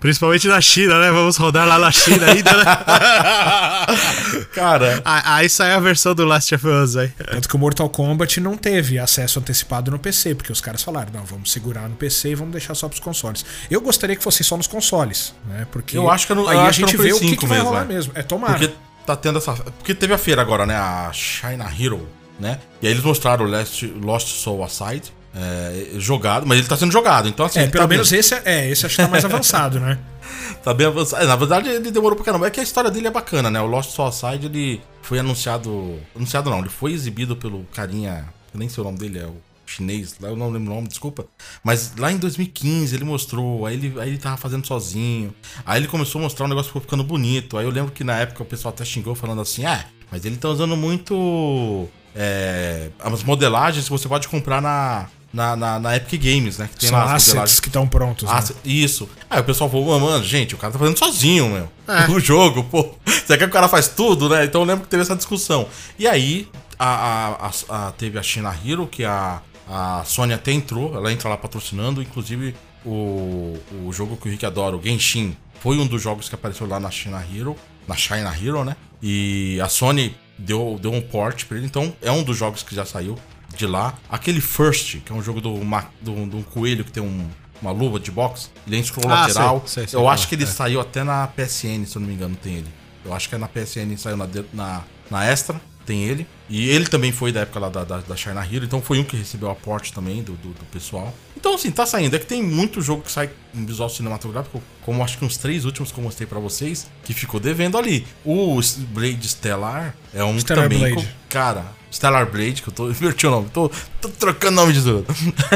Principalmente 0.00 0.48
na 0.48 0.60
China, 0.60 0.98
né? 1.00 1.10
Vamos 1.10 1.36
rodar 1.36 1.66
lá 1.66 1.78
na 1.78 1.90
China 1.92 2.26
ainda, 2.30 2.50
né? 2.56 2.64
Cara, 4.54 5.02
Ah, 5.04 5.36
Aí 5.36 5.48
sai 5.48 5.72
a 5.72 5.80
versão 5.80 6.14
do 6.14 6.24
Last 6.24 6.54
of 6.54 6.66
Us 6.66 6.96
aí. 6.96 7.08
Tanto 7.08 7.48
que 7.48 7.56
o 7.56 7.58
Mortal 7.58 7.88
Kombat 7.88 8.40
não 8.40 8.56
teve 8.56 8.98
acesso 8.98 9.38
antecipado 9.38 9.90
no 9.90 9.98
PC, 9.98 10.34
porque 10.34 10.52
os 10.52 10.60
caras 10.60 10.82
falaram, 10.82 11.12
não, 11.12 11.24
vamos 11.24 11.50
segurar 11.52 11.88
no 11.88 11.96
PC 11.96 12.30
e 12.30 12.34
vamos 12.34 12.52
deixar 12.52 12.74
só 12.74 12.88
pros 12.88 13.00
consoles. 13.00 13.44
Eu 13.70 13.80
gostaria 13.80 14.16
que 14.16 14.22
fosse 14.22 14.42
só 14.44 14.56
nos 14.56 14.66
consoles, 14.66 15.34
né? 15.46 15.66
Porque 15.70 15.96
Eu 15.96 16.10
acho 16.10 16.26
que 16.26 16.32
é 16.32 16.36
no- 16.36 16.48
aí 16.48 16.56
eu 16.56 16.62
a 16.62 16.72
gente 16.72 16.96
vê 16.96 17.12
o 17.12 17.18
que, 17.20 17.28
5 17.30 17.40
que 17.40 17.46
vai 17.46 17.58
mesmo, 17.58 17.70
rolar 17.70 17.82
é. 17.82 17.86
mesmo. 17.86 18.12
É 18.14 18.22
tomara. 18.22 18.58
porque 18.58 18.74
tá 19.06 19.16
tendo 19.16 19.38
essa. 19.38 19.52
Porque 19.54 19.94
teve 19.94 20.12
a 20.14 20.18
feira 20.18 20.40
agora, 20.42 20.66
né? 20.66 20.74
A 20.76 21.10
China 21.12 21.66
Hero, 21.78 22.08
né? 22.38 22.58
E 22.82 22.86
aí 22.86 22.92
eles 22.92 23.04
mostraram 23.04 23.44
o 23.44 23.48
Lost, 23.48 23.82
Lost 24.02 24.28
Soul 24.28 24.64
Aside. 24.64 25.12
é, 25.34 25.98
jogado, 25.98 26.46
mas 26.46 26.58
ele 26.58 26.68
tá 26.68 26.76
sendo 26.76 26.92
jogado. 26.92 27.28
Então, 27.28 27.44
assim, 27.46 27.58
É, 27.60 27.66
pelo 27.66 27.82
tá 27.84 27.88
menos 27.88 28.10
bem, 28.10 28.20
esse 28.20 28.34
é, 28.34 28.42
é, 28.44 28.70
esse 28.70 28.86
acho 28.86 28.96
que 28.96 29.02
tá 29.02 29.08
mais 29.08 29.24
avançado, 29.24 29.80
né? 29.80 29.98
tá 30.62 30.72
bem 30.72 30.86
avançado. 30.86 31.22
É, 31.22 31.26
na 31.26 31.36
verdade, 31.36 31.68
ele 31.68 31.90
demorou 31.90 32.14
pra 32.16 32.24
caramba. 32.24 32.46
É 32.46 32.50
que 32.50 32.60
a 32.60 32.62
história 32.62 32.90
dele 32.90 33.08
é 33.08 33.10
bacana, 33.10 33.50
né? 33.50 33.60
O 33.60 33.66
Lost 33.66 33.90
Soul 33.90 34.08
Aside, 34.08 34.46
ele 34.46 34.80
foi 35.02 35.18
anunciado. 35.18 35.98
Anunciado 36.14 36.50
não, 36.50 36.60
ele 36.60 36.68
foi 36.68 36.92
exibido 36.92 37.34
pelo 37.36 37.64
carinha. 37.74 38.24
Eu 38.52 38.60
nem 38.60 38.68
sei 38.68 38.80
o 38.82 38.84
nome 38.84 38.98
dele, 38.98 39.18
é 39.18 39.24
o 39.24 39.36
chinês, 39.66 40.16
lá 40.20 40.28
eu 40.28 40.36
não 40.36 40.50
lembro 40.50 40.72
o 40.72 40.74
nome, 40.74 40.88
desculpa. 40.88 41.26
Mas 41.62 41.94
lá 41.96 42.10
em 42.12 42.16
2015 42.18 42.94
ele 42.94 43.04
mostrou, 43.04 43.66
aí 43.66 43.74
ele, 43.74 44.00
aí 44.00 44.08
ele 44.10 44.18
tava 44.18 44.36
fazendo 44.36 44.66
sozinho. 44.66 45.34
Aí 45.64 45.80
ele 45.80 45.88
começou 45.88 46.20
a 46.20 46.24
mostrar 46.24 46.46
um 46.46 46.48
negócio 46.48 46.66
que 46.66 46.72
ficou 46.78 46.82
ficando 46.82 47.04
bonito. 47.04 47.56
Aí 47.58 47.64
eu 47.64 47.70
lembro 47.70 47.92
que 47.92 48.04
na 48.04 48.16
época 48.18 48.42
o 48.42 48.46
pessoal 48.46 48.72
até 48.74 48.84
xingou 48.84 49.14
falando 49.14 49.40
assim: 49.40 49.64
ah, 49.64 49.84
mas 50.10 50.24
ele 50.24 50.36
tá 50.36 50.48
usando 50.48 50.76
muito. 50.76 51.88
É, 52.16 52.90
as 53.00 53.22
modelagens 53.24 53.84
que 53.86 53.90
você 53.90 54.06
pode 54.08 54.28
comprar 54.28 54.62
na, 54.62 55.06
na, 55.32 55.56
na, 55.56 55.80
na 55.80 55.96
Epic 55.96 56.22
Games, 56.22 56.58
né? 56.58 56.68
Que 56.72 56.78
tem 56.78 56.88
São 56.90 56.96
lá 56.98 57.04
as 57.06 57.10
assets 57.14 57.28
modelagens. 57.28 57.60
que 57.60 57.68
estão 57.68 57.88
prontos. 57.88 58.28
Né? 58.30 58.44
isso. 58.64 59.08
Aí 59.28 59.40
o 59.40 59.44
pessoal 59.44 59.68
falou, 59.68 59.98
mano, 59.98 60.22
gente, 60.24 60.54
o 60.54 60.58
cara 60.58 60.72
tá 60.72 60.78
fazendo 60.78 60.96
sozinho, 60.98 61.48
meu. 61.48 61.68
O 62.14 62.20
jogo, 62.20 62.62
pô. 62.64 62.94
Você 63.04 63.36
quer 63.36 63.38
que 63.38 63.44
o 63.46 63.50
cara 63.50 63.66
faz 63.68 63.88
tudo, 63.88 64.28
né? 64.28 64.44
Então 64.44 64.60
eu 64.60 64.66
lembro 64.66 64.84
que 64.84 64.88
teve 64.90 65.02
essa 65.02 65.16
discussão. 65.16 65.66
E 65.98 66.06
aí, 66.06 66.48
a, 66.78 66.86
a- 66.88 67.48
a- 67.48 67.88
a- 67.88 67.92
teve 67.92 68.16
a 68.16 68.22
China 68.22 68.56
Hero, 68.64 68.86
que 68.86 69.04
a, 69.04 69.42
a 69.68 70.02
Sony 70.04 70.32
até 70.34 70.52
entrou, 70.52 70.94
ela 70.94 71.12
entra 71.12 71.28
lá 71.28 71.36
patrocinando, 71.36 72.02
inclusive 72.02 72.54
o, 72.84 73.56
o 73.86 73.92
jogo 73.92 74.16
que 74.16 74.28
o 74.28 74.30
Rick 74.30 74.44
adora, 74.44 74.76
o 74.76 74.82
Genshin, 74.82 75.36
foi 75.60 75.78
um 75.78 75.86
dos 75.86 76.02
jogos 76.02 76.28
que 76.28 76.34
apareceu 76.34 76.66
lá 76.66 76.78
na 76.78 76.90
China 76.90 77.24
Hero, 77.34 77.56
na 77.88 77.96
China 77.96 78.34
Hero, 78.36 78.64
né? 78.64 78.76
E 79.02 79.58
a 79.62 79.68
Sony 79.68 80.14
deu, 80.38 80.78
deu 80.80 80.92
um 80.92 81.00
port 81.00 81.44
pra 81.46 81.56
ele, 81.56 81.66
então 81.66 81.94
é 82.02 82.10
um 82.10 82.22
dos 82.22 82.36
jogos 82.36 82.62
que 82.62 82.74
já 82.74 82.84
saiu 82.84 83.18
de 83.56 83.66
lá. 83.66 83.94
Aquele 84.10 84.40
First, 84.40 85.00
que 85.00 85.12
é 85.12 85.14
um 85.14 85.22
jogo 85.22 85.40
do, 85.40 85.54
do, 86.00 86.26
do 86.26 86.42
coelho 86.50 86.84
que 86.84 86.92
tem 86.92 87.02
um- 87.02 87.28
uma 87.62 87.70
luva 87.70 87.98
de 87.98 88.10
boxe, 88.10 88.48
ele 88.66 88.76
é 88.76 88.78
em 88.78 88.82
scroll 88.82 89.10
Ah, 89.10 89.22
lateral. 89.26 89.60
sei, 89.66 89.84
sei, 89.84 89.86
sei 89.88 89.98
eu 89.98 90.06
acho 90.08 90.28
que 90.28 90.34
ele 90.34 90.42
É. 90.44 90.46
saiu 90.46 90.80
até 90.80 91.02
na 91.02 91.26
PSN, 91.28 91.86
se 91.86 91.96
eu 91.96 92.00
não 92.00 92.08
me 92.08 92.14
engano, 92.14 92.36
tem 92.36 92.56
ele. 92.56 92.68
Eu 93.04 93.14
acho 93.14 93.28
que 93.28 93.34
é 93.34 93.38
na 93.38 93.48
PSN, 93.48 93.96
saiu 93.96 94.16
na, 94.18 94.28
na, 94.52 94.82
na 95.10 95.24
Extra, 95.24 95.58
tem 95.86 96.02
ele. 96.04 96.26
E 96.48 96.68
ele 96.68 96.86
também 96.86 97.10
foi 97.10 97.32
da 97.32 97.40
época 97.40 97.58
lá 97.58 97.68
da, 97.70 97.84
da, 97.84 97.98
da 97.98 98.14
China 98.16 98.44
Hero, 98.44 98.66
então 98.66 98.82
foi 98.82 98.98
um 98.98 99.04
que 99.04 99.16
recebeu 99.16 99.50
aporte 99.50 99.92
também 99.94 100.22
do, 100.22 100.32
do, 100.34 100.50
do 100.50 100.64
pessoal. 100.70 101.14
Então, 101.36 101.54
assim, 101.54 101.70
tá 101.70 101.86
saindo. 101.86 102.14
É 102.14 102.18
que 102.18 102.26
tem 102.26 102.42
muito 102.42 102.82
jogo 102.82 103.02
que 103.02 103.10
sai 103.10 103.30
em 103.54 103.64
visual 103.64 103.88
cinematográfico, 103.88 104.62
como 104.82 105.02
acho 105.02 105.16
que 105.16 105.24
uns 105.24 105.38
três 105.38 105.64
últimos 105.64 105.90
que 105.90 105.98
eu 105.98 106.04
mostrei 106.04 106.26
pra 106.26 106.38
vocês, 106.38 106.86
que 107.02 107.14
ficou 107.14 107.40
devendo 107.40 107.78
ali. 107.78 108.06
O 108.24 108.60
Blade 108.90 109.26
Stellar 109.26 109.94
é 110.12 110.22
um 110.22 110.38
Stellar 110.38 110.64
também. 110.64 110.80
Blade. 110.80 110.94
co- 110.96 111.12
Cara, 111.30 111.64
Stellar 111.90 112.30
Blade, 112.30 112.60
que 112.62 112.68
eu 112.68 112.72
tô 112.74 112.88
inverti 112.90 113.26
o 113.26 113.30
nome, 113.30 113.48
tô, 113.50 113.70
tô 114.00 114.08
trocando 114.10 114.56
nome 114.56 114.74
de 114.74 114.82
tudo. 114.82 115.06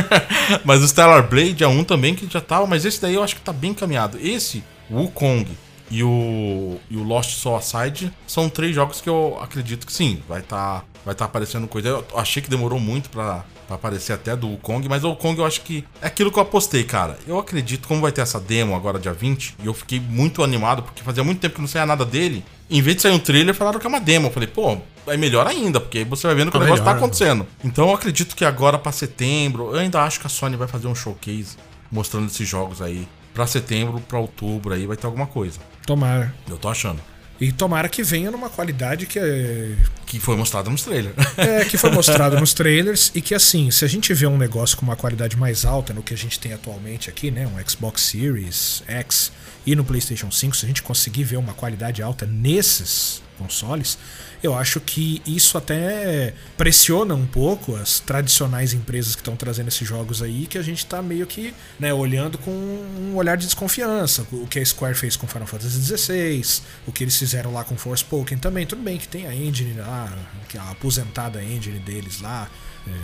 mas 0.64 0.82
o 0.82 0.88
Stellar 0.88 1.28
Blade 1.28 1.62
é 1.62 1.68
um 1.68 1.84
também 1.84 2.14
que 2.14 2.26
já 2.32 2.40
tava, 2.40 2.66
mas 2.66 2.84
esse 2.86 3.00
daí 3.00 3.14
eu 3.14 3.22
acho 3.22 3.34
que 3.36 3.42
tá 3.42 3.52
bem 3.52 3.72
encaminhado. 3.72 4.18
Esse, 4.20 4.64
o 4.90 4.96
Wukong 5.02 5.46
e 5.90 6.02
o, 6.02 6.78
e 6.90 6.96
o 6.96 7.02
Lost 7.02 7.30
Soul 7.38 7.56
Aside 7.56 8.12
são 8.26 8.48
três 8.48 8.74
jogos 8.74 9.00
que 9.00 9.08
eu 9.08 9.38
acredito 9.42 9.86
que 9.86 9.92
sim, 9.92 10.22
vai 10.28 10.42
tá, 10.42 10.82
vai 11.04 11.14
tá 11.14 11.24
aparecendo 11.24 11.66
coisa. 11.66 11.88
Eu 11.88 12.04
achei 12.14 12.42
que 12.42 12.50
demorou 12.50 12.78
muito 12.78 13.08
pra, 13.10 13.44
pra 13.66 13.76
aparecer 13.76 14.12
até 14.12 14.36
do 14.36 14.48
Wukong, 14.48 14.86
mas 14.88 15.02
o 15.04 15.08
Wukong 15.10 15.38
eu 15.38 15.46
acho 15.46 15.62
que 15.62 15.84
é 16.02 16.06
aquilo 16.08 16.30
que 16.30 16.38
eu 16.38 16.42
apostei, 16.42 16.84
cara. 16.84 17.18
Eu 17.26 17.38
acredito, 17.38 17.88
como 17.88 18.00
vai 18.02 18.12
ter 18.12 18.20
essa 18.20 18.38
demo 18.38 18.74
agora 18.76 18.98
dia 18.98 19.12
20, 19.12 19.56
e 19.62 19.66
eu 19.66 19.72
fiquei 19.74 19.98
muito 19.98 20.42
animado, 20.42 20.82
porque 20.82 21.02
fazia 21.02 21.24
muito 21.24 21.40
tempo 21.40 21.54
que 21.54 21.60
não 21.60 21.68
saía 21.68 21.86
nada 21.86 22.04
dele. 22.04 22.44
Em 22.70 22.82
vez 22.82 22.96
de 22.96 23.02
sair 23.02 23.12
um 23.12 23.18
trailer, 23.18 23.54
falaram 23.54 23.80
que 23.80 23.86
é 23.86 23.88
uma 23.88 24.00
demo. 24.00 24.26
Eu 24.26 24.30
falei, 24.30 24.46
pô, 24.46 24.76
é 25.06 25.16
melhor 25.16 25.46
ainda, 25.46 25.80
porque 25.80 25.98
aí 25.98 26.04
você 26.04 26.26
vai 26.26 26.36
vendo 26.36 26.50
que 26.50 26.58
o 26.58 26.60
Ah, 26.60 26.64
negócio 26.64 26.84
tá 26.84 26.90
melhor, 26.92 27.04
acontecendo. 27.04 27.46
Então 27.64 27.88
eu 27.88 27.94
acredito 27.94 28.36
que 28.36 28.44
agora 28.44 28.78
pra 28.78 28.92
setembro, 28.92 29.70
eu 29.72 29.78
ainda 29.78 30.02
acho 30.02 30.20
que 30.20 30.26
a 30.26 30.30
Sony 30.30 30.54
vai 30.54 30.68
fazer 30.68 30.86
um 30.86 30.94
showcase 30.94 31.56
mostrando 31.90 32.26
esses 32.26 32.46
jogos 32.46 32.82
aí. 32.82 33.08
Pra 33.32 33.46
setembro, 33.46 34.00
pra 34.00 34.18
outubro 34.18 34.74
aí 34.74 34.84
vai 34.86 34.96
ter 34.98 35.06
alguma 35.06 35.26
coisa. 35.26 35.60
Tomara. 35.88 36.34
Eu 36.46 36.58
tô 36.58 36.68
achando. 36.68 37.00
E 37.40 37.50
tomara 37.50 37.88
que 37.88 38.02
venha 38.02 38.30
numa 38.30 38.50
qualidade 38.50 39.06
que 39.06 39.18
é, 39.18 39.74
Que 40.04 40.20
foi 40.20 40.36
mostrado 40.36 40.68
nos 40.68 40.82
trailers. 40.82 41.14
é, 41.38 41.64
que 41.64 41.78
foi 41.78 41.88
mostrado 41.96 42.38
nos 42.38 42.52
trailers 42.52 43.10
e 43.14 43.22
que 43.22 43.34
assim, 43.34 43.70
se 43.70 43.86
a 43.86 43.88
gente 43.88 44.12
vê 44.12 44.26
um 44.26 44.36
negócio 44.36 44.76
com 44.76 44.82
uma 44.84 44.96
qualidade 44.96 45.34
mais 45.34 45.64
alta 45.64 45.94
no 45.94 46.02
que 46.02 46.12
a 46.12 46.16
gente 46.16 46.38
tem 46.38 46.52
atualmente 46.52 47.08
aqui, 47.08 47.30
né, 47.30 47.46
um 47.46 47.66
Xbox 47.66 48.02
Series 48.02 48.82
X 48.86 49.32
e 49.64 49.74
no 49.74 49.82
PlayStation 49.82 50.30
5, 50.30 50.58
se 50.58 50.66
a 50.66 50.68
gente 50.68 50.82
conseguir 50.82 51.24
ver 51.24 51.38
uma 51.38 51.54
qualidade 51.54 52.02
alta 52.02 52.26
nesses 52.26 53.22
consoles, 53.38 53.96
eu 54.42 54.54
acho 54.54 54.80
que 54.80 55.20
isso 55.26 55.58
até 55.58 56.34
pressiona 56.56 57.14
um 57.14 57.26
pouco 57.26 57.74
as 57.74 58.00
tradicionais 58.00 58.72
empresas 58.72 59.14
que 59.14 59.20
estão 59.20 59.36
trazendo 59.36 59.68
esses 59.68 59.86
jogos 59.86 60.22
aí, 60.22 60.46
que 60.46 60.58
a 60.58 60.62
gente 60.62 60.86
tá 60.86 61.02
meio 61.02 61.26
que 61.26 61.54
né, 61.78 61.92
olhando 61.92 62.38
com 62.38 62.50
um 62.50 63.16
olhar 63.16 63.36
de 63.36 63.46
desconfiança. 63.46 64.26
O 64.30 64.46
que 64.46 64.58
a 64.58 64.64
Square 64.64 64.94
fez 64.94 65.16
com 65.16 65.26
Final 65.26 65.46
Fantasy 65.46 65.82
XVI, 65.82 66.62
o 66.86 66.92
que 66.92 67.04
eles 67.04 67.16
fizeram 67.16 67.52
lá 67.52 67.64
com 67.64 67.76
Forspoken 67.76 68.38
também. 68.38 68.66
Tudo 68.66 68.82
bem 68.82 68.98
que 68.98 69.08
tem 69.08 69.26
a 69.26 69.34
engine 69.34 69.74
lá, 69.80 70.12
é 70.54 70.58
a 70.58 70.70
aposentada 70.70 71.42
engine 71.42 71.78
deles 71.78 72.20
lá, 72.20 72.48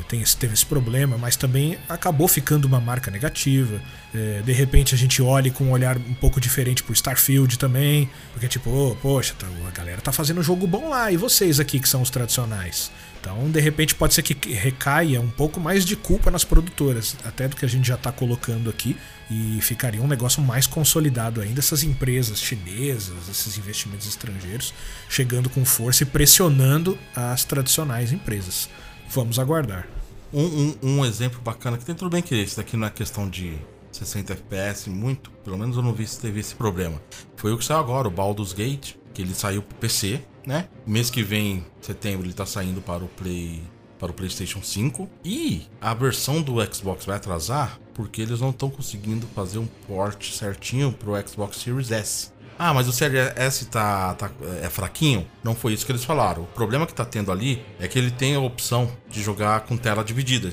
tem 0.09 0.20
esse- 0.22 0.37
teve 0.37 0.55
esse 0.55 0.64
problema, 0.64 1.18
mas 1.18 1.37
também 1.37 1.79
acabou 1.89 2.27
ficando 2.29 2.64
uma 2.66 2.81
marca 2.81 3.11
negativa. 3.11 3.81
É, 4.14 4.43
de 4.43 4.53
repente 4.53 4.95
a 4.95 4.99
gente 4.99 5.20
olha 5.20 5.51
com 5.51 5.64
um 5.64 5.70
olhar 5.72 5.97
um 5.97 6.14
pouco 6.14 6.41
diferente 6.41 6.83
pro 6.83 6.93
Starfield 6.93 7.59
também, 7.59 8.09
porque 8.33 8.49
tipo, 8.49 8.70
ô, 8.70 8.97
poxa, 8.97 9.35
tá- 9.39 9.47
a 9.66 9.70
galera 9.70 10.01
tá 10.01 10.12
fazendo 10.12 10.41
um 10.41 10.43
jogo 10.43 10.66
bom 10.66 10.89
lá, 10.89 11.11
e 11.11 11.16
vocês 11.16 11.59
aqui 11.61 11.79
que 11.81 11.89
são 11.89 12.01
os 12.03 12.11
tradicionais? 12.11 12.91
Então, 13.20 13.51
de 13.51 13.59
repente, 13.59 13.95
pode 13.95 14.12
ser 14.12 14.22
que 14.22 14.53
recaia 14.53 15.18
um 15.18 15.31
pouco 15.31 15.59
mais 15.59 15.83
de 15.87 15.97
culpa 15.97 16.31
nas 16.31 16.45
produtoras, 16.45 17.16
até 17.25 17.49
do 17.49 17.57
que 17.57 17.64
a 17.64 17.68
gente 17.68 17.89
já 17.89 17.97
tá 17.97 18.12
colocando 18.12 18.68
aqui, 18.68 18.95
e 19.31 19.59
ficaria 19.62 20.03
um 20.03 20.07
negócio 20.07 20.43
mais 20.43 20.66
consolidado 20.66 21.41
ainda, 21.41 21.59
essas 21.59 21.83
empresas 21.83 22.39
chinesas, 22.39 23.27
esses 23.31 23.57
investimentos 23.57 24.07
estrangeiros, 24.07 24.75
chegando 25.09 25.49
com 25.49 25.64
força 25.64 26.03
e 26.03 26.07
pressionando 26.07 26.99
as 27.16 27.45
tradicionais 27.45 28.12
empresas. 28.12 28.68
Vamos 29.15 29.39
aguardar. 29.39 29.87
Um, 30.33 30.43
um, 30.43 30.77
um 30.83 31.05
exemplo 31.05 31.41
bacana 31.41 31.79
que 31.79 31.85
tem 31.85 31.95
tudo 31.95 32.11
bem 32.11 32.21
que 32.21 32.35
esse 32.35 32.57
daqui 32.57 32.77
não 32.77 32.89
é 32.89 32.91
questão 32.91 33.31
de 33.31 33.57
60 33.93 34.33
FPS, 34.33 34.91
muito. 34.91 35.31
Pelo 35.45 35.57
menos 35.57 35.77
eu 35.77 35.85
não 35.85 35.93
vi 35.93 36.05
se 36.05 36.19
teve 36.19 36.41
esse 36.41 36.53
problema. 36.53 37.01
Foi 37.37 37.53
o 37.53 37.59
que 37.59 37.65
saiu 37.65 37.79
agora, 37.79 38.09
o 38.09 38.11
Baldur's 38.11 38.53
Gate, 38.53 38.97
que 39.12 39.23
ele 39.23 39.33
saiu 39.33 39.62
pro 39.62 39.77
PC, 39.77 40.21
né? 40.45 40.69
Mês 40.85 41.11
que 41.11 41.23
vem, 41.23 41.65
setembro, 41.81 42.27
ele 42.27 42.35
tá 42.35 42.45
saindo 42.45 42.83
para 42.83 43.05
o 43.05 43.09
Play. 43.09 43.62
Para 44.01 44.11
o 44.11 44.15
PlayStation 44.15 44.61
5 44.61 45.09
e 45.25 45.62
a 45.81 45.95
versão 45.95 46.43
do 46.43 46.55
Xbox 46.75 47.07
vai 47.07 47.17
atrasar 47.17 47.79
porque 47.95 48.21
eles 48.21 48.41
não 48.41 48.51
estão 48.51 48.69
conseguindo 48.69 49.27
fazer 49.29 49.59
um 49.59 49.67
port 49.87 50.31
certinho 50.31 50.93
pro 50.93 51.12
Xbox 51.27 51.59
Series 51.59 51.93
S. 51.93 52.33
Ah, 52.59 52.73
mas 52.73 52.87
o 52.87 52.93
Series 52.93 53.33
S 53.37 53.65
tá, 53.67 54.15
tá- 54.15 54.31
é 54.63 54.71
fraquinho? 54.71 55.27
Não 55.43 55.55
foi 55.55 55.73
isso 55.73 55.85
que 55.85 55.91
eles 55.93 56.05
falaram. 56.05 56.43
O 56.43 56.47
problema 56.47 56.87
que 56.87 56.95
tá 56.95 57.05
tendo 57.05 57.33
ali 57.33 57.65
é 57.81 57.89
que 57.89 57.99
ele 57.99 58.11
tem 58.11 58.35
a 58.37 58.41
opção 58.41 58.89
de 59.11 59.23
jogar 59.23 59.61
com 59.63 59.77
tela 59.77 60.05
dividida. 60.05 60.49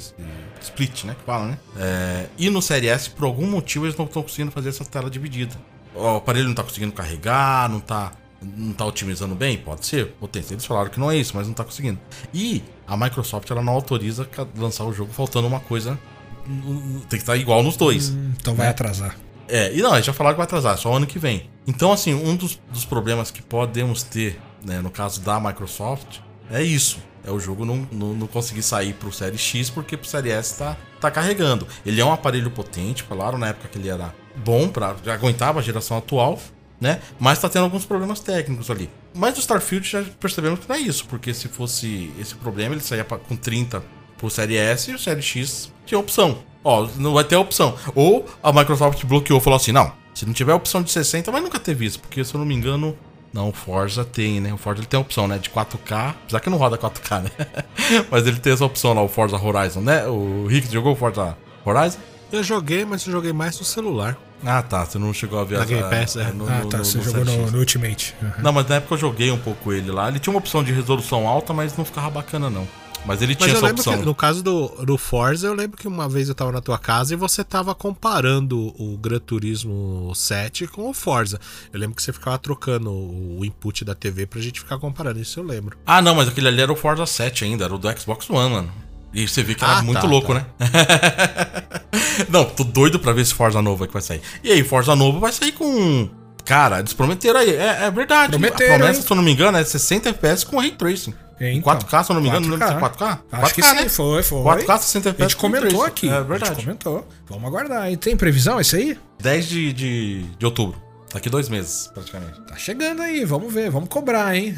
Split, 0.61 1.03
né? 1.05 1.15
Que 1.19 1.25
fala, 1.25 1.47
né? 1.47 1.57
É, 1.77 2.25
e 2.37 2.49
no 2.49 2.61
Series 2.61 2.91
S, 2.91 3.09
por 3.09 3.25
algum 3.25 3.45
motivo, 3.47 3.85
eles 3.85 3.95
não 3.97 4.05
estão 4.05 4.21
conseguindo 4.23 4.51
fazer 4.51 4.69
essa 4.69 4.83
tela 4.85 5.09
dividida. 5.09 5.55
O 5.93 6.07
aparelho 6.15 6.47
não 6.47 6.55
tá 6.55 6.63
conseguindo 6.63 6.91
carregar, 6.93 7.69
não 7.69 7.79
tá, 7.79 8.11
não 8.41 8.73
tá 8.73 8.85
otimizando 8.85 9.35
bem? 9.35 9.57
Pode 9.57 9.85
ser. 9.85 10.07
Potência. 10.19 10.53
Eles 10.53 10.65
falaram 10.65 10.89
que 10.89 10.99
não 10.99 11.11
é 11.11 11.17
isso, 11.17 11.33
mas 11.35 11.47
não 11.47 11.53
tá 11.53 11.63
conseguindo. 11.63 11.99
E 12.33 12.63
a 12.87 12.95
Microsoft, 12.97 13.49
ela 13.51 13.61
não 13.61 13.73
autoriza 13.73 14.27
lançar 14.57 14.85
o 14.85 14.93
jogo 14.93 15.11
faltando 15.13 15.47
uma 15.47 15.59
coisa. 15.59 15.97
Tem 16.45 17.07
que 17.09 17.15
estar 17.17 17.35
igual 17.37 17.61
nos 17.61 17.77
dois. 17.77 18.09
Então 18.39 18.55
vai 18.55 18.67
É. 18.67 18.69
atrasar. 18.69 19.15
É, 19.51 19.73
e 19.73 19.81
não, 19.81 19.93
eles 19.93 20.05
já 20.05 20.13
falaram 20.13 20.35
que 20.35 20.37
vai 20.37 20.45
atrasar, 20.45 20.77
só 20.77 20.93
ano 20.95 21.05
que 21.05 21.19
vem. 21.19 21.49
Então, 21.67 21.91
assim, 21.91 22.13
um 22.13 22.35
dos, 22.35 22.57
dos 22.71 22.85
problemas 22.85 23.29
que 23.29 23.41
podemos 23.41 24.01
ter, 24.01 24.39
né, 24.65 24.79
no 24.79 24.89
caso 24.89 25.19
da 25.21 25.39
Microsoft, 25.39 26.19
é 26.49 26.63
isso. 26.63 26.99
É 27.23 27.29
o 27.29 27.39
jogo 27.39 27.65
não, 27.65 27.87
não, 27.91 28.13
não 28.13 28.27
conseguir 28.27 28.63
sair 28.63 28.93
pro 28.93 29.11
Série 29.11 29.37
X 29.37 29.69
porque 29.69 29.95
pro 29.97 30.07
Série 30.07 30.31
S 30.31 30.57
tá, 30.57 30.75
tá 30.99 31.11
carregando. 31.11 31.67
Ele 31.85 31.99
é 32.01 32.05
um 32.05 32.11
aparelho 32.11 32.49
potente, 32.49 33.03
falaram 33.03 33.37
na 33.37 33.49
época 33.49 33.67
que 33.67 33.77
ele 33.77 33.89
era 33.89 34.15
bom, 34.37 34.69
pra, 34.69 34.95
já 35.05 35.13
aguentava 35.13 35.59
a 35.59 35.61
geração 35.61 35.97
atual, 35.97 36.39
né? 36.79 36.99
Mas 37.19 37.37
tá 37.39 37.47
tendo 37.47 37.63
alguns 37.65 37.85
problemas 37.85 38.21
técnicos 38.21 38.71
ali. 38.71 38.89
Mas 39.13 39.37
o 39.37 39.39
Starfield 39.41 39.87
já 39.87 40.01
percebemos 40.19 40.61
que 40.61 40.69
não 40.69 40.75
é 40.75 40.79
isso, 40.79 41.05
porque 41.05 41.31
se 41.33 41.47
fosse 41.47 42.09
esse 42.17 42.33
problema, 42.35 42.73
ele 42.73 42.81
saía 42.81 43.03
pra- 43.05 43.19
com 43.19 43.35
30 43.35 43.83
pro 44.21 44.29
Série 44.29 44.55
S 44.55 44.89
e 44.89 44.95
o 44.95 44.99
Série 44.99 45.21
X 45.21 45.69
tinha 45.85 45.99
opção. 45.99 46.37
Ó, 46.63 46.87
não 46.95 47.13
vai 47.13 47.23
ter 47.25 47.35
opção. 47.35 47.75
Ou 47.95 48.25
a 48.41 48.53
Microsoft 48.53 49.03
bloqueou 49.05 49.41
falou 49.41 49.57
assim: 49.57 49.71
não, 49.73 49.91
se 50.13 50.25
não 50.25 50.31
tiver 50.33 50.53
opção 50.53 50.81
de 50.81 50.91
60, 50.91 51.29
mas 51.31 51.43
nunca 51.43 51.59
teve 51.59 51.85
isso, 51.85 51.99
porque 51.99 52.23
se 52.23 52.33
eu 52.33 52.39
não 52.39 52.45
me 52.45 52.55
engano. 52.55 52.95
Não, 53.33 53.47
o 53.47 53.53
Forza 53.53 54.03
tem, 54.03 54.41
né? 54.41 54.53
O 54.53 54.57
Forza 54.57 54.81
ele 54.81 54.87
tem 54.87 54.97
a 54.97 55.01
opção, 55.01 55.25
né? 55.25 55.37
De 55.37 55.49
4K. 55.49 56.09
Apesar 56.23 56.39
que 56.41 56.49
não 56.49 56.57
roda 56.57 56.77
4K, 56.77 57.21
né? 57.23 57.31
Mas 58.11 58.27
ele 58.27 58.37
tem 58.37 58.51
essa 58.51 58.65
opção 58.65 58.93
lá, 58.93 59.01
o 59.01 59.07
Forza 59.07 59.37
Horizon, 59.37 59.79
né? 59.79 60.05
O 60.05 60.45
Rick 60.47 60.69
jogou 60.71 60.91
o 60.91 60.95
Forza 60.97 61.37
Horizon? 61.65 61.97
Eu 62.29 62.43
joguei, 62.43 62.83
mas 62.85 63.05
eu 63.05 63.11
joguei 63.11 63.31
mais 63.33 63.57
no 63.59 63.65
celular. 63.65 64.17
Ah, 64.45 64.61
tá. 64.61 64.85
Você 64.85 64.97
não 64.97 65.13
chegou 65.13 65.37
a 65.39 65.43
ver 65.45 65.57
Na 65.57 65.63
a- 65.63 65.65
Game 65.65 65.81
Pass, 65.89 66.15
é. 66.17 66.31
no- 66.33 66.45
Ah, 66.45 66.65
tá. 66.69 66.77
no- 66.79 66.85
Você 66.85 66.97
no 66.97 67.03
jogou 67.05 67.25
no, 67.25 67.31
7X. 67.31 67.51
no 67.51 67.59
Ultimate. 67.59 68.15
Uhum. 68.21 68.31
Não, 68.39 68.51
mas 68.53 68.67
na 68.67 68.75
época 68.75 68.93
eu 68.95 68.97
joguei 68.97 69.31
um 69.31 69.37
pouco 69.37 69.71
ele 69.73 69.91
lá. 69.91 70.07
Ele 70.09 70.19
tinha 70.19 70.33
uma 70.33 70.39
opção 70.39 70.61
de 70.63 70.71
resolução 70.73 71.25
alta, 71.27 71.53
mas 71.53 71.75
não 71.77 71.83
ficava 71.85 72.09
bacana, 72.09 72.49
não. 72.49 72.67
Mas 73.05 73.19
ele 73.21 73.35
Mas 73.39 73.43
tinha 73.47 73.57
essa 73.57 73.71
opção. 73.71 73.97
que, 73.97 74.05
no 74.05 74.13
caso 74.13 74.43
do, 74.43 74.67
do 74.85 74.95
Forza, 74.97 75.47
eu 75.47 75.53
lembro 75.55 75.75
que 75.75 75.87
uma 75.87 76.07
vez 76.07 76.29
eu 76.29 76.35
tava 76.35 76.51
na 76.51 76.61
tua 76.61 76.77
casa 76.77 77.13
e 77.13 77.17
você 77.17 77.43
tava 77.43 77.73
comparando 77.73 78.73
o 78.79 78.95
Gran 78.97 79.19
Turismo 79.19 80.11
7 80.13 80.67
com 80.67 80.87
o 80.89 80.93
Forza. 80.93 81.39
Eu 81.73 81.79
lembro 81.79 81.95
que 81.95 82.03
você 82.03 82.13
ficava 82.13 82.37
trocando 82.37 82.91
o 82.91 83.43
input 83.43 83.83
da 83.83 83.95
TV 83.95 84.27
pra 84.27 84.39
gente 84.39 84.59
ficar 84.59 84.77
comparando, 84.77 85.19
isso 85.19 85.39
eu 85.39 85.43
lembro. 85.43 85.75
Ah, 85.85 85.99
não, 86.01 86.13
mas 86.13 86.27
aquele 86.27 86.47
ali 86.47 86.61
era 86.61 86.71
o 86.71 86.75
Forza 86.75 87.05
7 87.05 87.43
ainda, 87.43 87.65
era 87.65 87.73
o 87.73 87.77
do 87.79 87.99
Xbox 87.99 88.29
One, 88.29 88.53
mano. 88.53 88.71
E 89.13 89.27
você 89.27 89.41
vê 89.43 89.55
que 89.55 89.63
era 89.63 89.79
Ah, 89.79 89.81
muito 89.83 89.99
tá, 90.01 90.07
louco, 90.07 90.33
tá. 90.33 90.35
né? 90.35 90.45
não, 92.29 92.45
tô 92.45 92.63
doido 92.63 92.99
pra 92.99 93.11
ver 93.13 93.21
esse 93.21 93.33
Forza 93.33 93.61
novo 93.61 93.85
que 93.87 93.93
vai 93.93 94.01
sair. 94.01 94.21
E 94.43 94.51
aí, 94.51 94.63
Forza 94.63 94.95
novo 94.95 95.19
vai 95.19 95.31
sair 95.31 95.51
com. 95.51 96.07
Cara, 96.45 96.79
eles 96.79 96.93
prometeram 96.93 97.39
aí. 97.39 97.49
É, 97.49 97.85
é 97.85 97.91
verdade. 97.91 98.29
Prometeram, 98.31 98.75
a 98.75 98.77
promessa, 98.77 98.99
hein? 99.01 99.05
se 99.07 99.11
eu 99.11 99.15
não 99.15 99.23
me 99.23 99.31
engano, 99.31 99.57
é 99.57 99.63
60 99.63 100.09
FPS 100.09 100.45
com 100.45 100.59
Ray 100.59 100.71
Tracing. 100.71 101.13
É, 101.41 101.51
então. 101.53 101.75
4K, 101.75 102.03
se 102.03 102.11
eu 102.11 102.13
não 102.13 102.21
me 102.21 102.29
engano, 102.29 102.45
não 102.45 102.53
lembro 102.53 102.67
se 102.67 102.73
é 102.73 102.77
4K. 102.77 103.19
Acho 103.31 103.55
que 103.55 103.61
4K, 103.61 103.65
sim, 103.69 103.75
né? 103.75 103.89
foi, 103.89 104.21
foi. 104.21 104.39
4K, 104.43 104.77
60 104.77 105.15
A 105.17 105.21
gente 105.23 105.35
comentou 105.35 105.83
aqui. 105.83 106.07
É 106.07 106.11
A 106.11 106.17
gente 106.19 106.27
verdade. 106.27 106.61
comentou. 106.61 107.09
Vamos 107.27 107.45
aguardar. 107.45 107.91
E 107.91 107.97
tem 107.97 108.15
previsão 108.15 108.61
isso 108.61 108.75
aí? 108.75 108.95
10 109.19 109.47
de, 109.47 109.73
de, 109.73 110.21
de 110.37 110.45
outubro. 110.45 110.79
Daqui 111.11 111.29
dois 111.31 111.49
meses, 111.49 111.89
praticamente. 111.93 112.39
Tá 112.41 112.55
chegando 112.55 113.01
aí, 113.01 113.25
vamos 113.25 113.53
ver, 113.53 113.69
vamos 113.69 113.89
cobrar, 113.89 114.33
hein? 114.33 114.55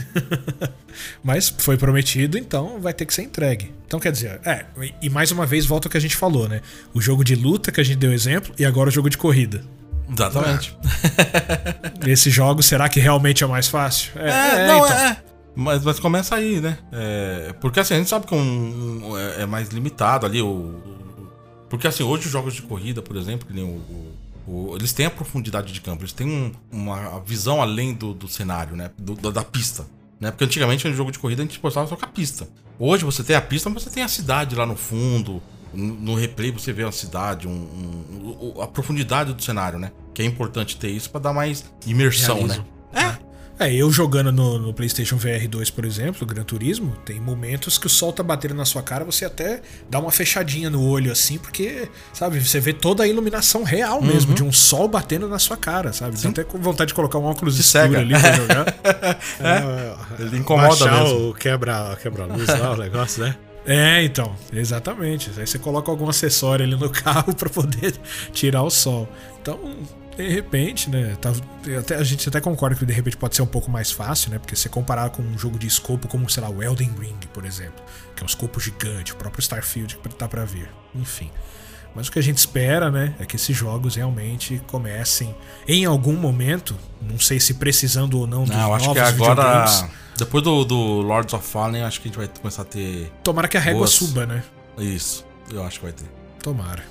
Mas 1.24 1.52
foi 1.58 1.78
prometido, 1.78 2.38
então 2.38 2.80
vai 2.80 2.94
ter 2.94 3.06
que 3.06 3.14
ser 3.14 3.24
entregue. 3.24 3.74
Então 3.88 4.00
quer 4.00 4.12
dizer, 4.12 4.40
é, 4.46 4.66
e 5.02 5.10
mais 5.10 5.32
uma 5.32 5.48
vez 5.48 5.66
volta 5.66 5.88
ao 5.88 5.92
que 5.92 5.98
a 5.98 6.02
gente 6.02 6.16
falou, 6.16 6.48
né? 6.48 6.62
O 6.94 7.02
jogo 7.02 7.24
de 7.24 7.34
luta 7.34 7.72
que 7.72 7.82
a 7.82 7.84
gente 7.84 7.98
deu 7.98 8.14
exemplo 8.14 8.54
e 8.60 8.66
agora 8.66 8.90
o 8.90 8.92
jogo 8.92 9.10
de 9.10 9.18
corrida. 9.18 9.64
Exatamente. 10.12 10.78
Esse 12.06 12.30
jogo, 12.30 12.62
será 12.62 12.88
que 12.88 13.00
realmente 13.00 13.44
é 13.44 13.48
mais 13.48 13.68
fácil? 13.68 14.12
É, 14.16 14.68
não, 14.68 14.86
então. 14.86 14.98
é. 14.98 15.18
Mas, 15.56 15.84
mas 15.84 16.00
começa 16.00 16.36
aí, 16.36 16.60
né? 16.60 16.78
É, 16.92 17.54
porque 17.62 17.80
assim, 17.80 17.94
a 17.94 17.98
gente 17.98 18.10
sabe 18.10 18.26
que 18.26 18.34
um, 18.34 19.10
um- 19.12 19.18
é, 19.18 19.42
é 19.42 19.46
mais 19.46 19.70
limitado 19.70 20.26
ali. 20.26 20.42
O, 20.42 20.48
o- 20.48 21.28
porque 21.70 21.88
assim, 21.88 22.04
hoje 22.04 22.26
os 22.26 22.32
jogos 22.32 22.54
de 22.54 22.62
corrida, 22.64 23.02
por 23.02 23.16
exemplo, 23.16 23.48
que 23.48 23.54
nem 23.54 23.64
o, 23.64 23.82
o- 24.48 24.76
eles 24.76 24.92
têm 24.94 25.06
a 25.06 25.12
profundidade 25.12 25.72
de 25.72 25.80
campo, 25.82 26.02
eles 26.04 26.14
têm 26.14 26.28
um- 26.28 26.52
uma 26.72 27.20
visão 27.22 27.62
além 27.62 27.94
do, 27.94 28.14
do 28.14 28.28
cenário, 28.28 28.76
né? 28.76 28.92
Do- 28.98 29.16
da, 29.16 29.30
da 29.30 29.44
pista. 29.44 29.86
Né? 30.20 30.32
Porque 30.32 30.46
antigamente 30.46 30.88
no 30.88 30.94
jogo 30.96 31.12
de 31.12 31.20
corrida 31.20 31.42
a 31.42 31.46
gente 31.46 31.60
postava 31.60 31.88
só 31.88 31.96
com 31.96 32.06
a 32.06 32.08
pista. 32.08 32.48
Hoje 32.80 33.04
você 33.06 33.24
tem 33.24 33.36
a 33.36 33.42
pista, 33.42 33.70
mas 33.70 33.84
você 33.84 33.90
tem 33.90 34.04
a 34.04 34.08
cidade 34.08 34.56
lá 34.56 34.66
no 34.66 34.76
fundo. 34.76 35.42
No 35.74 35.94
no 35.96 36.16
replay 36.16 36.52
você 36.52 36.72
vê 36.72 36.84
a 36.84 36.92
cidade, 36.92 37.48
um- 37.48 38.62
a 38.62 38.68
profundidade 38.68 39.34
do 39.34 39.42
cenário, 39.44 39.78
né? 39.80 39.92
Que 40.14 40.22
é 40.22 40.26
importante 40.26 40.78
ter 40.78 40.90
isso 40.90 41.10
pra 41.10 41.20
dar 41.20 41.34
mais 41.34 41.66
imersão, 41.86 42.36
Realismo. 42.38 42.66
né? 42.94 43.02
É, 43.20 43.23
eu 43.70 43.92
jogando 43.92 44.32
no, 44.32 44.58
no 44.60 44.74
PlayStation 44.74 45.18
VR 45.18 45.48
2, 45.48 45.70
por 45.70 45.86
exemplo, 45.86 46.26
Gran 46.26 46.44
Turismo, 46.44 46.96
tem 47.06 47.20
momentos 47.20 47.78
que 47.78 47.88
o 47.88 47.90
sol 47.90 48.12
tá 48.14 48.24
batendo 48.24 48.54
na 48.54 48.66
sua 48.66 48.82
cara, 48.82 49.04
você 49.06 49.26
até 49.26 49.62
dá 49.90 50.00
uma 50.00 50.12
fechadinha 50.12 50.70
no 50.70 50.82
olho 50.88 51.12
assim, 51.12 51.38
porque, 51.38 51.88
sabe, 52.14 52.40
você 52.40 52.60
vê 52.60 52.74
toda 52.74 53.04
a 53.04 53.08
iluminação 53.08 53.64
real 53.64 54.02
mesmo, 54.02 54.30
Uhum. 54.30 54.36
de 54.36 54.44
um 54.44 54.52
sol 54.52 54.88
batendo 54.88 55.28
na 55.28 55.40
sua 55.40 55.58
cara, 55.58 55.92
sabe? 55.94 56.18
Dá 56.22 56.30
até 56.30 56.44
com 56.44 56.58
vontade 56.60 56.90
de 56.90 56.94
colocar 56.94 57.18
um 57.20 57.26
óculos 57.26 57.60
escuro 57.60 57.84
cega. 57.86 58.00
ali 58.00 58.14
pra 58.20 58.34
jogar. 58.34 58.66
Ele 60.20 60.38
incomoda 60.38 60.92
mesmo. 60.92 61.30
o 61.30 61.34
quebra, 61.34 61.98
quebra-luz 62.02 62.48
lá, 62.48 62.72
o 62.74 62.78
negócio, 62.78 63.24
né? 63.24 63.36
É, 63.66 64.04
então, 64.04 64.36
exatamente. 64.52 65.32
Aí 65.38 65.48
você 65.48 65.58
coloca 65.58 65.90
algum 65.90 66.10
acessório 66.10 66.66
ali 66.66 66.76
no 66.76 66.90
carro 66.92 67.34
pra 67.34 67.50
poder 67.50 67.94
tirar 68.34 68.62
o 68.64 68.70
sol. 68.70 69.08
Então, 69.42 69.58
de 70.16 70.30
repente, 70.30 70.90
né? 70.90 71.18
tá- 71.20 71.34
até, 71.80 71.96
a 71.96 72.04
gente 72.04 72.28
até 72.30 72.40
concorda 72.40 72.76
que 72.76 72.86
de 72.86 72.94
repente 72.94 73.18
pode 73.18 73.36
ser 73.36 73.42
um 73.42 73.48
pouco 73.48 73.70
mais 73.72 73.92
fácil, 73.92 74.32
né? 74.32 74.40
Porque 74.40 74.56
se 74.56 74.70
comparar 74.70 75.10
com 75.10 75.22
um 75.22 75.38
jogo 75.38 75.58
de 75.58 75.68
escopo 75.68 76.08
como, 76.08 76.30
sei 76.30 76.44
lá, 76.44 76.50
o 76.50 76.62
Elden 76.62 76.92
Ring, 77.00 77.18
por 77.34 77.46
exemplo, 77.46 77.84
que 78.16 78.22
é 78.22 78.24
um 78.24 78.28
escopo 78.28 78.60
gigante, 78.60 79.14
o 79.14 79.16
próprio 79.16 79.42
Starfield 79.42 79.98
que 79.98 80.10
tá 80.16 80.28
pra 80.28 80.46
vir. 80.46 80.70
Enfim. 80.96 81.32
Mas 81.96 82.08
o 82.08 82.12
que 82.12 82.18
a 82.20 82.24
gente 82.24 82.38
espera, 82.38 82.90
né, 82.90 83.14
é 83.20 83.26
que 83.26 83.36
esses 83.36 83.56
jogos 83.56 83.96
realmente 83.96 84.62
comecem 84.68 85.36
em 85.68 85.86
algum 85.86 86.14
momento, 86.14 86.76
não 87.02 87.20
sei 87.20 87.40
se 87.40 87.54
precisando 87.56 88.20
ou 88.20 88.26
não 88.26 88.44
dos 88.46 88.56
Não, 88.56 88.68
eu 88.70 88.74
acho 88.74 88.86
novos 88.88 89.02
que 89.02 89.08
agora. 89.08 89.66
Depois 90.18 90.44
do, 90.44 90.64
do 90.64 90.76
Lords 91.02 91.34
of 91.34 91.48
Fallen, 91.48 91.84
acho 91.84 92.00
que 92.02 92.08
a 92.08 92.10
gente 92.10 92.18
vai 92.18 92.28
começar 92.28 92.64
a 92.64 92.66
ter. 92.66 93.12
Tomara 93.24 93.48
que 93.48 93.58
a 93.58 93.60
régua 93.60 93.80
Boas. 93.80 93.92
suba, 93.92 94.26
né? 94.26 94.44
Isso. 94.78 95.26
Eu 95.52 95.64
acho 95.64 95.80
que 95.80 95.86
vai 95.86 95.94
ter. 95.94 96.06
Tomara. 96.42 96.84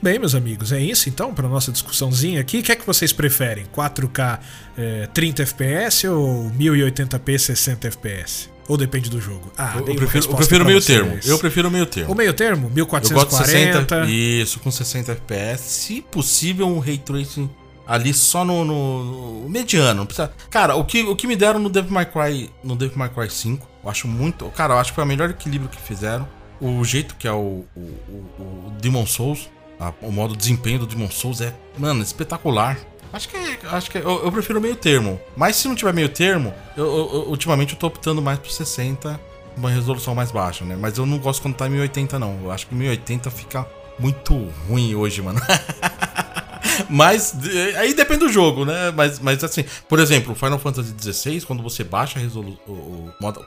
Muito 0.00 0.12
bem, 0.14 0.18
meus 0.18 0.34
amigos. 0.34 0.72
É 0.72 0.80
isso 0.80 1.08
então 1.10 1.34
para 1.34 1.46
nossa 1.46 1.70
discussãozinha 1.70 2.40
aqui. 2.40 2.60
O 2.60 2.62
que 2.62 2.72
é 2.72 2.76
que 2.76 2.86
vocês 2.86 3.12
preferem? 3.12 3.66
4K 3.66 4.38
eh, 4.78 5.08
30 5.12 5.42
FPS 5.42 6.08
ou 6.08 6.50
1080p 6.58 7.38
60 7.38 7.88
FPS? 7.88 8.48
Ou 8.66 8.78
depende 8.78 9.10
do 9.10 9.20
jogo? 9.20 9.52
Ah, 9.58 9.74
Eu, 9.76 9.88
eu 9.88 9.94
prefiro, 9.96 10.24
eu 10.30 10.36
prefiro 10.36 10.64
meio 10.64 10.80
vocês. 10.80 10.98
termo. 10.98 11.18
Eu 11.24 11.38
prefiro 11.38 11.68
o 11.68 11.70
meio 11.70 11.84
termo. 11.84 12.12
O 12.12 12.16
meio 12.16 12.32
termo? 12.32 12.72
Eu 12.74 12.86
gosto 12.86 13.08
de 13.08 13.10
1440. 13.14 14.06
60. 14.06 14.10
Isso, 14.10 14.60
com 14.60 14.70
60 14.70 15.12
FPS. 15.12 15.62
Se 15.64 16.00
possível, 16.00 16.66
um 16.66 16.78
ray 16.78 16.96
tracing 16.96 17.50
ali 17.86 18.14
só 18.14 18.42
no, 18.44 18.64
no- 18.64 19.42
no 19.42 19.48
mediano. 19.50 20.06
Precisa... 20.06 20.32
Cara, 20.48 20.76
o 20.76 20.84
que, 20.84 21.02
o 21.02 21.14
que 21.16 21.26
me 21.26 21.36
deram 21.36 21.58
no 21.60 21.68
Devil 21.68 21.90
May 21.92 22.06
Cry, 22.06 22.48
no 22.64 22.74
Devil 22.74 22.96
May 22.96 23.08
Cry 23.10 23.28
5, 23.28 23.68
eu 23.84 23.90
acho 23.90 24.08
muito. 24.08 24.46
Cara, 24.50 24.74
eu 24.74 24.78
acho 24.78 24.92
que 24.92 24.94
foi 24.94 25.04
o 25.04 25.06
melhor 25.06 25.28
equilíbrio 25.28 25.68
que 25.68 25.80
fizeram. 25.82 26.26
O 26.60 26.82
jeito 26.84 27.16
que 27.16 27.26
é 27.28 27.32
o, 27.32 27.64
o, 27.76 27.80
o 27.80 28.72
Demon 28.80 29.04
Souls, 29.06 29.48
a- 29.80 29.92
o 30.02 30.12
modo 30.12 30.36
desempenho 30.36 30.80
do 30.80 30.86
Demon 30.86 31.10
Souls 31.10 31.40
é, 31.40 31.54
mano, 31.78 32.02
espetacular. 32.02 32.78
Acho 33.12 33.28
que 33.28 33.36
é, 33.36 33.58
acho 33.72 33.90
que 33.90 33.98
é- 33.98 34.02
eu, 34.02 34.24
eu 34.24 34.30
prefiro 34.30 34.60
meio 34.60 34.76
termo. 34.76 35.20
Mas 35.36 35.56
se 35.56 35.66
não 35.66 35.74
tiver 35.74 35.92
meio 35.92 36.08
termo, 36.08 36.54
eu, 36.76 36.84
eu- 36.86 37.28
ultimamente 37.28 37.72
eu 37.72 37.78
tô 37.78 37.86
optando 37.88 38.22
mais 38.22 38.38
por 38.38 38.50
60, 38.50 39.18
uma 39.56 39.68
resolução 39.70 40.14
mais 40.14 40.30
baixa, 40.30 40.64
né? 40.64 40.76
Mas 40.78 40.96
eu 40.96 41.04
não 41.06 41.18
gosto 41.18 41.42
quando 41.42 41.54
tá 41.56 41.66
em 41.66 41.70
1080 41.70 42.18
não. 42.18 42.38
Eu 42.44 42.52
acho 42.52 42.66
que 42.68 42.74
1080 42.74 43.30
fica 43.30 43.66
muito 43.98 44.34
ruim 44.68 44.94
hoje, 44.94 45.20
mano. 45.22 45.40
Mas 46.88 47.34
aí 47.78 47.94
depende 47.94 48.20
do 48.20 48.28
jogo, 48.28 48.64
né? 48.64 48.90
Mas, 48.90 49.18
mas 49.18 49.42
assim, 49.42 49.64
por 49.88 49.98
exemplo, 49.98 50.32
o 50.32 50.34
Final 50.34 50.58
Fantasy 50.58 50.94
XVI, 51.00 51.40
quando 51.42 51.62
você 51.62 51.84
baixa 51.84 52.18
a 52.18 52.22
resolução, 52.22 52.58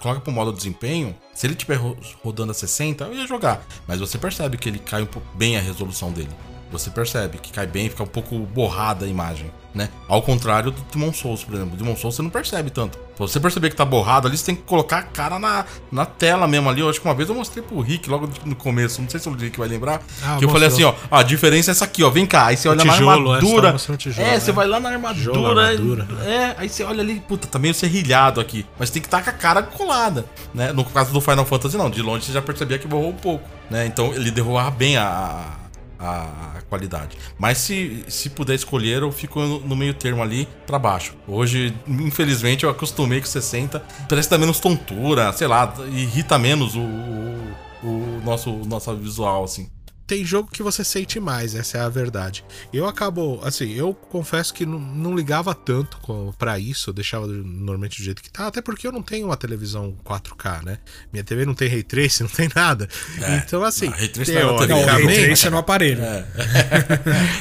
coloca 0.02 0.22
pro 0.22 0.32
modo 0.32 0.52
desempenho, 0.52 1.16
se 1.34 1.48
ele 1.48 1.54
estiver 1.54 1.80
rodando 2.24 2.52
a 2.52 2.54
60, 2.54 3.06
eu 3.06 3.16
ia 3.16 3.28
jogar. 3.28 3.66
Mas 3.88 4.00
você 4.00 4.18
percebe 4.18 4.58
que 4.58 4.70
ele 4.70 4.80
cai 4.80 5.02
um 5.02 5.08
bem 5.36 5.58
a 5.58 5.62
resolução 5.62 6.12
dele. 6.12 6.30
Você 6.74 6.90
percebe 6.90 7.38
que 7.38 7.52
cai 7.52 7.68
bem, 7.68 7.88
fica 7.88 8.02
um 8.02 8.08
pouco 8.08 8.36
borrada 8.40 9.06
a 9.06 9.08
imagem, 9.08 9.52
né? 9.76 9.90
Ao 10.08 10.24
contrário 10.24 10.72
do 10.72 10.82
Demon 10.92 11.14
Souls, 11.14 11.44
por 11.44 11.54
exemplo. 11.54 11.76
O 11.76 11.78
Demon 11.78 11.96
Souls 11.96 12.16
você 12.16 12.24
não 12.24 12.32
percebe 12.32 12.72
tanto. 12.72 12.98
Pra 13.16 13.28
você 13.28 13.40
perceber 13.40 13.70
que 13.70 13.76
tá 13.76 13.86
borrado 13.86 14.28
ali, 14.28 14.36
você 14.36 14.48
tem 14.48 14.56
que 14.56 14.64
colocar 14.64 14.98
a 14.98 15.04
cara 15.04 15.38
na, 15.38 15.66
na 15.92 16.04
tela 16.04 16.48
mesmo 16.48 16.68
ali. 16.68 16.82
Eu 16.82 16.90
acho 16.90 17.00
que 17.00 17.08
uma 17.08 17.14
vez 17.14 17.30
eu 17.30 17.36
mostrei 17.36 17.64
pro 17.64 17.80
Rick 17.80 18.10
logo 18.10 18.28
no 18.44 18.56
começo, 18.56 19.04
não 19.04 19.08
sei 19.08 19.20
se 19.20 19.30
o 19.30 19.34
Rick 19.34 19.60
vai 19.60 19.68
lembrar. 19.68 20.02
Ah, 20.24 20.38
que 20.40 20.46
eu 20.46 20.50
falei 20.50 20.68
assim, 20.68 20.84
ó, 20.84 20.96
a 21.12 21.22
diferença 21.22 21.70
é 21.70 21.74
essa 21.74 21.86
aqui, 21.86 22.04
ó. 22.04 22.10
Vem 22.10 22.26
cá. 22.26 22.48
Aí 22.48 22.58
você 22.58 22.68
olha 22.68 22.84
na 22.84 22.92
tijolo, 22.92 23.36
é, 23.36 23.40
você 23.40 23.46
armadura. 23.46 23.62
tava 23.62 23.74
mostrando 23.74 23.98
tijolo, 24.00 24.28
é, 24.28 24.32
né? 24.32 24.40
você 24.40 24.52
vai 24.52 24.68
lá 24.68 24.80
na 24.80 24.90
armadura. 24.90 25.32
Tijolo, 25.32 25.60
armadura. 25.60 26.08
É, 26.26 26.56
aí 26.58 26.68
você 26.68 26.84
olha 26.84 27.04
ali, 27.04 27.20
puta, 27.20 27.48
tá 27.48 27.60
meio 27.60 27.76
serrilhado 27.76 28.42
aqui. 28.42 28.66
Mas 28.80 28.90
tem 28.90 29.00
que 29.00 29.08
estar 29.08 29.22
com 29.22 29.30
a 29.30 29.34
cara 29.34 29.62
colada, 29.62 30.26
né? 30.56 30.74
No 30.74 30.84
caso 30.84 31.14
do 31.14 31.22
Final 31.22 31.46
Fantasy, 31.46 31.78
não. 31.78 31.92
De 31.92 32.02
longe 32.02 32.26
você 32.26 32.32
já 32.32 32.42
percebia 32.42 32.80
que 32.80 32.88
borrou 32.88 33.10
um 33.10 33.16
pouco, 33.16 33.48
né? 33.70 33.86
Então 33.86 34.12
ele 34.12 34.32
derrubava 34.32 34.72
bem 34.72 34.98
a, 34.98 35.63
a, 36.04 36.62
qualidade. 36.70 37.18
Mas 37.38 37.60
se, 37.60 38.04
se 38.08 38.30
puder 38.30 38.56
escolher, 38.56 39.02
eu 39.02 39.12
fico 39.12 39.40
no, 39.40 39.76
meio 39.76 39.94
termo 39.94 40.22
ali 40.22 40.48
pra 40.66 40.78
baixo. 40.78 41.16
Hoje, 41.28 41.74
infelizmente, 41.88 42.64
eu 42.64 42.70
acostumei 42.70 43.20
com 43.20 43.28
60. 43.28 43.80
Parece 44.10 44.28
que 44.28 44.36
dá 44.36 44.38
menos 44.38 44.60
tontura, 44.60 45.32
sei 45.34 45.48
lá, 45.48 45.74
irrita 45.92 46.38
menos 46.38 46.76
o, 46.76 46.82
o, 46.82 47.88
o 47.88 48.22
nosso, 48.24 48.52
o 48.52 48.66
nosso 48.66 48.96
visual, 48.96 49.44
assim. 49.44 49.70
Tem 50.06 50.26
jogo 50.26 50.50
que 50.52 50.62
você 50.62 50.84
sente 50.84 51.20
mais, 51.20 51.56
essa 51.56 51.78
é 51.78 51.82
a 51.82 51.90
verdade. 51.90 52.44
Eu 52.74 52.88
acabo, 52.88 53.40
assim, 53.44 53.74
eu 53.74 53.94
confesso 53.94 54.54
que 54.54 54.66
não, 54.66 54.80
não 54.80 55.16
ligava 55.16 55.54
tanto 55.56 55.98
para 56.38 56.60
isso, 56.60 56.90
eu 56.90 56.94
deixava 56.94 57.26
normalmente 57.26 57.98
do 57.98 58.04
jeito 58.04 58.22
que 58.22 58.30
tá, 58.30 58.48
até 58.48 58.62
porque 58.62 58.86
eu 58.86 58.92
não 58.92 59.02
tenho 59.02 59.28
uma 59.28 59.38
televisão 59.38 59.96
4K, 60.04 60.64
né? 60.64 60.78
Minha 61.12 61.24
TV 61.24 61.46
não 61.46 61.56
tem 61.56 61.70
ray 61.70 61.84
tracing, 61.84 62.24
não 62.24 62.30
tem 62.30 62.50
nada. 62.54 62.88
É, 63.22 63.38
então, 63.38 63.64
assim, 63.64 63.88
não, 63.88 63.94
ray 63.94 64.08
tracing 64.10 64.34
não, 64.34 64.68
não, 64.68 64.86
ray 64.86 65.26
tracing 65.26 65.48
é 65.48 65.50
no 65.50 65.58
aparelho. 65.58 66.04
É. 66.04 66.26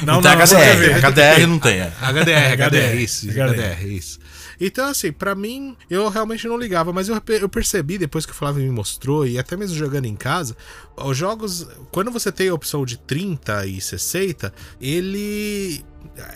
não, 0.05 0.21
não, 0.21 0.21
não, 0.21 0.31
HDR, 0.31 0.99
HDR 0.99 1.47
não 1.47 1.59
tem. 1.59 1.79
É. 1.79 1.91
HDR, 2.01 2.53
HDR, 2.53 2.95
isso, 3.01 3.27
HDR, 3.29 3.87
isso. 3.87 4.19
Então, 4.65 4.87
assim, 4.87 5.11
para 5.11 5.35
mim, 5.35 5.75
eu 5.89 6.07
realmente 6.07 6.47
não 6.47 6.57
ligava, 6.57 6.93
mas 6.93 7.09
eu, 7.09 7.21
eu 7.41 7.49
percebi 7.49 7.97
depois 7.97 8.25
que 8.25 8.31
o 8.31 8.35
Flávio 8.35 8.63
me 8.63 8.69
mostrou, 8.69 9.27
e 9.27 9.37
até 9.37 9.57
mesmo 9.57 9.75
jogando 9.75 10.05
em 10.05 10.15
casa, 10.15 10.55
os 10.95 11.17
jogos, 11.17 11.67
quando 11.91 12.09
você 12.09 12.31
tem 12.31 12.47
a 12.47 12.53
opção 12.53 12.85
de 12.85 12.97
30 12.97 13.67
e 13.67 13.81
60, 13.81 14.53
ele 14.79 15.83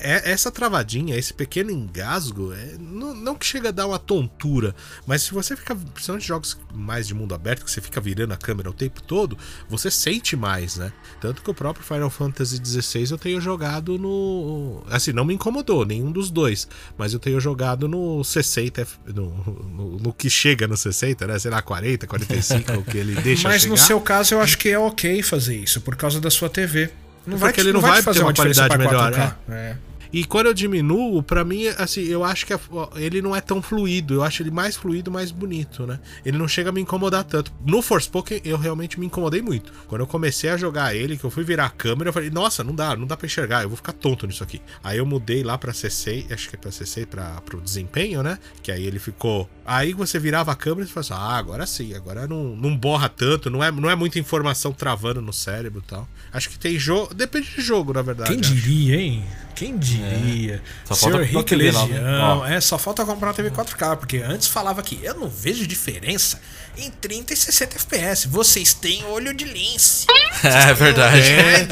essa 0.02 0.52
travadinha, 0.52 1.16
esse 1.16 1.34
pequeno 1.34 1.70
engasgo, 1.72 2.52
é, 2.54 2.76
não, 2.80 3.14
não, 3.14 3.36
que 3.36 3.45
chega 3.45 3.70
a 3.70 3.72
dar 3.72 3.86
uma 3.86 3.99
tontura, 3.99 4.76
mas 5.06 5.22
se 5.22 5.32
você 5.32 5.56
fica, 5.56 5.76
principalmente 5.76 6.28
jogos 6.28 6.58
mais 6.74 7.08
de 7.08 7.14
mundo 7.14 7.36
aberto, 7.36 7.64
que 7.64 7.70
você 7.72 7.82
fica 7.82 8.02
virando 8.02 8.34
a 8.34 8.38
câmera 8.38 8.70
o 8.70 8.74
tempo 8.74 9.02
todo, 9.02 9.38
você 9.70 9.91
sente 9.91 10.36
mais, 10.36 10.78
né? 10.78 10.91
Tanto 11.22 11.41
que 11.41 11.49
o 11.49 11.54
próprio 11.54 11.86
Final 11.86 12.10
Fantasy 12.10 12.58
XVI 12.64 13.12
eu 13.12 13.18
tenho 13.18 13.40
jogado 13.40 13.98
no. 13.98 14.84
Assim, 14.90 15.14
não 15.14 15.26
me 15.26 15.34
incomodou, 15.34 15.86
nenhum 15.86 16.12
dos 16.12 16.32
dois, 16.32 16.68
mas 16.98 17.14
eu 17.14 17.20
tenho 17.20 17.40
jogado 17.40 17.88
no 17.88 18.24
60, 18.24 18.88
no, 19.14 19.30
no, 19.64 19.99
no 19.99 20.14
que 20.14 20.30
chega 20.30 20.68
no 20.68 20.76
60, 20.76 21.28
né? 21.28 21.38
Sei 21.38 21.52
lá, 21.52 21.62
40, 21.62 22.08
45, 22.08 22.74
o 22.74 22.84
que 22.84 22.98
ele 22.98 23.16
deixa 23.22 23.48
Mas 23.48 23.62
chegar. 23.62 23.72
no 23.72 23.78
seu 23.78 24.02
caso 24.02 24.34
eu 24.34 24.41
acho 24.41 24.58
que 24.58 24.70
é 24.70 24.80
ok 24.80 25.22
fazer 25.22 25.56
isso, 25.56 25.82
por 25.82 25.95
causa 25.95 26.20
da 26.20 26.32
sua 26.32 26.49
TV. 26.49 26.90
Não 27.28 27.38
vai, 27.38 27.54
ele 27.58 27.74
não, 27.74 27.82
vai, 27.82 27.91
vai 27.91 28.02
fazer 28.02 28.24
uma, 28.24 28.34
qualidade 28.34 28.78
melhor, 28.78 29.12
né? 29.12 29.34
É. 29.49 29.76
E 30.12 30.24
quando 30.26 30.48
eu 30.48 30.54
diminuo, 30.54 31.22
para 31.22 31.44
mim, 31.44 31.68
assim, 31.68 32.04
eu 32.04 32.24
acho 32.24 32.46
que 32.46 32.54
ele 32.96 33.22
não 33.22 33.36
é 33.36 33.42
tão 33.42 33.62
fluido. 33.62 34.16
Eu 34.16 34.24
acho 34.24 34.42
ele 34.44 34.52
mais 34.52 34.76
fluido, 34.76 35.12
mais 35.12 35.32
bonito, 35.32 35.86
né? 35.86 36.00
Ele 36.26 36.38
não 36.38 36.48
chega 36.48 36.70
a 36.70 36.74
me 36.74 36.82
incomodar 36.82 37.24
tanto. 37.24 37.52
No 37.66 37.82
Forspoken, 37.82 38.42
eu 38.44 38.58
realmente 38.58 39.00
me 39.00 39.06
incomodei 39.06 39.42
muito. 39.42 39.72
Quando 39.88 40.02
eu 40.02 40.08
comecei 40.08 40.50
a 40.50 40.58
jogar 40.58 40.96
ele, 40.96 41.18
que 41.18 41.24
eu 41.24 41.30
fui 41.30 41.44
virar 41.44 41.66
a 41.66 41.70
câmera, 41.70 42.10
eu 42.10 42.14
falei, 42.14 42.30
nossa, 42.30 42.64
não 42.64 42.74
dá, 42.74 42.96
não 42.96 43.06
dá 43.06 43.18
pra 43.18 43.26
enxergar, 43.26 43.64
eu 43.64 43.70
vou 43.70 43.78
ficar 43.78 43.94
tonto 43.94 44.26
nisso 44.28 44.44
aqui. 44.44 44.62
Aí 44.84 44.98
eu 44.98 45.06
mudei 45.06 45.44
lá 45.44 45.58
pra 45.58 45.74
CC, 45.74 46.26
acho 46.32 46.50
que 46.50 46.56
é 46.56 46.60
pra 46.60 46.72
CC, 46.72 47.06
pra, 47.06 47.42
pro 47.42 47.62
desempenho, 47.62 48.24
né? 48.24 48.38
Que 48.62 48.72
aí 48.72 48.86
ele 48.86 49.00
ficou. 49.00 49.50
Aí 49.66 49.94
você 49.94 50.20
virava 50.20 50.52
a 50.52 50.56
câmera 50.56 50.88
e 50.88 50.92
falava 50.92 51.14
assim, 51.14 51.34
ah, 51.34 51.38
agora 51.38 51.66
sim, 51.66 51.94
agora 51.94 52.28
não, 52.28 52.56
não 52.56 52.76
borra 52.76 53.10
tanto, 53.10 53.50
não 53.50 53.64
é, 53.64 53.72
não 53.72 53.90
é 53.90 53.96
muita 53.96 54.20
informação 54.20 54.72
travando 54.72 55.22
no 55.22 55.34
cérebro 55.34 55.84
e 55.86 55.90
tal. 55.90 56.08
Acho 56.32 56.50
que 56.50 56.60
tem 56.60 56.78
jogo. 56.78 57.14
Depende 57.14 57.50
de 57.54 57.62
jogo, 57.62 57.94
na 57.94 58.02
verdade. 58.02 58.30
Quem 58.30 58.40
diria, 58.40 58.96
hein? 58.96 59.24
Quem 59.56 59.78
diria? 59.78 59.97
É. 60.03 60.60
Só 60.86 60.94
Senhor 60.94 61.22
Rick 61.22 61.56
Legião. 61.56 62.45
É, 62.45 62.60
só 62.61 62.78
falta 62.78 63.06
comprar 63.06 63.30
uma 63.30 63.34
TV 63.34 63.52
4K, 63.52 63.98
porque 63.98 64.18
antes 64.18 64.48
falava 64.48 64.82
que 64.82 64.99
eu 65.03 65.14
não 65.15 65.28
vejo 65.28 65.65
diferença 65.68 66.40
em 66.78 66.91
30 66.91 67.34
e 67.34 67.38
60 67.38 67.76
FPS. 67.76 68.28
Vocês 68.28 68.74
têm 68.74 69.03
olho 69.06 69.34
de 69.34 69.45
lince. 69.45 70.06
É 70.44 70.72
verdade. 70.72 71.19
É, 71.19 71.68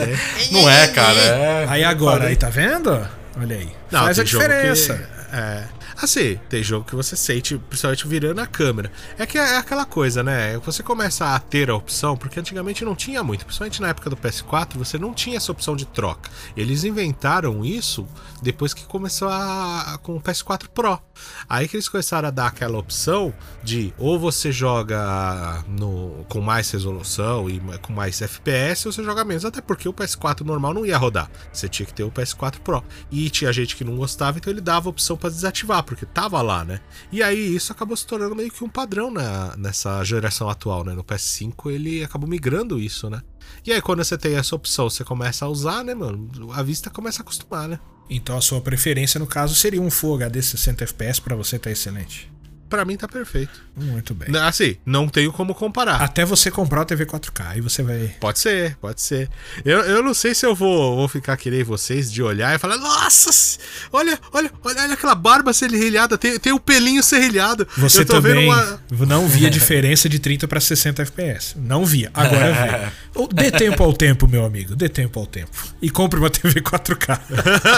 não 0.52 0.68
é, 0.68 0.88
cara. 0.88 1.20
É... 1.20 1.66
Aí 1.70 1.84
agora, 1.84 2.28
aí 2.28 2.36
tá 2.36 2.50
vendo? 2.50 3.08
Olha 3.38 3.58
aí. 3.58 3.70
Não, 3.92 4.06
Faz 4.06 4.18
a 4.18 4.24
diferença. 4.24 4.96
Que, 4.96 5.36
é. 5.36 5.64
Assim, 6.02 6.38
tem 6.50 6.62
jogo 6.62 6.86
que 6.86 6.96
você 6.96 7.16
sente, 7.16 7.58
principalmente 7.58 8.08
virando 8.08 8.42
a 8.42 8.48
câmera. 8.48 8.92
É 9.18 9.26
que 9.26 9.38
é 9.38 9.58
aquela 9.58 9.86
coisa, 9.86 10.22
né? 10.22 10.58
Você 10.60 10.84
começa 10.84 11.34
a 11.34 11.40
ter 11.40 11.70
a 11.70 11.76
opção, 11.76 12.18
porque 12.18 12.40
antigamente 12.40 12.84
não 12.84 12.96
tinha 12.96 13.24
muito, 13.24 13.46
principalmente 13.46 13.82
na 13.82 13.90
época 13.90 14.10
do 14.10 14.18
PS4, 14.18 14.78
você 14.78 14.98
não 14.98 15.14
tinha 15.14 15.38
essa 15.38 15.52
opção 15.52 15.76
de 15.76 15.86
troca. 15.86 16.30
Eles 16.56 16.84
inventaram 16.84 17.64
isso 17.64 18.06
depois 18.42 18.74
que 18.74 18.86
começou 18.86 19.30
a, 19.30 19.98
com 20.04 20.18
o 20.18 20.22
PS4 20.22 20.68
Pro. 20.68 21.00
Aí 21.48 21.68
que 21.68 21.78
eles 21.78 21.88
começaram 21.88 22.28
a 22.28 22.32
dar 22.32 22.48
aquela 22.48 22.78
opção 22.78 23.34
de 23.64 23.94
ou 23.98 24.20
você 24.20 24.52
joga 24.52 25.64
no, 25.68 26.26
com 26.28 26.42
mais 26.42 26.70
resolução 26.72 27.50
e 27.50 27.60
com 27.82 27.94
mais 27.94 28.22
FPS, 28.22 28.88
ou 28.88 28.92
você 28.92 29.04
joga 29.04 29.24
menos. 29.24 29.46
Até 29.46 29.62
porque 29.62 29.88
o 29.88 29.94
PS4 29.94 30.42
normal 30.42 30.74
não 30.74 30.86
ia 30.86 30.98
rodar. 30.98 31.30
Você 31.54 31.70
tinha 31.70 31.86
que 31.86 31.94
ter 31.94 32.04
o 32.04 32.12
PS4 32.12 32.60
Pro. 32.60 32.84
E 33.10 33.30
tinha 33.30 33.54
gente 33.54 33.76
que 33.76 33.84
não 33.84 33.96
gostava, 33.96 34.38
então 34.38 34.52
ele 34.52 34.62
dava 34.62 34.90
a 34.90 34.92
opção 34.92 35.16
para 35.16 35.30
desativar 35.30 35.85
porque 35.86 36.06
tava 36.06 36.42
lá, 36.42 36.66
né? 36.66 36.80
E 37.12 37.24
aí 37.24 37.56
isso 37.56 37.72
acabou 37.72 37.96
se 37.96 38.06
tornando 38.06 38.36
meio 38.36 38.52
que 38.52 38.64
um 38.64 38.70
padrão 38.70 39.12
na, 39.12 39.56
nessa 39.56 40.04
geração 40.04 40.50
atual, 40.50 40.84
né? 40.84 40.94
No 40.94 41.04
PS5 41.04 41.72
ele 41.72 42.04
acabou 42.04 42.30
migrando 42.30 42.80
isso, 42.80 43.10
né? 43.10 43.22
E 43.66 43.72
aí 43.72 43.82
quando 43.82 44.04
você 44.04 44.18
tem 44.18 44.36
essa 44.36 44.56
opção, 44.56 44.90
você 44.90 45.04
começa 45.04 45.46
a 45.46 45.50
usar, 45.50 45.84
né, 45.84 45.94
mano? 45.94 46.30
A 46.52 46.62
vista 46.64 46.90
começa 46.90 47.22
a 47.22 47.24
acostumar, 47.24 47.68
né? 47.68 47.80
Então 48.10 48.38
a 48.38 48.42
sua 48.42 48.62
preferência 48.62 49.20
no 49.20 49.28
caso 49.28 49.56
seria 49.56 49.82
um 49.82 49.90
Full 49.90 50.16
HD 50.16 50.42
60 50.42 50.84
FPS 50.84 51.22
para 51.22 51.36
você 51.36 51.58
tá 51.58 51.72
excelente 51.72 52.35
para 52.70 52.86
mim 52.86 52.98
tá 52.98 53.08
perfeito. 53.08 53.64
Muito 53.76 54.14
bem. 54.14 54.36
Assim, 54.38 54.78
não 54.86 55.08
tenho 55.08 55.32
como 55.32 55.54
comparar. 55.54 56.02
Até 56.02 56.24
você 56.24 56.50
comprar 56.50 56.82
o 56.82 56.86
TV 56.86 57.06
4K, 57.06 57.48
aí 57.48 57.62
você 57.62 57.84
vai. 57.84 58.16
Pode 58.20 58.40
ser, 58.40 58.76
pode 58.78 59.02
ser. 59.02 59.30
Eu, 59.64 59.80
eu 59.82 60.04
não 60.04 60.14
sei 60.14 60.34
se 60.34 60.46
eu 60.46 60.56
vou, 60.56 60.96
vou 60.96 61.08
ficar 61.08 61.36
querendo 61.38 61.66
vocês 61.66 62.12
de 62.12 62.24
olhar 62.24 62.56
e 62.56 62.58
falar: 62.58 62.78
Nossa, 62.78 63.60
olha, 63.92 64.18
olha, 64.32 64.52
olha, 64.64 64.82
olha 64.84 64.94
aquela 64.94 65.16
barba 65.16 65.54
serrilhada, 65.54 66.18
tem, 66.18 66.40
tem 66.40 66.54
o 66.54 66.56
um 66.56 66.60
pelinho 66.60 67.04
serrilhado. 67.04 67.68
Você 67.78 68.06
também 68.06 68.48
uma... 68.48 68.80
não 69.06 69.28
via 69.28 69.50
diferença 69.50 70.08
de 70.08 70.20
30 70.20 70.48
para 70.48 70.60
60 70.60 71.02
FPS. 71.02 71.56
Não 71.58 71.86
via, 71.86 72.10
agora 72.14 72.54
vê. 72.54 72.92
Dê 73.34 73.50
tempo 73.52 73.84
ao 73.84 73.94
tempo, 73.94 74.28
meu 74.28 74.46
amigo, 74.46 74.76
dê 74.76 74.90
tempo 74.90 75.20
ao 75.20 75.26
tempo. 75.26 75.52
E 75.82 75.90
compre 75.90 76.20
uma 76.20 76.30
TV 76.30 76.62
4K. 76.62 77.20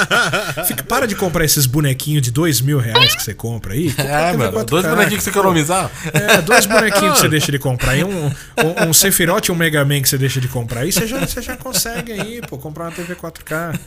Fica, 0.66 0.84
para 0.84 1.08
de 1.08 1.16
comprar 1.16 1.46
esses 1.46 1.66
bonequinhos 1.66 2.24
de 2.24 2.32
2 2.32 2.62
mil 2.62 2.80
reais 2.80 3.16
que 3.16 3.24
você 3.24 3.34
compra 3.34 3.74
aí. 3.74 3.94
É, 3.98 4.34
mano, 4.36 4.66
dois 4.66 4.86
bonequinhos 4.86 5.24
que 5.24 5.24
você 5.24 5.30
economizar. 5.30 5.92
É, 6.14 6.42
dois 6.42 6.66
bonequinhos 6.66 7.16
que 7.16 7.20
você 7.22 7.30
deixa 7.30 7.52
de 7.52 7.60
comprar. 7.60 7.96
E 7.96 8.04
um, 8.04 8.28
um, 8.28 8.90
um 8.90 8.94
Sephiroth 8.94 9.48
e 9.48 9.52
um 9.52 9.56
Mega 9.56 9.86
Man 9.86 10.02
que 10.02 10.10
você 10.10 10.18
deixa 10.18 10.42
de 10.42 10.48
comprar. 10.48 10.82
Aí 10.82 10.92
você 10.92 11.06
já, 11.06 11.20
você 11.20 11.42
já 11.42 11.56
consegue 11.56 12.12
aí, 12.14 12.42
pô, 12.42 12.58
comprar 12.58 12.86
uma 12.86 12.92
TV 12.92 13.16
4K. 13.16 13.80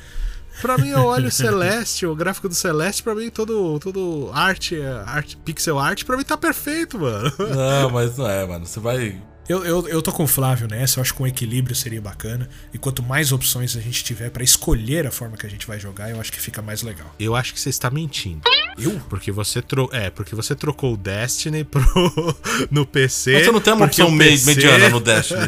Pra 0.60 0.77
mim, 0.77 0.90
eu 0.90 1.05
olho 1.05 1.28
o 1.28 1.31
Celeste, 1.31 2.06
o 2.06 2.14
gráfico 2.14 2.48
do 2.48 2.55
Celeste, 2.55 3.02
pra 3.02 3.14
mim, 3.14 3.31
todo, 3.31 3.78
todo 3.78 4.31
arte, 4.35 4.78
arte, 5.06 5.36
pixel 5.39 5.78
art, 5.78 6.05
pra 6.05 6.16
mim 6.16 6.24
tá 6.24 6.36
perfeito, 6.36 6.98
mano. 6.98 7.32
Não, 7.39 7.90
mas 7.90 8.18
não 8.18 8.28
é, 8.28 8.47
mano. 8.47 8.66
Você 8.66 8.78
vai 8.78 9.16
eu, 9.51 9.64
eu, 9.64 9.89
eu 9.89 10.01
tô 10.01 10.12
com 10.12 10.22
o 10.22 10.28
Flávio 10.28 10.68
nessa, 10.68 11.01
eu 11.01 11.02
acho 11.02 11.12
que 11.12 11.20
um 11.20 11.27
equilíbrio 11.27 11.74
seria 11.74 12.01
bacana. 12.01 12.48
E 12.72 12.78
quanto 12.78 13.02
mais 13.02 13.32
opções 13.32 13.77
a 13.77 13.81
gente 13.81 14.05
tiver 14.05 14.31
para 14.31 14.44
escolher 14.44 15.09
a 15.09 15.10
forma 15.10 15.36
que 15.36 15.44
a 15.44 15.51
gente 15.51 15.66
vai 15.66 15.81
jogar, 15.81 16.09
eu 16.09 16.20
acho 16.20 16.32
que 16.32 16.40
fica 16.40 16.62
mais 16.62 16.82
legal. 16.82 17.12
Eu 17.18 17.35
acho 17.35 17.52
que 17.52 17.59
você 17.59 17.68
está 17.68 17.90
mentindo. 17.90 18.43
Eu? 18.78 19.01
Porque 19.09 19.32
você, 19.32 19.60
tro... 19.60 19.90
é, 19.93 20.09
porque 20.09 20.36
você 20.36 20.55
trocou 20.55 20.94
o 20.94 20.97
Destiny 20.97 21.64
pro... 21.64 21.82
no 22.70 22.86
PC. 22.86 23.32
Mas 23.32 23.44
você 23.47 23.51
não 23.51 23.60
tem 23.60 23.74
uma 23.74 23.86
opção 23.86 24.16
PC... 24.16 24.47
mediana 24.47 24.89
no 24.89 25.01
Destiny. 25.02 25.40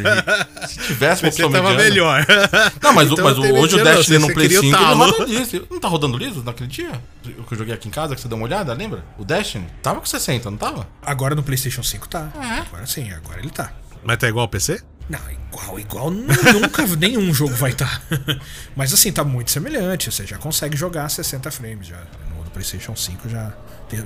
Se 0.66 0.78
tivesse 0.80 1.22
uma 1.22 1.28
opção 1.28 1.52
tava 1.52 1.70
mediana. 1.70 1.88
melhor. 1.88 2.26
Não, 2.82 2.92
mas, 2.92 3.08
então, 3.08 3.24
mas 3.24 3.38
hoje 3.38 3.76
o 3.76 3.84
Destiny 3.84 4.18
no 4.18 4.34
Play 4.34 4.50
5 4.50 4.66
ele 4.66 4.74
roda 4.74 5.24
liso. 5.26 5.66
Não 5.70 5.78
tá 5.78 5.86
rodando 5.86 6.18
liso 6.18 6.42
naquele 6.42 6.68
dia? 6.68 6.90
O 7.38 7.44
que 7.44 7.54
eu 7.54 7.58
joguei 7.58 7.72
aqui 7.72 7.86
em 7.86 7.92
casa, 7.92 8.16
que 8.16 8.20
você 8.20 8.26
deu 8.26 8.36
uma 8.36 8.46
olhada, 8.46 8.74
lembra? 8.74 9.04
O 9.16 9.24
Destiny? 9.24 9.68
Tava 9.80 10.00
com 10.00 10.06
60, 10.06 10.50
não 10.50 10.58
tava? 10.58 10.88
Agora 11.00 11.36
no 11.36 11.42
PlayStation 11.44 11.84
5 11.84 12.08
tá. 12.08 12.32
É. 12.34 12.66
Agora 12.66 12.84
sim, 12.84 13.12
agora 13.12 13.38
ele 13.38 13.50
tá. 13.50 13.72
Mas 14.02 14.18
tá 14.18 14.28
igual 14.28 14.42
ao 14.42 14.48
PC? 14.48 14.82
Não, 15.08 15.20
igual, 15.30 15.78
igual 15.80 16.10
nunca 16.10 16.86
nenhum 16.96 17.32
jogo 17.32 17.54
vai 17.54 17.70
estar. 17.70 18.00
Tá. 18.08 18.16
Mas 18.74 18.92
assim, 18.92 19.12
tá 19.12 19.24
muito 19.24 19.50
semelhante. 19.50 20.10
Você 20.10 20.26
já 20.26 20.38
consegue 20.38 20.76
jogar 20.76 21.08
60 21.08 21.50
frames 21.50 21.86
já. 21.86 21.98
No, 22.30 22.42
PlayStation 22.52 22.94
5 22.94 23.28
já, 23.28 23.52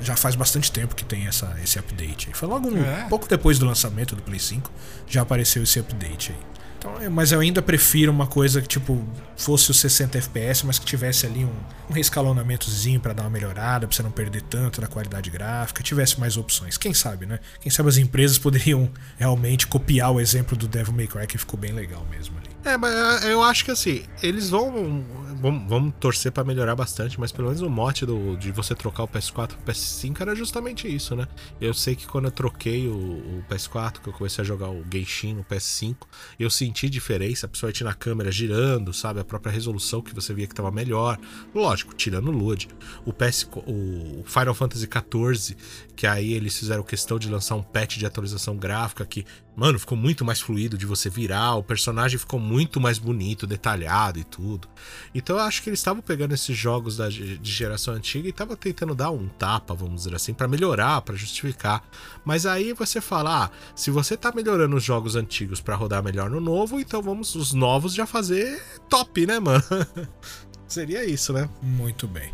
já 0.03 0.17
faz 0.17 0.37
bastante 0.37 0.71
tempo 0.71 0.95
que 0.95 1.05
tem 1.05 1.27
essa, 1.27 1.55
esse 1.63 1.79
update. 1.79 2.31
Foi 2.33 2.49
logo 2.49 2.69
um, 2.69 2.83
é. 2.83 3.07
pouco 3.09 3.29
depois 3.29 3.59
do 3.59 3.67
lançamento 3.67 4.15
do 4.15 4.23
Play 4.23 4.39
5 4.39 4.71
já 5.07 5.23
apareceu 5.23 5.63
esse 5.63 5.81
update 5.81 6.33
aí. 6.33 6.56
Então, 6.79 7.01
é, 7.01 7.09
mas 7.09 7.33
eu 7.33 7.41
ainda 7.41 7.63
prefiro 7.63 8.13
uma 8.13 8.27
coisa 8.27 8.61
que, 8.61 8.69
tipo, 8.69 9.03
fosse 9.37 9.71
os 9.71 9.79
60 9.81 10.19
FPS, 10.19 10.65
mas 10.65 10.79
que 10.79 10.85
tivesse 10.85 11.27
ali 11.27 11.45
um, 11.45 11.53
um 11.91 11.93
reescalonamentozinho 11.93 13.01
para 13.01 13.13
dar 13.13 13.23
uma 13.25 13.31
melhorada, 13.31 13.87
pra 13.87 13.97
você 13.97 14.03
não 14.03 14.11
perder 14.11 14.43
tanto 14.43 14.81
na 14.81 14.87
qualidade 14.87 15.31
gráfica, 15.31 15.83
tivesse 15.83 16.19
mais 16.21 16.37
opções. 16.37 16.77
Quem 16.77 16.93
sabe, 16.95 17.27
né? 17.27 17.39
Quem 17.61 17.71
sabe 17.71 17.89
as 17.89 17.97
empresas 17.97 18.39
poderiam 18.39 18.91
realmente 19.17 19.67
copiar 19.67 20.13
o 20.13 20.21
exemplo 20.21 20.57
do 20.57 20.69
Devil 20.69 20.93
May 20.93 21.07
Cry, 21.07 21.27
que 21.27 21.39
ficou 21.39 21.59
bem 21.59 21.73
legal 21.73 22.07
mesmo 22.11 22.37
ali. 22.39 22.47
É, 22.65 22.77
mas 22.77 23.25
eu 23.25 23.43
acho 23.43 23.65
que 23.65 23.71
assim, 23.71 24.05
eles 24.23 24.51
vão. 24.51 25.05
Vamos, 25.41 25.69
vamos 25.69 25.95
torcer 26.01 26.33
para 26.33 26.43
melhorar 26.43 26.75
bastante, 26.75 27.21
mas 27.21 27.31
pelo 27.31 27.49
menos 27.49 27.63
o 27.63 27.69
mote 27.71 28.05
do, 28.05 28.37
de 28.37 28.51
você 28.51 28.75
trocar 28.75 29.05
o 29.05 29.09
PS4 29.09 29.49
pro 29.49 29.73
PS5 29.73 30.21
era 30.21 30.35
justamente 30.35 30.93
isso, 30.93 31.15
né? 31.15 31.29
Eu 31.61 31.75
sei 31.75 31.95
que 31.95 32.07
quando 32.07 32.25
eu 32.25 32.31
troquei 32.31 32.89
o, 32.89 32.95
o 32.95 33.45
PS4, 33.49 34.01
que 34.01 34.09
eu 34.09 34.13
comecei 34.13 34.43
a 34.43 34.45
jogar 34.45 34.71
o 34.71 34.83
Genshin 34.91 35.35
no 35.35 35.45
PS5, 35.45 35.97
eu 36.41 36.51
senti 36.51 36.66
diferença, 36.73 37.49
principalmente 37.49 37.85
na 37.85 37.95
câmera 37.95 38.31
girando, 38.31 38.93
sabe? 38.93 39.21
A 39.21 39.25
própria 39.25 39.53
resolução 39.53 40.01
que 40.03 40.15
você 40.15 40.33
via 40.33 40.47
que 40.47 40.55
tava 40.55 40.71
melhor. 40.71 41.19
Lógico, 41.55 41.95
tirando 41.95 42.29
o 42.29 42.33
load. 42.33 42.69
O, 43.05 43.13
PS, 43.13 43.49
o 43.67 44.25
Final 44.25 44.55
Fantasy 44.55 44.87
XIV, 44.87 45.57
que 45.97 46.07
aí 46.07 46.35
eles 46.35 46.57
fizeram 46.57 46.83
questão 46.83 47.19
de 47.19 47.29
lançar 47.29 47.57
um 47.57 47.63
patch 47.63 47.97
de 47.97 48.07
atualização 48.07 48.57
gráfica 48.57 49.05
que 49.05 49.25
Mano, 49.57 49.79
ficou 49.79 49.97
muito 49.97 50.23
mais 50.23 50.39
fluido 50.39 50.77
de 50.77 50.85
você 50.85 51.09
virar, 51.09 51.55
o 51.55 51.63
personagem 51.63 52.19
ficou 52.19 52.39
muito 52.39 52.79
mais 52.79 52.99
bonito, 52.99 53.47
detalhado 53.47 54.19
e 54.19 54.25
tudo. 54.25 54.69
Então 55.15 55.37
eu 55.37 55.43
acho 55.43 55.63
que 55.63 55.71
eles 55.71 55.81
estavam 55.81 56.03
pegando 56.03 56.35
esses 56.35 56.55
jogos 56.55 56.99
da, 56.99 57.09
de 57.09 57.41
geração 57.43 57.95
antiga 57.95 58.27
e 58.27 58.31
estavam 58.31 58.55
tentando 58.55 58.95
dar 58.95 59.11
um 59.11 59.27
tapa, 59.29 59.73
vamos 59.73 60.03
dizer 60.03 60.15
assim, 60.15 60.35
para 60.35 60.47
melhorar, 60.47 61.01
para 61.01 61.17
justificar. 61.17 61.83
Mas 62.23 62.45
aí 62.45 62.75
você 62.75 63.01
fala, 63.01 63.45
ah, 63.45 63.51
se 63.75 63.91
você 63.91 64.15
tá 64.15 64.31
melhorando 64.31 64.77
os 64.77 64.85
jogos 64.85 65.17
antigos 65.17 65.59
para 65.59 65.75
rodar 65.75 66.03
melhor 66.03 66.29
no 66.29 66.39
novo, 66.39 66.79
então 66.79 67.01
vamos 67.01 67.35
os 67.35 67.55
novos 67.55 67.95
já 67.95 68.05
fazer 68.05 68.63
top, 68.91 69.25
né, 69.27 69.41
mano? 69.41 69.65
Seria 70.69 71.03
isso, 71.03 71.33
né? 71.33 71.49
Muito 71.63 72.07
bem. 72.07 72.31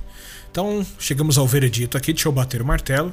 Então, 0.51 0.85
chegamos 0.99 1.39
ao 1.39 1.47
veredito 1.47 1.97
aqui, 1.97 2.13
deixa 2.13 2.29
eu 2.29 2.33
bater 2.33 2.61
o 2.61 2.67
martelo 2.67 3.13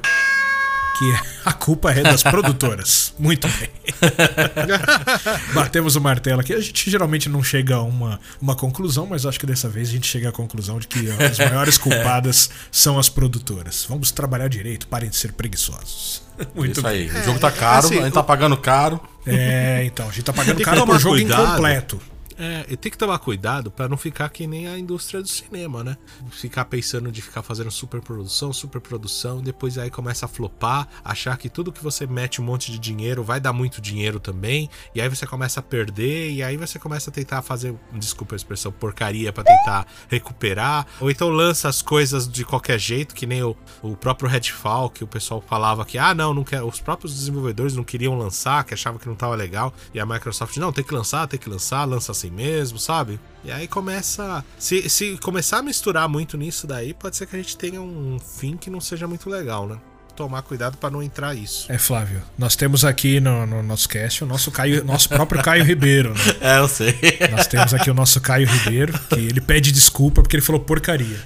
que 1.00 1.14
a 1.46 1.52
culpa 1.54 1.90
é 1.92 2.02
das 2.02 2.22
produtoras. 2.22 3.14
Muito 3.18 3.48
bem. 3.48 3.70
Batemos 5.54 5.96
o 5.96 6.00
martelo 6.00 6.42
aqui. 6.42 6.52
A 6.52 6.60
gente 6.60 6.90
geralmente 6.90 7.28
não 7.28 7.42
chega 7.42 7.76
a 7.76 7.82
uma, 7.82 8.20
uma 8.40 8.54
conclusão, 8.54 9.06
mas 9.06 9.24
acho 9.24 9.40
que 9.40 9.46
dessa 9.46 9.68
vez 9.68 9.88
a 9.88 9.92
gente 9.92 10.06
chega 10.06 10.28
à 10.28 10.32
conclusão 10.32 10.78
de 10.78 10.86
que 10.86 11.10
as 11.10 11.38
maiores 11.38 11.78
culpadas 11.78 12.50
são 12.70 12.98
as 12.98 13.08
produtoras. 13.08 13.86
Vamos 13.88 14.10
trabalhar 14.10 14.48
direito, 14.48 14.86
parem 14.86 15.08
de 15.08 15.16
ser 15.16 15.32
preguiçosos. 15.32 16.22
Muito 16.54 16.78
Isso 16.78 16.86
aí. 16.86 17.08
Bem. 17.08 17.22
O 17.22 17.24
jogo 17.24 17.38
tá 17.38 17.50
caro, 17.50 17.86
assim, 17.86 17.98
a 17.98 18.02
gente 18.02 18.12
tá 18.12 18.22
pagando 18.22 18.56
caro. 18.58 19.00
É, 19.26 19.82
então, 19.84 20.06
a 20.06 20.12
gente 20.12 20.24
tá 20.24 20.32
pagando 20.32 20.60
caro 20.62 20.84
por 20.86 20.98
jogo 20.98 21.16
cuidado. 21.16 21.42
incompleto. 21.42 22.00
É, 22.42 22.74
tem 22.74 22.90
que 22.90 22.96
tomar 22.96 23.18
cuidado 23.18 23.70
para 23.70 23.86
não 23.86 23.98
ficar 23.98 24.30
que 24.30 24.46
nem 24.46 24.66
a 24.66 24.78
indústria 24.78 25.20
do 25.20 25.28
cinema, 25.28 25.84
né? 25.84 25.98
Ficar 26.30 26.64
pensando 26.64 27.12
de 27.12 27.20
ficar 27.20 27.42
fazendo 27.42 27.70
superprodução, 27.70 28.50
superprodução, 28.50 29.42
depois 29.42 29.76
aí 29.76 29.90
começa 29.90 30.24
a 30.24 30.28
flopar, 30.28 30.88
achar 31.04 31.36
que 31.36 31.50
tudo 31.50 31.70
que 31.70 31.84
você 31.84 32.06
mete 32.06 32.40
um 32.40 32.44
monte 32.44 32.72
de 32.72 32.78
dinheiro 32.78 33.22
vai 33.22 33.40
dar 33.40 33.52
muito 33.52 33.78
dinheiro 33.78 34.18
também, 34.18 34.70
e 34.94 35.02
aí 35.02 35.08
você 35.10 35.26
começa 35.26 35.60
a 35.60 35.62
perder, 35.62 36.30
e 36.30 36.42
aí 36.42 36.56
você 36.56 36.78
começa 36.78 37.10
a 37.10 37.12
tentar 37.12 37.42
fazer, 37.42 37.74
desculpa 37.92 38.34
a 38.34 38.36
expressão, 38.36 38.72
porcaria 38.72 39.30
para 39.34 39.44
tentar 39.44 39.86
recuperar, 40.08 40.86
ou 40.98 41.10
então 41.10 41.28
lança 41.28 41.68
as 41.68 41.82
coisas 41.82 42.26
de 42.26 42.42
qualquer 42.42 42.78
jeito, 42.78 43.14
que 43.14 43.26
nem 43.26 43.42
o, 43.42 43.54
o 43.82 43.94
próprio 43.94 44.30
Redfall, 44.30 44.88
que 44.88 45.04
o 45.04 45.06
pessoal 45.06 45.44
falava 45.46 45.84
que, 45.84 45.98
ah, 45.98 46.14
não, 46.14 46.32
não 46.32 46.42
quer, 46.42 46.62
os 46.62 46.80
próprios 46.80 47.14
desenvolvedores 47.14 47.76
não 47.76 47.84
queriam 47.84 48.16
lançar, 48.16 48.64
que 48.64 48.72
achavam 48.72 48.98
que 48.98 49.06
não 49.06 49.14
tava 49.14 49.34
legal, 49.34 49.74
e 49.92 50.00
a 50.00 50.06
Microsoft, 50.06 50.56
não, 50.56 50.72
tem 50.72 50.82
que 50.82 50.94
lançar, 50.94 51.28
tem 51.28 51.38
que 51.38 51.50
lançar, 51.50 51.84
lança 51.84 52.12
assim 52.12 52.29
mesmo, 52.30 52.78
sabe? 52.78 53.18
E 53.44 53.50
aí 53.50 53.66
começa. 53.66 54.44
Se, 54.58 54.88
se 54.88 55.18
começar 55.18 55.58
a 55.58 55.62
misturar 55.62 56.08
muito 56.08 56.36
nisso 56.36 56.66
daí, 56.66 56.92
pode 56.92 57.16
ser 57.16 57.26
que 57.26 57.36
a 57.36 57.38
gente 57.38 57.56
tenha 57.56 57.80
um 57.80 58.18
fim 58.18 58.56
que 58.56 58.68
não 58.68 58.80
seja 58.80 59.06
muito 59.06 59.30
legal, 59.30 59.66
né? 59.66 59.78
Tomar 60.14 60.42
cuidado 60.42 60.76
para 60.76 60.90
não 60.90 61.02
entrar 61.02 61.34
isso. 61.34 61.72
É, 61.72 61.78
Flávio, 61.78 62.20
nós 62.36 62.54
temos 62.54 62.84
aqui 62.84 63.20
no, 63.20 63.46
no, 63.46 63.62
nosso 63.62 63.88
cast 63.88 64.22
o 64.22 64.26
nosso, 64.26 64.50
Caio, 64.50 64.84
nosso 64.84 65.08
próprio 65.08 65.42
Caio 65.42 65.64
Ribeiro, 65.64 66.12
né? 66.12 66.20
É, 66.42 66.58
eu 66.58 66.68
sei. 66.68 66.94
Nós 67.30 67.46
temos 67.46 67.72
aqui 67.72 67.90
o 67.90 67.94
nosso 67.94 68.20
Caio 68.20 68.46
Ribeiro, 68.46 68.92
que 69.08 69.14
ele 69.14 69.40
pede 69.40 69.72
desculpa 69.72 70.20
porque 70.20 70.36
ele 70.36 70.42
falou 70.42 70.60
porcaria. 70.60 71.18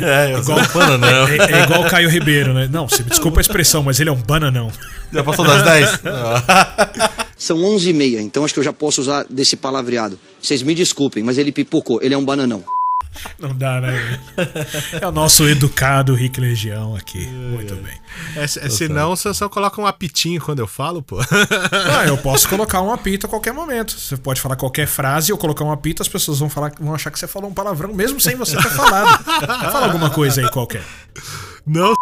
É, 0.00 0.32
eu 0.32 0.40
igual, 0.40 0.64
sou 0.64 0.82
um 0.82 0.84
bananão. 0.84 1.28
É, 1.28 1.36
é, 1.36 1.62
igual 1.62 1.82
o 1.82 1.88
Caio 1.88 2.08
Ribeiro, 2.08 2.52
né? 2.52 2.68
Não, 2.68 2.88
você 2.88 3.04
me 3.04 3.10
desculpa 3.10 3.38
a 3.38 3.42
expressão, 3.42 3.84
mas 3.84 4.00
ele 4.00 4.10
é 4.10 4.12
um 4.12 4.20
bananão. 4.20 4.72
Já 5.12 5.22
passou 5.22 5.44
das 5.44 5.62
10? 5.62 6.00
São 7.36 7.56
11h30, 7.56 8.20
então 8.20 8.44
acho 8.44 8.52
que 8.52 8.60
eu 8.60 8.64
já 8.64 8.72
posso 8.72 9.00
usar 9.00 9.24
desse 9.30 9.56
palavreado. 9.56 10.18
Vocês 10.40 10.62
me 10.62 10.74
desculpem, 10.74 11.22
mas 11.22 11.38
ele 11.38 11.52
pipocou, 11.52 12.00
ele 12.02 12.14
é 12.14 12.18
um 12.18 12.24
bananão. 12.24 12.64
Não 13.38 13.54
dá, 13.54 13.80
né? 13.80 14.20
É 15.00 15.06
o 15.06 15.12
nosso 15.12 15.46
educado 15.48 16.14
Rick 16.14 16.40
Legião 16.40 16.94
aqui. 16.94 17.26
Muito 17.26 17.74
bem. 17.76 17.94
É, 18.36 18.44
é, 18.44 18.46
senão 18.46 19.16
você 19.16 19.32
só 19.34 19.48
coloca 19.48 19.80
um 19.80 19.86
apitinho 19.86 20.40
quando 20.40 20.60
eu 20.60 20.66
falo, 20.66 21.02
pô. 21.02 21.18
Ah, 21.20 22.06
eu 22.06 22.16
posso 22.18 22.48
colocar 22.48 22.80
um 22.80 22.92
apito 22.92 23.26
a 23.26 23.28
qualquer 23.28 23.52
momento. 23.52 23.98
Você 23.98 24.16
pode 24.16 24.40
falar 24.40 24.56
qualquer 24.56 24.86
frase, 24.86 25.32
eu 25.32 25.38
colocar 25.38 25.64
um 25.64 25.72
apito, 25.72 26.02
as 26.02 26.08
pessoas 26.08 26.38
vão, 26.38 26.48
falar, 26.48 26.72
vão 26.78 26.94
achar 26.94 27.10
que 27.10 27.18
você 27.18 27.26
falou 27.26 27.50
um 27.50 27.54
palavrão, 27.54 27.92
mesmo 27.92 28.20
sem 28.20 28.36
você 28.36 28.56
ter 28.56 28.70
falado. 28.70 29.24
Fala 29.24 29.86
alguma 29.86 30.10
coisa 30.10 30.40
aí 30.40 30.50
qualquer. 30.50 30.84
Não, 31.66 31.94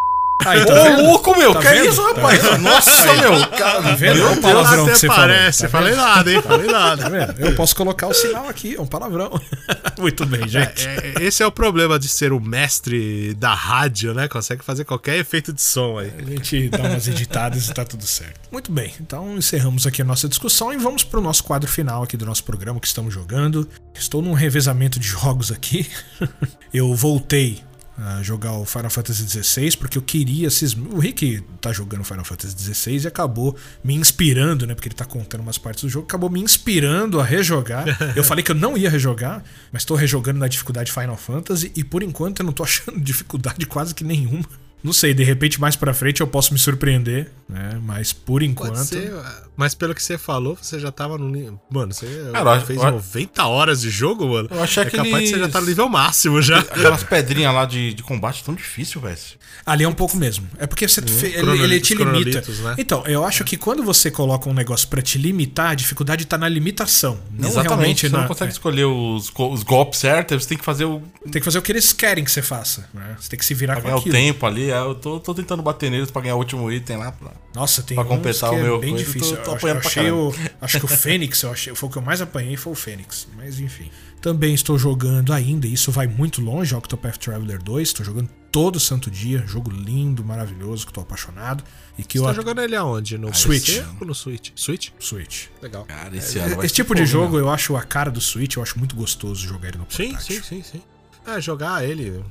Aí, 0.47 0.65
tá 0.65 0.73
Ô, 0.73 1.03
louco, 1.03 1.37
meu, 1.37 1.53
tá 1.53 1.61
que 1.61 1.69
vendo? 1.69 1.87
é 1.87 1.89
isso, 1.89 2.03
rapaz? 2.03 2.41
Tá 2.41 2.59
Nossa, 2.59 3.11
aí. 3.11 3.21
meu. 3.21 3.49
Cara, 3.51 3.83
tá 3.83 3.95
vendo? 3.95 4.17
Meu 4.17 4.29
é 4.29 4.31
um 4.31 4.41
palavrão 4.41 4.87
que 4.87 4.97
você 4.97 5.07
parece. 5.09 5.63
Tá 5.63 5.69
falei 5.69 5.95
nada, 5.95 6.33
hein? 6.33 6.43
Falei 6.43 6.67
nada. 6.67 7.03
Tá 7.03 7.09
vendo? 7.09 7.35
Eu 7.41 7.55
posso 7.57 7.75
colocar 7.75 8.07
o 8.07 8.15
sinal 8.15 8.49
aqui, 8.49 8.77
é 8.77 8.81
um 8.81 8.87
palavrão. 8.87 9.31
Muito 9.99 10.25
bem, 10.25 10.47
gente. 10.49 10.87
É, 10.87 11.15
é, 11.19 11.25
esse 11.25 11.43
é 11.43 11.47
o 11.47 11.51
problema 11.51 11.99
de 11.99 12.09
ser 12.09 12.33
o 12.33 12.41
mestre 12.41 13.35
da 13.35 13.53
rádio, 13.53 14.15
né? 14.15 14.29
Consegue 14.29 14.65
fazer 14.65 14.85
qualquer 14.85 15.17
efeito 15.17 15.53
de 15.53 15.61
som 15.61 15.99
aí. 15.99 16.13
A 16.17 16.23
gente 16.23 16.69
dá 16.69 16.79
umas 16.79 17.09
editadas 17.09 17.69
e 17.69 17.75
tá 17.75 17.85
tudo 17.85 18.07
certo. 18.07 18.41
Muito 18.51 18.71
bem, 18.71 18.95
então 19.01 19.37
encerramos 19.37 19.87
aqui 19.87 20.03
a 20.03 20.05
nossa 20.05 20.29
discussão 20.29 20.73
e 20.73 20.77
vamos 20.77 21.03
pro 21.03 21.21
nosso 21.21 21.45
quadro 21.45 21.69
final 21.69 22.03
aqui 22.03 22.17
do 22.17 22.25
nosso 22.25 22.45
programa 22.45 22.81
que 22.81 22.87
estamos 22.87 23.13
jogando. 23.13 23.69
Estou 23.95 24.23
num 24.23 24.33
revezamento 24.33 25.01
de 25.01 25.09
jogos 25.09 25.51
aqui. 25.51 25.89
Eu 26.73 26.95
voltei 26.95 27.63
a 27.99 28.23
jogar 28.23 28.53
o 28.53 28.65
Final 28.65 28.91
Fantasy 28.91 29.29
XVI, 29.29 29.77
porque 29.77 29.99
eu 29.99 30.03
queria. 30.03 30.49
O 30.93 31.01
Rick 31.01 31.43
tá 31.61 31.73
jogando 31.73 32.05
Final 32.05 32.25
Fantasy 32.25 32.57
XVI 32.57 33.05
e 33.05 33.07
acabou 33.09 33.57
me 33.83 33.95
inspirando, 33.95 34.67
né? 34.67 34.75
Porque 34.75 34.89
ele 34.89 34.95
tá 34.95 35.05
contando 35.05 35.41
umas 35.41 35.59
partes 35.59 35.83
do 35.83 35.89
jogo, 35.89 36.07
acabou 36.07 36.31
me 36.31 36.41
inspirando 36.41 37.21
a 37.21 37.25
rejogar. 37.25 37.87
Eu 38.15 38.23
falei 38.23 38.45
que 38.45 38.51
eu 38.51 38.55
não 38.55 38.77
ia 38.77 38.91
rejogar, 38.91 39.43
mas 39.73 39.85
tô 39.85 39.95
rejogando 39.95 40.39
na 40.39 40.49
dificuldade 40.49 40.93
Final 40.93 41.17
Fantasy 41.17 41.73
e 41.75 41.85
por 41.85 42.03
enquanto 42.03 42.41
eu 42.41 42.47
não 42.47 42.53
tô 42.53 42.63
achando 42.65 43.01
dificuldade 43.01 43.67
quase 43.67 43.95
que 43.95 44.05
nenhuma. 44.05 44.45
Não 44.83 44.93
sei, 44.93 45.13
de 45.13 45.25
repente 45.25 45.61
mais 45.61 45.77
pra 45.77 45.93
frente 45.93 46.21
eu 46.21 46.27
posso 46.27 46.53
me 46.53 46.59
surpreender, 46.59 47.31
né? 47.49 47.81
Mas 47.83 48.13
por 48.13 48.43
enquanto. 48.43 48.77
Ser, 48.77 49.13
mas 49.57 49.75
pelo 49.75 49.93
que 49.93 50.01
você 50.01 50.17
falou, 50.17 50.57
você 50.61 50.79
já 50.79 50.93
tava 50.93 51.19
no. 51.19 51.61
Mano, 51.69 51.93
você 51.93 52.07
Cara, 52.33 52.61
fez 52.61 52.81
eu... 52.81 52.93
90 52.93 53.45
horas 53.45 53.81
de 53.81 53.91
jogo, 53.91 54.29
mano. 54.29 54.49
Eu 54.53 54.63
achei 54.63 54.85
é 54.85 54.87
capaz 54.91 55.25
de 55.25 55.31
você 55.31 55.39
já 55.39 55.49
tá 55.49 55.61
no 55.61 55.67
nível 55.67 55.89
máximo 55.89 56.41
já. 56.41 56.61
Aquelas 56.79 57.03
pedrinhas 57.03 57.53
lá 57.53 57.65
de, 57.65 57.93
de 57.93 58.03
combate 58.05 58.45
tão 58.45 58.55
difícil, 58.55 59.01
velho. 59.01 59.19
Ali 59.67 59.83
é 59.83 59.89
um 59.89 59.93
pouco 59.93 60.17
mesmo. 60.17 60.49
É 60.59 60.67
porque 60.67 60.87
você 60.87 61.01
hum, 61.01 61.05
ele, 61.23 61.63
ele, 61.63 61.81
te 61.81 61.95
limita. 61.95 62.41
Né? 62.41 62.77
Então, 62.79 63.05
eu 63.07 63.25
acho 63.25 63.43
que 63.43 63.57
quando 63.57 63.83
você 63.83 64.11
coloca 64.11 64.49
um 64.49 64.55
negócio 64.55 64.87
para 64.87 65.03
te 65.03 65.19
limitar, 65.19 65.71
a 65.71 65.75
dificuldade 65.75 66.25
tá 66.25 66.39
na 66.39 66.49
limitação. 66.49 67.19
Não 67.31 67.49
Exatamente. 67.49 67.69
realmente 67.69 68.01
você 68.03 68.09
na... 68.11 68.21
não 68.21 68.29
consegue 68.29 68.51
é. 68.51 68.53
escolher 68.53 68.85
os, 68.85 69.33
os 69.37 69.63
golpes 69.65 69.99
certos, 69.99 70.45
você 70.45 70.49
tem 70.51 70.59
que 70.59 70.65
fazer 70.65 70.85
o. 70.85 71.03
Tem 71.31 71.41
que 71.41 71.45
fazer 71.45 71.59
o 71.59 71.63
que 71.63 71.73
eles 71.73 71.93
querem 71.93 72.25
que 72.25 72.31
você 72.31 72.43
faça. 72.43 72.89
Né? 72.95 73.17
Você 73.19 73.29
tem 73.29 73.39
que 73.39 73.45
se 73.45 73.55
virar 73.55 73.81
pra 73.81 73.91
com 73.91 73.99
aquilo. 73.99 74.15
o 74.15 74.19
tempo 74.19 74.47
ali. 74.47 74.68
É, 74.71 74.79
eu 74.79 74.95
tô, 74.95 75.19
tô 75.21 75.35
tentando 75.35 75.63
bater 75.63 75.91
neles 75.91 76.11
pra 76.11 76.23
ganhar 76.23 76.35
o 76.35 76.39
último 76.39 76.71
item 76.71 76.97
lá. 76.97 77.13
Pra, 77.13 77.33
Nossa, 77.55 77.83
tem 77.83 77.95
pra 77.95 78.05
completar 78.05 78.51
o 78.51 78.55
é 78.55 78.63
meu. 78.63 78.79
bem 78.79 78.95
difícil. 78.95 79.37
Eu, 79.37 79.43
tô, 79.43 79.57
tô 79.57 79.67
eu, 79.67 79.75
eu 79.75 79.79
achei 79.81 80.11
o, 80.11 80.35
acho 80.61 80.79
que 80.81 80.85
o 80.85 80.89
Fênix, 80.89 81.43
eu 81.43 81.51
achei, 81.51 81.75
foi 81.75 81.89
o 81.89 81.93
que 81.93 81.99
eu 81.99 82.03
mais 82.03 82.21
apanhei, 82.21 82.57
foi 82.57 82.73
o 82.73 82.77
Fênix. 82.77 83.29
Mas 83.37 83.61
enfim. 83.61 83.91
Também 84.21 84.53
estou 84.53 84.77
jogando 84.77 85.33
ainda, 85.33 85.67
e 85.67 85.73
isso 85.73 85.93
vai 85.93 86.07
muito 86.07 86.41
longe, 86.41 86.75
Octopath 86.75 87.19
Traveler 87.19 87.63
2. 87.63 87.89
Estou 87.89 88.05
jogando 88.05 88.29
todo 88.51 88.81
santo 88.81 89.11
dia. 89.11 89.45
Jogo 89.47 89.71
lindo, 89.71 90.25
maravilhoso, 90.25 90.85
que 90.85 90.91
estou 90.91 91.03
apaixonado. 91.03 91.63
E 91.97 92.03
que 92.03 92.19
Você 92.19 92.25
eu 92.25 92.29
tá 92.29 92.33
jogando 92.33 92.61
ele 92.61 92.75
aonde? 92.75 93.17
No 93.17 93.33
Switch. 93.35 93.77
PC 93.77 93.87
ou 94.01 94.07
no 94.07 94.15
Switch? 94.15 94.51
Switch? 94.57 94.91
Switch. 94.99 95.47
Legal. 95.63 95.85
Cara, 95.85 96.17
esse, 96.17 96.39
é, 96.39 96.47
esse 96.65 96.75
tipo 96.75 96.95
de 96.95 97.07
jogo 97.07 97.39
eu 97.39 97.49
acho 97.49 97.77
a 97.77 97.83
cara 97.83 98.11
do 98.11 98.21
Switch, 98.21 98.57
eu 98.57 98.63
acho 98.63 98.79
muito 98.79 98.97
gostoso 98.97 99.47
jogar 99.47 99.69
ele 99.69 99.79
no 99.79 99.87
portátil. 99.87 100.19
Sim, 100.19 100.43
sim, 100.43 100.43
sim, 100.43 100.63
sim. 100.63 100.83
É, 101.27 101.41
jogar 101.41 101.85
ele 101.85 102.23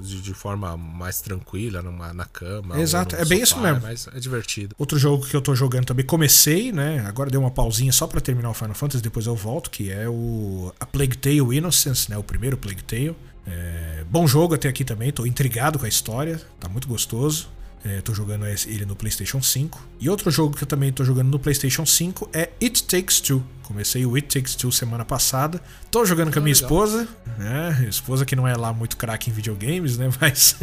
de, 0.00 0.20
de, 0.20 0.34
forma 0.34 0.76
mais 0.76 1.20
tranquila, 1.20 1.82
numa, 1.82 2.12
na 2.12 2.24
cama. 2.24 2.80
Exato, 2.80 3.16
é 3.16 3.24
bem 3.24 3.44
sofá, 3.44 3.44
isso 3.44 3.60
mesmo. 3.60 3.78
É, 3.78 3.80
mas 3.80 4.08
é 4.12 4.20
divertido. 4.20 4.74
Outro 4.78 4.98
jogo 4.98 5.26
que 5.26 5.34
eu 5.34 5.40
tô 5.40 5.54
jogando 5.54 5.86
também, 5.86 6.04
comecei, 6.04 6.72
né? 6.72 7.04
Agora 7.06 7.30
deu 7.30 7.40
uma 7.40 7.50
pausinha 7.50 7.92
só 7.92 8.06
para 8.06 8.20
terminar 8.20 8.50
o 8.50 8.54
Final 8.54 8.74
Fantasy, 8.74 9.02
depois 9.02 9.26
eu 9.26 9.36
volto, 9.36 9.70
que 9.70 9.90
é 9.90 10.08
o 10.08 10.72
A 10.78 10.86
Plague 10.86 11.16
Tale 11.16 11.56
Innocence, 11.56 12.10
né? 12.10 12.16
O 12.16 12.22
primeiro 12.22 12.56
Plague 12.56 12.82
Tale. 12.82 13.16
É, 13.46 14.04
bom 14.08 14.26
jogo 14.26 14.54
até 14.54 14.68
aqui 14.68 14.84
também, 14.84 15.10
tô 15.12 15.26
intrigado 15.26 15.78
com 15.78 15.84
a 15.84 15.88
história, 15.88 16.40
tá 16.60 16.68
muito 16.68 16.86
gostoso. 16.86 17.48
É, 17.84 18.00
tô 18.00 18.14
jogando 18.14 18.46
ele 18.46 18.86
no 18.86 18.94
PlayStation 18.94 19.42
5. 19.42 19.88
E 19.98 20.08
outro 20.08 20.30
jogo 20.30 20.56
que 20.56 20.62
eu 20.62 20.68
também 20.68 20.92
tô 20.92 21.04
jogando 21.04 21.30
no 21.30 21.38
PlayStation 21.38 21.84
5 21.84 22.30
é 22.32 22.50
It 22.62 22.84
Takes 22.84 23.20
Two. 23.20 23.42
Comecei 23.72 24.04
o 24.04 24.14
It 24.16 24.28
Takes 24.28 24.54
Two 24.54 24.70
semana 24.70 25.02
passada. 25.02 25.58
Tô 25.90 26.04
jogando 26.04 26.30
com 26.30 26.38
a 26.38 26.42
minha 26.42 26.52
esposa, 26.52 27.08
né? 27.38 27.86
Esposa 27.88 28.26
que 28.26 28.36
não 28.36 28.46
é 28.46 28.54
lá 28.54 28.70
muito 28.70 28.98
craque 28.98 29.30
em 29.30 29.32
videogames, 29.32 29.96
né? 29.96 30.10
Mas 30.20 30.56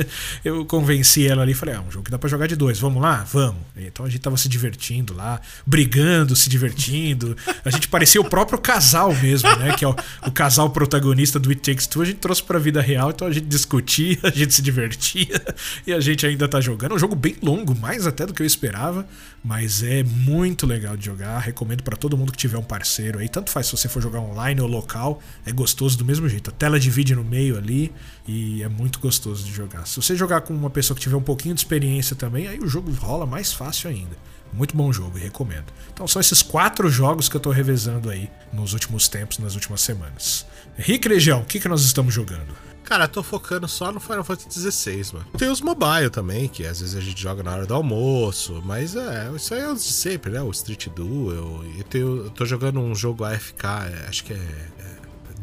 eu 0.46 0.64
convenci 0.64 1.28
ela 1.28 1.42
ali 1.42 1.54
e 1.54 1.56
falei: 1.56 1.74
ah, 1.74 1.82
um 1.82 1.90
jogo 1.90 2.06
que 2.06 2.12
dá 2.12 2.20
pra 2.20 2.30
jogar 2.30 2.46
de 2.46 2.56
dois, 2.56 2.78
vamos 2.78 3.02
lá? 3.02 3.26
Vamos. 3.32 3.64
Então 3.76 4.06
a 4.06 4.10
gente 4.10 4.22
tava 4.22 4.38
se 4.38 4.48
divertindo 4.48 5.16
lá, 5.16 5.42
brigando, 5.66 6.36
se 6.36 6.48
divertindo. 6.50 7.36
A 7.66 7.72
gente 7.72 7.88
parecia 7.88 8.22
o 8.22 8.30
próprio 8.30 8.60
casal 8.60 9.12
mesmo, 9.16 9.50
né? 9.56 9.76
Que 9.76 9.84
é 9.84 9.88
o, 9.88 9.96
o 10.28 10.32
casal 10.32 10.70
protagonista 10.70 11.40
do 11.40 11.50
It 11.50 11.62
Takes 11.64 11.88
Two. 11.88 12.04
A 12.04 12.06
gente 12.06 12.18
trouxe 12.18 12.44
pra 12.44 12.60
vida 12.60 12.80
real, 12.80 13.10
então 13.10 13.28
a 13.28 13.32
gente 13.32 13.48
discutia, 13.48 14.20
a 14.24 14.30
gente 14.30 14.54
se 14.54 14.62
divertia 14.62 15.42
e 15.88 15.92
a 15.92 16.00
gente 16.00 16.28
ainda 16.28 16.48
tá 16.48 16.62
jogando. 16.62 16.92
É 16.92 16.96
um 16.96 17.00
jogo 17.00 17.16
bem 17.16 17.36
longo, 17.42 17.76
mais 17.76 18.06
até 18.06 18.28
do 18.28 18.36
que 18.36 18.44
eu 18.44 18.48
esperava, 18.48 19.08
mas 19.44 19.82
é 19.82 20.04
muito 20.04 20.68
legal 20.68 20.96
de 20.96 21.08
jogar. 21.08 21.40
Recomendo 21.40 21.82
para 21.82 21.98
todo 21.98 22.16
mundo 22.16 22.32
que 22.32 22.38
tiver 22.38 22.58
um 22.60 22.64
parceiro 22.64 22.99
parceiro 23.00 23.20
aí. 23.20 23.30
Tanto 23.30 23.50
faz 23.50 23.68
se 23.68 23.72
você 23.72 23.88
for 23.88 24.02
jogar 24.02 24.20
online 24.20 24.62
ou 24.62 24.68
local, 24.68 25.22
é 25.46 25.52
gostoso 25.52 25.98
do 25.98 26.06
mesmo 26.06 26.28
jeito. 26.28 26.50
A 26.50 26.54
tela 26.54 26.80
divide 26.80 27.16
no 27.16 27.24
meio 27.24 27.58
ali 27.58 27.92
e 28.28 28.62
é 28.62 28.68
muito 28.68 29.00
gostoso 29.00 29.44
de 29.44 29.52
jogar. 29.52 29.88
Se 29.88 29.96
você 30.02 30.16
jogar 30.16 30.42
com 30.42 30.54
uma 30.54 30.70
pessoa 30.70 30.96
que 30.96 31.02
tiver 31.02 31.16
um 31.16 31.22
pouquinho 31.22 31.56
de 31.56 31.62
experiência 31.62 32.16
também, 32.16 32.48
aí 32.48 32.60
o 32.60 32.68
jogo 32.68 32.92
rola 32.92 33.26
mais 33.26 33.54
fácil 33.54 33.90
ainda. 33.90 34.18
Muito 34.52 34.76
bom 34.76 34.92
jogo 34.92 35.18
e 35.18 35.22
recomendo. 35.22 35.72
Então 35.94 36.08
são 36.08 36.20
esses 36.20 36.42
quatro 36.42 36.90
jogos 36.90 37.30
que 37.30 37.36
eu 37.36 37.40
tô 37.40 37.52
revezando 37.52 38.10
aí 38.10 38.30
nos 38.52 38.74
últimos 38.74 39.08
tempos, 39.08 39.38
nas 39.38 39.54
últimas 39.54 39.82
semanas. 39.82 40.46
Rick 40.76 41.08
Legião, 41.08 41.42
o 41.42 41.46
que, 41.46 41.60
que 41.60 41.68
nós 41.68 41.84
estamos 41.84 42.14
jogando? 42.14 42.54
Cara, 42.90 43.08
tô 43.08 43.22
focando 43.22 43.68
só 43.68 43.92
no 43.92 44.00
Final 44.00 44.24
Fantasy 44.24 44.72
XVI, 44.72 45.14
mano. 45.14 45.26
Tem 45.38 45.48
os 45.48 45.62
mobile 45.62 46.10
também, 46.10 46.48
que 46.48 46.66
às 46.66 46.80
vezes 46.82 46.96
a 46.96 47.00
gente 47.00 47.22
joga 47.22 47.44
na 47.44 47.54
hora 47.54 47.68
do 47.68 47.74
almoço, 47.76 48.64
mas 48.66 48.96
é, 48.96 49.30
isso 49.36 49.54
aí 49.54 49.62
é 49.62 49.72
os 49.72 49.84
de 49.84 49.94
sempre, 49.94 50.32
né? 50.32 50.42
O 50.42 50.50
Street 50.50 50.88
Duel. 50.88 51.64
E 51.78 51.84
tenho, 51.84 52.26
eu 52.26 52.30
tô 52.32 52.46
jogando 52.46 52.80
um 52.80 52.96
jogo 52.96 53.24
AFK, 53.24 53.64
é, 53.64 54.08
acho 54.10 54.24
que 54.24 54.34
é 54.34 54.79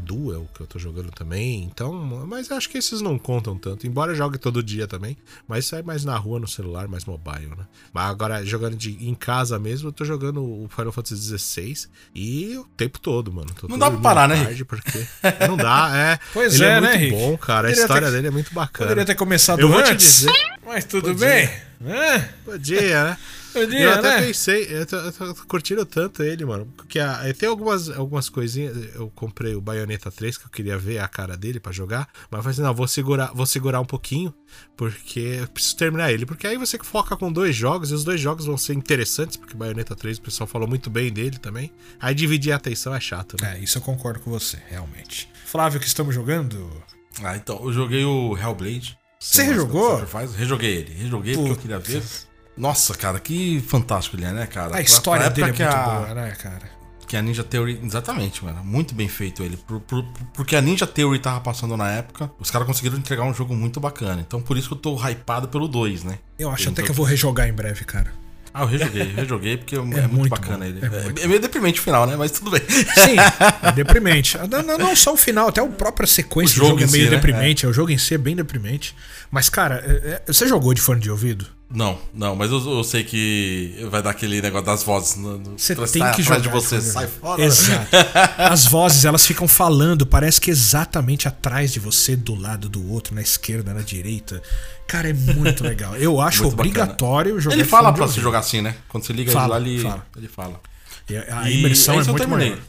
Duel 0.07 0.47
que 0.55 0.61
eu 0.61 0.66
tô 0.66 0.78
jogando 0.78 1.11
também. 1.11 1.65
Então, 1.65 1.93
mas 2.27 2.51
acho 2.51 2.69
que 2.70 2.78
esses 2.78 3.01
não 3.01 3.19
contam 3.19 3.59
tanto. 3.59 3.87
Embora 3.87 4.12
eu 4.12 4.16
jogue 4.16 4.39
todo 4.39 4.62
dia 4.62 4.87
também. 4.87 5.16
Mas 5.49 5.66
sai 5.66 5.83
mais 5.83 6.05
na 6.05 6.16
rua, 6.16 6.39
no 6.39 6.47
celular, 6.47 6.87
mais 6.87 7.05
mobile, 7.05 7.49
né? 7.49 7.65
Mas 7.93 8.11
agora, 8.11 8.45
jogando 8.45 8.77
de, 8.77 8.93
em 9.07 9.15
casa 9.15 9.59
mesmo, 9.59 9.89
eu 9.89 9.93
tô 9.93 10.05
jogando 10.05 10.43
o 10.43 10.69
Final 10.74 10.93
Fantasy 10.93 11.37
XVI 11.39 11.87
e 12.15 12.57
o 12.57 12.65
tempo 12.77 13.01
todo, 13.01 13.33
mano. 13.33 13.49
Tô 13.59 13.66
Não 13.69 13.78
dá 13.78 13.91
pra 13.91 14.01
parar, 14.01 14.28
né, 14.28 14.57
Porque 14.66 15.07
não 15.49 15.57
dá, 15.57 15.91
é. 15.95 16.19
Pois 16.33 16.55
Ele 16.55 16.65
é, 16.65 16.69
é, 16.69 16.81
né, 16.81 16.89
muito 16.89 17.01
Rick? 17.01 17.16
bom, 17.16 17.37
cara. 17.39 17.59
A 17.69 17.70
Poderia 17.70 17.83
história 17.83 18.09
ter- 18.09 18.12
dele 18.15 18.27
é 18.28 18.31
muito 18.31 18.55
bacana. 18.55 18.89
Poderia 18.89 19.05
ter 19.05 19.15
começado 19.15 19.61
Eu 19.61 19.69
vou 19.69 19.83
te 19.83 19.91
antes, 19.93 20.20
dizer. 20.20 20.33
mas 20.65 20.85
tudo 20.85 21.09
Podia. 21.09 21.27
bem. 21.27 21.66
É, 21.93 22.19
Podia, 22.45 23.05
né? 23.05 23.19
podia, 23.61 23.81
eu 23.81 23.93
até 23.93 24.20
né? 24.20 24.27
pensei, 24.27 24.66
eu 24.70 24.87
tô, 24.87 24.97
eu 24.97 25.12
tô 25.12 25.35
curtindo 25.47 25.85
tanto 25.87 26.23
ele, 26.23 26.45
mano. 26.45 26.73
Que 26.89 26.99
a, 26.99 27.20
tem 27.35 27.49
algumas, 27.49 27.89
algumas 27.91 28.28
coisinhas. 28.28 28.95
Eu 28.95 29.11
comprei 29.11 29.55
o 29.55 29.61
Bayonetta 29.61 30.11
3 30.11 30.37
que 30.39 30.47
eu 30.47 30.51
queria 30.51 30.78
ver 30.78 30.99
a 30.99 31.09
cara 31.09 31.37
dele 31.37 31.59
pra 31.59 31.73
jogar. 31.73 32.09
Mas 32.31 32.39
eu 32.39 32.43
falei 32.43 32.53
assim: 32.53 32.62
não, 32.62 32.74
vou 32.74 32.89
segurar, 32.89 33.33
vou 33.35 33.47
segurar 33.47 33.81
um 33.81 33.85
pouquinho. 33.85 34.35
Porque 34.77 35.20
eu 35.41 35.49
preciso 35.49 35.77
terminar 35.77 36.12
ele. 36.12 36.27
Porque 36.27 36.47
aí 36.47 36.57
você 36.57 36.78
foca 36.78 37.16
com 37.16 37.33
dois 37.33 37.55
jogos 37.55 37.91
e 37.91 37.95
os 37.95 38.05
dois 38.05 38.20
jogos 38.20 38.47
vão 38.47 38.59
ser 38.59 38.74
interessantes. 38.74 39.37
Porque 39.37 39.57
Bayonetta 39.57 39.97
3 39.97 40.19
o 40.19 40.23
pessoal 40.23 40.47
falou 40.47 40.69
muito 40.69 40.91
bem 40.91 41.12
dele 41.12 41.39
também. 41.39 41.73
Aí 41.99 42.15
dividir 42.15 42.53
a 42.53 42.57
atenção 42.57 42.95
é 42.95 43.01
chato, 43.01 43.37
né? 43.41 43.57
É, 43.57 43.61
isso 43.61 43.78
eu 43.78 43.83
concordo 43.83 44.20
com 44.20 44.31
você, 44.31 44.59
realmente. 44.69 45.28
Flávio, 45.47 45.81
que 45.81 45.87
estamos 45.87 46.15
jogando? 46.15 46.70
Ah, 47.23 47.37
então, 47.37 47.61
eu 47.65 47.73
joguei 47.73 48.05
o 48.05 48.37
Hellblade. 48.37 48.99
Você 49.19 49.43
rejogou? 49.43 50.05
Rejoguei 50.37 50.77
ele. 50.77 50.95
Rejoguei 50.95 51.35
porque 51.35 51.51
eu 51.51 51.57
queria 51.57 51.78
ver. 51.78 52.03
Nossa, 52.57 52.95
cara, 52.95 53.19
que 53.20 53.61
fantástico 53.69 54.16
ele 54.16 54.24
é, 54.24 54.33
né, 54.33 54.47
cara? 54.47 54.69
A 54.69 54.70
Pra- 54.70 54.81
história 54.81 55.24
pra 55.24 55.33
dele 55.35 55.62
é 55.62 55.65
muito 55.69 55.77
a- 55.77 55.85
boa, 56.01 56.15
né, 56.15 56.31
cara? 56.43 56.77
Que 57.07 57.16
a 57.16 57.23
Ninja 57.23 57.45
Theory. 57.45 57.78
Exatamente, 57.85 58.45
mano. 58.45 58.65
Muito 58.65 58.93
bem 58.95 59.07
feito 59.09 59.43
ele. 59.43 59.57
Por- 59.57 59.81
por- 59.81 60.05
porque 60.35 60.57
a 60.57 60.61
Ninja 60.61 60.87
Theory 60.89 61.20
tava 61.20 61.41
passando 61.41 61.77
na 61.77 61.89
época, 61.91 62.28
os 62.41 62.51
caras 62.51 62.66
conseguiram 62.66 62.97
entregar 62.99 63.23
um 63.24 63.33
jogo 63.35 63.55
muito 63.55 63.78
bacana. 63.78 64.24
Então 64.27 64.41
por 64.43 64.57
isso 64.57 64.66
que 64.69 64.74
eu 64.74 64.78
tô 64.78 64.97
hypado 65.09 65.47
pelo 65.49 65.69
2, 65.69 66.03
né? 66.03 66.19
Eu 66.39 66.51
acho 66.51 66.65
Tem 66.65 66.73
até 66.73 66.83
que 66.83 66.91
eu 66.91 66.95
vou 66.95 67.07
rejogar 67.07 67.47
em 67.49 67.53
breve, 67.53 67.85
cara. 67.85 68.12
Ah, 68.53 68.62
eu 68.62 68.66
rejoguei, 68.69 69.03
eu 69.03 69.15
rejoguei 69.15 69.57
porque 69.59 69.77
é, 69.77 69.78
muito 69.85 70.09
muito, 70.15 70.31
bom, 70.31 70.37
bacana 70.37 70.66
ele. 70.66 70.81
é 70.83 70.87
É, 70.87 71.03
muito 71.05 71.23
é 71.23 71.27
meio 71.28 71.41
deprimente 71.41 71.78
o 71.78 71.83
final, 71.85 72.07
né? 72.07 72.16
Mas 72.16 72.33
tudo 72.33 72.51
bem. 72.51 72.62
Sim, 72.69 73.16
é 73.62 73.70
deprimente. 73.73 74.37
Não, 74.51 74.62
não- 74.62 74.78
não 74.78 74.97
só 74.97 75.12
o 75.12 75.16
final, 75.16 75.47
até 75.49 75.61
a 75.61 75.66
própria 75.66 76.07
sequência 76.09 76.55
O 76.55 76.61
do 76.61 76.66
jogo 76.69 76.81
jogo 76.81 76.91
é 76.91 76.93
meio 76.93 77.05
si, 77.05 77.11
né? 77.11 77.16
deprimente. 77.16 77.66
É. 77.66 77.69
O 77.69 77.73
jogo 77.73 77.91
em 77.93 77.99
si 77.99 78.15
é 78.15 78.19
bem 78.19 78.35
deprimente. 78.35 78.97
Mas, 79.31 79.49
cara, 79.49 79.77
é- 79.87 80.23
é- 80.27 80.33
você 80.33 80.49
jogou 80.49 80.73
de 80.74 80.81
fone 80.81 81.01
de 81.01 81.11
ouvido? 81.11 81.47
Não, 81.69 81.99
não, 82.15 82.37
mas 82.37 82.51
eu, 82.53 82.59
eu 82.79 82.85
sei 82.85 83.03
que 83.03 83.77
vai 83.91 84.01
dar 84.01 84.11
aquele 84.11 84.41
negócio 84.41 84.67
das 84.67 84.85
vozes. 84.85 85.17
No, 85.17 85.37
no, 85.37 85.59
Você 85.59 85.75
tem 85.75 86.13
que 86.13 86.23
jogar. 86.23 86.39
de 86.41 86.49
você, 86.49 86.81
sai 86.81 87.09
fora. 87.09 87.43
Exato. 87.43 87.89
As 88.39 88.67
vozes, 88.67 89.05
elas 89.05 89.27
ficam 89.27 89.49
falando, 89.49 90.07
parece 90.07 90.41
que 90.41 90.49
exatamente 90.49 91.27
atrás 91.27 91.73
de 91.73 91.81
você, 91.81 92.15
do 92.15 92.37
lado 92.37 92.69
do 92.69 92.89
outro, 92.93 93.15
na 93.17 93.21
esquerda, 93.21 93.75
na 93.75 93.81
direita. 93.83 94.41
Cara, 94.87 95.11
é 95.11 95.13
muito 95.13 95.65
legal. 95.65 95.97
Eu 95.97 96.21
acho 96.23 96.45
Muito 96.45 96.55
bacana. 96.57 96.71
obrigatório 96.85 97.41
jogar 97.41 97.57
Ele 97.57 97.65
fala 97.65 97.93
pra 97.93 98.07
você 98.07 98.21
jogar 98.21 98.39
assim, 98.39 98.61
né? 98.61 98.77
Quando 98.89 99.03
você 99.05 99.13
liga 99.13 99.33
Fala, 99.33 99.57
ele 99.57 99.65
lá, 99.71 99.73
ele 99.75 99.83
fala. 99.83 100.07
ele 100.17 100.29
fala. 100.29 100.61
E 101.11 101.17
A 101.17 101.51
E 101.51 101.59
imersão 101.61 101.97
é 101.97 101.99
esse 101.99 102.09
eu 102.09 102.13
muito 102.15 102.27
terminei. 102.29 102.51
maior. 102.51 102.63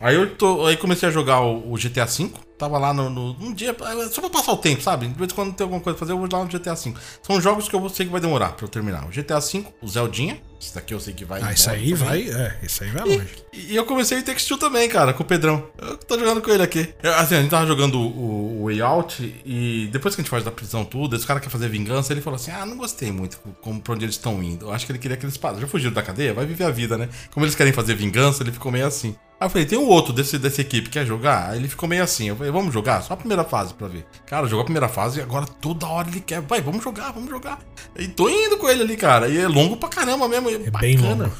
Aí 0.00 0.14
eu 0.16 0.28
tô, 0.34 0.66
aí 0.66 0.76
comecei 0.76 1.08
a 1.08 1.12
jogar 1.12 1.40
o, 1.40 1.72
o 1.72 1.76
GTA 1.76 2.04
V. 2.06 2.30
Tava 2.60 2.76
lá 2.78 2.92
no, 2.92 3.08
no- 3.08 3.36
um 3.40 3.54
dia, 3.54 3.74
só 4.12 4.20
pra 4.20 4.28
passar 4.28 4.52
o 4.52 4.56
tempo, 4.58 4.82
sabe? 4.82 5.08
De 5.08 5.14
vez 5.14 5.32
em 5.32 5.34
quando 5.34 5.54
tem 5.54 5.64
alguma 5.64 5.80
coisa 5.80 5.96
pra 5.96 6.06
fazer, 6.06 6.12
eu 6.12 6.18
vou 6.18 6.28
lá 6.30 6.44
no 6.44 6.50
GTA 6.50 6.74
V. 6.74 6.92
São 7.22 7.40
jogos 7.40 7.68
que 7.70 7.74
eu 7.74 7.88
sei 7.88 8.04
que 8.04 8.12
vai 8.12 8.20
demorar 8.20 8.50
pra 8.52 8.66
eu 8.66 8.68
terminar. 8.68 9.06
O 9.06 9.08
GTA 9.08 9.40
V, 9.40 9.64
o 9.80 9.88
Zeldinha. 9.88 10.38
Esse 10.60 10.74
daqui 10.74 10.92
eu 10.92 11.00
sei 11.00 11.14
que 11.14 11.24
vai. 11.24 11.40
Ah, 11.42 11.54
isso 11.54 11.70
aí 11.70 11.94
vai. 11.94 12.28
É, 12.28 12.58
isso 12.62 12.84
aí 12.84 12.90
vai 12.90 13.02
longe. 13.02 13.28
E, 13.50 13.74
eu 13.74 13.86
comecei 13.86 14.18
o 14.18 14.22
Take 14.22 14.44
Two 14.46 14.58
também, 14.58 14.90
cara, 14.90 15.14
com 15.14 15.22
o 15.22 15.26
Pedrão. 15.26 15.66
Eu 15.78 15.96
tô 15.96 16.18
jogando 16.18 16.42
com 16.42 16.50
ele 16.50 16.62
aqui. 16.62 16.92
Eu, 17.02 17.14
assim, 17.14 17.34
a 17.36 17.40
gente 17.40 17.50
tava 17.50 17.66
jogando 17.66 17.98
o, 17.98 18.60
o 18.60 18.64
Way 18.66 18.82
Out 18.82 19.42
e 19.42 19.88
depois 19.90 20.14
que 20.14 20.20
a 20.20 20.22
gente 20.22 20.30
faz 20.30 20.44
da 20.44 20.50
prisão 20.50 20.84
tudo, 20.84 21.16
esse 21.16 21.26
cara 21.26 21.40
quer 21.40 21.48
fazer 21.48 21.66
vingança, 21.70 22.12
ele 22.12 22.20
falou 22.20 22.36
assim: 22.36 22.50
Ah, 22.50 22.66
não 22.66 22.76
gostei 22.76 23.10
muito 23.10 23.38
como 23.62 23.80
pra 23.80 23.94
onde 23.94 24.04
eles 24.04 24.16
estão 24.16 24.42
indo. 24.42 24.66
Eu 24.66 24.72
acho 24.72 24.84
que 24.84 24.92
ele 24.92 24.98
queria 24.98 25.16
que 25.16 25.24
eles 25.24 25.38
parassem. 25.38 25.62
Já 25.62 25.66
fugiram 25.66 25.94
da 25.94 26.02
cadeia? 26.02 26.34
Vai 26.34 26.44
viver 26.44 26.64
a 26.64 26.70
vida, 26.70 26.98
né? 26.98 27.08
Como 27.32 27.46
eles 27.46 27.54
querem 27.54 27.72
fazer 27.72 27.94
vingança, 27.94 28.42
ele 28.42 28.52
ficou 28.52 28.70
meio 28.70 28.86
assim. 28.86 29.16
Aí 29.40 29.46
eu 29.46 29.50
falei, 29.50 29.64
tem 29.66 29.78
um 29.78 29.86
outro 29.86 30.12
desse, 30.12 30.38
dessa 30.38 30.60
equipe, 30.60 30.90
quer 30.90 31.06
jogar? 31.06 31.48
Aí 31.48 31.58
ele 31.58 31.66
ficou 31.66 31.88
meio 31.88 32.02
assim. 32.02 32.28
Eu 32.28 32.36
falei, 32.36 32.52
vamos 32.52 32.74
jogar? 32.74 33.00
Só 33.00 33.14
a 33.14 33.16
primeira 33.16 33.42
fase 33.42 33.72
pra 33.72 33.88
ver. 33.88 34.04
Cara, 34.26 34.46
jogou 34.46 34.60
a 34.60 34.64
primeira 34.64 34.86
fase 34.86 35.18
e 35.18 35.22
agora 35.22 35.46
toda 35.46 35.86
hora 35.86 36.08
ele 36.08 36.20
quer. 36.20 36.42
Vai, 36.42 36.60
vamos 36.60 36.84
jogar, 36.84 37.10
vamos 37.12 37.30
jogar. 37.30 37.58
E 37.98 38.06
tô 38.06 38.28
indo 38.28 38.58
com 38.58 38.68
ele 38.68 38.82
ali, 38.82 38.98
cara. 38.98 39.28
E 39.28 39.38
é 39.38 39.48
longo 39.48 39.78
pra 39.78 39.88
caramba 39.88 40.28
mesmo. 40.28 40.50
É, 40.50 40.70
bem 40.78 40.98
longo. 40.98 41.32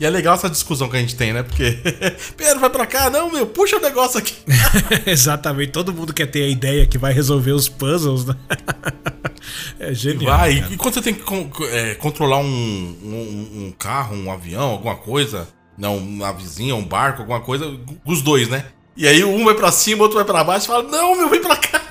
E 0.00 0.04
é 0.04 0.10
legal 0.10 0.34
essa 0.34 0.50
discussão 0.50 0.88
que 0.88 0.96
a 0.96 1.00
gente 1.00 1.14
tem, 1.14 1.32
né? 1.32 1.44
Porque, 1.44 1.78
Pedro, 2.36 2.58
vai 2.58 2.70
pra 2.70 2.86
cá. 2.86 3.08
Não, 3.08 3.30
meu, 3.30 3.46
puxa 3.46 3.76
o 3.76 3.80
negócio 3.80 4.18
aqui. 4.18 4.34
Exatamente. 5.06 5.70
Todo 5.70 5.94
mundo 5.94 6.12
quer 6.12 6.26
ter 6.26 6.42
a 6.42 6.48
ideia 6.48 6.84
que 6.88 6.98
vai 6.98 7.12
resolver 7.12 7.52
os 7.52 7.68
puzzles, 7.68 8.24
né? 8.24 8.34
É 9.78 9.92
genial. 9.92 10.38
Vai, 10.38 10.60
cara. 10.60 10.72
e 10.72 10.76
quando 10.76 10.94
você 10.94 11.02
tem 11.02 11.12
que 11.12 11.22
é, 11.70 11.94
controlar 11.96 12.38
um, 12.38 12.44
um, 12.44 13.66
um 13.66 13.74
carro, 13.78 14.16
um 14.16 14.32
avião, 14.32 14.70
alguma 14.70 14.96
coisa, 14.96 15.46
não, 15.76 15.96
uma 15.96 16.32
vizinha, 16.32 16.74
um 16.74 16.84
barco, 16.84 17.22
alguma 17.22 17.40
coisa, 17.40 17.78
os 18.04 18.22
dois, 18.22 18.48
né? 18.48 18.66
E 18.96 19.08
aí 19.08 19.24
um 19.24 19.44
vai 19.44 19.54
pra 19.54 19.72
cima, 19.72 20.02
outro 20.02 20.16
vai 20.16 20.24
pra 20.24 20.44
baixo 20.44 20.66
e 20.66 20.68
fala, 20.68 20.82
não, 20.84 21.16
meu, 21.16 21.28
vem 21.28 21.40
pra 21.40 21.56
cá. 21.56 21.82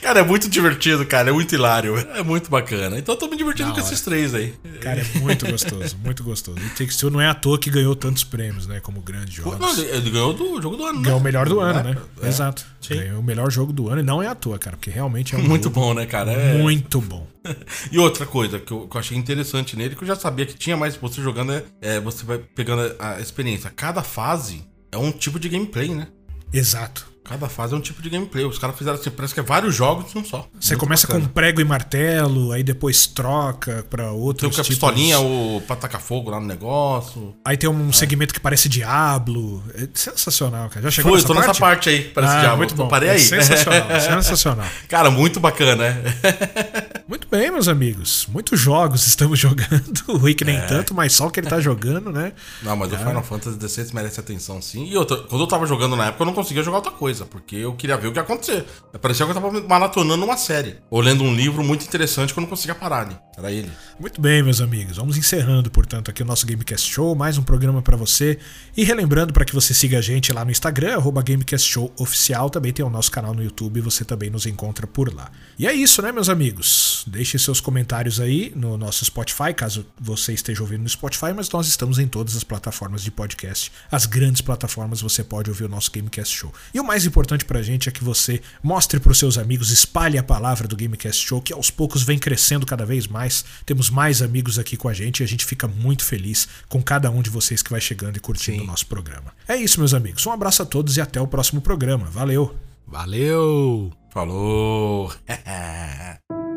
Cara, 0.00 0.20
é 0.20 0.22
muito 0.22 0.48
divertido, 0.48 1.04
cara, 1.06 1.30
é 1.30 1.32
muito 1.32 1.54
hilário, 1.54 1.96
é 2.14 2.22
muito 2.22 2.50
bacana. 2.50 2.98
Então 2.98 3.14
eu 3.14 3.18
tô 3.18 3.28
me 3.28 3.36
divertindo 3.36 3.70
com 3.70 3.76
hora. 3.76 3.84
esses 3.84 4.00
três 4.00 4.34
aí. 4.34 4.54
Cara, 4.80 5.00
é 5.00 5.18
muito 5.18 5.46
gostoso, 5.50 5.96
muito 6.02 6.22
gostoso. 6.22 6.58
E 6.58 6.68
Takes 6.70 6.96
Two 6.96 7.10
não 7.10 7.20
é 7.20 7.28
à 7.28 7.34
toa 7.34 7.58
que 7.58 7.70
ganhou 7.70 7.94
tantos 7.96 8.24
prêmios, 8.24 8.66
né? 8.66 8.80
Como 8.80 9.00
grandes 9.00 9.34
jogos. 9.34 9.58
não, 9.58 9.84
ele 9.84 10.10
ganhou 10.10 10.32
do 10.32 10.60
jogo 10.60 10.76
do 10.76 10.84
ano, 10.84 10.98
né? 10.98 11.04
Ganhou 11.04 11.20
o 11.20 11.22
melhor 11.22 11.48
do 11.48 11.60
ano, 11.60 11.82
né? 11.82 11.96
É, 12.22 12.28
Exato. 12.28 12.64
sim. 12.80 12.94
Ganhou 12.94 13.20
o 13.20 13.22
melhor 13.22 13.50
jogo 13.50 13.72
do 13.72 13.88
ano 13.88 14.00
e 14.00 14.04
não 14.04 14.22
é 14.22 14.26
à 14.26 14.34
toa, 14.34 14.58
cara, 14.58 14.76
porque 14.76 14.90
realmente 14.90 15.34
é 15.34 15.38
um 15.38 15.42
Muito 15.42 15.64
jogo 15.64 15.74
bom, 15.80 15.94
né, 15.94 16.06
cara? 16.06 16.32
É... 16.32 16.58
muito 16.58 17.00
bom. 17.00 17.26
E 17.90 17.98
outra 17.98 18.26
coisa 18.26 18.58
que 18.58 18.70
eu, 18.70 18.86
que 18.86 18.96
eu 18.96 19.00
achei 19.00 19.16
interessante 19.16 19.76
nele, 19.76 19.96
que 19.96 20.02
eu 20.02 20.06
já 20.06 20.14
sabia 20.14 20.44
que 20.44 20.54
tinha, 20.54 20.76
mas 20.76 20.96
você 20.96 21.22
jogando, 21.22 21.52
é, 21.52 21.64
é, 21.80 22.00
você 22.00 22.24
vai 22.24 22.38
pegando 22.38 22.94
a 22.98 23.18
experiência. 23.20 23.70
Cada 23.74 24.02
fase 24.02 24.62
é 24.92 24.98
um 24.98 25.10
tipo 25.10 25.40
de 25.40 25.48
gameplay, 25.48 25.88
né? 25.88 26.08
Exato. 26.52 27.09
Cada 27.30 27.48
fase 27.48 27.72
é 27.74 27.76
um 27.76 27.80
tipo 27.80 28.02
de 28.02 28.10
gameplay. 28.10 28.44
Os 28.44 28.58
caras 28.58 28.76
fizeram 28.76 28.98
assim, 28.98 29.08
parece 29.08 29.32
que 29.32 29.38
é 29.38 29.42
vários 29.44 29.72
jogos 29.72 30.12
num 30.14 30.24
só. 30.24 30.48
Você 30.58 30.72
Muito 30.72 30.80
começa 30.80 31.06
bacana. 31.06 31.26
com 31.26 31.32
prego 31.32 31.60
e 31.60 31.64
martelo, 31.64 32.50
aí 32.50 32.64
depois 32.64 33.06
troca 33.06 33.86
pra 33.88 34.08
Tem 34.08 34.12
outros 34.12 34.48
o 34.58 34.60
a 34.60 34.64
tipos. 34.64 34.68
pistolinha 34.68 35.20
o, 35.20 35.62
pra 35.64 35.76
tacar 35.76 36.00
fogo 36.00 36.28
lá 36.28 36.40
no 36.40 36.46
negócio. 36.46 37.32
Aí 37.44 37.56
tem 37.56 37.70
um 37.70 37.92
segmento 37.92 38.34
que 38.34 38.40
parece 38.40 38.68
Diablo. 38.68 39.62
É 39.74 39.86
sensacional, 39.94 40.68
cara. 40.68 40.82
Já 40.82 40.90
chegou 40.90 41.12
Foi, 41.12 41.20
eu 41.20 41.22
nessa 41.22 41.28
tô 41.28 41.34
parte? 41.34 41.48
nessa 41.48 41.60
parte 41.60 41.88
aí, 41.88 42.02
parece 42.02 42.32
ah, 42.34 42.40
diabo. 42.40 42.56
muito 42.56 42.74
bom. 42.74 42.88
Parei 42.88 43.10
É 43.10 43.12
aí. 43.12 43.20
sensacional, 43.20 43.88
sensacional. 44.00 44.66
Cara, 44.88 45.08
muito 45.08 45.38
bacana, 45.38 45.76
né? 45.76 46.02
Muito 47.10 47.26
bem, 47.28 47.50
meus 47.50 47.66
amigos. 47.66 48.24
Muitos 48.28 48.60
jogos 48.60 49.04
estamos 49.06 49.36
jogando. 49.40 50.00
O 50.06 50.16
Rick 50.16 50.44
É. 50.44 50.46
nem 50.46 50.60
tanto, 50.68 50.94
mas 50.94 51.12
só 51.12 51.26
o 51.26 51.30
que 51.30 51.40
ele 51.40 51.48
tá 51.48 51.58
jogando, 51.60 52.12
né? 52.12 52.32
Não, 52.62 52.76
mas 52.76 52.92
o 52.92 52.96
Final 52.96 53.22
Fantasy 53.24 53.58
XVI 53.68 53.92
merece 53.92 54.20
atenção, 54.20 54.62
sim. 54.62 54.86
E 54.86 54.96
outra, 54.96 55.16
quando 55.16 55.40
eu 55.42 55.46
tava 55.48 55.66
jogando 55.66 55.96
na 55.96 56.06
época, 56.06 56.22
eu 56.22 56.26
não 56.26 56.32
conseguia 56.32 56.62
jogar 56.62 56.76
outra 56.78 56.92
coisa, 56.92 57.19
porque 57.24 57.56
eu 57.56 57.74
queria 57.74 57.96
ver 57.96 58.08
o 58.08 58.12
que 58.12 58.18
ia 58.18 58.22
acontecer. 58.22 58.64
Parecia 59.00 59.24
que 59.26 59.32
eu 59.32 59.34
tava 59.34 59.60
maratonando 59.62 60.24
uma 60.24 60.36
série. 60.36 60.76
Ou 60.90 61.00
lendo 61.00 61.24
um 61.24 61.34
livro 61.34 61.62
muito 61.62 61.84
interessante 61.84 62.32
que 62.32 62.38
eu 62.38 62.42
não 62.42 62.48
conseguia 62.48 62.74
parar 62.74 63.06
ali. 63.06 63.16
Era 63.36 63.50
ele. 63.50 63.70
Muito 63.98 64.20
bem, 64.20 64.42
meus 64.42 64.60
amigos. 64.60 64.96
Vamos 64.96 65.16
encerrando, 65.16 65.70
portanto, 65.70 66.10
aqui 66.10 66.22
o 66.22 66.26
nosso 66.26 66.46
Gamecast 66.46 66.90
Show, 66.90 67.14
mais 67.14 67.38
um 67.38 67.42
programa 67.42 67.80
pra 67.80 67.96
você. 67.96 68.38
E 68.76 68.84
relembrando 68.84 69.32
para 69.32 69.44
que 69.44 69.54
você 69.54 69.72
siga 69.72 69.98
a 69.98 70.02
gente 70.02 70.32
lá 70.32 70.44
no 70.44 70.50
Instagram, 70.50 70.96
arroba 70.96 71.22
Gamecast 71.22 71.68
Show 71.68 71.92
Oficial. 71.98 72.50
Também 72.50 72.72
tem 72.72 72.84
o 72.84 72.90
nosso 72.90 73.10
canal 73.10 73.32
no 73.32 73.42
YouTube, 73.42 73.80
você 73.80 74.04
também 74.04 74.28
nos 74.28 74.44
encontra 74.44 74.86
por 74.86 75.14
lá. 75.14 75.30
E 75.58 75.66
é 75.66 75.72
isso, 75.72 76.02
né, 76.02 76.12
meus 76.12 76.28
amigos? 76.28 77.04
Deixe 77.06 77.38
seus 77.38 77.60
comentários 77.60 78.20
aí 78.20 78.52
no 78.54 78.76
nosso 78.76 79.04
Spotify, 79.04 79.54
caso 79.54 79.86
você 79.98 80.32
esteja 80.32 80.62
ouvindo 80.62 80.82
no 80.82 80.88
Spotify, 80.88 81.32
mas 81.34 81.48
nós 81.50 81.66
estamos 81.66 81.98
em 81.98 82.06
todas 82.06 82.36
as 82.36 82.44
plataformas 82.44 83.02
de 83.02 83.10
podcast. 83.10 83.72
As 83.90 84.06
grandes 84.06 84.42
plataformas 84.42 85.00
você 85.00 85.24
pode 85.24 85.48
ouvir 85.48 85.64
o 85.64 85.68
nosso 85.68 85.90
Gamecast 85.90 86.36
Show. 86.36 86.52
E 86.74 86.80
o 86.80 86.84
mais 86.84 87.06
importante 87.10 87.44
pra 87.44 87.62
gente 87.62 87.88
é 87.88 87.92
que 87.92 88.02
você 88.02 88.40
mostre 88.62 88.98
pros 88.98 89.18
seus 89.18 89.36
amigos, 89.36 89.70
espalhe 89.70 90.16
a 90.16 90.22
palavra 90.22 90.66
do 90.66 90.76
Gamecast 90.76 91.26
Show, 91.26 91.42
que 91.42 91.52
aos 91.52 91.70
poucos 91.70 92.02
vem 92.02 92.18
crescendo 92.18 92.64
cada 92.64 92.86
vez 92.86 93.06
mais. 93.06 93.44
Temos 93.66 93.90
mais 93.90 94.22
amigos 94.22 94.58
aqui 94.58 94.76
com 94.76 94.88
a 94.88 94.94
gente 94.94 95.20
e 95.20 95.24
a 95.24 95.28
gente 95.28 95.44
fica 95.44 95.68
muito 95.68 96.04
feliz 96.04 96.48
com 96.68 96.82
cada 96.82 97.10
um 97.10 97.20
de 97.20 97.28
vocês 97.28 97.62
que 97.62 97.70
vai 97.70 97.80
chegando 97.80 98.16
e 98.16 98.20
curtindo 98.20 98.62
o 98.62 98.66
nosso 98.66 98.86
programa. 98.86 99.32
É 99.46 99.56
isso, 99.56 99.78
meus 99.78 99.92
amigos. 99.92 100.24
Um 100.26 100.32
abraço 100.32 100.62
a 100.62 100.66
todos 100.66 100.96
e 100.96 101.00
até 101.00 101.20
o 101.20 101.26
próximo 101.26 101.60
programa. 101.60 102.06
Valeu! 102.06 102.54
Valeu! 102.86 103.92
Falou! 104.10 105.12